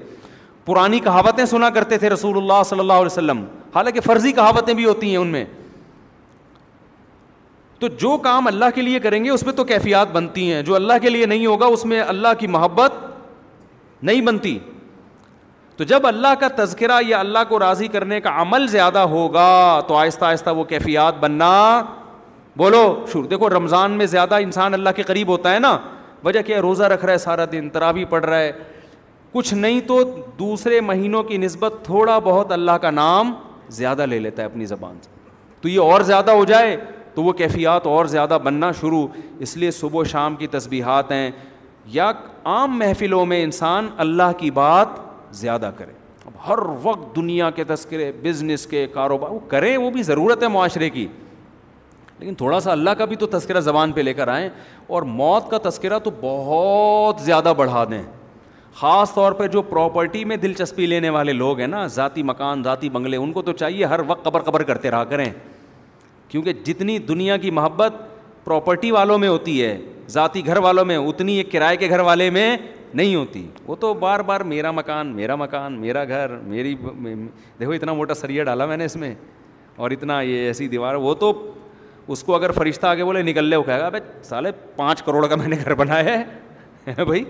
پرانی 0.65 0.99
کہاوتیں 0.99 1.45
سنا 1.45 1.69
کرتے 1.69 1.97
تھے 1.97 2.09
رسول 2.09 2.37
اللہ 2.37 2.63
صلی 2.65 2.79
اللہ 2.79 2.93
علیہ 2.93 3.05
وسلم۔ 3.05 3.45
حالانکہ 3.75 3.99
فرضی 3.99 4.31
کہاوتیں 4.31 4.73
بھی 4.73 4.85
ہوتی 4.85 5.09
ہیں 5.09 5.17
ان 5.17 5.27
میں۔ 5.27 5.45
تو 7.79 7.87
جو 7.87 8.17
کام 8.17 8.47
اللہ 8.47 8.65
کے 8.75 8.81
لیے 8.81 8.99
کریں 8.99 9.23
گے، 9.23 9.29
اس 9.29 9.43
میں 9.43 9.53
تو 9.53 9.63
کیفیات 9.63 10.11
بنتی 10.11 10.53
ہیں۔ 10.53 10.61
جو 10.61 10.75
اللہ 10.75 10.93
کے 11.01 11.09
لیے 11.09 11.25
نہیں 11.25 11.45
ہوگا، 11.45 11.65
اس 11.65 11.85
میں 11.85 12.01
اللہ 12.01 12.27
کی 12.39 12.47
محبت 12.47 12.91
نہیں 14.03 14.21
بنتی۔ 14.21 14.59
تو 15.77 15.83
جب 15.83 16.07
اللہ 16.07 16.27
کا 16.39 16.47
تذکرہ 16.55 17.01
یا 17.07 17.19
اللہ 17.19 17.39
کو 17.49 17.59
راضی 17.59 17.87
کرنے 17.87 18.21
کا 18.21 18.41
عمل 18.41 18.67
زیادہ 18.67 18.99
ہوگا 18.99 19.79
تو 19.87 19.95
آہستہ 19.95 20.25
آہستہ 20.25 20.49
وہ 20.49 20.63
کیفیات 20.63 21.19
بننا، 21.19 21.83
بولو، 22.55 23.05
شروع، 23.11 23.27
دیکھو، 23.29 23.49
رمضان 23.49 23.91
میں 23.91 24.05
زیادہ 24.05 24.35
انسان 24.35 24.73
اللہ 24.73 24.89
کے 24.95 25.03
قریب 25.03 25.27
ہوتا 25.27 25.53
ہے 25.53 25.59
نا، 25.59 25.77
وجہ 26.23 26.41
کیا 26.41 26.61
روزہ 26.61 26.83
رکھ 26.83 27.05
رہا 27.05 27.13
ہے 27.13 27.17
سارا 27.17 27.45
دن 27.51 27.69
ترابی 27.69 28.05
پڑھ 28.05 28.25
رہا 28.25 28.39
ہے۔ 28.39 28.51
کچھ 29.31 29.53
نہیں 29.53 29.81
تو 29.81 30.03
دوسرے 30.39 30.81
مہینوں 30.81 31.23
کی 31.23 31.37
نسبت 31.37 31.73
تھوڑا 31.83 32.19
بہت 32.19 32.51
اللہ 32.51 32.71
کا 32.71 32.91
نام 32.91 33.33
زیادہ 33.69 34.05
لے 34.05 34.19
لیتا 34.19 34.41
ہے 34.41 34.45
اپنی 34.45 34.65
زبان 34.65 34.97
سے۔ 35.01 35.09
تو 35.61 35.69
یہ 35.69 35.79
اور 35.79 36.01
زیادہ 36.01 36.31
ہو 36.31 36.45
جائے 36.45 36.77
تو 37.13 37.23
وہ 37.23 37.33
کیفیات 37.33 37.87
اور 37.87 38.05
زیادہ 38.05 38.37
بننا 38.43 38.71
شروع۔ 38.71 39.07
اس 39.39 39.57
لیے 39.57 39.71
صبح 39.71 39.99
و 39.99 40.03
شام 40.03 40.35
کی 40.35 40.47
تسبیحات 40.47 41.11
ہیں۔ 41.11 41.31
یا 41.85 42.11
عام 42.43 42.79
محفلوں 42.79 43.25
میں 43.25 43.43
انسان 43.43 43.87
اللہ 43.97 44.31
کی 44.37 44.51
بات 44.51 44.87
زیادہ 45.33 45.71
کرے۔ 45.77 45.91
اب 46.25 46.49
ہر 46.49 46.59
وقت 46.83 47.15
دنیا 47.15 47.49
کے 47.49 47.63
تذکرے 47.63 48.11
بزنس 48.21 48.67
کے 48.67 48.87
کاروبار، 48.87 49.29
وہ 49.29 49.39
کریں 49.47 49.77
وہ 49.77 49.89
بھی 49.89 50.03
ضرورت 50.03 50.43
ہے 50.43 50.47
معاشرے 50.47 50.89
کی۔ 50.89 51.07
لیکن 52.19 52.35
تھوڑا 52.35 52.59
سا 52.59 52.71
اللہ 52.71 52.89
کا 52.89 53.05
بھی 53.05 53.15
تو 53.15 53.25
تذکرہ 53.25 53.59
زبان 53.59 53.91
پہ 53.91 54.01
لے 54.01 54.13
کر 54.13 54.27
آئیں 54.27 54.49
اور 54.87 55.01
موت 55.01 55.51
کا 55.51 55.69
تذکرہ 55.69 55.99
تو 55.99 56.11
بہت 56.21 57.21
زیادہ 57.21 57.53
بڑھا 57.57 57.83
دیں۔ 57.83 58.03
خاص 58.75 59.13
طور 59.13 59.31
پہ 59.31 59.47
جو 59.47 59.61
پراپرٹی 59.61 60.25
میں 60.25 60.37
دلچسپی 60.37 60.85
لینے 60.85 61.09
والے 61.09 61.33
لوگ 61.33 61.59
ہیں 61.59 61.67
نا، 61.67 61.87
ذاتی 61.87 62.23
مکان، 62.23 62.63
ذاتی 62.63 62.89
بنگلے، 62.89 63.17
ان 63.17 63.31
کو 63.31 63.41
تو 63.41 63.51
چاہیے 63.51 63.85
ہر 63.85 63.99
وقت 64.07 64.25
قبر 64.25 64.41
قبر 64.41 64.63
کرتے 64.63 64.91
رہا 64.91 65.03
کریں۔ 65.03 65.25
کیونکہ 66.27 66.53
جتنی 66.53 66.99
دنیا 66.99 67.37
کی 67.37 67.51
محبت 67.51 67.93
پراپرٹی 68.43 68.91
والوں 68.91 69.17
میں 69.17 69.27
ہوتی 69.27 69.63
ہے، 69.63 69.81
ذاتی 70.07 70.45
گھر 70.45 70.57
والوں 70.57 70.85
میں، 70.85 70.97
اتنی 70.97 71.33
ایک 71.33 71.51
کرائے 71.51 71.77
کے 71.77 71.89
گھر 71.89 71.99
والے 71.99 72.29
میں 72.29 72.57
نہیں 72.93 73.15
ہوتی۔ 73.15 73.49
وہ 73.67 73.75
تو 73.75 73.93
بار 73.93 74.19
بار 74.19 74.41
میرا 74.41 74.71
مکان 74.71 75.07
میرا 75.07 75.35
مکان، 75.35 75.73
میرا 75.73 76.03
گھر، 76.03 76.29
میری 76.29 76.75
دیکھو 77.59 77.71
اتنا 77.71 77.93
موٹا 77.93 78.13
سریا 78.13 78.43
ڈالا 78.43 78.65
میں 78.65 78.77
نے 78.77 78.85
اس 78.85 78.95
میں 78.95 79.15
اور 79.75 79.91
اتنا 79.91 80.21
یہ 80.21 80.47
ایسی 80.47 80.67
دیوار، 80.67 80.95
وہ 80.95 81.13
تو 81.13 81.53
اس 82.07 82.23
کو 82.23 82.35
اگر 82.35 82.51
فرشتہ 82.51 82.87
آگے 82.87 83.03
بولے 83.03 83.21
نکل 83.21 83.43
لے، 83.43 83.55
وہ 83.55 83.63
کہے 83.63 83.79
گا 83.79 83.89
بھائی 83.89 84.23
سالے 84.23 84.51
پانچ 84.75 85.03
کروڑ 85.03 85.27
کا 85.27 85.35
میں 85.35 85.47
نے 85.47 85.55
گھر 85.63 85.73
بنایا 85.73 86.05
ہے۔ 86.05 86.23
بھائی 87.03 87.23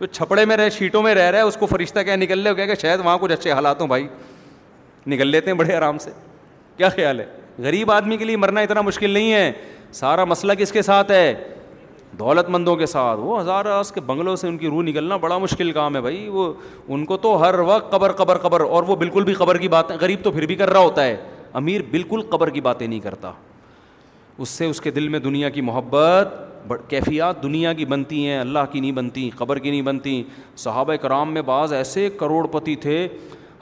جو 0.00 0.06
چھپڑے 0.06 0.44
میں 0.44 0.56
رہے 0.56 0.70
شیٹوں 0.70 1.02
میں 1.02 1.14
رہ 1.14 1.30
رہا 1.30 1.38
ہے، 1.38 1.42
اس 1.42 1.56
کو 1.56 1.66
فرشتہ 1.66 2.00
کیا 2.00 2.16
نکل 2.16 2.38
لے 2.38 2.54
کہ 2.54 2.74
شاید 2.74 3.00
وہاں 3.04 3.18
کچھ 3.20 3.32
اچھے 3.32 3.52
حالات 3.52 3.80
ہوں 3.80 3.88
بھائی۔ 3.88 4.08
نکل 5.06 5.26
لیتے 5.26 5.50
ہیں 5.50 5.58
بڑے 5.58 5.74
آرام 5.74 5.98
سے۔ 5.98 6.10
کیا 6.76 6.88
خیال 6.88 7.20
ہے؟ 7.20 7.26
غریب 7.58 7.90
آدمی 7.90 8.16
کے 8.16 8.24
لیے 8.24 8.36
مرنا 8.36 8.60
اتنا 8.60 8.80
مشکل 8.80 9.10
نہیں 9.10 9.32
ہے۔ 9.32 9.52
سارا 9.92 10.24
مسئلہ 10.24 10.52
کس 10.52 10.72
کے 10.72 10.82
ساتھ 10.82 11.10
ہے؟ 11.10 11.34
دولت 12.18 12.50
مندوں 12.50 12.76
کے 12.76 12.86
ساتھ۔ 12.86 13.20
وہ 13.20 13.40
ہزار 13.40 13.64
اس 13.64 13.92
کے 13.92 14.00
بنگلوں 14.00 14.36
سے 14.36 14.48
ان 14.48 14.58
کی 14.58 14.66
روح 14.66 14.82
نکلنا 14.82 15.16
بڑا 15.16 15.38
مشکل 15.38 15.72
کام 15.72 15.96
ہے 15.96 16.00
بھائی۔ 16.00 16.28
وہ 16.28 16.52
ان 16.88 17.04
کو 17.04 17.16
تو 17.16 17.42
ہر 17.42 17.58
وقت 17.58 17.92
قبر 17.92 18.12
قبر 18.12 18.38
قبر، 18.38 18.60
اور 18.60 18.82
وہ 18.82 18.96
بالکل 18.96 19.24
بھی 19.24 19.34
قبر 19.34 19.58
کی 19.58 19.68
باتیں، 19.68 19.96
غریب 20.00 20.18
تو 20.22 20.30
پھر 20.30 20.46
بھی 20.46 20.54
کر 20.54 20.70
رہا 20.70 20.80
ہوتا 20.80 21.04
ہے۔ 21.04 21.16
امیر 21.52 21.80
بالکل 21.90 22.20
قبر 22.28 22.50
کی 22.50 22.60
باتیں 22.60 22.86
نہیں 22.86 23.00
کرتا۔ 23.00 23.32
اس 24.38 24.48
سے 24.48 24.66
اس 24.66 24.80
کے 24.80 24.90
دل 24.90 25.08
میں 25.08 25.18
دنیا 25.18 25.48
کی 25.48 25.60
محبت 25.60 26.34
کیفیات 26.88 27.42
دنیا 27.42 27.72
کی 27.72 27.84
بنتی 27.84 28.26
ہیں۔ 28.26 28.38
اللہ 28.38 28.58
کی 28.72 28.80
نہیں 28.80 28.92
بنتی، 28.92 29.30
قبر 29.36 29.58
کی 29.58 29.70
نہیں 29.70 29.82
بنتی۔ 29.82 30.22
صحابہ 30.56 30.94
کرام 30.94 31.34
میں 31.34 31.42
بعض 31.42 31.72
ایسے 31.72 32.10
کروڑ 32.10 32.46
پتی 32.46 32.76
تھے۔ 32.76 33.08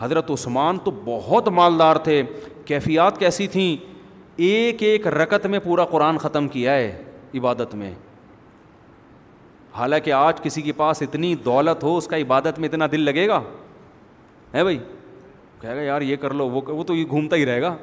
حضرت 0.01 0.31
عثمان 0.31 0.79
تو 0.79 0.91
بہت 1.05 1.49
مالدار 1.49 1.97
تھے۔ 1.97 2.23
کیفیات 2.65 3.19
کیسی 3.19 3.47
تھیں؟ 3.47 3.77
ایک 4.37 4.83
ایک 4.83 5.07
رکت 5.07 5.47
میں 5.47 5.59
پورا 5.59 5.85
قرآن 5.85 6.19
ختم 6.19 6.49
کیا 6.49 6.75
ہے 6.75 7.03
عبادت 7.35 7.75
میں۔ 7.75 7.95
حالانکہ 9.75 10.13
آج 10.13 10.41
کسی 10.41 10.63
کے 10.63 10.73
پاس 10.73 11.03
اتنی 11.03 11.35
دولت 11.35 11.85
ہو، 11.85 11.97
اس 11.97 12.07
کا 12.07 12.17
عبادت 12.17 12.59
میں 12.59 12.69
اتنا 12.69 12.87
دل 12.93 13.01
لگے 13.01 13.29
گا؟ 13.29 13.41
ہے 14.55 14.63
بھائی؟ 14.63 14.79
کہے 15.61 15.77
گا 15.77 15.81
یار 15.81 16.03
یہ 16.03 16.17
کر 16.17 16.35
لو، 16.35 16.49
وہ 16.49 16.61
وہ 16.67 16.85
تو 16.85 16.95
یہ 16.95 17.05
گھومتا 17.11 17.37
ہی 17.37 17.47
رہے 17.47 17.63
گا۔ 17.63 17.77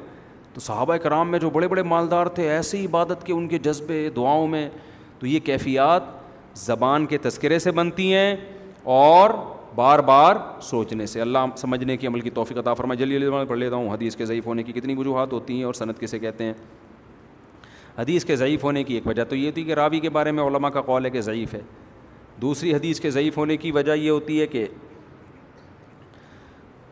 تو 0.54 0.60
صحابہ 0.60 0.96
کرام 0.96 1.30
میں 1.30 1.38
جو 1.38 1.50
بڑے 1.50 1.68
بڑے 1.68 1.82
مالدار 1.82 2.26
تھے، 2.26 2.50
ایسی 2.50 2.84
عبادت 2.84 3.26
کے 3.26 3.32
ان 3.32 3.48
کے 3.48 3.58
جذبے، 3.58 4.10
دعاؤں 4.16 4.46
میں، 4.46 4.70
تو 5.18 5.26
یہ 5.26 5.40
کیفیات 5.40 6.02
زبان 6.54 7.06
کے 7.06 7.18
تذکرے 7.18 7.58
سے 7.58 7.70
بنتی 7.70 8.14
ہیں 8.14 8.36
اور 8.82 9.30
بار 9.74 9.98
بار 9.98 10.36
سوچنے 10.60 11.06
سے۔ 11.06 11.20
اللہ 11.20 11.38
سمجھنے 11.56 11.96
کی 11.96 12.06
عمل 12.06 12.20
کی 12.20 12.30
توفیق 12.30 12.58
عطا 12.58 12.74
فرما 12.74 12.94
جلی 12.94 13.20
جلدی 13.20 13.46
پڑھ 13.48 13.58
لیتا 13.58 13.76
ہوں، 13.76 13.94
حدیث 13.94 14.16
کے 14.16 14.24
ضعیف 14.24 14.46
ہونے 14.46 14.62
کی 14.62 14.72
کتنی 14.72 14.94
وجوہات 14.94 15.32
ہوتی 15.32 15.56
ہیں 15.56 15.64
اور 15.64 15.74
صنعت 15.74 16.00
کسے 16.00 16.18
کہتے 16.18 16.44
ہیں؟ 16.44 16.52
حدیث 17.98 18.24
کے 18.24 18.36
ضعیف 18.36 18.64
ہونے 18.64 18.84
کی 18.84 18.94
ایک 18.94 19.06
وجہ 19.06 19.24
تو 19.24 19.36
یہ 19.36 19.50
تھی 19.50 19.64
کہ 19.64 19.74
راوی 19.74 20.00
کے 20.00 20.10
بارے 20.10 20.30
میں 20.30 20.44
علماء 20.44 20.68
کا 20.68 20.82
قول 20.82 21.04
ہے 21.04 21.10
کہ 21.10 21.20
ضعیف 21.20 21.54
ہے۔ 21.54 21.60
دوسری 22.42 22.74
حدیث 22.74 23.00
کے 23.00 23.10
ضعیف 23.10 23.36
ہونے 23.36 23.56
کی 23.56 23.70
وجہ 23.70 23.92
یہ 23.92 24.10
ہوتی 24.10 24.40
ہے 24.40 24.46
کہ 24.46 24.66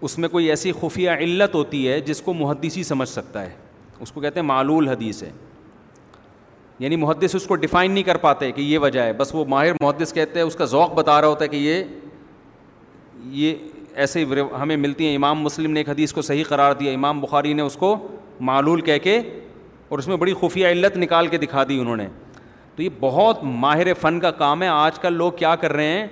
اس 0.01 0.19
میں 0.19 0.29
کوئی 0.29 0.51
ایسی 0.51 0.73
خفیہ 0.81 1.11
علت 1.11 1.55
ہوتی 1.55 1.89
ہے 1.89 2.01
جس 2.01 2.21
کو 2.21 2.33
محدثی 2.33 2.83
سمجھ 2.83 3.09
سکتا 3.09 3.43
ہے۔ 3.43 3.51
اس 4.01 4.13
کو 4.13 4.21
کہتے 4.21 4.41
ہیں 4.41 4.47
معلول 4.47 4.89
حدیث 4.89 5.23
ہے۔ 5.23 5.31
یعنی 6.79 6.97
محدث 6.97 7.35
اس 7.35 7.47
کو 7.47 7.55
ڈیفائن 7.55 7.93
نہیں 7.93 8.05
کر 8.05 8.17
پاتے 8.17 8.53
کہ 8.53 8.61
یہ 8.61 8.79
وجہ 8.79 9.01
ہے۔ 9.01 9.13
بس 9.13 9.35
وہ 9.35 9.45
ماہر 9.45 9.73
محدث 9.81 10.13
کہتے 10.13 10.39
ہیں، 10.39 10.47
اس 10.47 10.55
کا 10.55 10.65
ذوق 10.65 10.93
بتا 10.95 11.21
رہا 11.21 11.29
ہوتا 11.29 11.45
ہے 11.45 11.49
کہ 11.49 11.57
یہ 11.57 11.85
یہ 13.25 13.55
ایسے 13.95 14.25
ہمیں 14.61 14.77
ملتی 14.77 15.07
ہیں۔ 15.07 15.17
امام 15.17 15.41
مسلم 15.41 15.71
نے 15.71 15.81
ایک 15.81 15.89
حدیث 15.89 16.13
کو 16.13 16.23
صحیح 16.23 16.45
قرار 16.49 16.73
دیا، 16.73 16.93
امام 16.93 17.21
بخاری 17.21 17.53
نے 17.53 17.63
اس 17.63 17.75
کو 17.75 18.09
معلول 18.41 18.81
کہہ 18.81 18.99
کے 19.03 19.21
اور 19.89 19.99
اس 19.99 20.09
میں 20.09 20.17
بڑی 20.17 20.35
خفیہ 20.41 20.67
علت 20.67 20.97
نکال 20.97 21.27
کے 21.27 21.37
دکھا 21.37 21.65
دی 21.69 21.81
انہوں 21.81 21.97
نے۔ 21.97 22.07
تو 22.77 22.83
یہ 22.83 22.89
بہت 23.01 23.39
ماہر 23.43 23.95
فن 23.95 24.21
کا 24.21 24.31
کام 24.31 24.63
ہے۔ 24.63 24.69
آج 24.69 24.99
کل 24.99 25.13
لوگ 25.13 25.33
کیا 25.33 25.57
کر 25.57 25.73
رہے 25.73 25.87
ہیں؟ 25.87 26.07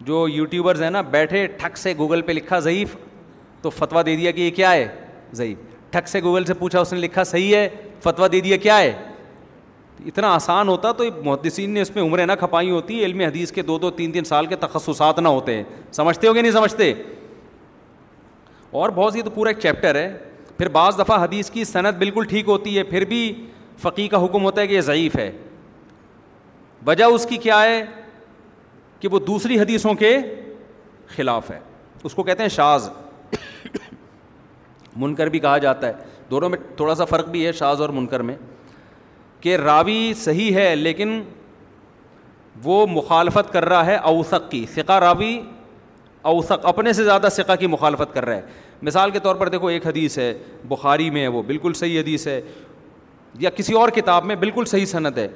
جو 0.00 0.28
یوٹیوبرز 0.28 0.82
ہیں 0.82 0.90
نا، 0.90 1.00
بیٹھے 1.00 1.46
ٹھک 1.46 1.76
سے 1.76 1.94
گوگل 1.98 2.22
پہ 2.22 2.32
لکھا 2.32 2.58
ضعیف 2.58 2.96
تو 3.62 3.70
فتویٰ 3.70 4.06
دے 4.06 4.16
دیا 4.16 4.30
کہ 4.30 4.40
یہ 4.40 4.50
کیا 4.50 4.72
ہے؟ 4.72 4.88
ضعیف۔ 5.32 5.58
ٹھک 5.90 6.08
سے 6.08 6.22
گوگل 6.22 6.44
سے 6.44 6.54
پوچھا، 6.54 6.80
اس 6.80 6.92
نے 6.92 7.00
لکھا 7.00 7.24
صحیح 7.24 7.56
ہے، 7.56 7.68
فتویٰ 8.02 8.28
دے 8.32 8.40
دیا 8.40 8.56
کیا 8.56 8.78
ہے؟ 8.78 8.92
اتنا 10.06 10.34
آسان 10.34 10.68
ہوتا 10.68 10.92
تو 10.92 11.04
محدثین 11.24 11.70
نے 11.70 11.80
اس 11.80 11.94
میں 11.94 12.04
عمریں 12.04 12.26
نہ 12.26 12.32
کھپائی 12.38 12.70
ہوتی، 12.70 13.04
علم 13.04 13.20
حدیث 13.20 13.52
کے 13.52 13.62
دو 13.62 13.78
دو، 13.78 13.90
تین 13.90 14.12
تین 14.12 14.24
سال 14.24 14.46
کے 14.46 14.56
تخصصات 14.56 15.18
نہ 15.18 15.28
ہوتے۔ 15.28 15.54
ہیں 15.54 15.64
سمجھتے 15.92 16.28
ہو 16.28 16.34
کہ 16.34 16.42
نہیں 16.42 16.52
سمجھتے؟ 16.52 16.92
اور 18.70 18.90
بہت 18.90 19.12
سی 19.12 19.22
تو 19.22 19.30
پورا 19.30 19.50
ایک 19.50 19.58
چیپٹر 19.58 19.94
ہے۔ 19.94 20.18
پھر 20.60 20.68
بعض 20.68 20.98
دفعہ 20.98 21.22
حدیث 21.22 21.50
کی 21.50 21.64
صنعت 21.64 21.94
بالکل 21.94 22.24
ٹھیک 22.24 22.48
ہوتی 22.48 22.78
ہے، 22.78 22.82
پھر 22.82 23.04
بھی 23.04 23.46
فقی 23.78 24.08
کا 24.08 24.24
حکم 24.24 24.44
ہوتا 24.44 24.60
ہے 24.60 24.66
کہ 24.66 24.74
یہ 24.74 24.80
ضعیف 24.80 25.16
ہے۔ 25.16 25.32
وجہ 26.86 27.04
اس 27.04 27.26
کی 27.26 27.36
کیا 27.36 27.62
ہے؟ 27.62 27.84
کہ 29.00 29.08
وہ 29.08 29.18
دوسری 29.18 29.60
حدیثوں 29.60 29.94
کے 29.94 30.18
خلاف 31.16 31.50
ہے۔ 31.50 31.60
اس 32.04 32.14
کو 32.14 32.22
کہتے 32.22 32.42
ہیں 32.42 32.48
شاز 32.48 32.90
منکر 34.96 35.26
بھی 35.26 35.38
کہا 35.38 35.58
جاتا 35.58 35.86
ہے۔ 35.86 35.92
دونوں 36.30 36.48
میں 36.48 36.58
تھوڑا 36.76 36.94
سا 36.94 37.04
فرق 37.04 37.28
بھی 37.28 37.46
ہے 37.46 37.52
شاز 37.52 37.80
اور 37.80 37.88
منکر 37.88 38.22
میں۔ 38.22 38.36
کہ 39.40 39.56
راوی 39.56 40.14
صحیح 40.16 40.54
ہے 40.54 40.76
لیکن 40.76 41.22
وہ 42.64 42.86
مخالفت 42.86 43.52
کر 43.52 43.64
رہا 43.64 43.86
ہے 43.86 43.96
اوسق 43.96 44.50
کی۔ 44.50 44.66
سکا 44.74 45.00
راوی 45.00 45.40
اوسق 46.22 46.66
اپنے 46.66 46.92
سے 46.92 47.04
زیادہ 47.04 47.28
سکا 47.30 47.56
کی 47.56 47.66
مخالفت 47.66 48.14
کر 48.14 48.24
رہا 48.24 48.36
ہے۔ 48.36 48.42
مثال 48.82 49.10
کے 49.10 49.18
طور 49.18 49.34
پر 49.34 49.48
دیکھو، 49.48 49.66
ایک 49.66 49.86
حدیث 49.86 50.18
ہے، 50.18 50.38
بخاری 50.64 51.10
میں 51.10 51.22
ہے 51.22 51.28
وہ، 51.28 51.42
بالکل 51.42 51.72
صحیح 51.72 52.00
حدیث 52.00 52.26
ہے، 52.26 52.40
یا 53.38 53.50
کسی 53.50 53.74
اور 53.74 53.88
کتاب 53.88 54.24
میں 54.24 54.36
بالکل 54.36 54.64
صحیح 54.64 54.84
صنعت 54.84 55.18
ہے۔ 55.18 55.28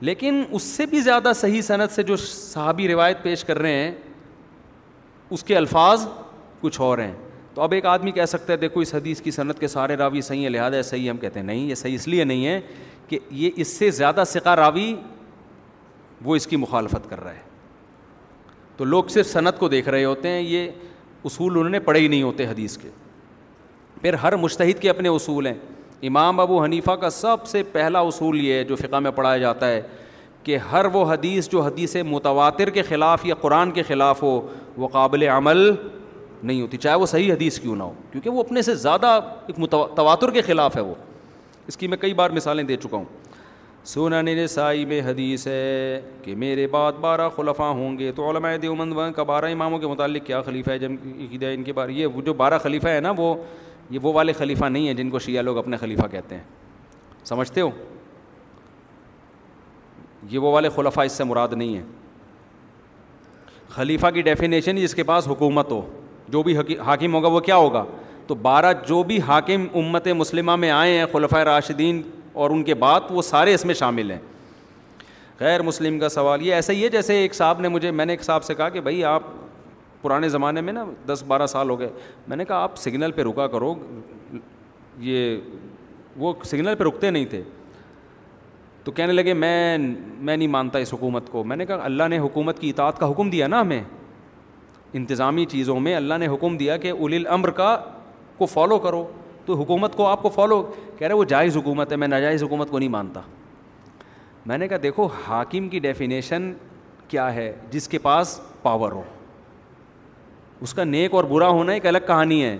لیکن 0.00 0.44
اس 0.50 0.62
سے 0.62 0.86
بھی 0.86 1.00
زیادہ 1.00 1.32
صحیح 1.34 1.60
صنعت 1.60 1.90
سے 1.90 2.02
جو 2.02 2.16
صحابی 2.16 2.88
روایت 2.88 3.22
پیش 3.22 3.44
کر 3.44 3.58
رہے 3.58 3.72
ہیں، 3.72 3.92
اس 5.30 5.44
کے 5.44 5.56
الفاظ 5.56 6.06
کچھ 6.60 6.80
اور 6.80 6.98
ہیں۔ 6.98 7.14
تو 7.54 7.62
اب 7.62 7.72
ایک 7.72 7.86
آدمی 7.86 8.10
کہہ 8.10 8.24
سکتا 8.24 8.52
ہے، 8.52 8.58
دیکھو، 8.58 8.80
اس 8.80 8.94
حدیث 8.94 9.20
کی 9.20 9.30
صنعت 9.30 9.58
کے 9.58 9.68
سارے 9.68 9.96
راوی 9.96 10.20
صحیح 10.20 10.42
ہیں، 10.42 10.48
لہٰذا 10.48 10.82
صحیح 10.82 11.10
ہم 11.10 11.16
کہتے 11.16 11.40
ہیں 11.40 11.46
نہیں، 11.46 11.68
یہ 11.70 11.74
صحیح 11.74 11.94
اس 11.94 12.08
لیے 12.08 12.24
نہیں 12.24 12.46
ہے 12.46 12.60
کہ 13.08 13.18
یہ 13.30 13.50
اس 13.56 13.68
سے 13.68 13.90
زیادہ 13.90 14.22
سکا 14.26 14.56
راوی 14.56 14.94
وہ 16.24 16.36
اس 16.36 16.46
کی 16.46 16.56
مخالفت 16.56 17.10
کر 17.10 17.22
رہا 17.22 17.34
ہے۔ 17.34 17.40
تو 18.76 18.84
لوگ 18.84 19.04
صرف 19.04 19.26
صنعت 19.26 19.58
کو 19.58 19.68
دیکھ 19.68 19.88
رہے 19.88 20.04
ہوتے 20.04 20.28
ہیں، 20.28 20.40
یہ 20.40 20.70
اصول 21.24 21.52
انہوں 21.56 21.70
نے 21.70 21.80
پڑھے 21.80 22.00
ہی 22.00 22.08
نہیں 22.08 22.22
ہوتے 22.22 22.46
حدیث 22.46 22.78
کے۔ 22.78 22.88
پھر 24.02 24.14
ہر 24.14 24.36
مشتحد 24.36 24.82
کے 24.82 24.90
اپنے 24.90 25.08
اصول 25.08 25.46
ہیں۔ 25.46 25.54
امام 26.02 26.40
ابو 26.40 26.64
حنیفہ 26.64 26.90
کا 26.90 27.10
سب 27.10 27.36
سے 27.46 27.62
پہلا 27.62 27.98
اصول 27.98 28.40
یہ 28.40 28.52
ہے 28.52 28.64
جو 28.64 28.76
فقہ 28.76 28.96
میں 28.96 29.10
پڑھایا 29.10 29.38
جاتا 29.38 29.68
ہے 29.68 29.82
کہ 30.42 30.56
ہر 30.56 30.84
وہ 30.84 31.12
حدیث 31.12 31.48
جو 31.48 31.60
حدیث 31.60 31.96
متواتر 31.96 32.70
کے 32.70 32.82
خلاف 32.82 33.26
یا 33.26 33.34
قرآن 33.34 33.70
کے 33.70 33.82
خلاف 33.82 34.22
ہو، 34.22 34.48
وہ 34.76 34.88
قابل 34.88 35.22
عمل 35.22 35.72
نہیں 36.42 36.62
ہوتی، 36.62 36.76
چاہے 36.76 36.94
وہ 36.94 37.06
صحیح 37.06 37.32
حدیث 37.32 37.60
کیوں 37.60 37.76
نہ 37.76 37.82
ہو، 37.82 37.92
کیونکہ 38.12 38.30
وہ 38.30 38.40
اپنے 38.40 38.62
سے 38.62 38.74
زیادہ 38.74 39.20
ایک 39.46 39.70
تواتر 39.70 40.30
کے 40.30 40.40
خلاف 40.40 40.76
ہے 40.76 40.80
وہ۔ 40.80 40.94
اس 41.66 41.76
کی 41.76 41.86
میں 41.86 41.98
کئی 41.98 42.14
بار 42.14 42.30
مثالیں 42.30 42.64
دے 42.64 42.76
چکا 42.76 42.96
ہوں۔ 42.96 43.04
سونا 43.84 44.22
نسائی 44.22 44.84
میں 44.84 45.02
حدیث 45.02 45.46
ہے 45.46 46.00
کہ 46.22 46.34
میرے 46.34 46.66
بعد 46.66 46.92
بارہ 46.92 47.28
خلفاء 47.28 47.68
ہوں 47.68 47.98
گے 47.98 48.12
تو 48.12 48.30
علماء 48.30 48.56
دیومند 48.56 49.12
کا 49.16 49.22
بارہ 49.22 49.44
اماموں 49.44 49.78
کے 49.78 49.86
متعلق 49.86 50.26
کیا 50.26 50.42
خلیفہ 50.42 50.70
ہے؟ 50.70 50.78
جب 50.78 50.90
ان 51.40 51.62
کے 51.62 51.72
بارے 51.72 51.92
یہ 51.92 52.06
جو 52.24 52.34
بارہ 52.34 52.58
خلیفہ 52.58 52.88
ہے 52.88 53.00
نا، 53.00 53.12
وہ 53.16 53.34
یہ 53.90 53.98
وہ 54.02 54.12
والے 54.12 54.32
خلیفہ 54.32 54.64
نہیں 54.64 54.86
ہیں 54.86 54.94
جن 54.94 55.10
کو 55.10 55.18
شیعہ 55.18 55.42
لوگ 55.42 55.58
اپنے 55.58 55.76
خلیفہ 55.76 56.06
کہتے 56.10 56.34
ہیں۔ 56.34 56.42
سمجھتے 57.24 57.60
ہو؟ 57.60 57.70
یہ 60.30 60.38
وہ 60.38 60.52
والے 60.52 60.68
خلفہ 60.68 61.00
اس 61.00 61.12
سے 61.12 61.24
مراد 61.24 61.48
نہیں 61.52 61.76
ہے 61.76 61.82
خلیفہ 63.68 64.06
کی 64.14 64.22
ڈیفینیشن 64.22 64.76
جس 64.76 64.94
کے 64.94 65.02
پاس 65.02 65.28
حکومت 65.28 65.70
ہو۔ 65.70 66.00
جو 66.28 66.42
بھی 66.42 66.56
حاکم 66.78 67.14
ہوگا 67.14 67.28
وہ 67.28 67.40
کیا 67.40 67.56
ہوگا؟ 67.56 67.84
تو 68.26 68.34
بارہ 68.34 68.72
جو 68.86 69.02
بھی 69.02 69.20
حاکم 69.20 69.66
امت 69.74 70.08
مسلمہ 70.08 70.56
میں 70.56 70.70
آئے 70.70 70.98
ہیں 70.98 71.04
خلفۂ 71.12 71.38
راشدین 71.38 72.02
اور 72.32 72.50
ان 72.50 72.62
کے 72.62 72.74
بعد 72.74 73.00
وہ 73.10 73.22
سارے 73.22 73.54
اس 73.54 73.64
میں 73.64 73.74
شامل 73.74 74.10
ہیں۔ 74.10 74.18
غیر 75.40 75.62
مسلم 75.62 75.98
کا 75.98 76.08
سوال 76.08 76.42
یہ 76.42 76.54
ایسا 76.54 76.72
ہی 76.72 76.84
ہے 76.84 76.88
جیسے 76.88 77.14
ایک 77.14 77.34
صاحب 77.34 77.60
نے 77.60 77.68
مجھے، 77.68 77.90
میں 77.90 78.04
نے 78.04 78.12
ایک 78.12 78.22
صاحب 78.22 78.44
سے 78.44 78.54
کہا 78.54 78.68
کہ 78.68 78.80
بھائی 78.80 79.04
آپ 79.04 79.22
پرانے 80.02 80.28
زمانے 80.28 80.60
میں 80.60 80.72
نا 80.72 80.84
دس 81.06 81.24
بارہ 81.26 81.46
سال 81.46 81.70
ہو 81.70 81.78
گئے، 81.78 81.88
میں 82.28 82.36
نے 82.36 82.44
کہا 82.44 82.56
آپ 82.56 82.76
سگنل 82.76 83.10
پہ 83.10 83.22
رکا 83.22 83.46
کرو، 83.46 83.74
یہ 84.98 85.36
وہ 86.16 86.32
سگنل 86.44 86.74
پہ 86.74 86.84
رکتے 86.84 87.10
نہیں 87.10 87.24
تھے۔ 87.24 87.42
تو 88.84 88.92
کہنے 88.92 89.12
لگے 89.12 89.34
میں 89.34 89.78
میں 90.18 90.36
نہیں 90.36 90.48
مانتا 90.48 90.78
اس 90.78 90.94
حکومت 90.94 91.30
کو۔ 91.30 91.44
میں 91.44 91.56
نے 91.56 91.66
کہا 91.66 91.78
اللہ 91.82 92.02
نے 92.08 92.18
حکومت 92.18 92.58
کی 92.58 92.70
اطاعت 92.70 92.98
کا 92.98 93.10
حکم 93.10 93.30
دیا 93.30 93.46
نا 93.46 93.60
ہمیں۔ 93.60 93.84
انتظامی 94.92 95.44
چیزوں 95.44 95.80
میں 95.80 95.94
اللہ 95.94 96.14
نے 96.14 96.26
حکم 96.26 96.56
دیا 96.56 96.76
کہ 96.76 96.90
اول 96.90 97.14
الامر 97.14 97.50
کا 97.50 97.78
کو 98.36 98.46
فالو 98.46 98.78
کرو۔ 98.78 99.10
تو 99.46 99.54
حکومت 99.54 99.96
کو 99.96 100.06
آپ 100.06 100.22
کو 100.22 100.28
فالو 100.28 100.72
کہہ 100.98 101.06
رہے 101.06 101.14
وہ 101.14 101.24
جائز 101.24 101.56
حکومت 101.56 101.92
ہے، 101.92 101.96
میں 101.96 102.08
ناجائز 102.08 102.42
حکومت 102.42 102.70
کو 102.70 102.78
نہیں 102.78 102.88
مانتا۔ 102.88 103.20
میں 104.46 104.58
نے 104.58 104.68
کہا، 104.68 104.76
دیکھو، 104.82 105.08
حاکم 105.28 105.68
کی 105.68 105.78
ڈیفینیشن 105.78 106.52
کیا 107.08 107.34
ہے؟ 107.34 107.56
جس 107.70 107.88
کے 107.88 107.98
پاس 107.98 108.40
پاور 108.62 108.92
ہو۔ 108.92 109.02
اس 110.60 110.74
کا 110.74 110.84
نیک 110.84 111.14
اور 111.14 111.24
برا 111.24 111.48
ہونا 111.48 111.72
ایک 111.72 111.86
الگ 111.86 111.98
کہانی 112.06 112.44
ہے۔ 112.44 112.58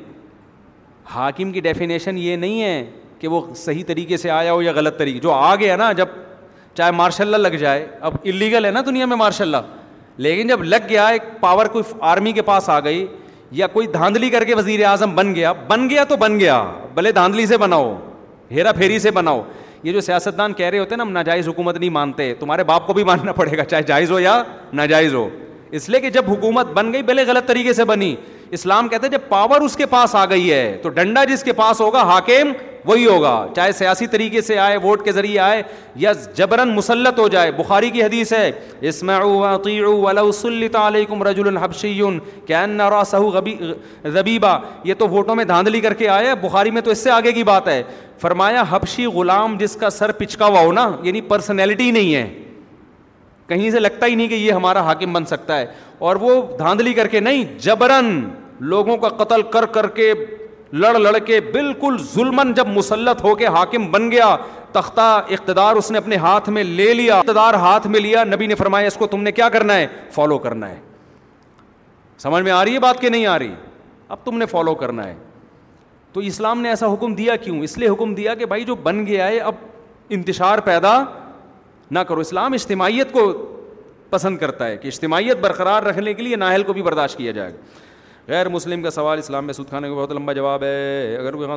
حاکم 1.05 1.53
کی 1.53 1.61
ڈیفینیشن 1.61 2.19
یہ 2.19 2.37
نہیں 2.37 2.63
ہے 2.63 2.91
کہ 3.19 3.29
وہ 3.29 3.55
صحیح 3.55 3.85
طریقے 3.87 4.17
سے 4.17 4.31
آیا 4.31 4.53
ہو 4.53 4.63
یا 4.63 4.73
غلط 4.73 4.99
طریقے۔ 4.99 5.19
جو 5.19 5.33
آ 5.33 5.57
گیا 5.57 5.77
نا، 5.77 5.93
جب 5.93 6.07
چاہے 6.75 6.91
مارشاء 6.91 7.25
اللہ 7.25 7.37
لگ 7.37 7.57
جائے، 7.57 7.87
اب 8.01 8.15
انلیگل 8.25 8.65
ہے 8.65 8.71
نا 8.71 8.81
دنیا 8.87 9.07
میں 9.07 9.17
مارشاء 9.17 9.45
اللہ 9.45 9.57
لیکن 10.17 10.49
جب 10.49 10.65
لگ 10.65 10.77
گیا، 10.89 11.07
ایک 11.07 11.23
پاور 11.41 11.67
کوئی 11.67 11.85
آرمی 12.01 12.33
کے 12.33 12.43
پاس 12.43 12.69
آ 12.69 12.81
گئی 12.81 13.07
یا 13.51 13.67
کوئی 13.67 13.87
دھاندلی 13.87 14.31
کر 14.31 14.45
کے 14.45 14.55
وزیر 14.55 14.85
اعظم 14.85 15.15
بن 15.15 15.35
گیا 15.35 15.53
بن 15.53 15.91
گیا 15.91 16.05
تو 16.05 16.17
بن 16.17 16.41
گیا، 16.41 16.65
بھلے 16.95 17.13
دھاندلی 17.13 17.47
سے 17.47 17.57
بناؤ، 17.59 17.99
ہیرا 18.51 18.73
پھیری 18.73 18.99
سے 18.99 19.11
بناؤ۔ 19.11 19.43
یہ 19.83 19.93
جو 19.93 20.01
سیاست 20.01 20.39
دان 20.39 20.53
کہہ 20.53 20.67
رہے 20.67 20.79
ہوتے 20.79 20.91
ہیں 20.91 20.97
نا، 20.97 21.03
ہم 21.03 21.13
ناجائز 21.13 21.49
حکومت 21.49 21.77
نہیں 21.77 21.91
مانتے، 21.91 22.35
تمہارے 22.35 22.65
باپ 22.65 22.87
کو 22.87 22.93
بھی 22.93 23.05
ماننا 23.05 23.33
پڑے 23.33 23.57
گا، 23.57 23.65
چاہے 23.65 23.83
جائز 23.83 24.11
ہو 24.11 24.21
یا 24.21 24.43
ناجائز 24.73 25.15
ہو۔ 25.15 25.29
اس 25.71 25.89
لیے 25.89 26.01
کہ 26.01 26.11
جب 26.11 26.25
حکومت 26.29 26.67
بن 26.67 26.93
گئی، 26.93 27.03
بھلے 27.03 27.25
غلط 27.27 27.47
طریقے 27.47 27.73
سے 27.73 27.85
بنی۔ 27.85 28.17
اسلام 28.51 28.89
کہتے 28.89 29.07
ہیں 29.07 29.13
جب 29.13 29.29
پاور 29.29 29.61
اس 29.61 29.77
کے 29.77 29.87
پاس 29.87 30.15
آ 30.15 30.25
گئی 30.25 30.53
ہے، 30.53 30.79
تو 30.83 30.89
ڈنڈا 30.89 31.25
جس 31.25 31.43
کے 31.43 31.53
پاس 31.53 31.81
ہوگا، 31.81 32.03
حاکم 32.03 32.53
وہی 32.85 33.07
ہوگا۔ 33.07 33.47
چاہے 33.57 33.73
سیاسی 33.73 34.07
طریقے 34.07 34.41
سے 34.41 34.59
آئے، 34.59 34.77
ووٹ 34.77 35.05
کے 35.05 35.13
ذریعے 35.13 35.39
آئے، 35.39 35.63
یا 35.95 36.13
جبرن 36.13 36.69
مسلط 36.69 37.19
ہو 37.19 37.29
جائے۔ 37.29 37.53
بخاری 37.53 37.91
کی 37.91 38.03
حدیث 38.03 38.33
ہے 38.33 38.53
ربیبا 44.05 44.59
یہ 44.85 44.95
تو 44.99 45.09
ووٹوں 45.09 45.35
میں 45.35 45.45
دھاندلی 45.45 45.81
کر 45.81 45.95
کے 45.95 46.09
آئے 46.09 46.35
بخاری 46.35 46.71
میں 46.71 46.83
تو 46.83 46.91
اس 46.91 46.99
سے 46.99 47.11
آگے 47.11 47.33
کی 47.33 47.45
بات 47.45 47.69
ہے۔ 47.69 47.83
فرمایا، 48.21 48.65
حبشی 48.71 49.07
غلام 49.07 49.57
جس 49.59 49.77
کا 49.77 49.91
سر 49.91 50.13
پچکا 50.13 50.47
ہوا 50.47 50.61
ہو 50.61 50.73
نا 50.73 50.91
یعنی 51.03 51.21
پرسنالٹی 51.21 51.91
نہیں 51.91 52.15
ہے۔ 52.15 52.35
کہیں 53.47 53.71
سے 53.71 53.81
لگتا 53.81 54.07
ہی 54.07 54.15
نہیں 54.15 54.29
کہ 54.29 54.35
یہ 54.35 54.53
ہمارا 54.53 54.81
حاکم 54.81 55.13
بن 55.13 55.25
سکتا 55.25 55.59
ہے۔ 55.59 55.67
اور 55.99 56.17
وہ 56.17 56.57
دھاندلی 56.59 56.93
کر 56.93 57.07
کے 57.07 57.21
نہیں 57.21 57.45
جبرن 57.59 58.29
لوگوں 58.61 58.97
کا 58.97 59.09
قتل 59.09 59.43
کر 59.43 59.67
کر 59.67 59.87
کے 59.87 60.15
لڑ 60.73 60.99
لڑ 60.99 61.19
کے 61.19 61.41
بالکل 61.41 61.97
ظلمن 62.15 62.55
جب 62.55 62.69
مسلط 62.69 63.25
ہو 63.25 63.35
کے 63.35 63.47
حاکم 63.47 63.91
بن 63.91 64.11
گیا، 64.11 64.37
تختہ 64.73 65.23
اقتدار 65.29 65.77
اس 65.77 65.91
نے 65.91 65.99
اپنے 65.99 66.17
ہاتھ 66.17 66.51
میں 66.51 66.65
لے 66.65 66.95
لیا، 66.95 67.19
اقتدار 67.19 67.55
ہاتھ 67.55 67.87
میں 67.87 68.01
لیا، 68.01 68.25
نبی 68.25 68.47
نے 68.47 68.55
فرمایا 68.55 68.87
اس 68.87 68.95
کو 68.95 69.07
تم 69.07 69.23
نے 69.23 69.33
کیا 69.33 69.49
کرنا 69.49 69.75
ہے؟ 69.75 69.87
فالو 70.13 70.39
کرنا 70.39 70.69
ہے۔ 70.69 70.81
سمجھ 72.19 72.43
میں 72.43 72.53
آ 72.53 72.65
رہی 72.65 72.75
ہے 72.75 72.79
بات 72.79 73.01
کہ 73.01 73.09
نہیں 73.09 73.27
آ 73.27 73.39
رہی؟ 73.39 73.55
اب 74.09 74.17
تم 74.25 74.39
نے 74.39 74.47
فالو 74.47 74.75
کرنا 74.75 75.07
ہے۔ 75.07 75.15
تو 76.13 76.21
اسلام 76.21 76.61
نے 76.61 76.69
ایسا 76.69 76.93
حکم 76.93 77.15
دیا 77.15 77.37
کیوں؟ 77.37 77.61
اس 77.61 77.79
لیے 77.79 77.89
حکم 77.89 78.15
دیا 78.15 78.35
کہ 78.35 78.47
بھائی 78.47 78.65
جو 78.65 78.75
بن 78.75 79.07
گیا 79.07 79.27
ہے، 79.27 79.39
اب 79.39 79.55
انتشار 80.09 80.59
پیدا 80.59 81.05
نہ 81.91 81.99
کرو۔ 81.99 82.21
اسلام 82.21 82.53
اجتماعیت 82.53 83.13
کو 83.13 83.47
پسند 84.11 84.39
کرتا 84.39 84.67
ہے 84.67 84.77
کہ 84.77 84.89
اجتماعیت 84.89 85.37
برقرار 85.41 85.83
رکھنے 85.83 86.15
کے 86.15 86.23
لیے 86.23 86.37
ناہل 86.37 86.63
کو 86.63 86.73
بھی 86.73 86.83
برداشت 86.83 87.19
کیا 87.19 87.33
جائے۔ 87.33 87.53
گا 87.53 87.90
غیر 88.29 88.49
مسلم 88.49 88.83
کا 88.83 88.91
سوال 88.91 89.19
اسلام 89.19 89.45
میں 89.45 89.55
سود 89.55 89.69
کھانے 89.69 89.89
کا 89.89 89.95
بہت 89.95 90.13
لمبا 90.13 90.33
جواب 90.33 90.63
ہے۔ 90.63 91.17
اگر 91.17 91.33
کوئی 91.33 91.49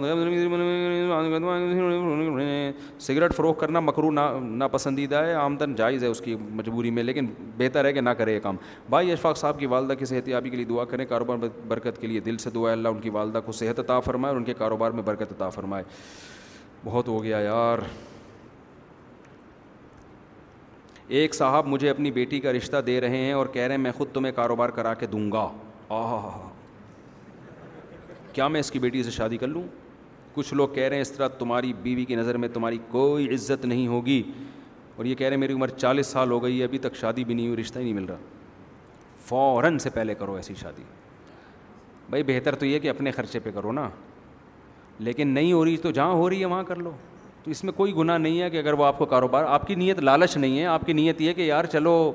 سگریٹ 2.99 3.33
فروخت 3.33 3.59
کرنا 3.59 3.79
مکرو 3.79 4.11
ناپسندیدہ 4.39 5.15
ہے 5.15 5.33
آمدن 5.33 5.75
جائز 5.75 6.03
ہے 6.03 6.07
اس 6.07 6.21
کی 6.21 6.35
مجبوری 6.35 6.89
میں، 6.89 7.03
لیکن 7.03 7.27
بہتر 7.57 7.85
ہے 7.85 7.93
کہ 7.93 8.01
نہ 8.01 8.09
کرے 8.09 8.35
یہ 8.35 8.39
کام۔ 8.39 8.55
بھائی 8.89 9.11
اشفاق 9.11 9.37
صاحب 9.37 9.59
کی 9.59 9.65
والدہ 9.65 9.93
کی 9.93 10.05
صحت 10.05 10.27
یابی 10.27 10.49
کے 10.49 10.55
لیے 10.55 10.65
دعا 10.65 10.85
کریں، 10.85 11.05
کاروبار 11.05 11.37
میں 11.37 11.49
برکت 11.67 12.01
کے 12.01 12.07
لیے 12.07 12.19
دل 12.19 12.37
سے 12.37 12.49
دعا 12.49 12.67
ہے۔ 12.67 12.71
اللہ 12.71 12.87
ان 12.87 12.99
کی 12.99 13.09
والدہ 13.09 13.39
کو 13.45 13.51
صحت 13.51 13.79
عطا 13.79 13.99
فرمائے 13.99 14.29
اور 14.29 14.37
ان 14.37 14.43
کے 14.43 14.53
کاروبار 14.53 14.91
میں 14.91 15.03
برکت 15.03 15.31
عطا 15.31 15.49
فرمائے۔ 15.49 15.83
بہت 16.85 17.07
ہو 17.07 17.23
گیا 17.23 17.37
یار۔ 17.37 17.77
ایک 21.07 21.35
صاحب 21.35 21.67
مجھے 21.67 21.89
اپنی 21.89 22.11
بیٹی 22.11 22.39
کا 22.39 22.51
رشتہ 22.51 22.77
دے 22.77 23.01
رہے 23.01 23.17
ہیں 23.17 23.33
اور 23.33 23.45
کہہ 23.45 23.61
رہے 23.61 23.75
ہیں، 23.75 23.81
میں 23.81 23.91
خود 23.91 24.07
تمہیں 24.13 24.33
کاروبار 24.33 24.69
کرا 24.69 24.93
کے 24.93 25.05
دوں 25.05 25.31
گا۔ 25.31 25.49
آہ 25.89 26.52
کیا 28.33 28.47
میں 28.47 28.59
اس 28.59 28.71
کی 28.71 28.79
بیٹی 28.79 29.03
سے 29.03 29.11
شادی 29.11 29.37
کر 29.37 29.47
لوں؟ 29.47 29.63
کچھ 30.33 30.53
لوگ 30.53 30.69
کہہ 30.69 30.83
رہے 30.83 30.95
ہیں 30.95 31.01
اس 31.01 31.11
طرح 31.11 31.27
تمہاری 31.27 31.73
بیوی 31.73 32.05
کی 32.05 32.15
نظر 32.15 32.37
میں 32.37 32.49
تمہاری 32.49 32.77
کوئی 32.87 33.33
عزت 33.33 33.65
نہیں 33.65 33.87
ہوگی 33.87 34.23
اور 34.95 35.05
یہ 35.05 35.15
کہہ 35.15 35.27
رہے 35.27 35.33
ہیں 35.33 35.39
میری 35.39 35.53
عمر 35.53 35.67
چالیس 35.67 36.07
سال 36.07 36.31
ہو 36.31 36.43
گئی 36.43 36.59
ہے، 36.59 36.63
ابھی 36.63 36.77
تک 36.77 36.95
شادی 36.95 37.23
بھی 37.23 37.33
نہیں 37.33 37.47
ہوئی، 37.47 37.61
رشتہ 37.61 37.79
ہی 37.79 37.83
نہیں 37.83 37.93
مل 37.93 38.05
رہا۔ 38.05 38.15
فوراً 39.25 39.77
سے 39.77 39.89
پہلے 39.89 40.15
کرو 40.15 40.35
ایسی 40.35 40.53
شادی۔ 40.55 40.83
بھائی 42.09 42.23
بہتر 42.23 42.55
تو 42.55 42.65
یہ 42.65 42.79
کہ 42.79 42.89
اپنے 42.89 43.11
خرچے 43.11 43.39
پہ 43.39 43.51
کرو 43.51 43.71
نا۔ 43.71 43.89
لیکن 44.99 45.27
نہیں 45.27 45.53
ہو 45.53 45.65
رہی 45.65 45.77
تو 45.77 45.91
جہاں 45.91 46.13
ہو 46.13 46.29
رہی 46.29 46.39
ہے 46.39 46.45
وہاں 46.45 46.63
کر 46.63 46.75
لو۔ 46.75 46.91
تو 47.43 47.51
اس 47.51 47.63
میں 47.63 47.73
کوئی 47.73 47.95
گناہ 47.95 48.17
نہیں 48.17 48.41
ہے 48.41 48.49
کہ 48.49 48.57
اگر 48.57 48.73
وہ 48.73 48.85
آپ 48.85 48.97
کو 48.97 49.05
کاروبار، 49.05 49.43
آپ 49.43 49.67
کی 49.67 49.75
نیت 49.75 49.99
لالچ 49.99 50.37
نہیں 50.37 50.59
ہے، 50.59 50.65
آپ 50.65 50.81
کی 50.85 50.93
نیت 50.93 51.21
یہ 51.21 51.33
کہ 51.33 51.41
یار 51.41 51.65
چلو، 51.65 52.13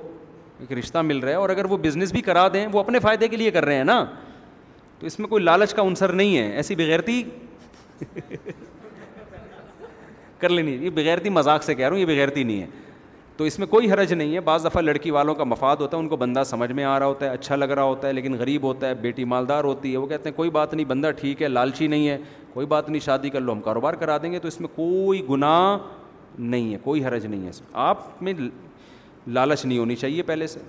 ایک 0.59 0.73
رشتہ 0.73 0.99
مل 0.99 1.19
رہا 1.19 1.29
ہے 1.29 1.35
اور 1.35 1.49
اگر 1.49 1.65
وہ 1.65 1.77
بزنس 1.77 2.13
بھی 2.13 2.23
کرا 2.23 2.49
دیں، 2.49 2.67
وہ 2.73 2.81
اپنے 2.81 2.99
فائدے 2.99 3.29
کے 3.29 3.37
لیے 3.37 3.51
کر 3.51 3.65
رہے 3.65 3.75
ہیں 3.75 3.85
نا۔ 3.85 4.05
تو 4.99 5.07
اس 5.07 5.19
میں 5.19 5.29
کوئی 5.29 5.45
لالچ 5.45 5.75
کا 5.75 5.83
عنصر 5.83 6.13
نہیں 6.13 6.39
ہے، 6.39 6.51
ایسی 6.51 6.75
بغیرتی 6.75 7.23
کر 10.39 10.49
لینی 10.49 10.73
یہ 10.73 10.91
بغیرتی 10.91 11.29
مذاق 11.29 11.63
سے 11.63 11.75
کہہ 11.75 11.85
رہا 11.85 11.93
ہوں، 11.93 12.01
یہ 12.01 12.07
بغیرتی 12.07 12.43
نہیں 12.43 12.61
ہے۔ 12.61 12.67
تو 13.37 13.45
اس 13.45 13.59
میں 13.59 13.67
کوئی 13.67 13.93
حرج 13.93 14.13
نہیں 14.13 14.35
ہے۔ 14.35 14.41
بعض 14.41 14.65
دفعہ 14.65 14.83
لڑکی 14.83 15.11
والوں 15.11 15.35
کا 15.35 15.45
مفاد 15.45 15.77
ہوتا 15.77 15.97
ہے، 15.97 16.03
ان 16.03 16.09
کو 16.09 16.17
بندہ 16.17 16.43
سمجھ 16.47 16.73
میں 16.73 16.85
آ 16.85 16.99
رہا 16.99 17.07
ہوتا 17.07 17.27
ہے 17.27 17.31
اچھا 17.31 17.57
لگ 17.57 17.65
رہا 17.65 17.83
ہوتا 17.83 18.09
ہے، 18.09 18.13
لیکن 18.13 18.35
غریب 18.39 18.63
ہوتا 18.63 18.89
ہے، 18.89 18.95
بیٹی 18.95 19.25
مالدار 19.25 19.65
ہوتی 19.65 19.93
ہے، 19.93 19.97
وہ 19.97 20.07
کہتے 20.07 20.29
ہیں 20.29 20.37
کوئی 20.37 20.51
بات 20.51 20.75
نہیں، 20.75 20.87
بندہ 20.87 21.11
ٹھیک 21.11 21.43
ہے، 21.43 21.49
لالچی 21.49 21.87
نہیں 21.87 22.09
ہے، 22.09 22.19
کوئی 22.53 22.67
بات 22.67 22.91
نہیں، 22.91 23.01
شادی 23.01 23.31
کر 23.31 23.41
لو، 23.41 23.53
ہم 23.53 23.61
کاروبار 23.61 23.95
کرا 23.95 24.19
دیں 24.23 24.33
گے۔ 24.33 24.39
تو 24.39 24.49
اس 24.49 24.61
میں 24.61 24.69
کوئی 24.69 25.27
گناہ 25.31 25.79
نہیں 26.39 26.73
ہے، 26.73 26.79
کوئی 26.85 27.05
حرج 27.05 27.27
نہیں 27.27 27.47
ہے۔ 27.47 27.51
آپ 27.73 28.23
میں 28.23 28.33
لالچ 29.27 29.65
نہیں 29.65 29.79
ہونی 29.79 29.97
چاہیے 29.97 30.23
پہلے 30.23 30.47
سے۔ 30.47 30.61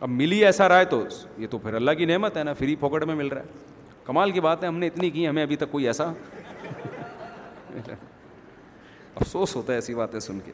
اب 0.00 0.08
ملی 0.08 0.44
ایسا 0.44 0.68
رائے 0.68 0.84
تو 0.84 1.04
یہ 1.38 1.46
تو 1.50 1.58
پھر 1.58 1.74
اللہ 1.74 1.90
کی 1.90 2.04
نعمت 2.04 2.36
ہے 2.36 2.44
نا، 2.44 2.52
فری 2.52 2.76
پھوکٹ 2.76 3.04
میں 3.04 3.14
مل 3.14 3.28
رہا 3.28 3.42
ہے۔ 3.42 3.69
کمال 4.10 4.30
کی 4.30 4.40
بات 4.40 4.62
ہے 4.62 4.68
ہم 4.68 4.78
نے 4.78 4.86
اتنی 4.86 5.10
کی، 5.10 5.28
ہمیں 5.28 5.42
ابھی 5.42 5.56
تک 5.56 5.70
کوئی 5.70 5.86
ایسا 5.86 6.12
افسوس 9.14 9.56
ہوتا 9.56 9.72
ہے 9.72 9.76
ایسی 9.76 9.94
باتیں 9.94 10.20
سن 10.20 10.38
کے۔ 10.44 10.52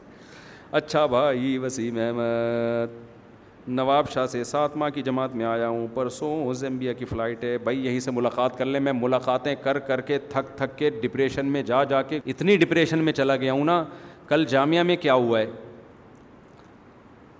اچھا 0.71 1.05
بھائی، 1.05 1.57
وسیم 1.57 1.97
احمد۔ 1.97 2.91
نواب 3.67 4.09
شاہ 4.09 4.25
سے 4.25 4.43
سات 4.43 4.77
ماہ 4.77 4.89
کی 4.89 5.01
جماعت 5.01 5.35
میں 5.35 5.45
آیا 5.45 5.67
ہوں، 5.67 5.87
پرسوں 5.93 6.53
زمبیا 6.53 6.93
کی 6.93 7.05
فلائٹ 7.05 7.43
ہے۔ 7.43 7.57
بھائی، 7.57 7.85
یہیں 7.85 7.99
سے 7.99 8.11
ملاقات 8.11 8.57
کر 8.57 8.65
لیں۔ 8.65 8.79
میں 8.79 8.93
ملاقاتیں 8.93 9.55
کر 9.55 9.79
کر 9.79 10.01
کے 10.01 10.17
تھک 10.17 10.57
تھک 10.57 10.77
کے 10.77 10.89
ڈپریشن 10.89 11.45
میں 11.45 11.63
جا 11.63 11.83
جا 11.83 12.01
کے 12.01 12.19
اتنی 12.25 12.57
ڈپریشن 12.57 12.99
میں 12.99 13.13
چلا 13.13 13.35
گیا 13.35 13.53
ہوں 13.53 13.65
نا۔ 13.65 13.85
کل 14.27 14.45
جامعہ 14.45 14.83
میں 14.83 14.95
کیا 14.95 15.13
ہوا 15.13 15.39
ہے؟ 15.39 15.45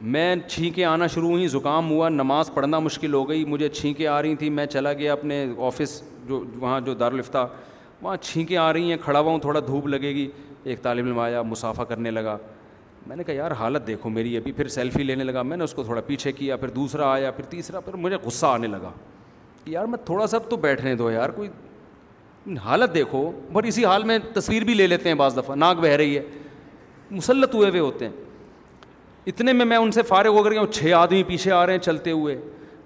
میں 0.02 0.36
چھینکیں 0.48 0.84
آنا 0.86 1.07
شروع 1.07 1.30
ہوئی 1.30 1.48
زکام 1.48 1.91
ہوا، 1.91 2.10
نماز 2.10 2.53
پڑھنا 2.53 2.80
مشکل 2.80 3.14
ہو 3.14 3.30
گئی، 3.30 3.45
مجھے 3.45 3.69
چھینکیں 3.69 4.07
آ 4.07 4.22
رہی 4.22 4.36
تھیں، 4.36 4.49
میں 4.49 4.65
چلا 4.65 4.94
گیا 4.94 5.14
اپنے 5.14 5.48
آفس 5.57 6.02
جو، 6.28 6.44
وہاں 6.56 6.82
جو 6.82 6.94
دارالفتہ 6.94 7.48
وہاں 8.02 8.18
چھینکیں 8.22 8.57
آ 8.57 8.74
رہی 8.74 8.90
ہیں، 8.90 8.98
کھڑا 9.02 9.19
ہوا 9.19 9.32
ہوں، 9.32 9.40
تھوڑا 9.40 9.60
دھوپ 9.60 9.88
لگے 9.88 10.10
گی، 10.10 10.32
ایک 10.64 10.82
طالب 10.82 11.06
علم 11.06 11.19
آیا، 11.19 11.41
مسافہ 11.41 11.82
کرنے 11.82 12.11
لگا۔ 12.11 12.38
میں 13.07 13.15
نے 13.15 13.24
کہا، 13.24 13.34
یار، 13.34 13.52
حالت 13.52 13.88
دیکھو 13.88 14.10
میری 14.10 14.38
ابھی۔ 14.38 14.52
پھر 14.52 14.68
سیلفی 14.68 15.03
لینے 15.03 15.24
لگا، 15.24 15.41
میں 15.41 15.57
نے 15.57 15.64
اس 15.64 15.74
کو 15.74 15.84
تھوڑا 15.84 16.02
پیچھے 16.02 16.32
کیا، 16.32 16.56
پھر 16.56 16.68
دوسرا 16.68 17.11
آیا، 17.11 17.32
پھر 17.32 17.44
تیسرا، 17.44 17.80
پھر 17.80 17.94
مجھے 17.94 18.18
غصہ 18.24 18.45
آنے 18.45 18.68
لگا 18.68 18.91
کہ 19.64 19.72
یار، 19.72 19.86
میں 19.86 19.98
تھوڑا 20.06 20.28
سا 20.28 20.38
تو 20.38 20.56
بیٹھنے 20.56 20.95
دو 20.95 21.11
یار، 21.11 21.30
کوئی 21.30 21.49
حالت 22.57 22.94
دیکھو۔ 22.94 23.32
بٹ 23.53 23.65
اسی 23.65 23.86
حال 23.86 24.03
میں 24.03 24.19
تصویر 24.34 24.64
بھی 24.64 24.74
لے 24.74 24.88
لیتے 24.88 25.10
ہیں 25.10 25.15
بعض 25.15 25.38
دفعہ، 25.38 25.56
ناک 25.56 25.78
بہہ 25.78 25.90
رہی 25.90 26.18
ہے، 26.18 26.22
مسلط 27.11 27.56
ہوئے 27.56 27.69
ہوئے 27.69 27.80
ہوتے 27.80 28.06
ہیں۔ 28.06 28.15
اتنے 29.28 29.54
میں 29.54 29.66
میں 29.66 29.78
ان 29.78 29.91
سے 29.91 30.02
فارغ 30.02 30.30
ہو 30.30 30.44
کر 30.44 30.52
گیا 30.52 30.60
ہوں 30.60 30.68
چھ 30.68 30.91
آدمی 30.95 31.24
پیچھے 31.24 31.52
آ 31.52 31.66
رہے 31.66 31.74
ہیں 31.74 31.80
چلتے 31.80 32.12
ہوئے۔ 32.12 32.41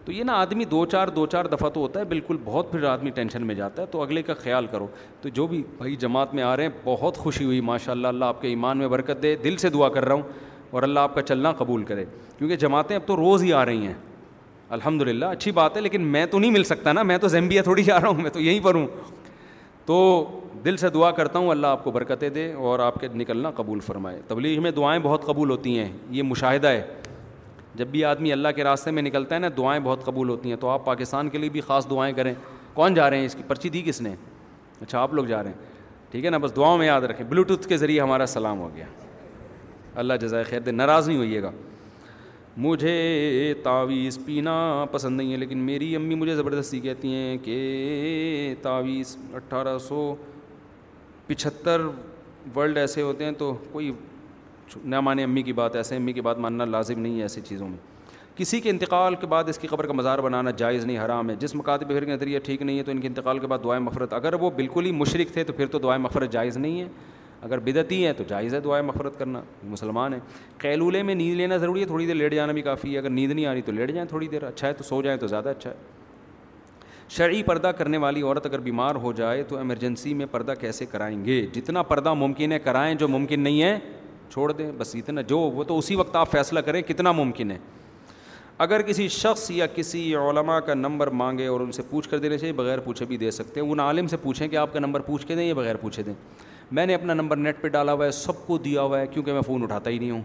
تو 0.06 0.12
یہ 0.12 0.24
نا 0.24 0.34
آدمی 0.34 0.66
دو 0.66 0.86
چار 0.86 1.08
دو 1.08 1.26
چار 1.26 1.46
دفعہ 1.46 1.70
تو 1.70 1.80
ہوتا 1.80 2.00
ہے، 2.00 2.06
بالکل 2.06 2.38
بہت 2.44 2.72
پھر 2.72 2.84
آدمی 2.84 3.10
ٹینشن 3.10 3.48
میں 3.48 3.56
جاتا 3.56 3.82
ہے۔ 3.82 3.88
تو 3.88 4.02
اگلے 4.02 4.22
کا 4.22 4.34
خیال 4.34 4.66
کرو۔ 4.66 4.88
تو 5.22 5.30
جو 5.30 5.48
بھی 5.48 5.64
بھائی 5.78 5.96
جماعت 5.96 6.34
میں 6.34 6.44
آ 6.44 6.58
رہے 6.58 6.64
ہیں، 6.64 6.70
بہت 6.84 7.18
خوشی 7.18 7.46
ہوئی 7.46 7.62
ماشاء 7.62 7.92
اللہ 7.92 8.08
اللہ 8.08 8.26
آپ 8.26 8.42
کے 8.42 8.48
ایمان 8.48 8.78
میں 8.78 8.88
برکت 8.88 9.24
دے۔ 9.24 9.36
دل 9.36 9.58
سے 9.58 9.70
دعا 9.70 9.90
کر 9.90 10.06
رہا 10.06 10.14
ہوں 10.14 10.22
اور 10.70 10.84
اللہ 10.84 11.00
آپ 11.00 11.16
کا 11.16 11.22
چلنا 11.22 11.52
قبول 11.52 11.84
کرے۔ 11.84 12.06
کیونکہ 12.38 12.56
جماعتیں 12.56 12.96
اب 12.96 13.02
تو 13.06 13.16
روز 13.16 13.44
ہی 13.44 13.54
آ 13.54 13.66
رہی 13.66 13.86
ہیں۔ 13.86 13.94
الحمد 14.70 15.02
للہ 15.02 15.26
اچھی 15.26 15.52
بات 15.52 15.76
ہے، 15.76 15.82
لیکن 15.82 16.02
میں 16.02 16.26
تو 16.26 16.40
نہیں 16.40 16.52
مل 16.52 16.64
سکتا 16.64 16.92
نا۔ 16.92 17.04
میں 17.04 17.18
تو 17.18 17.28
زیمبیا 17.28 17.62
تھوڑی 17.62 17.84
جا 17.84 18.02
رہا 18.02 18.08
ہوں، 18.08 18.22
میں 18.22 18.30
تو 18.30 18.42
یہیں 18.42 18.60
پر 18.64 18.76
ہوں۔ 18.76 18.88
تو 19.86 20.28
دل 20.66 20.78
سے 20.78 20.90
دعا 20.90 21.12
کرتا 21.12 21.40
ہوں، 21.40 21.50
اللہ 21.50 21.68
آپ 21.68 21.84
کو 21.84 21.92
برکتیں 21.92 22.30
دے 22.30 22.54
اور 22.54 22.80
آپ 22.80 22.96
کے 22.96 23.08
نکلنا 23.08 23.52
قبول 23.52 23.80
فرمائے۔ 23.80 24.22
تبلیغ 24.28 24.62
میں 24.62 24.72
دعائیں 24.72 25.04
بہت 25.04 25.26
قبول 25.26 25.50
ہوتی 25.50 25.80
ہیں، 25.80 25.90
یہ 26.10 26.24
مشاہدہ 26.24 26.68
ہے۔ 26.68 26.88
جب 27.76 27.88
بھی 27.88 28.06
آدمی 28.06 28.32
اللہ 28.32 28.48
کے 28.56 28.64
راستے 28.64 28.92
میں 28.92 29.02
نکلتا 29.02 29.36
ہے 29.36 29.40
نا، 29.40 29.48
دعائیں 29.58 29.82
بہت 29.84 30.06
قبول 30.06 30.30
ہوتی 30.30 30.50
ہیں۔ 30.50 30.58
تو 30.58 30.70
آپ 30.70 30.86
پاکستان 30.86 31.30
کے 31.30 31.38
لیے 31.38 31.50
بھی 31.50 31.62
خاص 31.62 31.90
دعائیں 31.90 32.16
کریں۔ 32.16 32.34
کون 32.74 32.94
جا 32.94 33.10
رہے 33.10 33.18
ہیں 33.18 33.26
اس 33.26 33.36
کی؟ 33.36 33.44
پرچی 33.48 33.70
دی 33.70 33.82
کس 33.86 34.02
نے؟ 34.02 34.16
اچھا 34.82 35.00
آپ 35.00 35.14
لوگ 35.14 35.26
جا 35.26 35.44
رہے 35.44 35.50
ہیں۔ 35.50 35.58
ٹھیک 36.12 36.26
ہے 36.26 36.30
نا، 36.30 36.38
بس 36.38 36.56
دعاؤں 36.56 36.78
میں 36.78 36.88
یاد 36.88 37.02
رکھیں۔ 37.02 37.28
بلوٹوتھ 37.28 37.68
کے 37.68 37.78
ذریعے 37.78 38.02
ہمارا 38.02 38.26
سلام 38.26 38.60
ہو 38.60 38.70
گیا۔ 38.76 38.86
اللہ 39.96 40.14
جزائے 40.14 40.44
خیر 40.44 40.60
دے، 40.60 40.72
ناراض 40.72 41.08
نہیں 41.08 41.18
ہوئیے 41.18 41.44
گا۔ 41.44 41.52
مجھے 42.58 43.54
تعویذ 43.64 44.18
پینا 44.26 44.86
پسند 44.92 45.18
نہیں 45.18 45.32
ہے، 45.32 45.38
لیکن 45.38 45.58
میری 45.58 45.96
امی 45.96 46.16
مجھے 46.16 46.36
زبردستی 46.36 46.80
کہتی 46.80 47.14
ہیں 47.14 47.38
کہ 47.44 48.56
تعویذ 48.62 49.16
اٹھارہ 49.34 49.78
سو 49.78 50.16
پچہتر 51.28 51.82
ورلڈ 52.56 52.78
ایسے 52.78 53.02
ہوتے 53.02 53.24
ہیں 53.24 53.32
تو 53.32 53.54
کوئی 53.72 53.92
نہ 54.86 55.00
مانے 55.00 55.24
امی 55.24 55.42
کی 55.42 55.54
بات، 55.54 55.76
ایسے 55.76 55.96
امی 55.96 56.14
کی 56.14 56.22
بات 56.22 56.38
ماننا 56.38 56.66
لازم 56.66 57.00
نہیں 57.00 57.18
ہے 57.18 57.22
ایسی 57.22 57.42
چیزوں 57.42 57.68
میں۔ 57.68 57.78
کسی 58.36 58.60
کے 58.60 58.70
انتقال 58.70 59.16
کے 59.16 59.28
بعد 59.28 59.44
اس 59.48 59.58
کی 59.60 59.68
قبر 59.68 59.86
کا 59.86 59.94
مزار 59.94 60.20
بنانا 60.20 60.52
جائز 60.52 60.86
نہیں، 60.86 60.98
حرام 61.06 61.30
ہے۔ 61.30 61.36
جس 61.36 61.56
مکاتب 61.56 61.90
بہر 61.90 62.06
کے 62.06 62.12
نظریہ 62.12 62.40
ٹھیک 62.40 62.62
نہیں 62.62 62.78
ہے 62.78 62.84
تو 62.84 62.92
ان 62.92 63.00
کے 63.00 63.08
انتقال 63.08 63.40
کے 63.40 63.48
بعد 63.48 63.60
دعائیں 63.64 63.84
مفرت 63.84 64.14
اگر 64.14 64.34
وہ 64.34 64.50
بالکل 64.50 64.86
ہی 64.86 64.92
مشرق 64.92 65.34
تھے 65.34 65.44
تو 65.44 65.54
پھر 65.54 65.68
تو 65.68 65.80
دعائیں 65.80 66.02
مفرت 66.04 66.32
جائز 66.32 66.58
نہیں 66.58 66.82
ہے۔ 66.82 66.88
اگر 67.42 67.60
بدتی 67.60 68.06
ہیں 68.06 68.14
تو 68.14 68.24
جائز 68.28 68.54
ہے 68.54 68.60
دعائیں 68.60 68.86
مفرت 68.86 69.20
کرنا، 69.20 69.42
مسلمان 69.64 70.14
ہیں۔ 70.14 70.20
قیلولے 70.58 71.04
میں 71.04 71.16
نیند 71.16 71.36
لینا 71.36 71.58
ضروری 71.58 71.82
ہے، 71.82 71.86
تھوڑی 71.86 72.06
دیر 72.06 72.16
لیٹ 72.16 72.34
جانا 72.34 72.54
بھی 72.54 72.62
کافی 72.62 72.94
ہے۔ 72.94 72.98
اگر 72.98 73.10
نیند 73.10 73.32
نہیں 73.32 73.46
آ 73.46 73.54
رہی 73.54 73.62
تو 73.62 73.72
لیٹ 73.72 73.92
جائیں 73.92 74.10
تھوڑی 74.10 74.28
دیر 74.28 74.44
اچھا 74.44 74.68
ہے 74.68 74.74
تو 74.74 74.84
سو 74.84 75.02
جائیں 75.02 75.20
تو 75.20 75.28
زیادہ 75.28 75.50
اچھا 75.50 75.70
ہے۔ 75.70 75.76
شرعی 77.10 77.44
پردہ 77.44 77.68
کرنے 77.68 77.98
والی 77.98 78.22
عورت 78.22 78.46
اگر 78.46 78.60
بیمار 78.60 78.96
ہو 78.96 79.12
جائے 79.12 79.44
تو 79.44 79.58
ایمرجنسی 79.58 80.14
میں 80.14 80.26
پردہ 80.32 80.54
کیسے 80.60 80.86
کرائیں 80.86 81.26
گے؟ 81.26 81.48
جتنا 81.54 81.84
پردہ 81.84 82.14
ممکن 82.14 82.52
ہے 82.52 82.60
کرائیں، 82.60 82.96
جو 82.96 83.08
ممکن 83.08 83.40
نہیں 83.40 83.64
ہے 83.64 83.80
چھوڑ 84.30 84.52
دیں۔ 84.52 84.72
بس 84.78 84.96
اتنا 84.96 85.22
جو، 85.22 85.40
وہ 85.40 85.64
تو 85.64 85.78
اسی 85.78 85.96
وقت 85.96 86.16
آپ 86.16 86.32
فیصلہ 86.32 86.60
کریں 86.60 86.82
کتنا 86.82 87.12
ممکن 87.12 87.52
ہے۔ 87.52 87.58
اگر 88.58 88.82
کسی 88.82 89.08
شخص 89.08 89.52
یا 89.52 89.66
کسی 89.66 90.16
علماء 90.16 90.60
کا 90.60 90.74
نمبر 90.74 91.08
مانگے 91.08 91.46
اور 91.46 91.60
ان 91.60 91.72
سے 91.72 91.82
پوچھ 91.90 92.10
کر 92.10 92.18
دینا 92.18 92.38
چاہیے 92.38 92.54
بغیر 92.54 92.80
پوچھے 92.80 93.06
بھی 93.06 93.18
دے 93.18 93.32
سکتے 93.32 93.62
ہیں 93.62 93.68
ان 93.68 93.80
عالم 93.80 94.08
سے 94.08 94.18
پوچھیں 94.18 94.48
کہ 94.48 94.56
آپ 94.56 94.74
کا 94.74 94.80
نمبر 94.80 95.00
پوچھ 95.00 95.28
کے 95.28 95.36
دیں 95.36 95.48
یا 95.48 95.54
بغیر 95.54 95.76
پوچھے 95.76 96.04
دیں۔ 96.04 96.14
میں 96.72 96.86
نے 96.86 96.96
اپنا 96.96 97.14
نمبر 97.14 97.38
نیٹ 97.38 97.62
پہ 97.62 97.68
ڈالا 97.68 97.94
ہوا 97.94 98.06
ہے، 98.06 98.12
سب 98.12 98.48
کو 98.48 98.58
دیا 98.58 98.82
ہوا 98.82 99.00
ہے، 99.00 99.08
کیونکہ 99.08 99.34
میں 99.34 99.42
فون 99.42 99.64
اٹھاتا 99.64 99.90
ہی 99.90 100.00
نہیں 100.00 100.12
ہوں۔ 100.12 100.22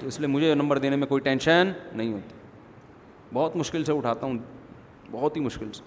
تو 0.00 0.06
اس 0.06 0.18
لیے 0.18 0.26
مجھے 0.26 0.54
نمبر 0.54 0.78
دینے 0.78 0.96
میں 0.96 1.06
کوئی 1.06 1.20
ٹینشن 1.20 1.72
نہیں 1.92 2.12
ہوتی۔ 2.12 2.34
بہت 3.32 3.56
مشکل 3.56 3.84
سے 3.84 3.92
اٹھاتا 3.92 4.26
ہوں، 4.26 4.38
بہت 5.10 5.36
ہی 5.36 5.40
مشکل 5.40 5.72
سے۔ 5.72 5.82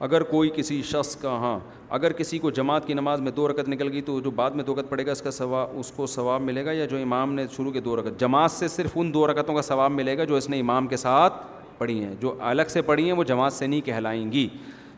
اگر 0.00 0.22
کوئی 0.22 0.50
کسی 0.56 0.82
شخص 0.82 1.16
کا 1.16 1.30
ہاں 1.30 1.58
اگر 1.88 2.12
کسی 2.12 2.38
کو 2.38 2.50
جماعت 2.50 2.86
کی 2.86 2.94
نماز 2.94 3.20
میں 3.20 3.32
دو 3.32 3.48
رکعت 3.48 3.68
نکل 3.68 3.92
گئی 3.92 4.00
تو 4.00 4.20
جو 4.20 4.30
بعد 4.30 4.50
میں 4.50 4.64
دو 4.64 4.74
رکعت 4.74 4.90
پڑے 4.90 5.06
گا، 5.06 5.12
اس 5.12 5.22
کا 5.22 5.30
ثواب، 5.30 5.68
اس 5.72 5.90
کو 5.90 6.06
ثواب 6.06 6.40
ملے 6.40 6.64
گا 6.64 6.72
یا 6.72 6.86
جو 6.86 6.96
امام 6.96 7.34
نے 7.34 7.46
شروع 7.56 7.72
کے 7.72 7.80
دو 7.80 7.96
رکعت، 7.96 8.20
جماعت 8.20 8.50
سے 8.50 8.68
صرف 8.68 8.90
ان 8.94 9.14
دو 9.14 9.26
رکعتوں 9.26 9.54
کا 9.54 9.62
ثواب 9.62 9.90
ملے 9.90 10.18
گا 10.18 10.24
جو 10.24 10.36
اس 10.36 10.48
نے 10.48 10.60
امام 10.60 10.86
کے 10.86 10.96
ساتھ 10.96 11.34
پڑھی 11.78 12.04
ہیں، 12.04 12.14
جو 12.20 12.36
الگ 12.40 12.62
سے 12.68 12.82
پڑھی 12.82 13.04
ہیں، 13.04 13.12
وہ 13.12 13.24
جماعت 13.24 13.52
سے 13.52 13.66
نہیں 13.66 13.80
کہلائیں 13.80 14.32
گی۔ 14.32 14.48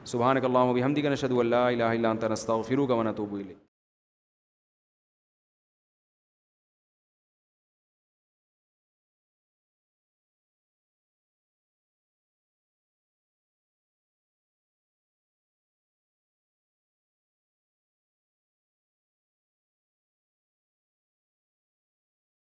سبحان 0.04 0.36
اللہ 0.36 0.58
و 0.58 0.72
بحمدک 0.74 1.04
نشهد 1.06 1.32
ان 1.32 1.46
لا 1.46 1.66
الہ 1.66 1.90
الا 1.90 2.10
انت 2.10 2.24
نستغفرک 2.30 2.90
و 2.90 3.02
نتوب 3.02 3.34
الیک 3.34 3.56